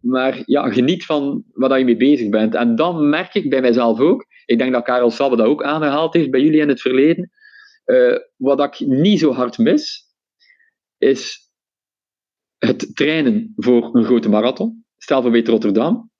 Maar 0.00 0.42
ja, 0.44 0.70
geniet 0.70 1.04
van 1.04 1.44
waar 1.52 1.78
je 1.78 1.84
mee 1.84 1.96
bezig 1.96 2.28
bent. 2.28 2.54
En 2.54 2.76
dan 2.76 3.08
merk 3.08 3.34
ik 3.34 3.50
bij 3.50 3.60
mijzelf 3.60 4.00
ook, 4.00 4.26
ik 4.46 4.58
denk 4.58 4.72
dat 4.72 4.84
Karel 4.84 5.10
Sabbe 5.10 5.36
dat 5.36 5.46
ook 5.46 5.62
aangehaald 5.62 6.14
heeft 6.14 6.30
bij 6.30 6.40
jullie 6.40 6.60
in 6.60 6.68
het 6.68 6.80
verleden, 6.80 7.30
uh, 7.86 8.16
wat 8.36 8.60
ik 8.60 8.86
niet 8.86 9.18
zo 9.18 9.32
hard 9.32 9.58
mis, 9.58 10.02
is 10.98 11.50
het 12.58 12.96
trainen 12.96 13.52
voor 13.56 13.96
een 13.96 14.04
grote 14.04 14.28
marathon. 14.28 14.84
Stel 14.96 15.22
voor 15.22 15.30
beter 15.30 15.52
Rotterdam. 15.52 16.10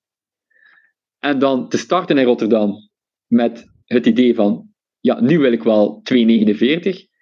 En 1.19 1.39
dan 1.39 1.69
te 1.69 1.79
starten 1.79 2.19
in 2.19 2.25
Rotterdam 2.25 2.91
met 3.27 3.73
het 3.85 4.07
idee 4.07 4.35
van, 4.35 4.69
ja, 5.01 5.21
nu 5.21 5.39
wil 5.39 5.53
ik 5.53 5.63
wel 5.63 6.03
2,49. 6.03 7.13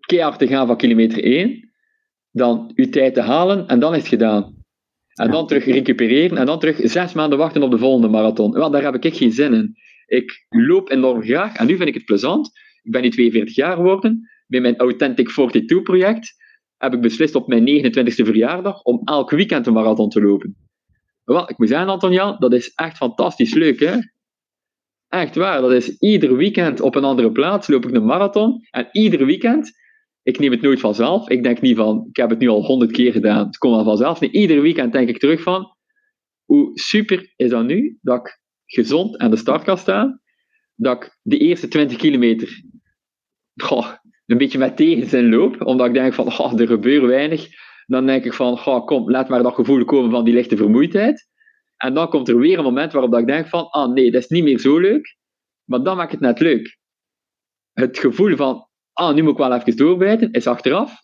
Keihard 0.00 0.38
te 0.38 0.46
gaan 0.46 0.66
van 0.66 0.76
kilometer 0.76 1.24
1 1.24 1.63
dan 2.34 2.72
uw 2.74 2.88
tijd 2.88 3.14
te 3.14 3.20
halen 3.20 3.66
en 3.66 3.78
dan 3.80 3.92
is 3.92 3.98
het 3.98 4.08
gedaan. 4.08 4.62
En 5.14 5.30
dan 5.30 5.46
terug 5.46 5.64
recupereren 5.64 6.38
en 6.38 6.46
dan 6.46 6.58
terug 6.58 6.78
zes 6.82 7.12
maanden 7.12 7.38
wachten 7.38 7.62
op 7.62 7.70
de 7.70 7.78
volgende 7.78 8.08
marathon. 8.08 8.52
Wel, 8.52 8.70
daar 8.70 8.82
heb 8.82 9.04
ik 9.04 9.16
geen 9.16 9.32
zin 9.32 9.54
in. 9.54 9.76
Ik 10.06 10.46
loop 10.48 10.90
enorm 10.90 11.22
graag 11.22 11.56
en 11.56 11.66
nu 11.66 11.76
vind 11.76 11.88
ik 11.88 11.94
het 11.94 12.04
plezant. 12.04 12.46
Ik 12.82 12.90
ben 12.90 13.02
nu 13.02 13.10
42 13.10 13.54
jaar 13.54 13.76
geworden. 13.76 14.28
Bij 14.46 14.60
mijn 14.60 14.76
Authentic 14.76 15.28
42 15.28 15.82
project 15.82 16.34
heb 16.76 16.94
ik 16.94 17.00
beslist 17.00 17.34
op 17.34 17.48
mijn 17.48 17.66
29e 17.66 18.24
verjaardag 18.24 18.82
om 18.82 19.00
elk 19.04 19.30
weekend 19.30 19.66
een 19.66 19.72
marathon 19.72 20.08
te 20.08 20.22
lopen. 20.22 20.56
Wel, 21.24 21.50
ik 21.50 21.58
moet 21.58 21.68
zeggen, 21.68 21.88
Anton 21.88 22.36
dat 22.38 22.52
is 22.52 22.72
echt 22.74 22.96
fantastisch 22.96 23.54
leuk, 23.54 23.80
hè? 23.80 23.96
Echt 25.08 25.34
waar, 25.34 25.60
dat 25.60 25.72
is 25.72 25.98
ieder 25.98 26.36
weekend 26.36 26.80
op 26.80 26.94
een 26.94 27.04
andere 27.04 27.32
plaats 27.32 27.68
loop 27.68 27.86
ik 27.86 27.94
een 27.94 28.04
marathon. 28.04 28.66
En 28.70 28.88
ieder 28.92 29.26
weekend 29.26 29.72
ik 30.24 30.38
neem 30.38 30.50
het 30.50 30.62
nooit 30.62 30.80
vanzelf. 30.80 31.28
Ik 31.28 31.42
denk 31.42 31.60
niet 31.60 31.76
van, 31.76 32.06
ik 32.08 32.16
heb 32.16 32.30
het 32.30 32.38
nu 32.38 32.48
al 32.48 32.64
honderd 32.64 32.90
keer 32.90 33.12
gedaan, 33.12 33.46
het 33.46 33.58
komt 33.58 33.74
wel 33.74 33.84
vanzelf. 33.84 34.20
Nee, 34.20 34.30
ieder 34.30 34.62
weekend 34.62 34.92
denk 34.92 35.08
ik 35.08 35.18
terug 35.18 35.42
van, 35.42 35.76
hoe 36.44 36.70
super 36.74 37.32
is 37.36 37.50
dat 37.50 37.64
nu, 37.64 37.98
dat 38.00 38.20
ik 38.20 38.40
gezond 38.64 39.18
aan 39.18 39.30
de 39.30 39.36
start 39.36 39.64
kan 39.64 39.78
staan, 39.78 40.20
dat 40.74 41.04
ik 41.04 41.18
de 41.22 41.38
eerste 41.38 41.68
20 41.68 41.96
kilometer 41.96 42.62
goh, 43.54 43.92
een 44.26 44.38
beetje 44.38 44.58
met 44.58 44.76
tegenzin 44.76 45.28
loop, 45.28 45.66
omdat 45.66 45.86
ik 45.86 45.94
denk 45.94 46.14
van, 46.14 46.58
er 46.58 46.66
gebeurt 46.66 47.04
weinig. 47.04 47.48
Dan 47.86 48.06
denk 48.06 48.24
ik 48.24 48.32
van, 48.32 48.84
kom, 48.84 49.10
laat 49.10 49.28
maar 49.28 49.42
dat 49.42 49.54
gevoel 49.54 49.84
komen 49.84 50.10
van 50.10 50.24
die 50.24 50.34
lichte 50.34 50.56
vermoeidheid. 50.56 51.28
En 51.76 51.94
dan 51.94 52.08
komt 52.08 52.28
er 52.28 52.38
weer 52.38 52.58
een 52.58 52.64
moment 52.64 52.92
waarop 52.92 53.10
dat 53.10 53.20
ik 53.20 53.26
denk 53.26 53.48
van, 53.48 53.70
ah 53.70 53.92
nee, 53.92 54.10
dat 54.10 54.22
is 54.22 54.28
niet 54.28 54.44
meer 54.44 54.58
zo 54.58 54.78
leuk. 54.78 55.16
Maar 55.64 55.82
dan 55.82 55.96
maakt 55.96 56.12
het 56.12 56.20
net 56.20 56.40
leuk. 56.40 56.78
Het 57.72 57.98
gevoel 57.98 58.36
van, 58.36 58.68
ah, 58.94 59.14
nu 59.14 59.22
moet 59.22 59.32
ik 59.32 59.38
wel 59.38 59.52
even 59.52 59.76
doorbijten, 59.76 60.32
is 60.32 60.46
achteraf 60.46 61.02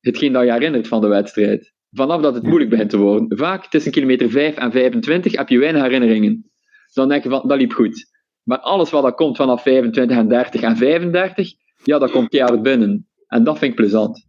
hetgeen 0.00 0.32
dat 0.32 0.44
je 0.44 0.52
herinnert 0.52 0.88
van 0.88 1.00
de 1.00 1.06
wedstrijd. 1.06 1.74
Vanaf 1.90 2.20
dat 2.20 2.34
het 2.34 2.42
moeilijk 2.42 2.70
begint 2.70 2.90
te 2.90 2.98
worden. 2.98 3.38
Vaak 3.38 3.66
tussen 3.66 3.92
kilometer 3.92 4.30
5 4.30 4.56
en 4.56 4.72
25 4.72 5.36
heb 5.36 5.48
je 5.48 5.58
weinig 5.58 5.82
herinneringen. 5.82 6.50
Dan 6.92 7.08
denk 7.08 7.22
je 7.22 7.28
van, 7.28 7.48
dat 7.48 7.58
liep 7.58 7.72
goed. 7.72 8.10
Maar 8.42 8.58
alles 8.58 8.90
wat 8.90 9.02
dat 9.02 9.14
komt 9.14 9.36
vanaf 9.36 9.62
25 9.62 10.16
en 10.16 10.28
30 10.28 10.60
en 10.60 10.76
35, 10.76 11.52
ja, 11.82 11.98
dat 11.98 12.10
komt 12.10 12.28
keihard 12.28 12.62
binnen. 12.62 13.08
En 13.26 13.44
dat 13.44 13.58
vind 13.58 13.70
ik 13.70 13.76
plezant. 13.76 14.26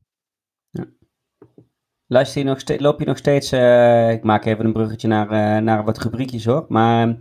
Luister 2.07 2.41
je 2.41 2.47
nog 2.47 2.59
steeds, 2.59 2.81
loop 2.81 2.99
je 2.99 3.05
nog 3.05 3.17
steeds, 3.17 3.53
uh, 3.53 4.11
ik 4.11 4.23
maak 4.23 4.45
even 4.45 4.65
een 4.65 4.73
bruggetje 4.73 5.07
naar, 5.07 5.25
uh, 5.31 5.63
naar 5.63 5.83
wat 5.83 5.97
rubriekjes 5.97 6.45
hoor, 6.45 6.65
maar 6.67 7.17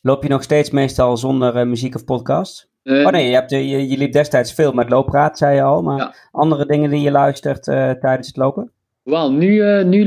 loop 0.00 0.22
je 0.22 0.28
nog 0.28 0.42
steeds 0.42 0.70
meestal 0.70 1.16
zonder 1.16 1.56
uh, 1.56 1.66
muziek 1.66 1.94
of 1.94 2.04
podcast? 2.04 2.70
Uh, 2.88 3.06
oh 3.06 3.12
nee, 3.12 3.28
je, 3.28 3.34
hebt, 3.34 3.50
je, 3.50 3.88
je, 3.88 3.96
liep 3.98 4.12
destijds 4.12 4.54
veel 4.54 4.72
met 4.72 4.88
loopraad, 4.88 5.38
zei 5.38 5.54
je 5.54 5.62
al, 5.62 5.82
maar 5.82 5.98
Ja. 5.98 6.14
andere 6.30 6.66
dingen 6.66 6.90
die 6.90 7.00
je 7.00 7.10
luistert 7.10 7.66
uh, 7.66 7.90
tijdens 7.90 8.26
het 8.26 8.36
lopen? 8.36 8.72
Wel, 9.02 9.32
nu, 9.32 9.52
uh, 9.54 9.84
nu 9.84 10.02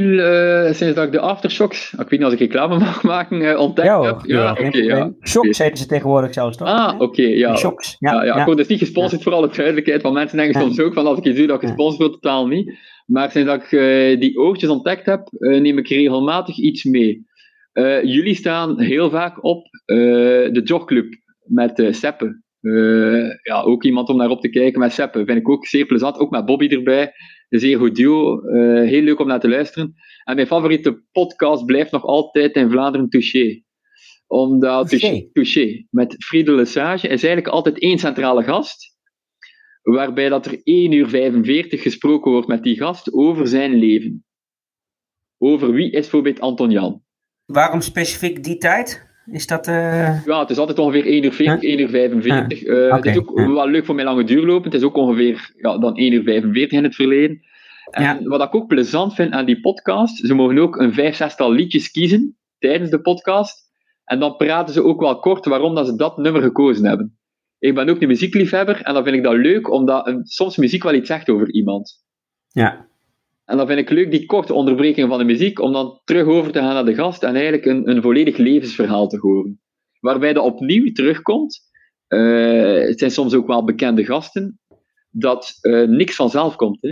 sinds 0.74 0.96
dat 0.96 1.06
ik 1.06 1.12
de 1.12 1.20
aftershocks, 1.20 1.92
ik 1.92 1.98
weet 1.98 2.10
niet 2.12 2.24
als 2.24 2.34
ik 2.34 2.40
reclame 2.40 2.78
mag 2.86 3.04
maken, 3.04 3.60
ontdekt 3.60 3.88
ja, 3.88 4.02
heb. 4.02 4.20
Ja, 4.24 4.52
oké, 4.52 4.62
ja. 4.62 4.70
probleem. 4.72 5.16
Shocks 5.24 5.58
heten 5.58 5.78
ze 5.78 5.86
tegenwoordig 5.86 6.34
zelfs 6.34 6.58
toch? 6.58 6.68
Ah, 6.68 7.00
oké, 7.02 7.22
ja. 7.22 7.56
Shocks, 7.56 7.96
Ja, 8.00 8.12
ja. 8.14 8.24
ja, 8.24 8.40
ik 8.40 8.46
word 8.46 8.58
dus 8.58 8.68
niet 8.68 8.80
gesponsord 8.80 9.24
voor 9.24 9.34
alle 9.34 9.50
duidelijkheid, 9.50 10.02
want 10.02 10.16
mensen 10.16 10.38
denken 10.38 10.60
Ja. 10.60 10.66
soms 10.66 10.80
ook 10.80 10.94
van 10.94 11.08
als 11.08 11.18
ik 11.18 11.26
iets 11.26 11.38
doe 11.38 11.48
dat 11.48 11.62
ik 11.62 11.68
gesponsord 11.68 12.10
word, 12.10 12.22
totaal 12.22 12.48
niet. 12.48 12.74
Maar 13.06 13.32
sinds 13.32 13.50
dat 13.50 13.64
ik 13.64 13.72
eh, 13.72 14.20
die 14.20 14.38
oortjes 14.38 14.70
ontdekt 14.70 15.06
heb, 15.06 15.28
eh, 15.38 15.62
neem 15.62 15.78
ik 15.78 15.88
regelmatig 15.88 16.58
iets 16.58 16.84
mee. 16.84 17.26
Eh, 17.72 18.04
jullie 18.04 18.36
staan 18.36 18.80
heel 18.80 19.10
vaak 19.10 19.44
op 19.44 19.66
eh, 19.86 19.96
de 20.52 20.62
jogclub 20.64 21.14
met 21.44 21.80
eh 21.80 21.94
Eh, 22.62 23.30
ja, 23.44 23.62
ook 23.62 23.84
iemand 23.84 24.10
om 24.10 24.18
naar 24.18 24.30
op 24.30 24.42
te 24.42 24.50
kijken 24.50 24.80
met 24.80 24.94
Seppe. 24.94 25.26
Vind 25.26 25.38
ik 25.38 25.50
ook 25.50 25.66
zeer 25.66 25.86
plezant, 25.86 26.18
ook 26.18 26.30
met 26.30 26.46
Bobby 26.46 26.68
erbij. 26.68 27.14
Een 27.50 27.60
zeer 27.60 27.78
goed 27.78 27.96
duo, 27.96 28.42
eh, 28.42 28.90
heel 28.90 29.02
leuk 29.02 29.20
om 29.20 29.28
naar 29.28 29.40
te 29.40 29.50
luisteren. 29.50 29.94
En 30.24 30.36
mijn 30.36 30.48
favoriete 30.48 31.04
podcast 31.12 31.66
blijft 31.66 31.92
nog 31.92 32.04
altijd 32.04 32.56
in 32.56 32.70
Vlaanderen 32.70 33.10
Touché. 33.10 33.64
Omdat? 34.28 34.90
Touché, 34.90 35.30
Touché 35.34 35.86
met 35.90 36.16
Friede 36.24 36.52
Lesage 36.52 37.08
is 37.08 37.24
eigenlijk 37.24 37.48
altijd 37.48 37.80
één 37.80 37.98
centrale 37.98 38.44
gast 38.44 38.92
waarbij 39.82 40.30
dat 40.30 40.46
er 40.46 40.62
1 40.64 40.92
uur 40.92 41.10
45 41.10 41.82
gesproken 41.82 42.32
wordt 42.32 42.48
met 42.48 42.64
die 42.64 42.78
gast 42.78 43.14
over 43.14 43.48
zijn 43.48 43.74
leven. 43.74 44.26
Over 45.38 45.72
wie 45.72 45.92
is 45.92 46.02
bijvoorbeeld 46.02 46.40
Anton 46.40 46.72
Jan. 46.72 47.04
Waarom 47.46 47.82
specifiek 47.82 48.44
die 48.44 48.58
tijd? 48.58 49.11
Is 49.26 49.48
dat... 49.48 49.68
eh, 49.68 50.26
Ja, 50.26 50.40
het 50.40 50.50
is 50.50 50.58
altijd 50.58 50.80
ongeveer 50.80 51.06
1 51.06 51.24
uur 51.24 51.34
40, 51.34 51.70
1 51.70 51.80
uur 51.80 51.90
45. 51.90 52.64
Eh, 52.64 52.92
Het 52.96 53.06
is 53.06 53.18
ook 53.18 53.40
wel 53.54 53.68
leuk 53.68 53.86
voor 53.86 53.96
mijn 53.96 54.08
lange 54.08 54.24
duurlopen. 54.24 54.64
Het 54.72 54.74
is 54.80 54.84
ook 54.84 54.96
ongeveer 54.96 55.52
ja, 55.58 55.78
dan 55.78 55.98
1 55.98 56.14
uur 56.14 56.24
45 56.24 56.78
in 56.78 56.84
het 56.84 56.96
verleden. 56.96 57.42
En 57.92 58.28
wat 58.28 58.42
ik 58.42 58.56
ook 58.56 58.68
plezant 58.68 59.14
vind 59.14 59.32
aan 59.32 59.46
die 59.46 59.60
podcast, 59.62 60.18
ze 60.18 60.34
mogen 60.34 60.58
ook 60.60 60.76
een 60.80 60.94
vijf, 60.94 61.16
zestal 61.16 61.52
liedjes 61.52 61.92
kiezen 61.92 62.38
tijdens 62.60 62.90
de 62.90 63.02
podcast. 63.02 63.70
En 64.04 64.20
dan 64.20 64.36
praten 64.36 64.74
ze 64.74 64.84
ook 64.84 65.00
wel 65.02 65.20
kort 65.20 65.46
waarom 65.46 65.76
dat 65.76 65.86
ze 65.88 65.96
dat 65.96 66.18
nummer 66.18 66.42
gekozen 66.42 66.86
hebben. 66.86 67.18
Ik 67.60 67.76
ben 67.76 67.90
ook 67.90 68.02
een 68.02 68.08
muziekliefhebber 68.08 68.82
en 68.82 68.94
dan 68.94 69.04
vind 69.04 69.16
ik 69.16 69.24
dat 69.24 69.34
leuk, 69.36 69.72
omdat 69.72 70.08
een, 70.08 70.26
soms 70.26 70.58
muziek 70.58 70.84
wel 70.84 70.94
iets 70.94 71.08
zegt 71.08 71.30
over 71.30 71.52
iemand. 71.52 72.04
Ja. 72.48 72.88
En 73.52 73.58
dan 73.58 73.68
vind 73.68 73.80
ik 73.80 73.90
leuk 73.90 74.12
die 74.12 74.26
korte 74.26 74.54
onderbreking 74.54 75.10
van 75.10 75.18
de 75.18 75.24
muziek, 75.24 75.60
om 75.60 75.74
dan 75.74 76.00
terug 76.04 76.26
over 76.26 76.52
te 76.52 76.60
gaan 76.60 76.74
naar 76.74 76.86
de 76.86 76.96
gast 76.96 77.24
en 77.24 77.34
eigenlijk 77.34 77.66
een, 77.66 77.90
een 77.90 78.02
volledig 78.02 78.38
levensverhaal 78.38 79.08
te 79.08 79.18
horen. 79.18 79.62
Waarbij 80.00 80.34
dat 80.34 80.44
opnieuw 80.44 80.92
terugkomt. 80.92 81.60
Uh, 82.08 82.88
het 82.88 83.00
zijn 83.00 83.12
soms 83.12 83.34
ook 83.34 83.48
wel 83.48 83.64
bekende 83.64 84.06
gasten, 84.06 84.60
dat 85.10 85.58
uh, 85.62 85.88
niks 85.88 86.16
vanzelf 86.16 86.56
komt. 86.56 86.82
Hè. 86.82 86.90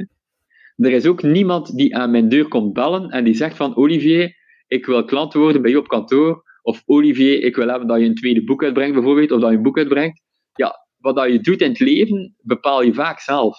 Er 0.86 0.92
is 0.92 1.06
ook 1.06 1.22
niemand 1.22 1.76
die 1.76 1.96
aan 1.96 2.12
mijn 2.12 2.30
deur 2.30 2.48
komt 2.48 2.74
bellen 2.74 3.10
en 3.10 3.24
die 3.24 3.36
zegt 3.36 3.56
van 3.56 3.76
Olivier, 3.76 4.36
ik 4.68 4.86
wil 4.86 5.06
klant 5.06 5.34
worden 5.34 5.62
bij 5.62 5.72
je 5.72 5.78
op 5.78 5.88
kantoor. 5.88 6.44
Of 6.62 6.84
Olivier, 6.86 7.44
ik 7.44 7.56
wil 7.56 7.68
hebben 7.68 7.88
dat 7.88 8.00
je 8.00 8.06
een 8.06 8.16
tweede 8.16 8.44
boek 8.44 8.64
uitbrengt 8.64 8.94
bijvoorbeeld, 8.94 9.32
of 9.32 9.40
dat 9.40 9.50
je 9.50 9.56
een 9.56 9.64
boek 9.64 9.78
uitbrengt. 9.78 10.22
Ja, 10.54 10.88
wat 10.98 11.16
dat 11.16 11.32
je 11.32 11.40
doet 11.40 11.62
in 11.62 11.70
het 11.70 11.80
leven, 11.80 12.36
bepaal 12.42 12.82
je 12.82 12.94
vaak 12.94 13.20
zelf. 13.20 13.58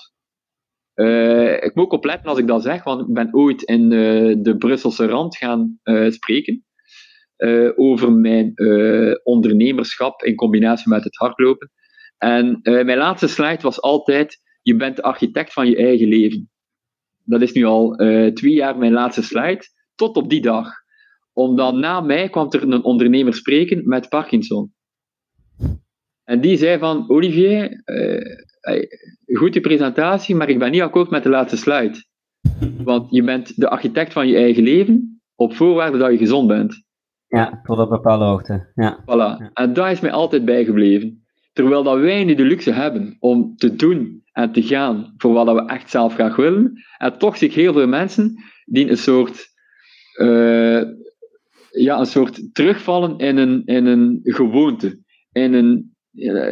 Uh, 1.00 1.52
ik 1.52 1.74
moet 1.74 1.84
ook 1.84 1.92
opletten 1.92 2.28
als 2.28 2.38
ik 2.38 2.46
dat 2.46 2.62
zeg, 2.62 2.84
want 2.84 3.00
ik 3.00 3.14
ben 3.14 3.34
ooit 3.34 3.62
in 3.62 3.90
uh, 3.90 4.36
de 4.38 4.56
Brusselse 4.58 5.06
rand 5.06 5.36
gaan 5.36 5.78
uh, 5.84 6.10
spreken 6.10 6.64
over 7.76 8.12
mijn 8.12 8.52
ondernemerschap 9.22 10.22
in 10.22 10.34
combinatie 10.34 10.88
met 10.88 11.04
het 11.04 11.16
hardlopen. 11.16 11.70
En 12.18 12.60
mijn 12.62 12.98
laatste 12.98 13.28
slide 13.28 13.62
was 13.62 13.80
altijd: 13.80 14.38
je 14.62 14.76
bent 14.76 14.96
de 14.96 15.02
architect 15.02 15.52
van 15.52 15.68
je 15.68 15.76
eigen 15.76 16.08
leven. 16.08 16.50
Dat 17.24 17.42
is 17.42 17.52
nu 17.52 17.64
al 17.64 17.94
twee 18.34 18.52
jaar 18.52 18.78
mijn 18.78 18.92
laatste 18.92 19.22
slide, 19.22 19.62
tot 19.94 20.16
op 20.16 20.30
die 20.30 20.40
dag. 20.40 20.72
Omdat 21.32 21.74
na 21.74 22.00
mij 22.00 22.28
kwam 22.28 22.46
er 22.50 22.62
een 22.62 22.84
ondernemer 22.84 23.34
spreken 23.34 23.88
met 23.88 24.08
Parkinson. 24.08 24.72
En 26.24 26.40
die 26.40 26.56
zei 26.56 26.78
van, 26.78 27.08
Olivier, 27.08 27.82
uh, 27.84 28.22
goed 29.36 29.54
je 29.54 29.60
presentatie, 29.60 30.34
maar 30.34 30.48
ik 30.48 30.58
ben 30.58 30.70
niet 30.70 30.80
akkoord 30.80 31.10
met 31.10 31.22
de 31.22 31.28
laatste 31.28 31.56
slide. 31.56 32.04
Want 32.84 33.10
je 33.10 33.22
bent 33.22 33.60
de 33.60 33.68
architect 33.68 34.12
van 34.12 34.28
je 34.28 34.36
eigen 34.36 34.62
leven, 34.62 35.20
op 35.34 35.54
voorwaarde 35.54 35.98
dat 35.98 36.10
je 36.10 36.18
gezond 36.18 36.48
bent. 36.48 36.84
Ja, 37.26 37.60
tot 37.62 37.78
op 37.78 37.88
bepaalde 37.88 38.24
hoogte. 38.24 38.72
Ja. 38.74 39.00
Voilà. 39.00 39.52
En 39.52 39.72
dat 39.72 39.90
is 39.90 40.00
mij 40.00 40.12
altijd 40.12 40.44
bijgebleven. 40.44 41.24
Terwijl 41.52 41.82
dat 41.82 41.98
wij 41.98 42.24
nu 42.24 42.34
de 42.34 42.42
luxe 42.42 42.72
hebben 42.72 43.16
om 43.18 43.56
te 43.56 43.74
doen 43.74 44.22
en 44.32 44.52
te 44.52 44.62
gaan 44.62 45.14
voor 45.16 45.32
wat 45.32 45.54
we 45.54 45.64
echt 45.64 45.90
zelf 45.90 46.14
graag 46.14 46.36
willen, 46.36 46.72
en 46.98 47.18
toch 47.18 47.36
zich 47.36 47.54
heel 47.54 47.72
veel 47.72 47.86
mensen 47.86 48.34
die 48.64 48.90
een 48.90 48.96
soort, 48.96 49.46
uh, 50.20 50.82
ja, 51.70 51.98
een 51.98 52.06
soort 52.06 52.54
terugvallen 52.54 53.18
in 53.18 53.36
een, 53.36 53.62
in 53.64 53.86
een 53.86 54.20
gewoonte, 54.22 54.98
in 55.32 55.54
een 55.54 55.89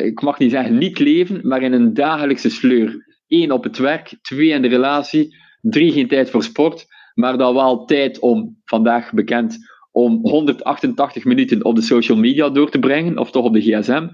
ik 0.04 0.22
mag 0.22 0.38
niet 0.38 0.50
zeggen 0.50 0.78
niet 0.78 0.98
leven, 0.98 1.40
maar 1.42 1.62
in 1.62 1.72
een 1.72 1.94
dagelijkse 1.94 2.50
sleur. 2.50 3.06
Eén 3.28 3.52
op 3.52 3.64
het 3.64 3.78
werk, 3.78 4.18
twee 4.22 4.48
in 4.48 4.62
de 4.62 4.68
relatie, 4.68 5.36
drie 5.60 5.92
geen 5.92 6.08
tijd 6.08 6.30
voor 6.30 6.42
sport, 6.42 6.86
maar 7.14 7.38
dan 7.38 7.54
wel 7.54 7.84
tijd 7.84 8.18
om, 8.18 8.60
vandaag 8.64 9.12
bekend, 9.12 9.58
om 9.90 10.18
188 10.22 11.24
minuten 11.24 11.64
op 11.64 11.74
de 11.74 11.82
social 11.82 12.18
media 12.18 12.48
door 12.48 12.70
te 12.70 12.78
brengen, 12.78 13.18
of 13.18 13.30
toch 13.30 13.44
op 13.44 13.52
de 13.52 13.60
gsm, 13.60 14.08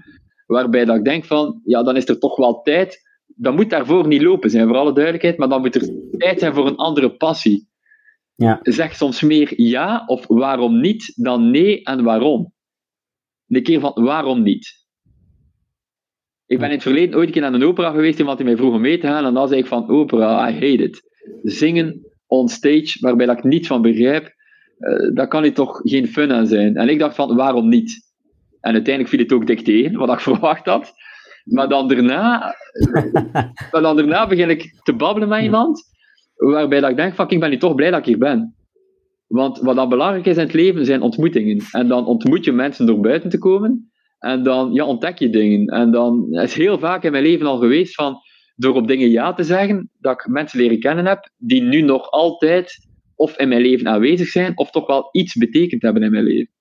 waarbij 0.45 0.85
dat 0.85 0.95
ik 0.95 1.03
denk 1.03 1.25
van, 1.25 1.61
ja, 1.63 1.83
dan 1.83 1.95
is 1.95 2.07
er 2.07 2.19
toch 2.19 2.35
wel 2.35 2.61
tijd, 2.61 3.01
dan 3.25 3.55
moet 3.55 3.69
daarvoor 3.69 4.07
niet 4.07 4.21
lopen 4.21 4.49
zijn, 4.49 4.67
voor 4.67 4.77
alle 4.77 4.93
duidelijkheid, 4.93 5.37
maar 5.37 5.49
dan 5.49 5.61
moet 5.61 5.75
er 5.75 5.89
tijd 6.17 6.39
zijn 6.39 6.53
voor 6.53 6.67
een 6.67 6.75
andere 6.75 7.15
passie. 7.15 7.67
Ja. 8.35 8.59
Zeg 8.61 8.95
soms 8.95 9.21
meer 9.21 9.61
ja 9.61 10.03
of 10.05 10.27
waarom 10.27 10.79
niet 10.79 11.13
dan 11.15 11.51
nee 11.51 11.83
en 11.83 12.03
waarom. 12.03 12.53
Een 13.47 13.63
keer 13.63 13.79
van 13.79 13.91
waarom 13.93 14.41
niet. 14.41 14.84
Ik 16.47 16.57
ben 16.59 16.67
in 16.67 16.73
het 16.73 16.83
verleden 16.83 17.15
ooit 17.15 17.27
een 17.27 17.33
keer 17.33 17.41
naar 17.41 17.53
een 17.53 17.63
opera 17.63 17.91
geweest, 17.91 18.19
iemand 18.19 18.37
die 18.37 18.47
mij 18.47 18.57
vroeg 18.57 18.73
om 18.73 18.81
mee 18.81 18.97
te 18.97 19.07
gaan, 19.07 19.25
en 19.25 19.33
dan 19.33 19.47
zei 19.47 19.59
ik 19.59 19.67
van, 19.67 19.89
opera, 19.89 20.49
I 20.49 20.53
hate 20.53 20.83
it. 20.83 21.01
Zingen 21.43 22.05
on 22.27 22.47
stage, 22.47 22.97
waarbij 22.99 23.25
dat 23.25 23.37
ik 23.37 23.43
niets 23.43 23.67
van 23.67 23.81
begrijp, 23.81 24.33
uh, 24.79 25.15
daar 25.15 25.27
kan 25.27 25.41
niet 25.41 25.55
toch 25.55 25.79
geen 25.83 26.07
fun 26.07 26.31
aan 26.31 26.47
zijn. 26.47 26.75
En 26.75 26.89
ik 26.89 26.99
dacht 26.99 27.15
van, 27.15 27.35
waarom 27.35 27.69
niet? 27.69 28.13
En 28.59 28.73
uiteindelijk 28.73 29.15
viel 29.15 29.23
het 29.23 29.33
ook 29.33 29.47
dik 29.47 29.59
tegen, 29.59 29.97
wat 29.97 30.13
ik 30.13 30.19
verwacht 30.29 30.65
had. 30.65 30.93
Maar 31.43 31.69
dan 31.69 31.87
daarna, 31.87 32.55
maar 33.71 33.81
dan 33.81 33.95
daarna 33.95 34.27
begin 34.27 34.49
ik 34.49 34.79
te 34.83 34.93
babbelen 34.93 35.29
met 35.29 35.43
iemand, 35.43 35.83
waarbij 36.35 36.79
dat 36.79 36.89
ik 36.89 36.95
denk 36.95 37.15
van, 37.15 37.29
ik 37.29 37.39
ben 37.39 37.49
niet 37.49 37.59
toch 37.59 37.75
blij 37.75 37.89
dat 37.89 37.99
ik 37.99 38.05
hier 38.05 38.17
ben. 38.17 38.55
Want 39.27 39.59
wat 39.59 39.75
dan 39.75 39.89
belangrijk 39.89 40.25
is 40.25 40.37
in 40.37 40.43
het 40.43 40.53
leven, 40.53 40.85
zijn 40.85 41.01
ontmoetingen. 41.01 41.63
En 41.71 41.87
dan 41.87 42.05
ontmoet 42.05 42.45
je 42.45 42.51
mensen 42.51 42.85
door 42.85 42.99
buiten 42.99 43.29
te 43.29 43.37
komen, 43.37 43.91
en 44.25 44.43
dan 44.43 44.73
ja, 44.73 44.85
ontdek 44.85 45.19
je 45.19 45.29
dingen. 45.29 45.67
En 45.67 45.91
dan 45.91 46.33
is 46.33 46.53
heel 46.53 46.79
vaak 46.79 47.03
in 47.03 47.11
mijn 47.11 47.23
leven 47.23 47.45
al 47.45 47.57
geweest 47.57 47.93
van, 47.93 48.21
door 48.55 48.75
op 48.75 48.87
dingen 48.87 49.09
ja 49.09 49.33
te 49.33 49.43
zeggen, 49.43 49.89
dat 49.99 50.13
ik 50.13 50.27
mensen 50.27 50.59
leren 50.59 50.79
kennen 50.79 51.05
heb, 51.05 51.29
die 51.37 51.61
nu 51.61 51.81
nog 51.81 52.11
altijd 52.11 52.87
of 53.15 53.37
in 53.37 53.47
mijn 53.47 53.61
leven 53.61 53.87
aanwezig 53.87 54.27
zijn, 54.27 54.57
of 54.57 54.71
toch 54.71 54.87
wel 54.87 55.09
iets 55.11 55.33
betekend 55.33 55.81
hebben 55.81 56.03
in 56.03 56.11
mijn 56.11 56.23
leven. 56.23 56.53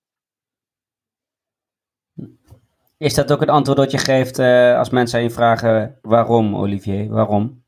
Is 2.98 3.14
dat 3.14 3.32
ook 3.32 3.40
het 3.40 3.48
antwoord 3.48 3.78
dat 3.78 3.90
je 3.90 3.98
geeft 3.98 4.38
uh, 4.38 4.78
als 4.78 4.90
mensen 4.90 5.18
aan 5.18 5.24
je 5.24 5.30
vragen 5.30 5.98
waarom, 6.02 6.56
Olivier? 6.56 7.08
Waarom? 7.08 7.64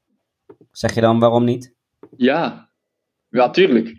Zeg 0.70 0.94
je 0.94 1.00
dan 1.00 1.18
waarom 1.18 1.44
niet? 1.44 1.74
Ja, 2.16 2.70
ja, 3.28 3.50
tuurlijk. 3.50 3.94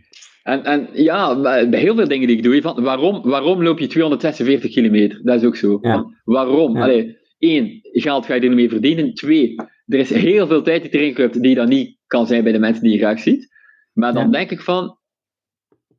En, 0.48 0.64
en 0.64 0.90
ja, 0.94 1.42
bij 1.70 1.80
heel 1.80 1.96
veel 1.96 2.08
dingen 2.08 2.28
die 2.28 2.38
ik 2.38 2.44
doe, 2.44 2.62
van, 2.62 2.84
waarom, 2.84 3.22
waarom 3.22 3.64
loop 3.64 3.80
je 3.80 3.88
246 3.88 4.72
kilometer? 4.72 5.20
Dat 5.24 5.42
is 5.42 5.48
ook 5.48 5.56
zo. 5.56 5.78
Van, 5.82 6.16
waarom? 6.24 6.76
Ja. 6.76 6.84
Allee, 6.84 7.18
één, 7.38 7.80
geld 7.82 8.26
ga 8.26 8.34
je 8.34 8.42
er 8.42 8.48
niet 8.48 8.56
mee 8.56 8.70
verdienen. 8.70 9.14
Twee, 9.14 9.56
er 9.86 10.00
is 10.00 10.10
heel 10.10 10.48
veel 10.48 10.64
tijd 10.64 10.82
die 10.82 10.92
erin 10.92 11.14
komt 11.14 11.42
die 11.44 11.56
dan 11.56 11.70
niet 11.70 11.98
kan 12.06 12.28
zijn 12.28 12.44
bij 12.44 12.52
de 12.52 12.60
mensen 12.60 12.84
die 12.84 12.92
je 12.92 12.98
graag 12.98 13.20
ziet. 13.20 13.48
Maar 13.94 14.14
dan 14.14 14.32
denk 14.32 14.52
ik 14.52 14.62
van, 14.62 14.98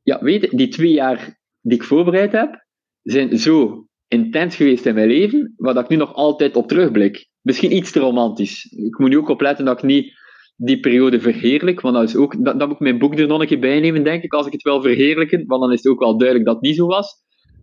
ja, 0.03 0.22
weet 0.22 0.40
je, 0.40 0.57
die 0.57 0.68
twee 0.68 0.92
jaar 0.92 1.38
die 1.61 1.78
ik 1.78 1.84
voorbereid 1.84 2.32
heb, 2.32 2.66
zijn 3.03 3.38
zo 3.38 3.86
intens 4.07 4.57
geweest 4.57 4.86
in 4.86 4.94
mijn 4.94 5.09
leven, 5.09 5.55
waar 5.57 5.76
ik 5.76 5.88
nu 5.88 5.96
nog 5.96 6.14
altijd 6.14 6.57
op 6.57 6.68
terugblik. 6.68 7.28
Misschien 7.40 7.76
iets 7.76 7.92
te 7.92 8.01
romantisch. 8.01 8.64
Ik 8.64 8.99
moet 8.99 9.11
nu 9.11 9.18
ook 9.18 9.28
opletten 9.28 9.64
dat 9.64 9.78
ik 9.78 9.84
niet 9.84 10.12
die 10.61 10.80
periode 10.80 11.20
verheerlijk. 11.20 11.80
Want 11.80 11.94
dat 11.94 12.09
is 12.09 12.16
ook, 12.16 12.44
dat, 12.44 12.59
dat 12.59 12.68
moet 12.68 12.76
ik 12.76 12.82
mijn 12.82 12.98
boek 12.98 13.18
er 13.18 13.26
nog 13.26 13.40
een 13.40 13.46
keer 13.46 13.59
bij 13.59 13.80
nemen, 13.80 14.04
denk 14.04 14.22
ik, 14.22 14.32
als 14.32 14.46
ik 14.46 14.52
het 14.52 14.62
wel 14.62 14.82
verheerlijken. 14.82 15.46
Want 15.46 15.61
dan 15.61 15.72
is 15.72 15.82
het 15.82 15.92
ook 15.92 16.00
wel 16.00 16.18
duidelijk 16.18 16.46
dat 16.46 16.56
het 16.56 16.64
niet 16.64 16.76
zo 16.76 16.86
was. 16.86 17.14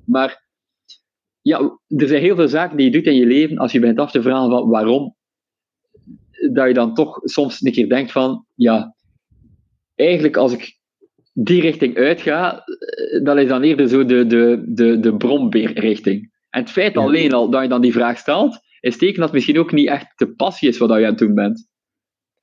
Maar 0.06 0.44
ja, 1.42 1.80
er 1.88 2.08
zijn 2.08 2.22
heel 2.22 2.36
veel 2.36 2.48
zaken 2.48 2.78
die 2.78 2.86
je 2.86 2.92
doet 2.92 3.06
in 3.06 3.16
je 3.16 3.26
leven, 3.26 3.58
als 3.58 3.72
je 3.72 3.80
bent 3.80 4.00
af 4.00 4.12
te 4.12 4.22
vragen 4.22 4.50
van 4.50 4.70
waarom, 4.70 5.16
dat 6.54 6.68
je 6.68 6.74
dan 6.74 6.94
toch 6.94 7.20
soms 7.24 7.62
een 7.62 7.72
keer 7.72 7.90
denkt 7.90 8.12
van, 8.12 8.46
ja, 8.54 8.96
eigenlijk 9.96 10.38
als 10.38 10.54
ik 10.54 10.80
die 11.34 11.62
richting 11.62 11.98
uitga, 11.98 12.64
dat 13.24 13.38
is 13.38 13.48
dan 13.48 13.62
eerder 13.62 13.88
zo 13.88 14.06
de, 14.06 14.28
de, 14.28 14.64
de, 14.68 15.00
de 15.00 15.18
brombeerrichting. 15.18 16.34
En 16.50 16.62
het 16.62 16.72
feit 16.72 16.98
alleen 16.98 17.34
al 17.34 17.50
dat 17.50 17.62
je 17.62 17.70
dan 17.70 17.82
die 17.82 17.92
vraag 17.92 18.18
stelt, 18.18 18.60
is 18.80 18.98
teken 18.98 19.16
dat 19.16 19.24
het 19.24 19.34
misschien 19.34 19.60
ook 19.60 19.72
niet 19.72 19.88
echt 19.88 20.08
de 20.16 20.36
passie 20.36 20.70
is 20.70 20.78
wat 20.78 20.90
je 20.90 20.96
aan 20.96 21.02
het 21.04 21.18
doen 21.18 21.34
bent. 21.34 21.68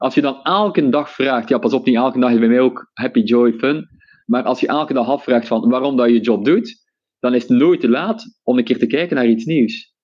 Als 0.03 0.15
je 0.15 0.20
dan 0.20 0.43
elke 0.43 0.89
dag 0.89 1.11
vraagt, 1.11 1.49
ja 1.49 1.59
pas 1.59 1.73
op, 1.73 1.87
niet 1.87 1.95
elke 1.95 2.19
dag 2.19 2.33
is 2.33 2.39
bij 2.39 2.49
mij 2.49 2.61
ook 2.61 2.91
happy, 2.93 3.20
joy, 3.20 3.53
fun, 3.53 3.89
maar 4.27 4.43
als 4.43 4.61
je 4.61 4.66
elke 4.66 4.93
dag 4.93 5.07
afvraagt 5.07 5.47
van 5.47 5.69
waarom 5.69 5.97
dat 5.97 6.09
je 6.09 6.20
job 6.20 6.45
doet, 6.45 6.85
dan 7.20 7.35
is 7.35 7.43
het 7.43 7.59
nooit 7.59 7.81
te 7.81 7.89
laat 7.89 8.41
om 8.43 8.59
een 8.59 8.65
keer 8.65 8.79
te 8.79 8.87
kijken 8.87 9.16
naar 9.16 9.27
iets 9.27 9.45
nieuws. 9.45 9.95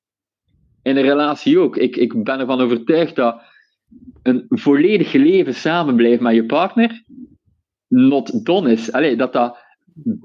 In 0.83 0.97
een 0.97 1.03
relatie 1.03 1.59
ook. 1.59 1.77
Ik, 1.77 1.97
ik 1.97 2.25
ben 2.25 2.41
ervan 2.41 2.61
overtuigd 2.61 3.17
dat 3.17 3.43
een 4.23 4.45
volledig 4.49 5.13
leven 5.13 5.55
samen 5.55 5.97
blijven 5.97 6.23
met 6.23 6.35
je 6.35 6.47
partner 6.47 7.05
not 7.89 8.45
done 8.45 8.73
is. 8.73 8.93
Allee, 8.93 9.17
dat 9.17 9.33
dat 9.33 9.59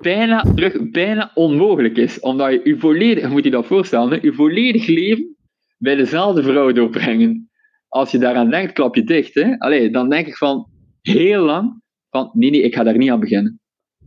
bijna, 0.02 0.41
terug, 0.56 0.90
bijna 0.90 1.32
onmogelijk 1.34 1.98
is. 1.98 2.20
Omdat 2.20 2.52
je 2.52 2.62
je 2.64 2.80
volledig, 2.80 3.30
moet 3.30 3.44
je 3.44 3.52
dat 3.52 3.66
voorstellen, 3.66 4.20
je 4.22 4.34
volledig 4.34 4.88
leven 4.88 5.36
bij 5.78 5.95
dezelfde 5.95 6.44
vrouw 6.44 6.72
doorbrengen 6.72 7.52
als 7.94 8.11
je 8.11 8.18
daaraan 8.18 8.49
denkt, 8.49 8.74
klap 8.74 8.95
je 8.95 9.03
dicht. 9.03 9.34
Hè? 9.34 9.57
Allee, 9.57 9.91
dan 9.91 10.10
denk 10.10 10.28
ik 10.28 10.38
van 10.38 10.68
heel 11.02 11.44
lang 11.44 11.82
van 12.10 12.30
nee, 12.34 12.49
nee, 12.49 12.61
ik 12.61 12.76
ga 12.76 12.84
daar 12.84 12.98
niet 12.98 13.11
aan 13.11 13.20
beginnen. 13.20 13.60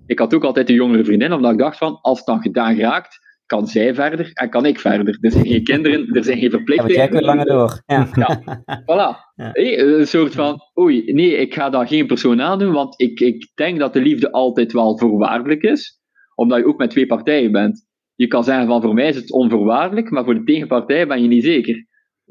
Ik 0.07 0.19
had 0.19 0.35
ook 0.35 0.45
altijd 0.45 0.69
een 0.69 0.75
jongere 0.75 1.05
vriendin, 1.05 1.33
omdat 1.33 1.53
ik 1.53 1.59
dacht 1.59 1.79
van 1.79 1.99
als 2.01 2.19
het 2.19 2.27
dan 2.27 2.43
gedaan 2.43 2.79
raakt, 2.79 3.19
kan 3.47 3.67
zij 3.67 3.95
verder 3.95 4.31
en 4.33 4.51
kan 4.51 4.67
ik 4.67 4.81
verder. 4.81 5.19
Er 5.21 5.31
zijn 5.31 5.47
geen 5.47 5.65
kinderen, 5.65 6.15
er 6.15 6.25
zijn 6.25 6.39
geen 6.39 6.51
verplichtingen. 6.51 6.95
Ja, 6.95 6.99
jij 6.99 7.09
kunt 7.09 7.25
langer 7.25 7.47
door. 7.47 7.83
Ja. 7.87 8.09
ja. 8.15 8.43
Voilà. 8.81 9.35
Ja. 9.35 9.51
een 9.53 10.07
soort 10.07 10.35
van, 10.35 10.61
oei, 10.79 11.13
nee, 11.13 11.37
ik 11.37 11.55
ga 11.55 11.71
daar 11.71 11.87
geen 11.87 12.07
persoon 12.07 12.43
aan 12.43 12.59
doen, 12.59 12.73
want 12.73 13.01
ik, 13.01 13.21
ik 13.21 13.51
denk 13.55 13.79
dat 13.79 13.93
de 13.93 14.01
liefde 14.01 14.33
altijd 14.33 14.73
wel 14.73 14.99
voorwaardelijk 14.99 15.63
is, 15.63 16.01
omdat 16.35 16.59
je 16.59 16.67
ook 16.67 16.79
met 16.79 16.91
twee 16.91 17.07
partijen 17.07 17.53
bent. 17.53 17.87
Je 18.15 18.27
kan 18.27 18.45
zeggen 18.45 18.67
van, 18.67 18.83
voor 18.83 18.95
mij 18.95 19.09
is 19.09 19.17
het 19.17 19.33
onvoorwaardelijk, 19.33 20.11
maar 20.11 20.25
voor 20.25 20.35
de 20.35 20.45
tegenpartij 20.45 21.07
ben 21.07 21.23
je 21.23 21.29
niet 21.29 21.45
zeker 21.45 21.87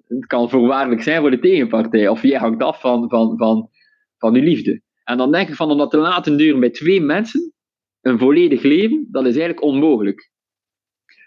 het 0.07 0.26
kan 0.26 0.49
voorwaardelijk 0.49 1.02
zijn 1.02 1.22
voor 1.22 1.32
de 1.32 1.40
tegenpartij. 1.40 2.07
Of 2.07 2.22
jij 2.22 2.40
hangt 2.40 2.64
af 2.64 2.80
van, 2.80 3.10
van, 3.10 3.38
van, 3.38 3.69
van 4.18 4.34
je 4.34 4.41
liefde. 4.41 4.82
En 5.03 5.18
dan 5.18 5.32
denk 5.32 5.49
ik 5.49 5.56
van 5.56 5.72
om 5.72 5.77
dat 5.77 5.91
te 5.91 5.98
laten 5.98 6.38
duren 6.38 6.60
bij 6.60 6.69
twee 6.69 7.02
mensen, 7.02 7.53
een 8.02 8.19
volledig 8.19 8.61
leven, 8.61 9.07
dat 9.11 9.23
is 9.26 9.36
eigenlijk 9.36 9.61
onmogelijk. 9.61 10.32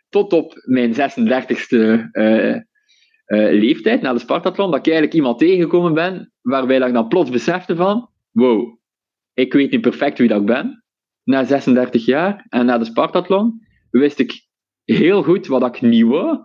Tot 0.09 0.33
op 0.33 0.55
mijn 0.65 0.95
36e 0.95 0.99
uh, 2.13 2.55
uh, 2.55 2.61
leeftijd, 3.61 4.01
na 4.01 4.13
de 4.13 4.19
Spartathlon, 4.19 4.71
dat 4.71 4.79
ik 4.79 4.87
eigenlijk 4.87 5.15
iemand 5.15 5.39
tegengekomen 5.39 5.95
ben, 5.95 6.33
waarbij 6.41 6.79
dat 6.79 6.89
ik 6.89 6.95
dan 6.95 7.09
plots 7.09 7.31
besefte 7.31 7.77
van, 7.77 8.11
wow, 8.31 8.79
ik 9.35 9.53
weet 9.53 9.71
niet 9.71 9.81
perfect 9.81 10.19
wie 10.19 10.29
dat 10.29 10.41
ik 10.41 10.47
ben, 10.47 10.85
na 11.25 11.45
36 11.45 12.05
jaar, 12.05 12.47
en 12.49 12.67
na 12.67 12.79
de 12.79 12.85
Spartathlon 12.85 13.67
wist 13.91 14.19
ik 14.19 14.47
heel 14.85 15.23
goed 15.23 15.47
wat 15.47 15.67
ik 15.67 15.81
niet 15.81 16.05
wou, 16.05 16.39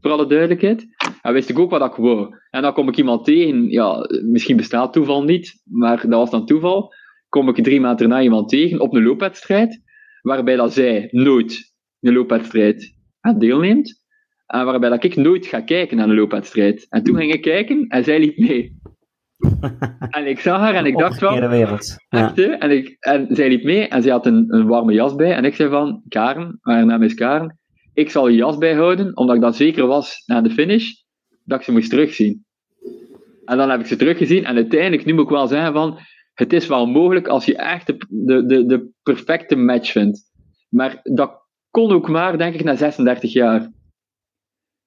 voor 0.00 0.10
alle 0.10 0.26
duidelijkheid. 0.26 0.86
En 1.22 1.32
wist 1.32 1.48
ik 1.48 1.58
ook 1.58 1.70
wat 1.70 1.84
ik 1.84 1.96
wou. 1.96 2.34
En 2.50 2.62
dan 2.62 2.72
kom 2.72 2.88
ik 2.88 2.96
iemand 2.96 3.24
tegen, 3.24 3.70
ja, 3.70 4.06
misschien 4.24 4.56
bestaat 4.56 4.92
toeval 4.92 5.24
niet, 5.24 5.62
maar 5.64 6.00
dat 6.00 6.18
was 6.18 6.30
dan 6.30 6.46
toeval. 6.46 6.92
Kom 7.28 7.48
ik 7.48 7.64
drie 7.64 7.80
maanden 7.80 8.08
daarna 8.08 8.22
iemand 8.22 8.48
tegen 8.48 8.80
op 8.80 8.94
een 8.94 9.02
loopwedstrijd, 9.02 9.82
waarbij 10.22 10.56
dat 10.56 10.72
zij 10.72 11.08
nooit 11.10 11.72
een 12.00 12.12
loopwedstrijd 12.12 12.94
aan 13.20 13.38
deelneemt. 13.38 13.98
En 14.46 14.64
waarbij 14.64 14.88
dat 14.88 15.04
ik 15.04 15.16
nooit 15.16 15.46
ga 15.46 15.60
kijken 15.60 15.96
naar 15.96 16.08
een 16.08 16.14
loopwedstrijd. 16.14 16.86
En 16.88 17.02
toen 17.02 17.16
ging 17.16 17.32
ik 17.32 17.42
kijken 17.42 17.86
en 17.88 18.04
zij 18.04 18.20
liep 18.20 18.38
mee. 18.38 18.78
en 20.16 20.26
ik 20.26 20.40
zag 20.40 20.60
haar 20.60 20.74
en 20.74 20.86
ik 20.86 20.98
dacht 20.98 21.18
van... 21.18 21.48
wereld. 21.48 21.96
Ja. 22.08 22.34
En, 22.34 22.70
ik, 22.70 22.96
en 22.98 23.26
zij 23.30 23.48
liep 23.48 23.64
mee 23.64 23.88
en 23.88 24.02
zij 24.02 24.12
had 24.12 24.26
een, 24.26 24.44
een 24.48 24.66
warme 24.66 24.92
jas 24.92 25.14
bij. 25.14 25.34
En 25.34 25.44
ik 25.44 25.54
zei 25.54 25.68
van, 25.68 26.02
Karen, 26.08 26.58
haar 26.60 26.86
naam 26.86 27.02
is 27.02 27.14
Karen, 27.14 27.59
ik 28.00 28.10
zal 28.10 28.28
je 28.28 28.36
jas 28.36 28.58
bijhouden, 28.58 29.16
omdat 29.16 29.36
ik 29.36 29.42
dan 29.42 29.54
zeker 29.54 29.86
was 29.86 30.22
na 30.26 30.40
de 30.40 30.50
finish, 30.50 30.92
dat 31.44 31.58
ik 31.58 31.64
ze 31.64 31.72
moest 31.72 31.90
terugzien. 31.90 32.44
En 33.44 33.56
dan 33.56 33.70
heb 33.70 33.80
ik 33.80 33.86
ze 33.86 33.96
teruggezien 33.96 34.44
en 34.44 34.54
uiteindelijk, 34.54 35.04
nu 35.04 35.14
moet 35.14 35.24
ik 35.24 35.30
wel 35.30 35.46
zeggen 35.46 35.72
van, 35.72 35.98
het 36.34 36.52
is 36.52 36.66
wel 36.66 36.86
mogelijk 36.86 37.28
als 37.28 37.44
je 37.44 37.56
echt 37.56 37.86
de, 37.86 38.44
de, 38.46 38.66
de, 38.66 38.90
perfecte 39.02 39.56
match 39.56 39.92
vindt. 39.92 40.22
Maar 40.68 41.00
dat 41.02 41.32
kon 41.70 41.92
ook 41.92 42.08
maar, 42.08 42.38
denk 42.38 42.54
ik, 42.54 42.64
na 42.64 42.76
36 42.76 43.32
jaar. 43.32 43.72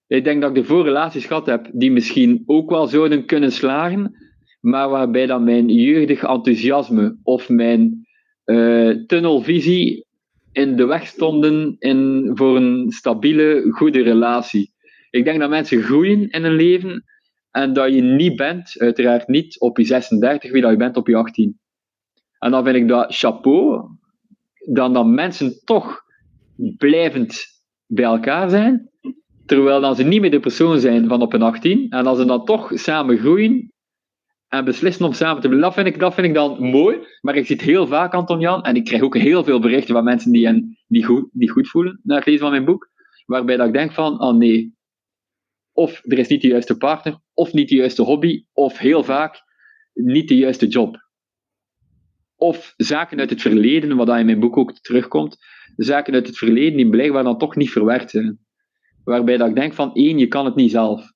Ik 0.08 0.24
denk 0.24 0.42
dat 0.42 0.50
ik 0.50 0.56
de 0.56 0.64
voorrelaties 0.64 1.26
gehad 1.26 1.46
heb 1.46 1.70
die 1.74 1.92
misschien 1.92 2.44
ook 2.46 2.70
wel 2.70 2.88
zouden 2.88 3.26
kunnen 3.26 3.52
slagen, 3.52 4.16
maar 4.62 4.90
waarbij 4.90 5.26
dan 5.26 5.44
mijn 5.44 5.70
jeugdig 5.70 6.24
enthousiasme 6.24 7.18
of 7.24 7.50
mijn 7.50 8.08
uh, 8.46 9.06
tunnelvisie 9.06 10.06
in 10.54 10.76
de 10.76 10.86
weg 10.86 11.08
stonden 11.08 11.76
in, 11.80 12.32
voor 12.34 12.56
een 12.56 12.92
stabiele, 12.92 13.66
goede 13.70 14.02
relatie. 14.02 14.74
Ik 15.10 15.24
denk 15.24 15.40
dat 15.40 15.50
mensen 15.50 15.82
groeien 15.82 16.30
in 16.30 16.44
hun 16.44 16.56
leven 16.56 17.04
en 17.52 17.74
dat 17.74 17.94
je 17.94 18.02
niet 18.02 18.36
bent, 18.36 18.80
uiteraard 18.80 19.28
niet 19.28 19.60
op 19.60 19.78
je 19.78 19.84
36 19.84 20.52
wie 20.52 20.62
dat 20.62 20.72
je 20.72 20.78
bent 20.78 20.98
op 20.98 21.08
je 21.08 21.16
18. 21.16 21.60
En 22.40 22.52
dan 22.52 22.64
vind 22.64 22.76
ik 22.76 22.88
dat 22.88 23.16
chapeau, 23.16 23.88
dan 24.74 24.94
dat 24.94 25.06
mensen 25.06 25.62
toch 25.64 26.02
blijvend 26.78 27.44
bij 27.86 28.06
elkaar 28.06 28.50
zijn, 28.50 28.90
terwijl 29.46 29.82
dan 29.82 29.96
ze 29.96 30.04
niet 30.04 30.22
meer 30.22 30.32
de 30.32 30.40
persoon 30.40 30.80
zijn 30.80 31.08
van 31.08 31.22
op 31.22 31.32
hun 31.32 31.42
18, 31.42 31.90
en 31.90 32.06
als 32.06 32.18
ze 32.18 32.26
dan 32.26 32.46
toch 32.46 32.72
samen 32.74 33.18
groeien 33.18 33.73
en 34.54 34.66
beslissen 34.66 35.06
om 35.06 35.14
samen 35.14 35.42
te 35.42 35.48
blijven, 35.48 35.68
dat 35.68 35.74
vind 35.74 35.88
ik, 35.88 36.00
dat 36.00 36.14
vind 36.14 36.28
ik 36.28 36.34
dan 36.34 36.64
mooi, 36.64 36.98
maar 37.22 37.36
ik 37.36 37.46
zie 37.46 37.56
het 37.56 37.66
heel 37.66 37.88
vaak, 37.88 38.14
Anton 38.14 38.40
Jan, 38.40 38.64
en 38.64 38.76
ik 38.76 38.84
krijg 38.84 39.02
ook 39.02 39.18
heel 39.18 39.44
veel 39.44 39.60
berichten 39.60 39.94
van 39.94 40.04
mensen 40.04 40.32
die, 40.32 40.46
hen, 40.46 40.78
die, 40.88 41.06
goed, 41.06 41.30
die 41.32 41.50
goed 41.50 41.68
voelen 41.68 42.00
na 42.04 42.16
het 42.16 42.26
lezen 42.26 42.42
van 42.42 42.52
mijn 42.52 42.66
boek, 42.66 42.90
waarbij 43.26 43.58
dat 43.58 43.68
ik 43.68 43.74
denk 43.74 43.92
van, 43.92 44.22
oh 44.22 44.38
nee, 44.38 44.76
of 45.72 46.02
er 46.04 46.20
is 46.20 46.28
niet 46.28 46.42
de 46.42 46.48
juiste 46.48 46.78
partner, 46.78 47.20
of 47.34 47.54
niet 47.54 47.70
de 47.70 47.76
juiste 47.76 48.02
hobby, 48.02 48.46
of 48.52 48.78
heel 48.78 49.04
vaak 49.04 49.44
niet 49.94 50.28
de 50.28 50.38
juiste 50.38 50.68
job. 50.68 51.08
Of 52.36 52.74
zaken 52.78 53.20
uit 53.20 53.30
het 53.30 53.42
verleden, 53.42 53.96
wat 53.96 54.10
in 54.10 54.26
mijn 54.26 54.40
boek 54.40 54.58
ook 54.58 54.74
terugkomt, 54.74 55.38
zaken 55.76 56.14
uit 56.14 56.28
het 56.28 56.38
verleden 56.38 56.78
die 56.78 56.90
blijkbaar 56.90 57.24
dan 57.24 57.38
toch 57.38 57.56
niet 57.56 57.72
verwerkt 57.72 58.10
zijn. 58.10 58.40
Waarbij 59.04 59.38
dat 59.38 59.50
ik 59.50 59.56
denk 59.56 59.74
van, 59.74 59.94
één, 59.94 60.18
je 60.18 60.28
kan 60.28 60.46
het 60.46 60.56
niet 60.56 60.72
zelf. 60.72 61.12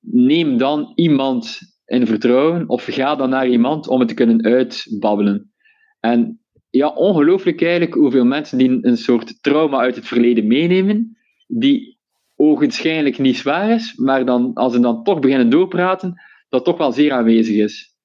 Neem 0.00 0.58
dan 0.58 0.92
iemand 0.94 1.73
in 1.86 2.06
vertrouwen, 2.06 2.68
of 2.68 2.84
ga 2.84 3.16
dan 3.16 3.30
naar 3.30 3.48
iemand 3.48 3.88
om 3.88 3.98
het 3.98 4.08
te 4.08 4.14
kunnen 4.14 4.44
uitbabbelen. 4.44 5.52
En 6.00 6.40
ja, 6.70 6.88
ongelooflijk 6.88 7.62
eigenlijk 7.62 7.94
hoeveel 7.94 8.24
mensen 8.24 8.58
die 8.58 8.78
een 8.80 8.96
soort 8.96 9.42
trauma 9.42 9.78
uit 9.78 9.96
het 9.96 10.06
verleden 10.06 10.46
meenemen, 10.46 11.16
die 11.46 11.98
ogenschijnlijk 12.36 13.18
niet 13.18 13.36
zwaar 13.36 13.70
is, 13.70 13.96
maar 13.96 14.24
dan, 14.24 14.54
als 14.54 14.72
ze 14.72 14.80
dan 14.80 15.02
toch 15.02 15.18
beginnen 15.18 15.50
doorpraten, 15.50 16.22
dat 16.48 16.64
toch 16.64 16.78
wel 16.78 16.92
zeer 16.92 17.12
aanwezig 17.12 17.56
is. 17.56 17.96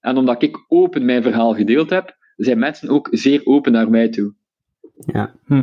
En 0.00 0.16
omdat 0.16 0.42
ik 0.42 0.64
open 0.68 1.04
mijn 1.04 1.22
verhaal 1.22 1.54
gedeeld 1.54 1.90
heb, 1.90 2.16
zijn 2.36 2.58
mensen 2.58 2.88
ook 2.88 3.08
zeer 3.10 3.40
open 3.44 3.72
naar 3.72 3.90
mij 3.90 4.08
toe. 4.08 4.34
Ja. 5.06 5.34
Hm. 5.46 5.62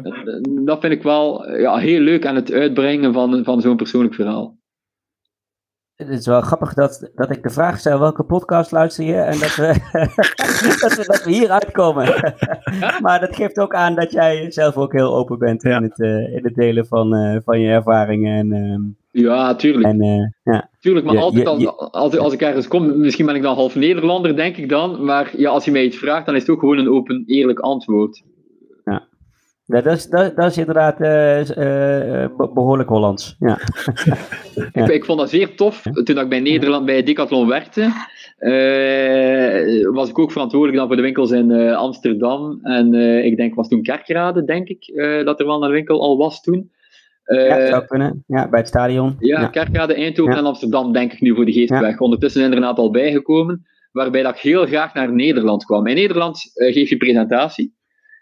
Dat 0.66 0.80
vind 0.80 0.94
ik 0.94 1.04
wel 1.04 1.52
ja, 1.58 1.78
heel 1.78 2.00
leuk 2.00 2.26
aan 2.26 2.36
het 2.36 2.52
uitbrengen 2.52 3.14
van, 3.14 3.44
van 3.44 3.62
zo'n 3.62 3.76
persoonlijk 3.76 4.16
verhaal. 4.16 4.58
Het 5.96 6.10
is 6.10 6.26
wel 6.26 6.42
grappig 6.42 6.74
dat, 6.74 7.12
dat 7.16 7.32
ik 7.32 7.44
de 7.44 7.50
vraag 7.50 7.80
stel: 7.80 8.00
welke 8.00 8.24
podcast 8.24 8.72
luister 8.72 9.06
je? 9.06 9.16
En 9.16 9.40
dat 9.40 9.56
we, 9.56 9.66
dat 10.82 10.96
we, 10.96 11.04
dat 11.08 11.24
we 11.24 11.32
hier 11.32 11.50
uitkomen. 11.50 12.06
maar 13.02 13.20
dat 13.20 13.36
geeft 13.36 13.60
ook 13.60 13.74
aan 13.76 13.96
dat 13.96 14.12
jij 14.12 14.52
zelf 14.52 14.78
ook 14.78 14.92
heel 14.94 15.16
open 15.16 15.40
bent 15.40 15.62
Ja. 15.62 15.78
in, 15.78 15.84
het, 15.84 16.02
eh, 16.02 16.36
in 16.36 16.44
het 16.44 16.56
delen 16.56 16.86
van, 16.88 17.16
eh, 17.16 17.38
van 17.44 17.60
je 17.60 17.70
ervaringen. 17.70 18.38
En, 18.38 18.52
ehm, 18.52 18.82
Ja, 19.24 19.56
tuurlijk. 19.56 19.86
en 19.86 20.02
eh, 20.02 20.54
ja. 20.54 20.70
Tuurlijk, 20.80 21.06
maar 21.06 21.16
Je- 21.16 21.22
altijd 21.22 21.44
je- 21.44 21.50
als, 21.50 21.62
je- 21.62 21.72
als, 21.92 22.18
als 22.18 22.34
ik 22.34 22.42
ergens 22.42 22.68
kom, 22.68 23.00
misschien 23.00 23.26
ben 23.26 23.36
ik 23.36 23.42
dan 23.42 23.56
half 23.56 23.76
Nederlander, 23.76 24.36
denk 24.36 24.58
ik 24.58 24.70
dan. 24.70 25.06
Maar 25.06 25.32
ja, 25.38 25.50
als 25.50 25.66
je 25.66 25.72
mij 25.72 25.84
iets 25.86 25.98
vraagt, 25.98 26.26
dan 26.26 26.36
is 26.36 26.42
het 26.42 26.50
ook 26.50 26.60
gewoon 26.60 26.78
een 26.78 26.90
open, 26.90 27.24
eerlijk 27.26 27.60
antwoord. 27.60 28.24
Ja, 29.68 29.82
dat, 29.82 29.96
is, 29.96 30.08
dat, 30.08 30.36
dat 30.36 30.52
is 30.52 30.58
inderdaad 30.58 31.00
eh, 31.02 31.40
eh, 31.50 32.24
eh, 32.24 32.30
be- 32.38 32.52
behoorlijk 32.54 32.90
Hollands. 32.90 33.36
Ja. 33.40 33.60
Ik, 34.72 34.88
ik 34.88 35.06
vond 35.06 35.20
dat 35.20 35.30
zeer 35.30 35.56
tof. 35.56 35.82
Toen 35.82 36.18
ik 36.20 36.30
bij 36.30 36.40
Nederland 36.40 36.86
bij 36.86 37.04
Decathlon 37.04 37.48
werkte, 37.48 37.92
was 39.94 40.10
ik 40.10 40.20
ook 40.20 40.32
verantwoordelijk 40.32 40.78
dan 40.78 40.88
voor 40.88 40.96
de 40.96 41.02
winkels 41.02 41.32
in 41.32 41.52
Amsterdam. 41.76 42.60
En 42.64 42.94
ik 43.26 43.38
denk, 43.38 43.56
was 43.56 43.68
toen 43.68 43.82
Kerkrade, 43.82 44.44
denk 44.44 44.68
ik, 44.68 44.92
dat 45.26 45.40
er 45.40 45.46
wel 45.46 45.64
een 45.64 45.72
winkel 45.72 46.02
al 46.02 46.18
was 46.18 46.42
toen. 46.42 46.72
Ja, 47.26 47.68
zou 47.68 47.86
kunnen. 47.86 48.24
Ja, 48.28 48.50
bij 48.50 48.60
het 48.60 48.68
stadion. 48.68 49.16
Ja, 49.20 49.40
Ja. 49.42 49.48
Kerkrade, 49.48 49.94
Eindhoven 49.94 50.34
Ja. 50.34 50.40
en 50.40 50.46
Amsterdam, 50.46 50.92
denk 50.94 51.14
ik 51.14 51.22
nu 51.22 51.36
voor 51.36 51.46
de 51.46 51.52
Geestweg. 51.54 52.00
Ondertussen 52.00 52.40
zijn 52.42 52.52
er 52.52 52.58
een 52.58 52.66
aantal 52.66 52.92
bijgekomen, 52.92 53.66
waarbij 53.92 54.24
dat 54.24 54.36
ik 54.36 54.42
heel 54.42 54.66
graag 54.66 54.94
naar 54.94 55.14
Nederland 55.14 55.66
kwam. 55.66 55.88
In 55.88 55.96
Nederland 55.96 56.52
geef 56.54 56.90
je 56.90 56.98
presentatie 56.98 57.76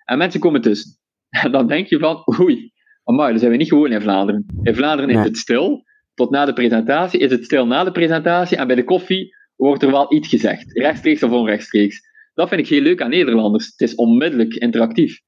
en 0.06 0.18
mensen 0.18 0.40
komen 0.40 0.61
tussen. 0.61 0.98
En 1.41 1.51
dan 1.55 1.68
denk 1.68 1.88
je 1.88 1.99
van, 1.99 2.23
oei, 2.39 2.72
amai, 3.03 3.30
dan 3.30 3.39
zijn 3.39 3.51
we 3.51 3.57
niet 3.57 3.68
gewoon 3.69 3.91
in 3.91 4.01
Vlaanderen. 4.01 4.45
In 4.64 4.76
Vlaanderen 4.76 5.10
is 5.15 5.23
het 5.23 5.38
stil, 5.38 5.84
tot 6.14 6.30
na 6.30 6.45
de 6.45 6.53
presentatie 6.53 7.19
is 7.19 7.31
het 7.31 7.43
stil 7.43 7.65
na 7.68 7.84
de 7.84 7.91
presentatie 7.91 8.57
en 8.57 8.68
bij 8.68 8.76
de 8.76 8.84
koffie 8.84 9.35
wordt 9.55 9.84
er 9.84 9.91
wel 9.91 10.14
iets 10.14 10.27
gezegd, 10.27 10.77
rechtstreeks 10.77 11.23
of 11.23 11.31
onrechtstreeks. 11.31 12.01
Dat 12.34 12.49
vind 12.49 12.61
ik 12.61 12.68
heel 12.68 12.81
leuk 12.81 13.01
aan 13.01 13.10
Nederlanders. 13.10 13.65
Het 13.65 13.81
is 13.89 13.95
onmiddellijk 13.95 14.53
interactief. 14.53 15.19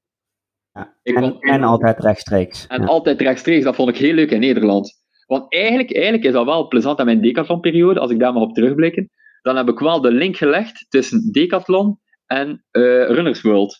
Ja. 0.72 0.94
Ik 1.02 1.14
En, 1.16 1.22
vond- 1.22 1.44
en 1.44 1.62
altijd 1.62 1.98
rechtstreeks. 2.04 2.66
en 2.66 2.80
Ja. 2.80 2.86
altijd 2.86 3.20
rechtstreeks, 3.20 3.64
dat 3.64 3.74
vond 3.74 3.88
ik 3.88 3.96
heel 3.96 4.14
leuk 4.14 4.30
in 4.30 4.40
Nederland. 4.40 4.92
Want 5.26 5.52
eigenlijk, 5.52 5.92
eigenlijk 5.94 6.24
is 6.24 6.32
dat 6.32 6.44
wel 6.44 6.68
plezant 6.68 6.98
aan 6.98 7.06
mijn 7.06 7.20
decathlon-periode, 7.20 8.00
als 8.00 8.10
ik 8.10 8.18
daar 8.18 8.32
maar 8.32 8.42
op 8.42 8.54
terugblikken. 8.54 9.10
Dan 9.42 9.56
heb 9.56 9.68
ik 9.68 9.78
wel 9.78 10.00
de 10.00 10.12
link 10.12 10.36
gelegd 10.36 10.86
tussen 10.88 11.32
decathlon 11.32 11.98
en 12.26 12.64
eh, 12.70 12.82
Runners 13.06 13.40
World. 13.40 13.78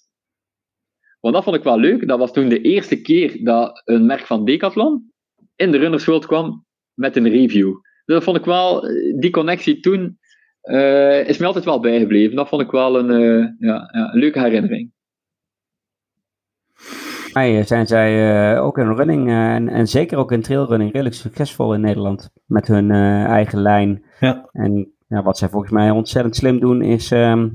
Want 1.26 1.38
dat 1.38 1.44
vond 1.44 1.56
ik 1.56 1.70
wel 1.70 1.78
leuk. 1.78 2.08
Dat 2.08 2.18
was 2.18 2.32
toen 2.32 2.48
de 2.48 2.60
eerste 2.60 3.00
keer 3.00 3.44
dat 3.44 3.82
een 3.84 4.06
merk 4.06 4.26
van 4.26 4.44
Decathlon 4.44 5.12
in 5.56 5.70
de 5.70 5.78
Runners 5.78 6.04
World 6.04 6.26
kwam 6.26 6.64
met 6.94 7.16
een 7.16 7.28
review. 7.28 7.72
Dus 8.04 8.14
dat 8.14 8.24
vond 8.24 8.36
ik 8.36 8.44
wel, 8.44 8.88
eh, 8.88 9.18
die 9.18 9.30
connectie 9.30 9.80
toen 9.80 10.18
eh, 10.60 11.28
is 11.28 11.38
me 11.38 11.46
altijd 11.46 11.64
wel 11.64 11.80
bijgebleven. 11.80 12.36
Dat 12.36 12.48
vond 12.48 12.62
ik 12.62 12.70
wel 12.70 12.98
een, 12.98 13.10
eh, 13.10 13.68
ja, 13.68 13.90
ja, 13.92 14.12
een 14.12 14.18
leuke 14.18 14.40
herinnering. 14.40 14.92
mij 17.32 17.62
zijn 17.62 17.86
zij 17.86 18.10
eh, 18.54 18.64
ook 18.64 18.78
in 18.78 18.94
running 18.94 19.30
en, 19.30 19.68
en 19.68 19.86
zeker 19.86 20.18
ook 20.18 20.32
in 20.32 20.42
trailrunning 20.42 20.92
redelijk 20.92 21.16
succesvol 21.16 21.74
in 21.74 21.80
Nederland. 21.80 22.30
Met 22.44 22.66
hun 22.66 22.90
eh, 22.90 23.24
eigen 23.24 23.62
lijn. 23.62 24.04
Ja. 24.20 24.48
En 24.52 24.92
ja, 25.08 25.22
wat 25.22 25.38
zij 25.38 25.48
volgens 25.48 25.72
mij 25.72 25.90
ontzettend 25.90 26.36
slim 26.36 26.60
doen 26.60 26.82
is, 26.82 27.10
ehm, 27.10 27.48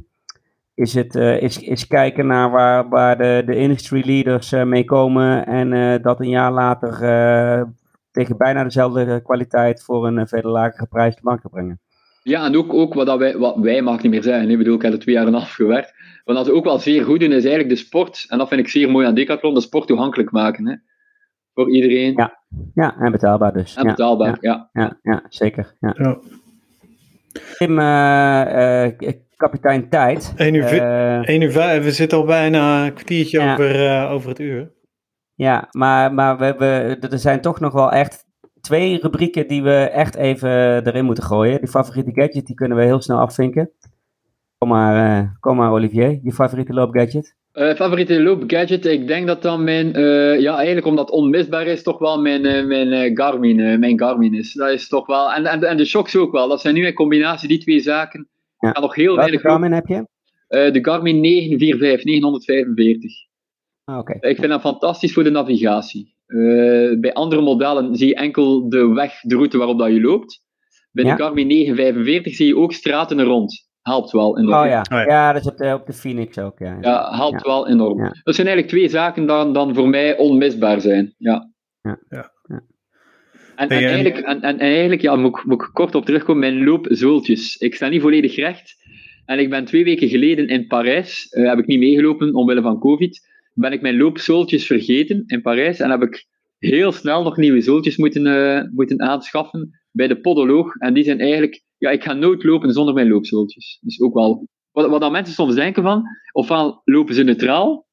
is, 0.73 0.93
het, 0.93 1.15
eh, 1.15 1.41
is, 1.41 1.60
is 1.60 1.88
kijken 1.88 2.27
naar 2.27 2.52
waar, 2.52 2.89
waar 2.89 3.18
de, 3.18 3.43
de 3.45 3.56
industry 3.56 4.02
leaders 4.06 4.52
eh, 4.52 4.64
mee 4.64 4.84
komen. 4.84 5.45
En 5.45 5.73
eh, 5.73 6.03
dat 6.03 6.19
een 6.19 6.30
jaar 6.30 6.52
later 6.52 7.03
eh, 7.03 7.64
tegen 8.11 8.38
bijna 8.38 8.64
dezelfde 8.64 9.22
kwaliteit 9.23 9.84
voor 9.84 10.07
een 10.07 10.27
veel 10.27 10.52
lagere 10.52 10.88
prijs 10.88 11.15
te 11.15 11.22
markt 11.23 11.41
te 11.41 11.49
brengen. 11.49 11.80
Ja, 12.23 12.45
en 12.45 12.57
ook, 12.57 12.73
ook 12.73 12.93
wat, 12.93 13.06
dat 13.06 13.18
wij, 13.18 13.38
wat 13.38 13.56
wij 13.57 13.81
mag 13.81 14.02
niet 14.02 14.11
meer 14.11 14.23
zijn. 14.23 14.49
Ik 14.49 14.57
bedoel, 14.57 14.76
ik 14.76 14.81
heb 14.81 14.93
er 14.93 14.99
twee 14.99 15.15
jaar 15.15 15.23
en 15.27 15.34
een 15.34 15.39
half 15.39 15.53
gewerkt. 15.53 15.93
Wat 16.23 16.45
ze 16.45 16.53
ook 16.53 16.64
wel 16.64 16.80
zeer 16.80 17.03
goed 17.03 17.19
doen, 17.19 17.31
is 17.31 17.43
eigenlijk 17.43 17.69
de 17.69 17.76
sport, 17.76 18.26
en 18.30 18.38
dat 18.38 18.48
vind 18.48 18.61
ik 18.61 18.68
zeer 18.68 18.91
mooi 18.91 19.07
aan 19.07 19.14
Decathlon, 19.14 19.53
de 19.53 19.61
sport 19.61 19.88
toegankelijk 19.88 20.31
maken. 20.31 20.68
Hè? 20.68 20.76
Voor 21.53 21.72
iedereen. 21.72 22.14
Ja. 22.15 22.39
Ja, 22.73 22.98
en 22.98 23.11
betaalbaar 23.11 23.53
dus. 23.53 23.76
En 23.76 23.84
ja, 23.84 23.89
betaalbaar, 23.89 24.38
ja. 24.41 24.69
ja, 24.73 24.99
ja, 25.02 25.23
zeker. 25.30 25.76
Ja. 25.80 25.95
Ja. 25.98 26.19
Tim, 27.57 27.80
kapitein 29.42 29.90
tijd. 29.90 30.34
1 30.36 30.54
uur, 30.54 30.74
uh, 30.74 31.28
1 31.28 31.42
uur 31.42 31.52
5, 31.52 31.84
we 31.84 31.92
zitten 31.92 32.18
al 32.18 32.26
bijna 32.26 32.86
een 32.86 32.94
kwartiertje 32.94 33.40
ja. 33.40 33.54
over, 33.54 33.76
uh, 33.76 34.12
over 34.12 34.30
het 34.30 34.40
uur. 34.40 34.72
Ja, 35.36 35.68
maar, 35.72 36.14
maar 36.14 36.38
we, 36.38 36.56
we, 36.58 36.98
er 37.10 37.20
zijn 37.20 37.42
toch 37.42 37.60
nog 37.60 37.74
wel 37.74 37.92
echt 37.92 38.26
twee 38.62 39.00
rubrieken 39.02 39.48
die 39.48 39.64
we 39.64 39.90
echt 39.90 40.16
even 40.16 40.50
erin 40.88 41.06
moeten 41.06 41.24
gooien. 41.24 41.60
Die 41.60 41.70
favoriete 41.70 42.12
gadget, 42.14 42.46
die 42.46 42.56
kunnen 42.56 42.78
we 42.78 42.84
heel 42.84 43.02
snel 43.02 43.20
afvinken. 43.20 43.72
Kom 44.58 44.70
maar, 44.70 45.22
uh, 45.22 45.30
kom 45.40 45.56
maar 45.56 45.72
Olivier, 45.72 46.20
je 46.24 46.32
favoriete 46.32 46.74
loopgadget? 46.74 47.36
Uh, 47.54 47.74
favoriete 47.74 48.22
loopgadget, 48.22 48.86
ik 48.86 49.08
denk 49.08 49.28
dat 49.28 49.42
dan 49.42 49.64
mijn, 49.64 50.00
uh, 50.00 50.40
ja 50.40 50.56
eigenlijk 50.56 50.86
omdat 50.86 51.06
het 51.06 51.16
onmisbaar 51.16 51.66
is, 51.66 51.84
toch 51.84 52.00
wel 52.00 52.22
mijn, 52.22 52.46
uh, 52.46 52.66
mijn 52.66 53.18
Garmin, 53.18 53.80
mijn 53.80 54.00
Garmin 54.00 54.34
is. 54.34 54.54
Dat 54.54 54.70
is 54.70 54.88
toch 54.88 55.06
wel, 55.06 55.34
en, 55.34 55.46
en, 55.46 55.64
en 55.64 55.78
de 55.78 55.86
shocks 55.86 56.16
ook 56.16 56.32
wel. 56.32 56.48
Dat 56.48 56.62
zijn 56.62 56.74
nu 56.74 56.86
in 56.86 56.94
combinatie 56.94 57.48
die 57.48 57.60
twee 57.60 57.80
zaken. 57.80 58.30
Ja. 58.62 58.80
nog 58.80 58.96
heel 58.96 59.16
Welke 59.16 59.40
Garmin 59.40 59.72
heb 59.72 59.88
je? 59.88 60.08
de 60.48 60.80
Garmin 60.82 61.20
945, 61.20 62.04
945. 62.06 63.12
Ah, 63.84 63.98
oké. 63.98 64.14
Ik 64.28 64.38
vind 64.38 64.50
dat 64.50 64.62
fantastisch 64.62 65.14
voor 65.14 65.24
de 65.24 65.30
navigatie. 65.30 66.16
bij 67.00 67.14
andere 67.14 67.42
modellen 67.42 67.96
zie 67.96 68.08
je 68.08 68.16
enkel 68.16 68.70
de 68.70 68.88
weg, 68.94 69.22
de 69.22 69.36
route 69.36 69.58
waarop 69.58 69.80
dat 69.80 69.92
je 69.92 70.02
loopt. 70.02 70.44
Bij 70.92 71.06
ja? 71.06 71.16
de 71.16 71.24
Garmin 71.24 71.48
945 71.48 72.36
zie 72.36 72.48
je 72.48 72.58
ook 72.58 72.74
straten 72.74 73.20
er 73.20 73.26
rond 73.26 73.70
helpt 73.82 74.12
wel 74.12 74.38
enorm. 74.38 74.64
Oh 74.64 74.70
ja, 74.70 74.80
oh, 74.80 74.98
ja. 74.98 75.06
ja 75.06 75.34
dat 75.34 75.42
is 75.42 75.48
op 75.48 75.58
de, 75.58 75.74
op 75.74 75.86
de 75.86 75.94
Phoenix 75.94 76.38
ook. 76.38 76.60
Ja, 76.60 76.78
ja 76.82 77.16
helpt 77.16 77.42
wel 77.42 77.68
enorm. 77.68 77.98
Dat 78.24 78.36
zijn 78.36 78.48
eigenlijk 78.48 78.68
twee 78.68 78.90
zaken 78.90 79.28
die 79.28 79.54
dan 79.54 79.76
voor 79.76 79.90
mij 79.90 80.18
onmisbaar 80.18 80.82
zijn. 80.82 81.14
Ja. 81.18 81.52
ja. 81.82 82.32
En, 83.62 83.70
en, 83.70 83.84
eigenlijk, 83.84 84.18
en, 84.18 84.42
en, 84.42 84.60
eigenlijk 84.60 85.02
ja, 85.02 85.16
moet, 85.16 85.44
moet 85.46 85.62
ik 85.62 85.70
kort 85.74 85.96
op 85.96 86.06
terugkomen, 86.06 86.40
mijn 86.40 86.64
loopzooltjes. 86.64 87.58
Ik 87.58 87.76
sta 87.76 87.88
niet 87.88 88.02
volledig 88.02 88.36
recht. 88.36 88.76
En 89.26 89.40
ik 89.40 89.50
ben 89.50 89.66
twee 89.66 89.84
weken 89.84 90.10
geleden 90.10 90.48
in 90.48 90.68
Parijs, 90.68 91.28
uh, 91.32 91.50
heb 91.50 91.60
ik 91.60 91.66
niet 91.66 91.80
meegelopen 91.80 92.34
omwille 92.34 92.62
van 92.62 92.80
COVID, 92.80 93.30
ben 93.54 93.72
ik 93.72 93.82
mijn 93.82 93.98
loopzooltjes 93.98 94.66
vergeten 94.66 95.24
in 95.28 95.42
Parijs 95.42 95.80
en 95.80 95.90
heb 95.90 96.02
ik 96.02 96.26
heel 96.58 96.92
snel 96.92 97.24
nog 97.24 97.38
nieuwe 97.38 97.62
zooltjes 97.62 97.98
moeten, 97.98 98.26
uh, 98.26 98.62
moeten 98.74 99.02
aanschaffen 99.02 99.80
bij 99.92 100.08
de 100.08 100.20
podoloog. 100.20 100.76
En 100.76 100.94
die 100.94 101.04
zijn 101.04 101.20
eigenlijk 101.20 101.64
ja, 101.78 101.90
ik 101.90 102.04
ga 102.04 102.14
nooit 102.14 102.44
lopen 102.44 102.74
zonder 102.74 102.94
mijn 102.94 103.08
loopzooltjes. 103.08 103.78
Dus 103.82 104.02
ook 104.02 104.14
wel, 104.14 104.48
wat, 104.72 104.90
wat 104.90 105.02
dan 105.02 105.12
mensen 105.12 105.34
soms 105.34 105.56
denken 105.56 105.84
van, 105.84 106.04
ofwel 106.32 106.82
lopen 106.84 107.16
ze 107.16 107.24
neutraal, 107.24 107.88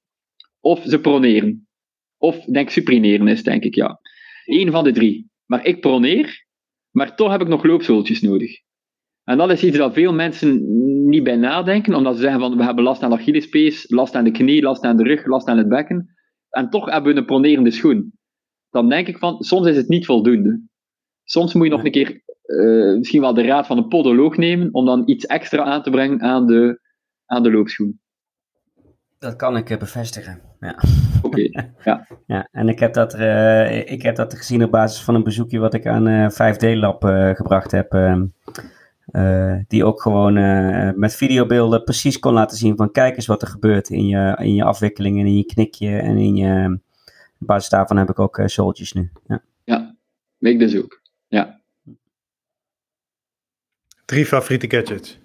of 0.60 0.82
ze 0.86 1.00
proneren. 1.00 1.68
Of, 2.16 2.44
denk 2.44 2.70
supineren 2.70 3.28
is, 3.28 3.42
denk 3.42 3.64
ik, 3.64 3.74
ja. 3.74 4.00
Eén 4.44 4.70
van 4.70 4.84
de 4.84 4.92
drie. 4.92 5.27
Maar 5.50 5.64
ik 5.64 5.80
proneer, 5.80 6.46
maar 6.90 7.16
toch 7.16 7.30
heb 7.30 7.40
ik 7.40 7.48
nog 7.48 7.64
loopzooltjes 7.64 8.20
nodig. 8.20 8.60
En 9.24 9.38
dat 9.38 9.50
is 9.50 9.64
iets 9.64 9.76
dat 9.76 9.92
veel 9.92 10.12
mensen 10.12 10.62
niet 11.08 11.22
bij 11.22 11.36
nadenken, 11.36 11.94
omdat 11.94 12.14
ze 12.14 12.20
zeggen 12.20 12.40
van, 12.40 12.56
we 12.56 12.64
hebben 12.64 12.84
last 12.84 13.02
aan 13.02 13.10
de 13.10 13.16
Achillespees, 13.16 13.90
last 13.90 14.14
aan 14.14 14.24
de 14.24 14.30
knie, 14.30 14.62
last 14.62 14.84
aan 14.84 14.96
de 14.96 15.02
rug, 15.02 15.26
last 15.26 15.48
aan 15.48 15.58
het 15.58 15.68
bekken. 15.68 16.14
En 16.48 16.70
toch 16.70 16.90
hebben 16.90 17.12
we 17.12 17.18
een 17.18 17.26
pronerende 17.26 17.70
schoen. 17.70 18.12
Dan 18.70 18.88
denk 18.88 19.08
ik 19.08 19.18
van, 19.18 19.42
soms 19.42 19.66
is 19.66 19.76
het 19.76 19.88
niet 19.88 20.06
voldoende. 20.06 20.66
Soms 21.24 21.54
moet 21.54 21.64
je 21.64 21.70
nog 21.70 21.84
een 21.84 21.90
keer 21.90 22.22
uh, 22.44 22.96
misschien 22.96 23.20
wel 23.20 23.34
de 23.34 23.42
raad 23.42 23.66
van 23.66 23.76
een 23.76 23.88
podoloog 23.88 24.36
nemen 24.36 24.68
om 24.72 24.84
dan 24.84 25.08
iets 25.08 25.26
extra 25.26 25.62
aan 25.62 25.82
te 25.82 25.90
brengen 25.90 26.20
aan 26.20 26.46
de, 26.46 26.80
aan 27.26 27.42
de 27.42 27.52
loopschoen. 27.52 28.00
Dat 29.18 29.36
kan 29.36 29.56
ik 29.56 29.70
uh, 29.70 29.78
bevestigen. 29.78 30.40
Ja. 30.60 30.78
Oké. 31.22 31.26
Okay. 31.26 31.72
ja. 31.84 32.06
ja. 32.26 32.48
En 32.52 32.68
ik 32.68 32.78
heb, 32.78 32.92
dat, 32.92 33.14
uh, 33.14 33.90
ik 33.90 34.02
heb 34.02 34.16
dat 34.16 34.34
gezien 34.34 34.64
op 34.64 34.70
basis 34.70 35.02
van 35.02 35.14
een 35.14 35.22
bezoekje 35.22 35.58
wat 35.58 35.74
ik 35.74 35.86
aan 35.86 36.32
5D 36.32 36.60
Lab 36.60 37.02
gebracht 37.34 37.70
heb. 37.70 37.92
Ehm, 37.92 38.26
die 39.68 39.84
ook 39.84 40.02
gewoon 40.02 40.34
met 40.98 41.16
videobeelden 41.16 41.84
precies 41.84 42.18
kon 42.18 42.32
laten 42.32 42.56
zien 42.56 42.76
van 42.76 42.92
kijk 42.92 43.16
eens 43.16 43.26
wat 43.26 43.42
er 43.42 43.48
gebeurt 43.48 43.88
in 43.88 44.06
je, 44.06 44.36
in 44.40 44.54
je 44.54 44.64
afwikkeling 44.64 45.18
en 45.18 45.26
in 45.26 45.36
je 45.36 45.44
knikje 45.44 45.98
en 45.98 46.16
in 46.16 46.36
je... 46.36 46.78
Op 47.40 47.46
basis 47.46 47.68
daarvan 47.68 47.96
heb 47.96 48.10
ik 48.10 48.18
ook 48.18 48.38
uh, 48.38 48.46
nu. 48.92 49.10
Ja. 49.26 49.42
ja, 49.64 49.94
ik 50.38 50.58
dus 50.58 50.76
ook. 50.76 51.00
Ja. 51.28 51.60
Drie 54.04 54.26
favoriete 54.26 54.70
gadgets. 54.70 55.18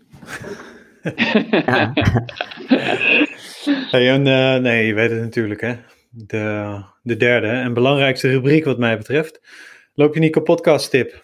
hey, 3.65 4.09
en, 4.09 4.25
uh, 4.25 4.55
nee, 4.55 4.87
je 4.87 4.93
weet 4.93 5.11
het 5.11 5.21
natuurlijk, 5.21 5.61
hè. 5.61 5.75
De, 6.09 6.75
de 7.01 7.17
derde 7.17 7.47
en 7.47 7.73
belangrijkste 7.73 8.29
rubriek 8.29 8.65
wat 8.65 8.77
mij 8.77 8.97
betreft. 8.97 9.41
Loop 9.93 10.13
je 10.13 10.19
niet 10.19 10.31
kapot 10.31 10.55
podcast 10.55 10.89
tip? 10.89 11.23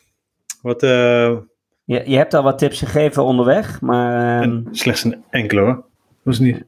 Wat, 0.61 0.83
uh, 0.83 1.37
je, 1.85 2.01
je 2.05 2.17
hebt 2.17 2.33
al 2.33 2.43
wat 2.43 2.57
tips 2.57 2.79
gegeven 2.79 3.23
onderweg, 3.23 3.81
maar... 3.81 4.47
Uh, 4.47 4.59
slechts 4.71 5.03
een 5.03 5.23
enkele 5.29 5.61
hoor. 5.61 5.85
Dat 6.23 6.33
is 6.33 6.39
niet... 6.39 6.65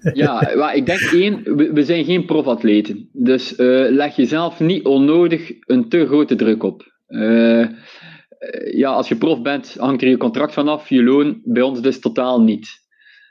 ja, 0.12 0.52
maar 0.56 0.74
ik 0.74 0.86
denk 0.86 1.00
één, 1.00 1.56
we, 1.74 1.84
zijn 1.84 2.04
geen 2.04 2.24
profatleten. 2.24 3.08
Dus 3.12 3.58
uh, 3.58 3.90
leg 3.90 4.16
jezelf 4.16 4.60
niet 4.60 4.84
onnodig 4.84 5.52
een 5.66 5.88
te 5.88 6.06
grote 6.06 6.34
druk 6.34 6.62
op. 6.62 6.92
Uh, 7.08 7.60
eh, 7.60 7.70
ja, 8.72 8.90
als 8.90 9.08
je 9.08 9.16
prof 9.16 9.42
bent, 9.42 9.76
hangt 9.78 10.02
er 10.02 10.08
je 10.08 10.16
contract 10.16 10.52
vanaf, 10.52 10.88
je 10.88 11.02
loon. 11.02 11.40
Bij 11.44 11.62
ons 11.62 11.80
dus 11.80 12.00
totaal 12.00 12.42
niet. 12.42 12.79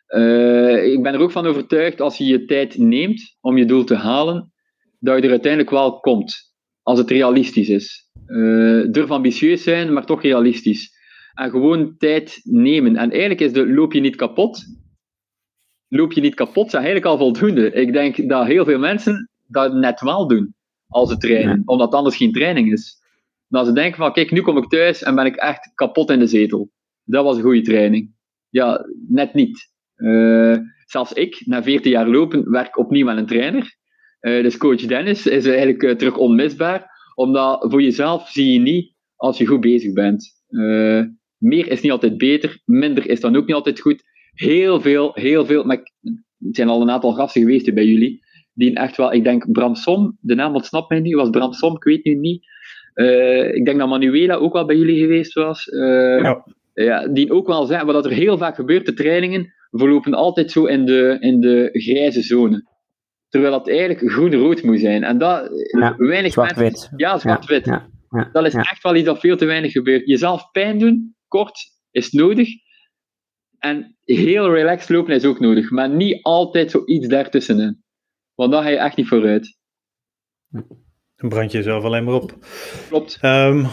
Uh, 0.09 0.91
ik 0.91 1.03
ben 1.03 1.13
er 1.13 1.19
ook 1.19 1.31
van 1.31 1.45
overtuigd, 1.45 2.01
als 2.01 2.17
je 2.17 2.25
je 2.25 2.45
tijd 2.45 2.77
neemt 2.77 3.37
om 3.41 3.57
je 3.57 3.65
doel 3.65 3.83
te 3.83 3.95
halen, 3.95 4.51
dat 4.99 5.17
je 5.17 5.23
er 5.23 5.29
uiteindelijk 5.29 5.71
wel 5.71 5.99
komt. 5.99 6.53
Als 6.81 6.99
het 6.99 7.09
realistisch 7.09 7.69
is. 7.69 8.09
Uh, 8.27 8.91
durf 8.91 9.11
ambitieus 9.11 9.63
zijn, 9.63 9.93
maar 9.93 10.05
toch 10.05 10.21
realistisch. 10.21 10.97
En 11.33 11.49
gewoon 11.49 11.95
tijd 11.97 12.39
nemen. 12.43 12.95
En 12.95 13.11
eigenlijk 13.11 13.41
is 13.41 13.53
de 13.53 13.67
loop 13.67 13.93
je 13.93 13.99
niet 13.99 14.15
kapot. 14.15 14.65
Loop 15.87 16.11
je 16.11 16.21
niet 16.21 16.35
kapot, 16.35 16.65
is 16.65 16.73
eigenlijk 16.73 17.05
al 17.05 17.17
voldoende. 17.17 17.71
Ik 17.71 17.93
denk 17.93 18.29
dat 18.29 18.45
heel 18.45 18.65
veel 18.65 18.79
mensen 18.79 19.29
dat 19.47 19.73
net 19.73 20.01
wel 20.01 20.27
doen 20.27 20.55
als 20.87 21.09
ze 21.09 21.17
trainen, 21.17 21.61
omdat 21.65 21.93
anders 21.93 22.15
geen 22.15 22.31
training 22.31 22.71
is. 22.71 22.97
Dat 23.47 23.65
ze 23.65 23.73
denken 23.73 23.97
van, 23.97 24.13
kijk, 24.13 24.31
nu 24.31 24.41
kom 24.41 24.57
ik 24.57 24.69
thuis 24.69 25.03
en 25.03 25.15
ben 25.15 25.25
ik 25.25 25.35
echt 25.35 25.71
kapot 25.75 26.09
in 26.09 26.19
de 26.19 26.27
zetel. 26.27 26.69
Dat 27.03 27.23
was 27.23 27.37
een 27.37 27.43
goede 27.43 27.61
training. 27.61 28.13
Ja, 28.49 28.85
net 29.07 29.33
niet. 29.33 29.69
Uh, 29.99 30.57
zelfs 30.85 31.13
ik, 31.13 31.41
na 31.45 31.63
14 31.63 31.91
jaar 31.91 32.07
lopen, 32.07 32.51
werk 32.51 32.77
opnieuw 32.77 33.09
aan 33.09 33.17
een 33.17 33.25
trainer. 33.25 33.77
Uh, 34.21 34.43
dus 34.43 34.57
coach 34.57 34.85
Dennis 34.85 35.27
is 35.27 35.45
eigenlijk 35.45 35.83
uh, 35.83 35.91
terug 35.91 36.17
onmisbaar, 36.17 36.89
omdat 37.15 37.65
voor 37.69 37.81
jezelf 37.81 38.29
zie 38.29 38.53
je 38.53 38.59
niet 38.59 38.93
als 39.15 39.37
je 39.37 39.45
goed 39.45 39.61
bezig 39.61 39.93
bent. 39.93 40.27
meer 41.37 41.71
is 41.71 41.81
niet 41.81 41.91
altijd 41.91 42.17
beter, 42.17 42.61
minder 42.65 43.09
is 43.09 43.19
dan 43.19 43.35
ook 43.35 43.45
niet 43.45 43.55
altijd 43.55 43.79
goed. 43.79 44.03
Heel 44.33 44.81
veel, 44.81 45.11
heel 45.13 45.45
veel, 45.45 45.63
maar 45.63 45.91
zijn 46.39 46.69
al 46.69 46.81
een 46.81 46.89
aantal 46.89 47.13
gasten 47.13 47.41
geweest 47.41 47.73
bij 47.73 47.85
jullie, 47.85 48.19
die 48.53 48.75
echt 48.75 48.97
wel, 48.97 49.13
ik 49.13 49.23
denk 49.23 49.51
Bram 49.51 49.75
Som, 49.75 50.17
de 50.21 50.35
naam 50.35 50.55
ontsnapt 50.55 50.89
mij 50.89 50.99
nu, 50.99 51.15
was 51.15 51.29
Bram 51.29 51.53
Som, 51.53 51.75
ik 51.75 51.83
weet 51.83 52.03
nu 52.03 52.13
niet, 52.13 52.45
ik 53.53 53.65
denk 53.65 53.79
dat 53.79 53.89
Manuela 53.89 54.35
ook 54.35 54.53
wel 54.53 54.65
bij 54.65 54.77
jullie 54.77 54.99
geweest 54.99 55.33
was. 55.33 55.65
Ja. 56.21 56.45
Ja. 56.83 57.07
Die 57.07 57.31
ook 57.31 57.47
wel 57.47 57.65
zei, 57.65 57.85
wat 57.85 58.05
er 58.05 58.11
heel 58.11 58.37
vaak 58.37 58.55
gebeurt, 58.55 58.85
de 58.85 58.93
trainingen 58.93 59.53
verlopen 59.71 60.13
altijd 60.13 60.51
zo 60.51 60.65
in 60.65 60.85
de, 60.85 61.17
in 61.19 61.39
de 61.39 61.69
grijze 61.71 62.21
zone. 62.21 62.67
Terwijl 63.29 63.51
dat 63.51 63.69
eigenlijk 63.69 64.11
groen-rood 64.11 64.63
moet 64.63 64.79
zijn. 64.79 65.03
En 65.03 65.17
dat, 65.17 65.49
ja, 65.79 65.95
weinig 65.97 66.31
zwart-wit. 66.31 66.89
Ja, 66.95 67.17
zwart-wit. 67.17 67.65
Ja, 67.65 68.29
dat 68.31 68.45
is 68.45 68.53
echt 68.53 68.83
wel 68.83 68.95
iets 68.95 69.05
dat 69.05 69.19
veel 69.19 69.37
te 69.37 69.45
weinig 69.45 69.71
gebeurt. 69.71 70.07
Jezelf 70.07 70.51
pijn 70.51 70.79
doen, 70.79 71.15
kort, 71.27 71.59
is 71.91 72.11
nodig. 72.11 72.49
En 73.59 73.97
heel 74.03 74.53
relaxed 74.53 74.89
lopen 74.89 75.13
is 75.13 75.25
ook 75.25 75.39
nodig. 75.39 75.69
Maar 75.69 75.89
niet 75.89 76.23
altijd 76.23 76.71
zoiets 76.71 77.07
daartussenin. 77.07 77.83
Want 78.35 78.51
dan 78.51 78.63
ga 78.63 78.69
je 78.69 78.77
echt 78.77 78.95
niet 78.95 79.07
vooruit. 79.07 79.57
Dan 81.15 81.29
brand 81.29 81.51
je 81.51 81.57
jezelf 81.57 81.83
alleen 81.83 82.03
maar 82.03 82.13
op. 82.13 82.33
Klopt. 82.87 83.19
Um, 83.21 83.67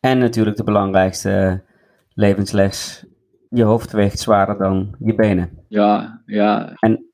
en 0.00 0.18
natuurlijk 0.18 0.56
de 0.56 0.64
belangrijkste 0.64 1.62
levensles. 2.14 3.04
Je 3.48 3.62
hoofd 3.62 3.92
weegt 3.92 4.18
zwaarder 4.18 4.58
dan 4.58 4.94
je 4.98 5.14
benen. 5.14 5.64
Ja, 5.68 6.22
ja. 6.26 6.72
En 6.78 7.10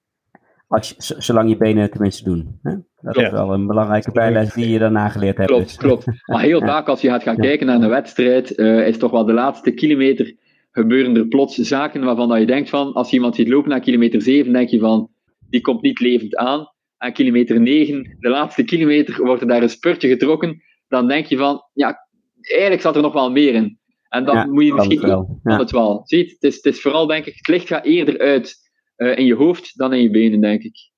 als 0.68 0.88
je, 0.88 1.14
zolang 1.18 1.48
je 1.48 1.56
benen 1.56 1.82
het 1.82 1.92
tenminste 1.92 2.24
doen. 2.24 2.58
Hè? 2.62 2.74
Dat 3.00 3.16
is 3.16 3.30
wel 3.30 3.52
een 3.52 3.66
belangrijke 3.66 4.12
bijles 4.12 4.54
die 4.54 4.68
je 4.68 4.78
daarna 4.78 5.08
geleerd 5.08 5.36
hebt. 5.36 5.48
Klopt, 5.48 5.66
dus. 5.66 5.76
klopt. 5.76 6.06
Maar 6.26 6.42
heel 6.42 6.60
vaak 6.72 6.88
als 6.88 7.00
je 7.00 7.08
gaat 7.08 7.22
gaan 7.22 7.36
kijken 7.36 7.66
naar 7.66 7.80
een 7.80 7.88
wedstrijd, 7.88 8.58
uh, 8.58 8.86
is 8.86 8.98
toch 8.98 9.10
wel 9.10 9.24
de 9.24 9.32
laatste 9.32 9.70
kilometer 9.70 10.36
gebeuren 10.70 11.16
er 11.16 11.26
plots 11.26 11.54
zaken 11.54 12.04
waarvan 12.04 12.28
dat 12.28 12.38
je 12.38 12.46
denkt 12.46 12.68
van, 12.68 12.92
als 12.92 13.10
je 13.10 13.16
iemand 13.16 13.34
ziet 13.34 13.48
lopen 13.48 13.70
naar 13.70 13.80
kilometer 13.80 14.22
7, 14.22 14.52
denk 14.52 14.68
je 14.68 14.78
van, 14.78 15.10
die 15.50 15.60
komt 15.60 15.82
niet 15.82 16.00
levend 16.00 16.36
aan 16.36 16.74
aan 16.98 17.12
kilometer 17.12 17.60
9, 17.60 18.16
de 18.18 18.28
laatste 18.28 18.64
kilometer, 18.64 19.24
wordt 19.24 19.42
er 19.42 19.48
daar 19.48 19.62
een 19.62 19.68
spurtje 19.70 20.08
getrokken, 20.08 20.62
dan 20.88 21.08
denk 21.08 21.26
je 21.26 21.36
van, 21.36 21.62
ja, 21.72 22.05
eigenlijk 22.50 22.82
zat 22.82 22.96
er 22.96 23.02
nog 23.02 23.12
wel 23.12 23.30
meer 23.30 23.54
in. 23.54 23.78
En 24.08 24.24
dan 24.24 24.50
moet 24.50 24.64
je 24.64 24.74
misschien 24.74 24.98
het 24.98 25.06
wel. 25.06 25.40
Ja. 25.42 25.58
het 25.58 25.70
wel. 25.70 26.00
Ziet, 26.04 26.30
het 26.30 26.42
is, 26.42 26.56
het 26.56 26.64
is 26.64 26.80
vooral, 26.80 27.06
denk 27.06 27.26
ik, 27.26 27.36
het 27.36 27.48
licht 27.48 27.66
gaat 27.66 27.84
eerder 27.84 28.18
uit 28.18 28.56
uh, 28.96 29.18
in 29.18 29.24
je 29.24 29.34
hoofd 29.34 29.78
dan 29.78 29.92
in 29.92 30.02
je 30.02 30.10
benen, 30.10 30.40
denk 30.40 30.62
ik. 30.62 30.90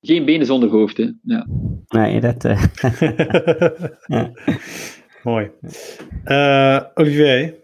Geen 0.00 0.24
benen 0.24 0.46
zonder 0.46 0.68
hoofd, 0.68 0.96
hè. 0.96 1.10
Ja. 1.22 1.46
Nee, 1.88 2.20
dat... 2.20 2.44
Uh... 2.44 2.64
ja. 4.06 4.32
Mooi. 5.22 5.50
Uh, 6.24 6.80
Olivier, 6.94 7.54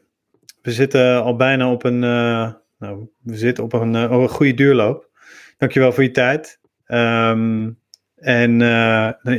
we 0.63 0.73
zitten 0.73 1.23
al 1.23 1.37
bijna 1.37 1.73
op 1.73 1.85
een, 1.85 2.03
uh, 2.03 2.53
nou, 2.79 3.09
we 3.23 3.37
zitten 3.37 3.65
op 3.65 3.73
een, 3.73 3.95
uh, 3.95 4.11
een 4.11 4.29
goede 4.29 4.55
duurloop. 4.55 5.11
Dankjewel 5.59 5.93
voor 5.93 6.03
je 6.03 6.11
tijd. 6.11 6.61
Um, 6.87 7.79
en 8.25 8.61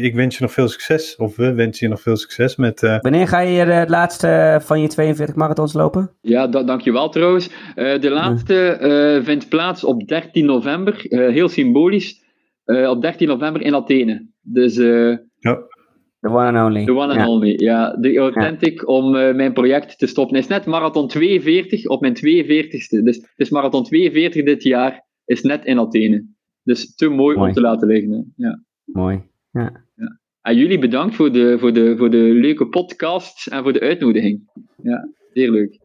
ik 0.01 0.15
wens 0.15 0.37
je 0.37 0.43
nog 0.43 0.51
veel 0.51 0.67
succes, 0.67 1.15
of 1.15 1.35
we 1.35 1.53
wensen 1.53 1.87
je 1.87 1.93
nog 1.93 2.01
veel 2.01 2.17
succes 2.17 2.55
met... 2.55 2.99
Wanneer 3.01 3.27
ga 3.27 3.39
je 3.39 3.59
het 3.59 3.89
laatste 3.89 4.59
van 4.61 4.81
je 4.81 4.87
42 4.87 5.35
marathons 5.35 5.73
lopen? 5.73 6.11
Ja, 6.21 6.47
da 6.47 6.63
dankjewel 6.63 7.09
trouwens. 7.09 7.49
de 7.75 8.09
laatste 8.09 9.19
vindt 9.23 9.49
plaats 9.49 9.83
op 9.83 10.07
13 10.07 10.45
november, 10.45 11.05
heel 11.09 11.47
symbolisch. 11.47 12.23
op 12.65 13.01
13 13.01 13.27
november 13.27 13.61
in 13.61 13.75
Athene. 13.75 14.27
Dus 14.41 14.75
ja. 15.39 15.63
The 16.25 16.31
one 16.31 16.47
and 16.47 16.57
only. 16.57 16.85
The 16.85 16.95
one 16.95 17.13
and 17.13 17.27
only, 17.27 17.53
ja. 17.57 17.95
De 17.99 18.17
Authentic 18.17 18.87
om 18.87 19.15
uh, 19.15 19.33
mijn 19.33 19.53
project 19.53 19.97
te 19.97 20.07
stoppen. 20.07 20.37
is 20.37 20.47
net 20.47 20.65
marathon 20.65 21.07
42 21.07 21.85
op 21.87 22.01
mijn 22.01 22.15
42ste. 22.15 23.03
Dus 23.03 23.15
het 23.15 23.33
is 23.35 23.49
marathon 23.49 23.83
42 23.83 24.43
dit 24.43 24.63
jaar. 24.63 25.05
Is 25.25 25.41
net 25.41 25.65
in 25.65 25.79
Athene. 25.79 26.25
Dus 26.63 26.95
te 26.95 27.09
mooi, 27.09 27.35
mooi. 27.37 27.47
om 27.47 27.53
te 27.53 27.61
laten 27.61 27.87
liggen. 27.87 28.33
Ja. 28.35 28.63
Mooi, 28.85 29.23
ja. 29.51 29.83
ja. 29.95 30.19
En 30.41 30.57
jullie 30.57 30.79
bedankt 30.79 31.15
voor 31.15 31.31
de, 31.31 31.57
voor, 31.59 31.73
de, 31.73 31.97
voor 31.97 32.09
de 32.09 32.17
leuke 32.17 32.67
podcast 32.67 33.47
en 33.47 33.63
voor 33.63 33.73
de 33.73 33.79
uitnodiging. 33.79 34.49
Ja, 34.81 35.09
zeer 35.33 35.51
leuk. 35.51 35.79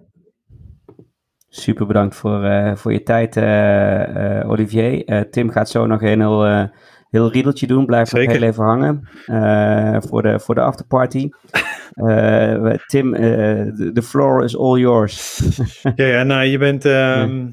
Super 1.48 1.86
bedankt 1.86 2.16
voor, 2.16 2.44
uh, 2.44 2.74
voor 2.74 2.92
je 2.92 3.02
tijd, 3.02 3.36
uh, 3.36 4.50
Olivier. 4.50 5.28
Tim 5.30 5.50
gaat 5.50 5.68
zo 5.68 5.86
nog 5.86 6.02
een 6.02 6.20
heel 6.20 6.70
heel 7.10 7.30
riedeltje 7.30 7.66
doen. 7.66 7.86
Blijf 7.86 8.12
nog 8.12 8.26
heel 8.26 8.42
even 8.42 8.64
hangen 8.64 9.08
uh, 9.26 9.96
voor, 10.00 10.22
de, 10.22 10.40
voor 10.40 10.54
de 10.54 10.60
afterparty. 10.60 11.28
Uh, 11.94 12.74
Tim, 12.86 13.12
de 13.12 13.90
uh, 13.94 14.02
floor 14.02 14.44
is 14.44 14.56
all 14.56 14.78
yours. 14.78 15.40
ja, 15.94 16.06
ja, 16.06 16.22
nou, 16.22 16.44
je 16.44 16.58
bent... 16.58 16.84
Um, 16.84 16.92
ja. 16.92 17.48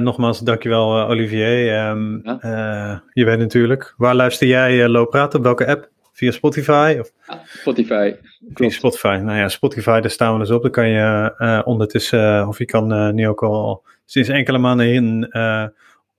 Nogmaals, 0.00 0.40
dankjewel 0.40 1.08
Olivier. 1.08 1.88
Um, 1.88 2.20
ja. 2.24 3.02
je 3.12 3.24
bent 3.24 3.38
natuurlijk... 3.38 3.94
Waar 3.96 4.14
luister 4.14 4.46
jij 4.46 4.88
uh, 4.88 5.04
praten? 5.08 5.38
Op 5.38 5.44
welke 5.44 5.66
app? 5.66 5.90
Via 6.12 6.30
Spotify? 6.30 6.96
Of? 7.00 7.10
Ja, 7.26 7.42
Spotify. 7.44 8.14
Via 8.54 8.68
Spotify. 8.68 9.20
Nou 9.22 9.38
ja, 9.38 9.48
Spotify, 9.48 10.00
daar 10.00 10.10
staan 10.10 10.32
we 10.32 10.38
dus 10.38 10.50
op. 10.50 10.62
Dan 10.62 10.70
kan 10.70 10.88
je 10.88 11.62
ondertussen... 11.64 12.48
of 12.48 12.58
je 12.58 12.64
kan 12.64 13.14
nu 13.14 13.28
ook 13.28 13.42
al 13.42 13.84
sinds 14.04 14.28
enkele 14.28 14.58
maanden 14.58 14.92
in 14.92 15.28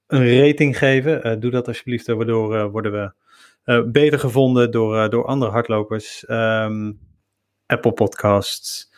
een 0.09 0.39
rating 0.39 0.77
geven. 0.77 1.27
Uh, 1.27 1.39
doe 1.39 1.51
dat 1.51 1.67
alsjeblieft, 1.67 2.07
eh, 2.07 2.15
waardoor 2.15 2.55
uh, 2.55 2.65
worden 2.65 2.91
we 2.91 3.11
beter 3.91 4.19
gevonden 4.19 4.71
door, 4.71 5.09
door 5.09 5.25
andere 5.25 5.51
hardlopers. 5.51 6.25
Um, 6.27 6.99
Apple 7.65 7.91
Podcasts. 7.91 8.91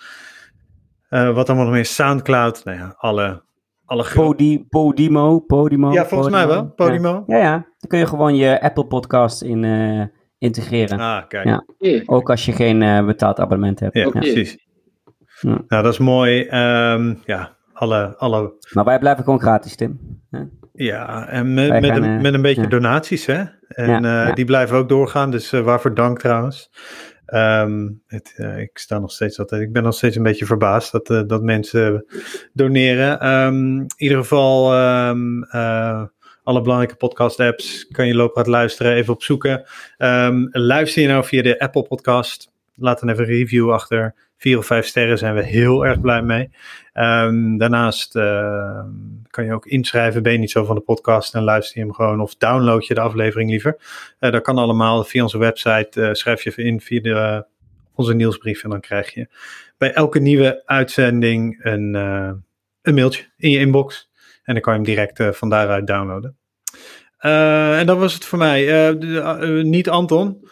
wat 1.09 1.49
allemaal 1.49 1.65
nog 1.65 1.73
meer? 1.73 1.85
Soundcloud. 1.85 2.63
Nou 2.63 2.77
ja, 2.77 2.95
alle... 2.97 3.43
alle 3.91 4.05
Podi 4.13 4.65
Podimo, 4.69 5.39
Podimo. 5.39 5.91
Ja, 5.91 6.05
volgens 6.05 6.31
mij 6.31 6.47
wel. 6.47 6.69
Podimo. 6.69 7.23
Ja. 7.27 7.37
ja, 7.37 7.51
Dan 7.51 7.87
kun 7.87 7.99
je 7.99 8.05
gewoon 8.05 8.35
je 8.35 8.61
Apple 8.61 8.85
Podcasts 8.85 9.41
in 9.41 9.63
integreren. 10.37 10.99
Ah, 10.99 11.27
kijk. 11.27 11.45
Ja. 11.45 11.63
Ook 12.05 12.29
als 12.29 12.45
je 12.45 12.51
geen 12.51 13.05
betaald 13.05 13.39
abonnement 13.39 13.79
hebt. 13.79 13.95
Ja, 13.95 14.09
precies. 14.09 14.57
Nou, 15.41 15.63
dat 15.67 15.85
is 15.85 15.97
mooi. 15.97 16.39
Um, 16.39 17.21
ja, 17.25 17.57
alle, 17.73 18.17
alle... 18.17 18.53
Maar 18.73 18.83
wij 18.83 18.99
blijven 18.99 19.23
gewoon 19.23 19.39
gratis, 19.39 19.75
Tim. 19.75 19.99
Ja, 20.73 21.27
en 21.27 21.53
met, 21.53 21.69
met, 21.69 21.83
een, 21.83 22.03
eh, 22.03 22.21
met 22.21 22.33
een 22.33 22.41
beetje 22.41 22.67
donaties, 22.67 23.25
hè? 23.25 23.43
En 23.67 24.03
uh, 24.03 24.33
die 24.33 24.45
blijven 24.45 24.77
ook 24.77 24.89
doorgaan, 24.89 25.31
dus 25.31 25.53
uh, 25.53 25.61
waarvoor 25.61 25.93
dank 25.93 26.19
trouwens. 26.19 26.71
Um, 27.33 28.01
het, 28.07 28.33
ik 28.57 28.77
sta 28.77 28.99
nog 28.99 29.11
steeds 29.11 29.39
altijd, 29.39 29.61
ik 29.61 29.73
ben 29.73 29.83
nog 29.83 29.93
steeds 29.93 30.15
een 30.15 30.23
beetje 30.23 30.45
verbaasd 30.45 30.91
dat, 30.91 31.29
dat 31.29 31.43
mensen 31.43 32.05
doneren. 32.53 33.27
Um, 33.27 33.79
in 33.79 33.89
ieder 33.97 34.17
geval, 34.17 34.73
um, 35.09 35.43
alle 36.43 36.61
belangrijke 36.61 36.95
podcast-apps 36.95 37.87
kan 37.87 38.07
je 38.07 38.15
lopen 38.15 38.49
luisteren, 38.49 38.93
even 38.93 39.13
opzoeken. 39.13 39.63
luister 40.51 41.01
je 41.01 41.07
nou 41.07 41.25
via 41.25 41.41
de 41.41 41.59
Apple 41.59 41.83
Podcast, 41.83 42.51
laat 42.75 42.99
dan 42.99 43.09
even 43.09 43.23
een 43.23 43.29
review 43.29 43.71
achter. 43.71 44.15
Vier 44.37 44.57
of 44.57 44.65
vijf 44.65 44.85
sterren 44.85 45.17
zijn 45.17 45.35
we 45.35 45.43
heel 45.43 45.85
erg 45.85 46.01
blij 46.01 46.21
mee. 46.21 46.49
Daarnaast 47.57 48.15
kan 49.31 49.45
je 49.45 49.53
ook 49.53 49.65
inschrijven. 49.65 50.23
Ben 50.23 50.31
je 50.31 50.37
niet 50.37 50.51
zo 50.51 50.65
van 50.65 50.75
de 50.75 50.81
podcast 50.81 51.35
en 51.35 51.43
luister 51.43 51.79
je 51.79 51.85
hem 51.85 51.93
gewoon 51.93 52.21
of 52.21 52.35
download 52.35 52.83
je 52.83 52.93
de 52.93 52.99
aflevering 52.99 53.49
liever. 53.49 53.77
Uh, 54.19 54.31
dat 54.31 54.41
kan 54.41 54.57
allemaal 54.57 55.03
via 55.03 55.23
onze 55.23 55.37
website. 55.37 56.01
Uh, 56.01 56.13
schrijf 56.13 56.43
je 56.43 56.49
even 56.49 56.63
in 56.63 56.81
via 56.81 57.01
de, 57.01 57.45
onze 57.95 58.13
nieuwsbrief 58.13 58.63
en 58.63 58.69
dan 58.69 58.79
krijg 58.79 59.13
je 59.13 59.27
bij 59.77 59.93
elke 59.93 60.19
nieuwe 60.19 60.61
uitzending 60.65 61.65
een, 61.65 61.93
een 62.81 62.93
mailtje 62.93 63.23
in 63.37 63.49
je 63.49 63.59
inbox. 63.59 64.09
En 64.43 64.53
dan 64.53 64.63
kan 64.63 64.73
je 64.73 64.79
hem 64.79 64.87
direct 64.87 65.37
van 65.37 65.49
daaruit 65.49 65.87
downloaden. 65.87 66.37
en 67.17 67.85
dat 67.85 67.97
was 67.97 68.13
het 68.13 68.25
voor 68.25 68.37
mij. 68.37 68.91
niet 69.63 69.89
Anton. 69.89 70.47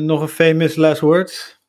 nog 0.00 0.20
een 0.20 0.28
famous 0.28 0.76
last 0.76 1.00
words 1.00 1.60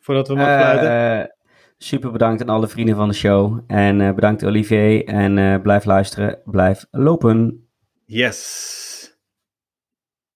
voordat 0.00 0.28
we 0.28 0.34
mag 0.34 0.60
sluiten. 0.60 1.35
Super 1.78 2.12
bedankt 2.12 2.42
aan 2.42 2.48
alle 2.48 2.68
vrienden 2.68 2.96
van 2.96 3.08
de 3.08 3.14
show. 3.14 3.60
En 3.66 4.00
uh, 4.00 4.12
bedankt 4.14 4.44
Olivier. 4.44 5.04
En 5.04 5.36
uh, 5.36 5.60
blijf 5.60 5.84
luisteren, 5.84 6.38
blijf 6.44 6.86
lopen. 6.90 7.68
Yes. 8.04 8.95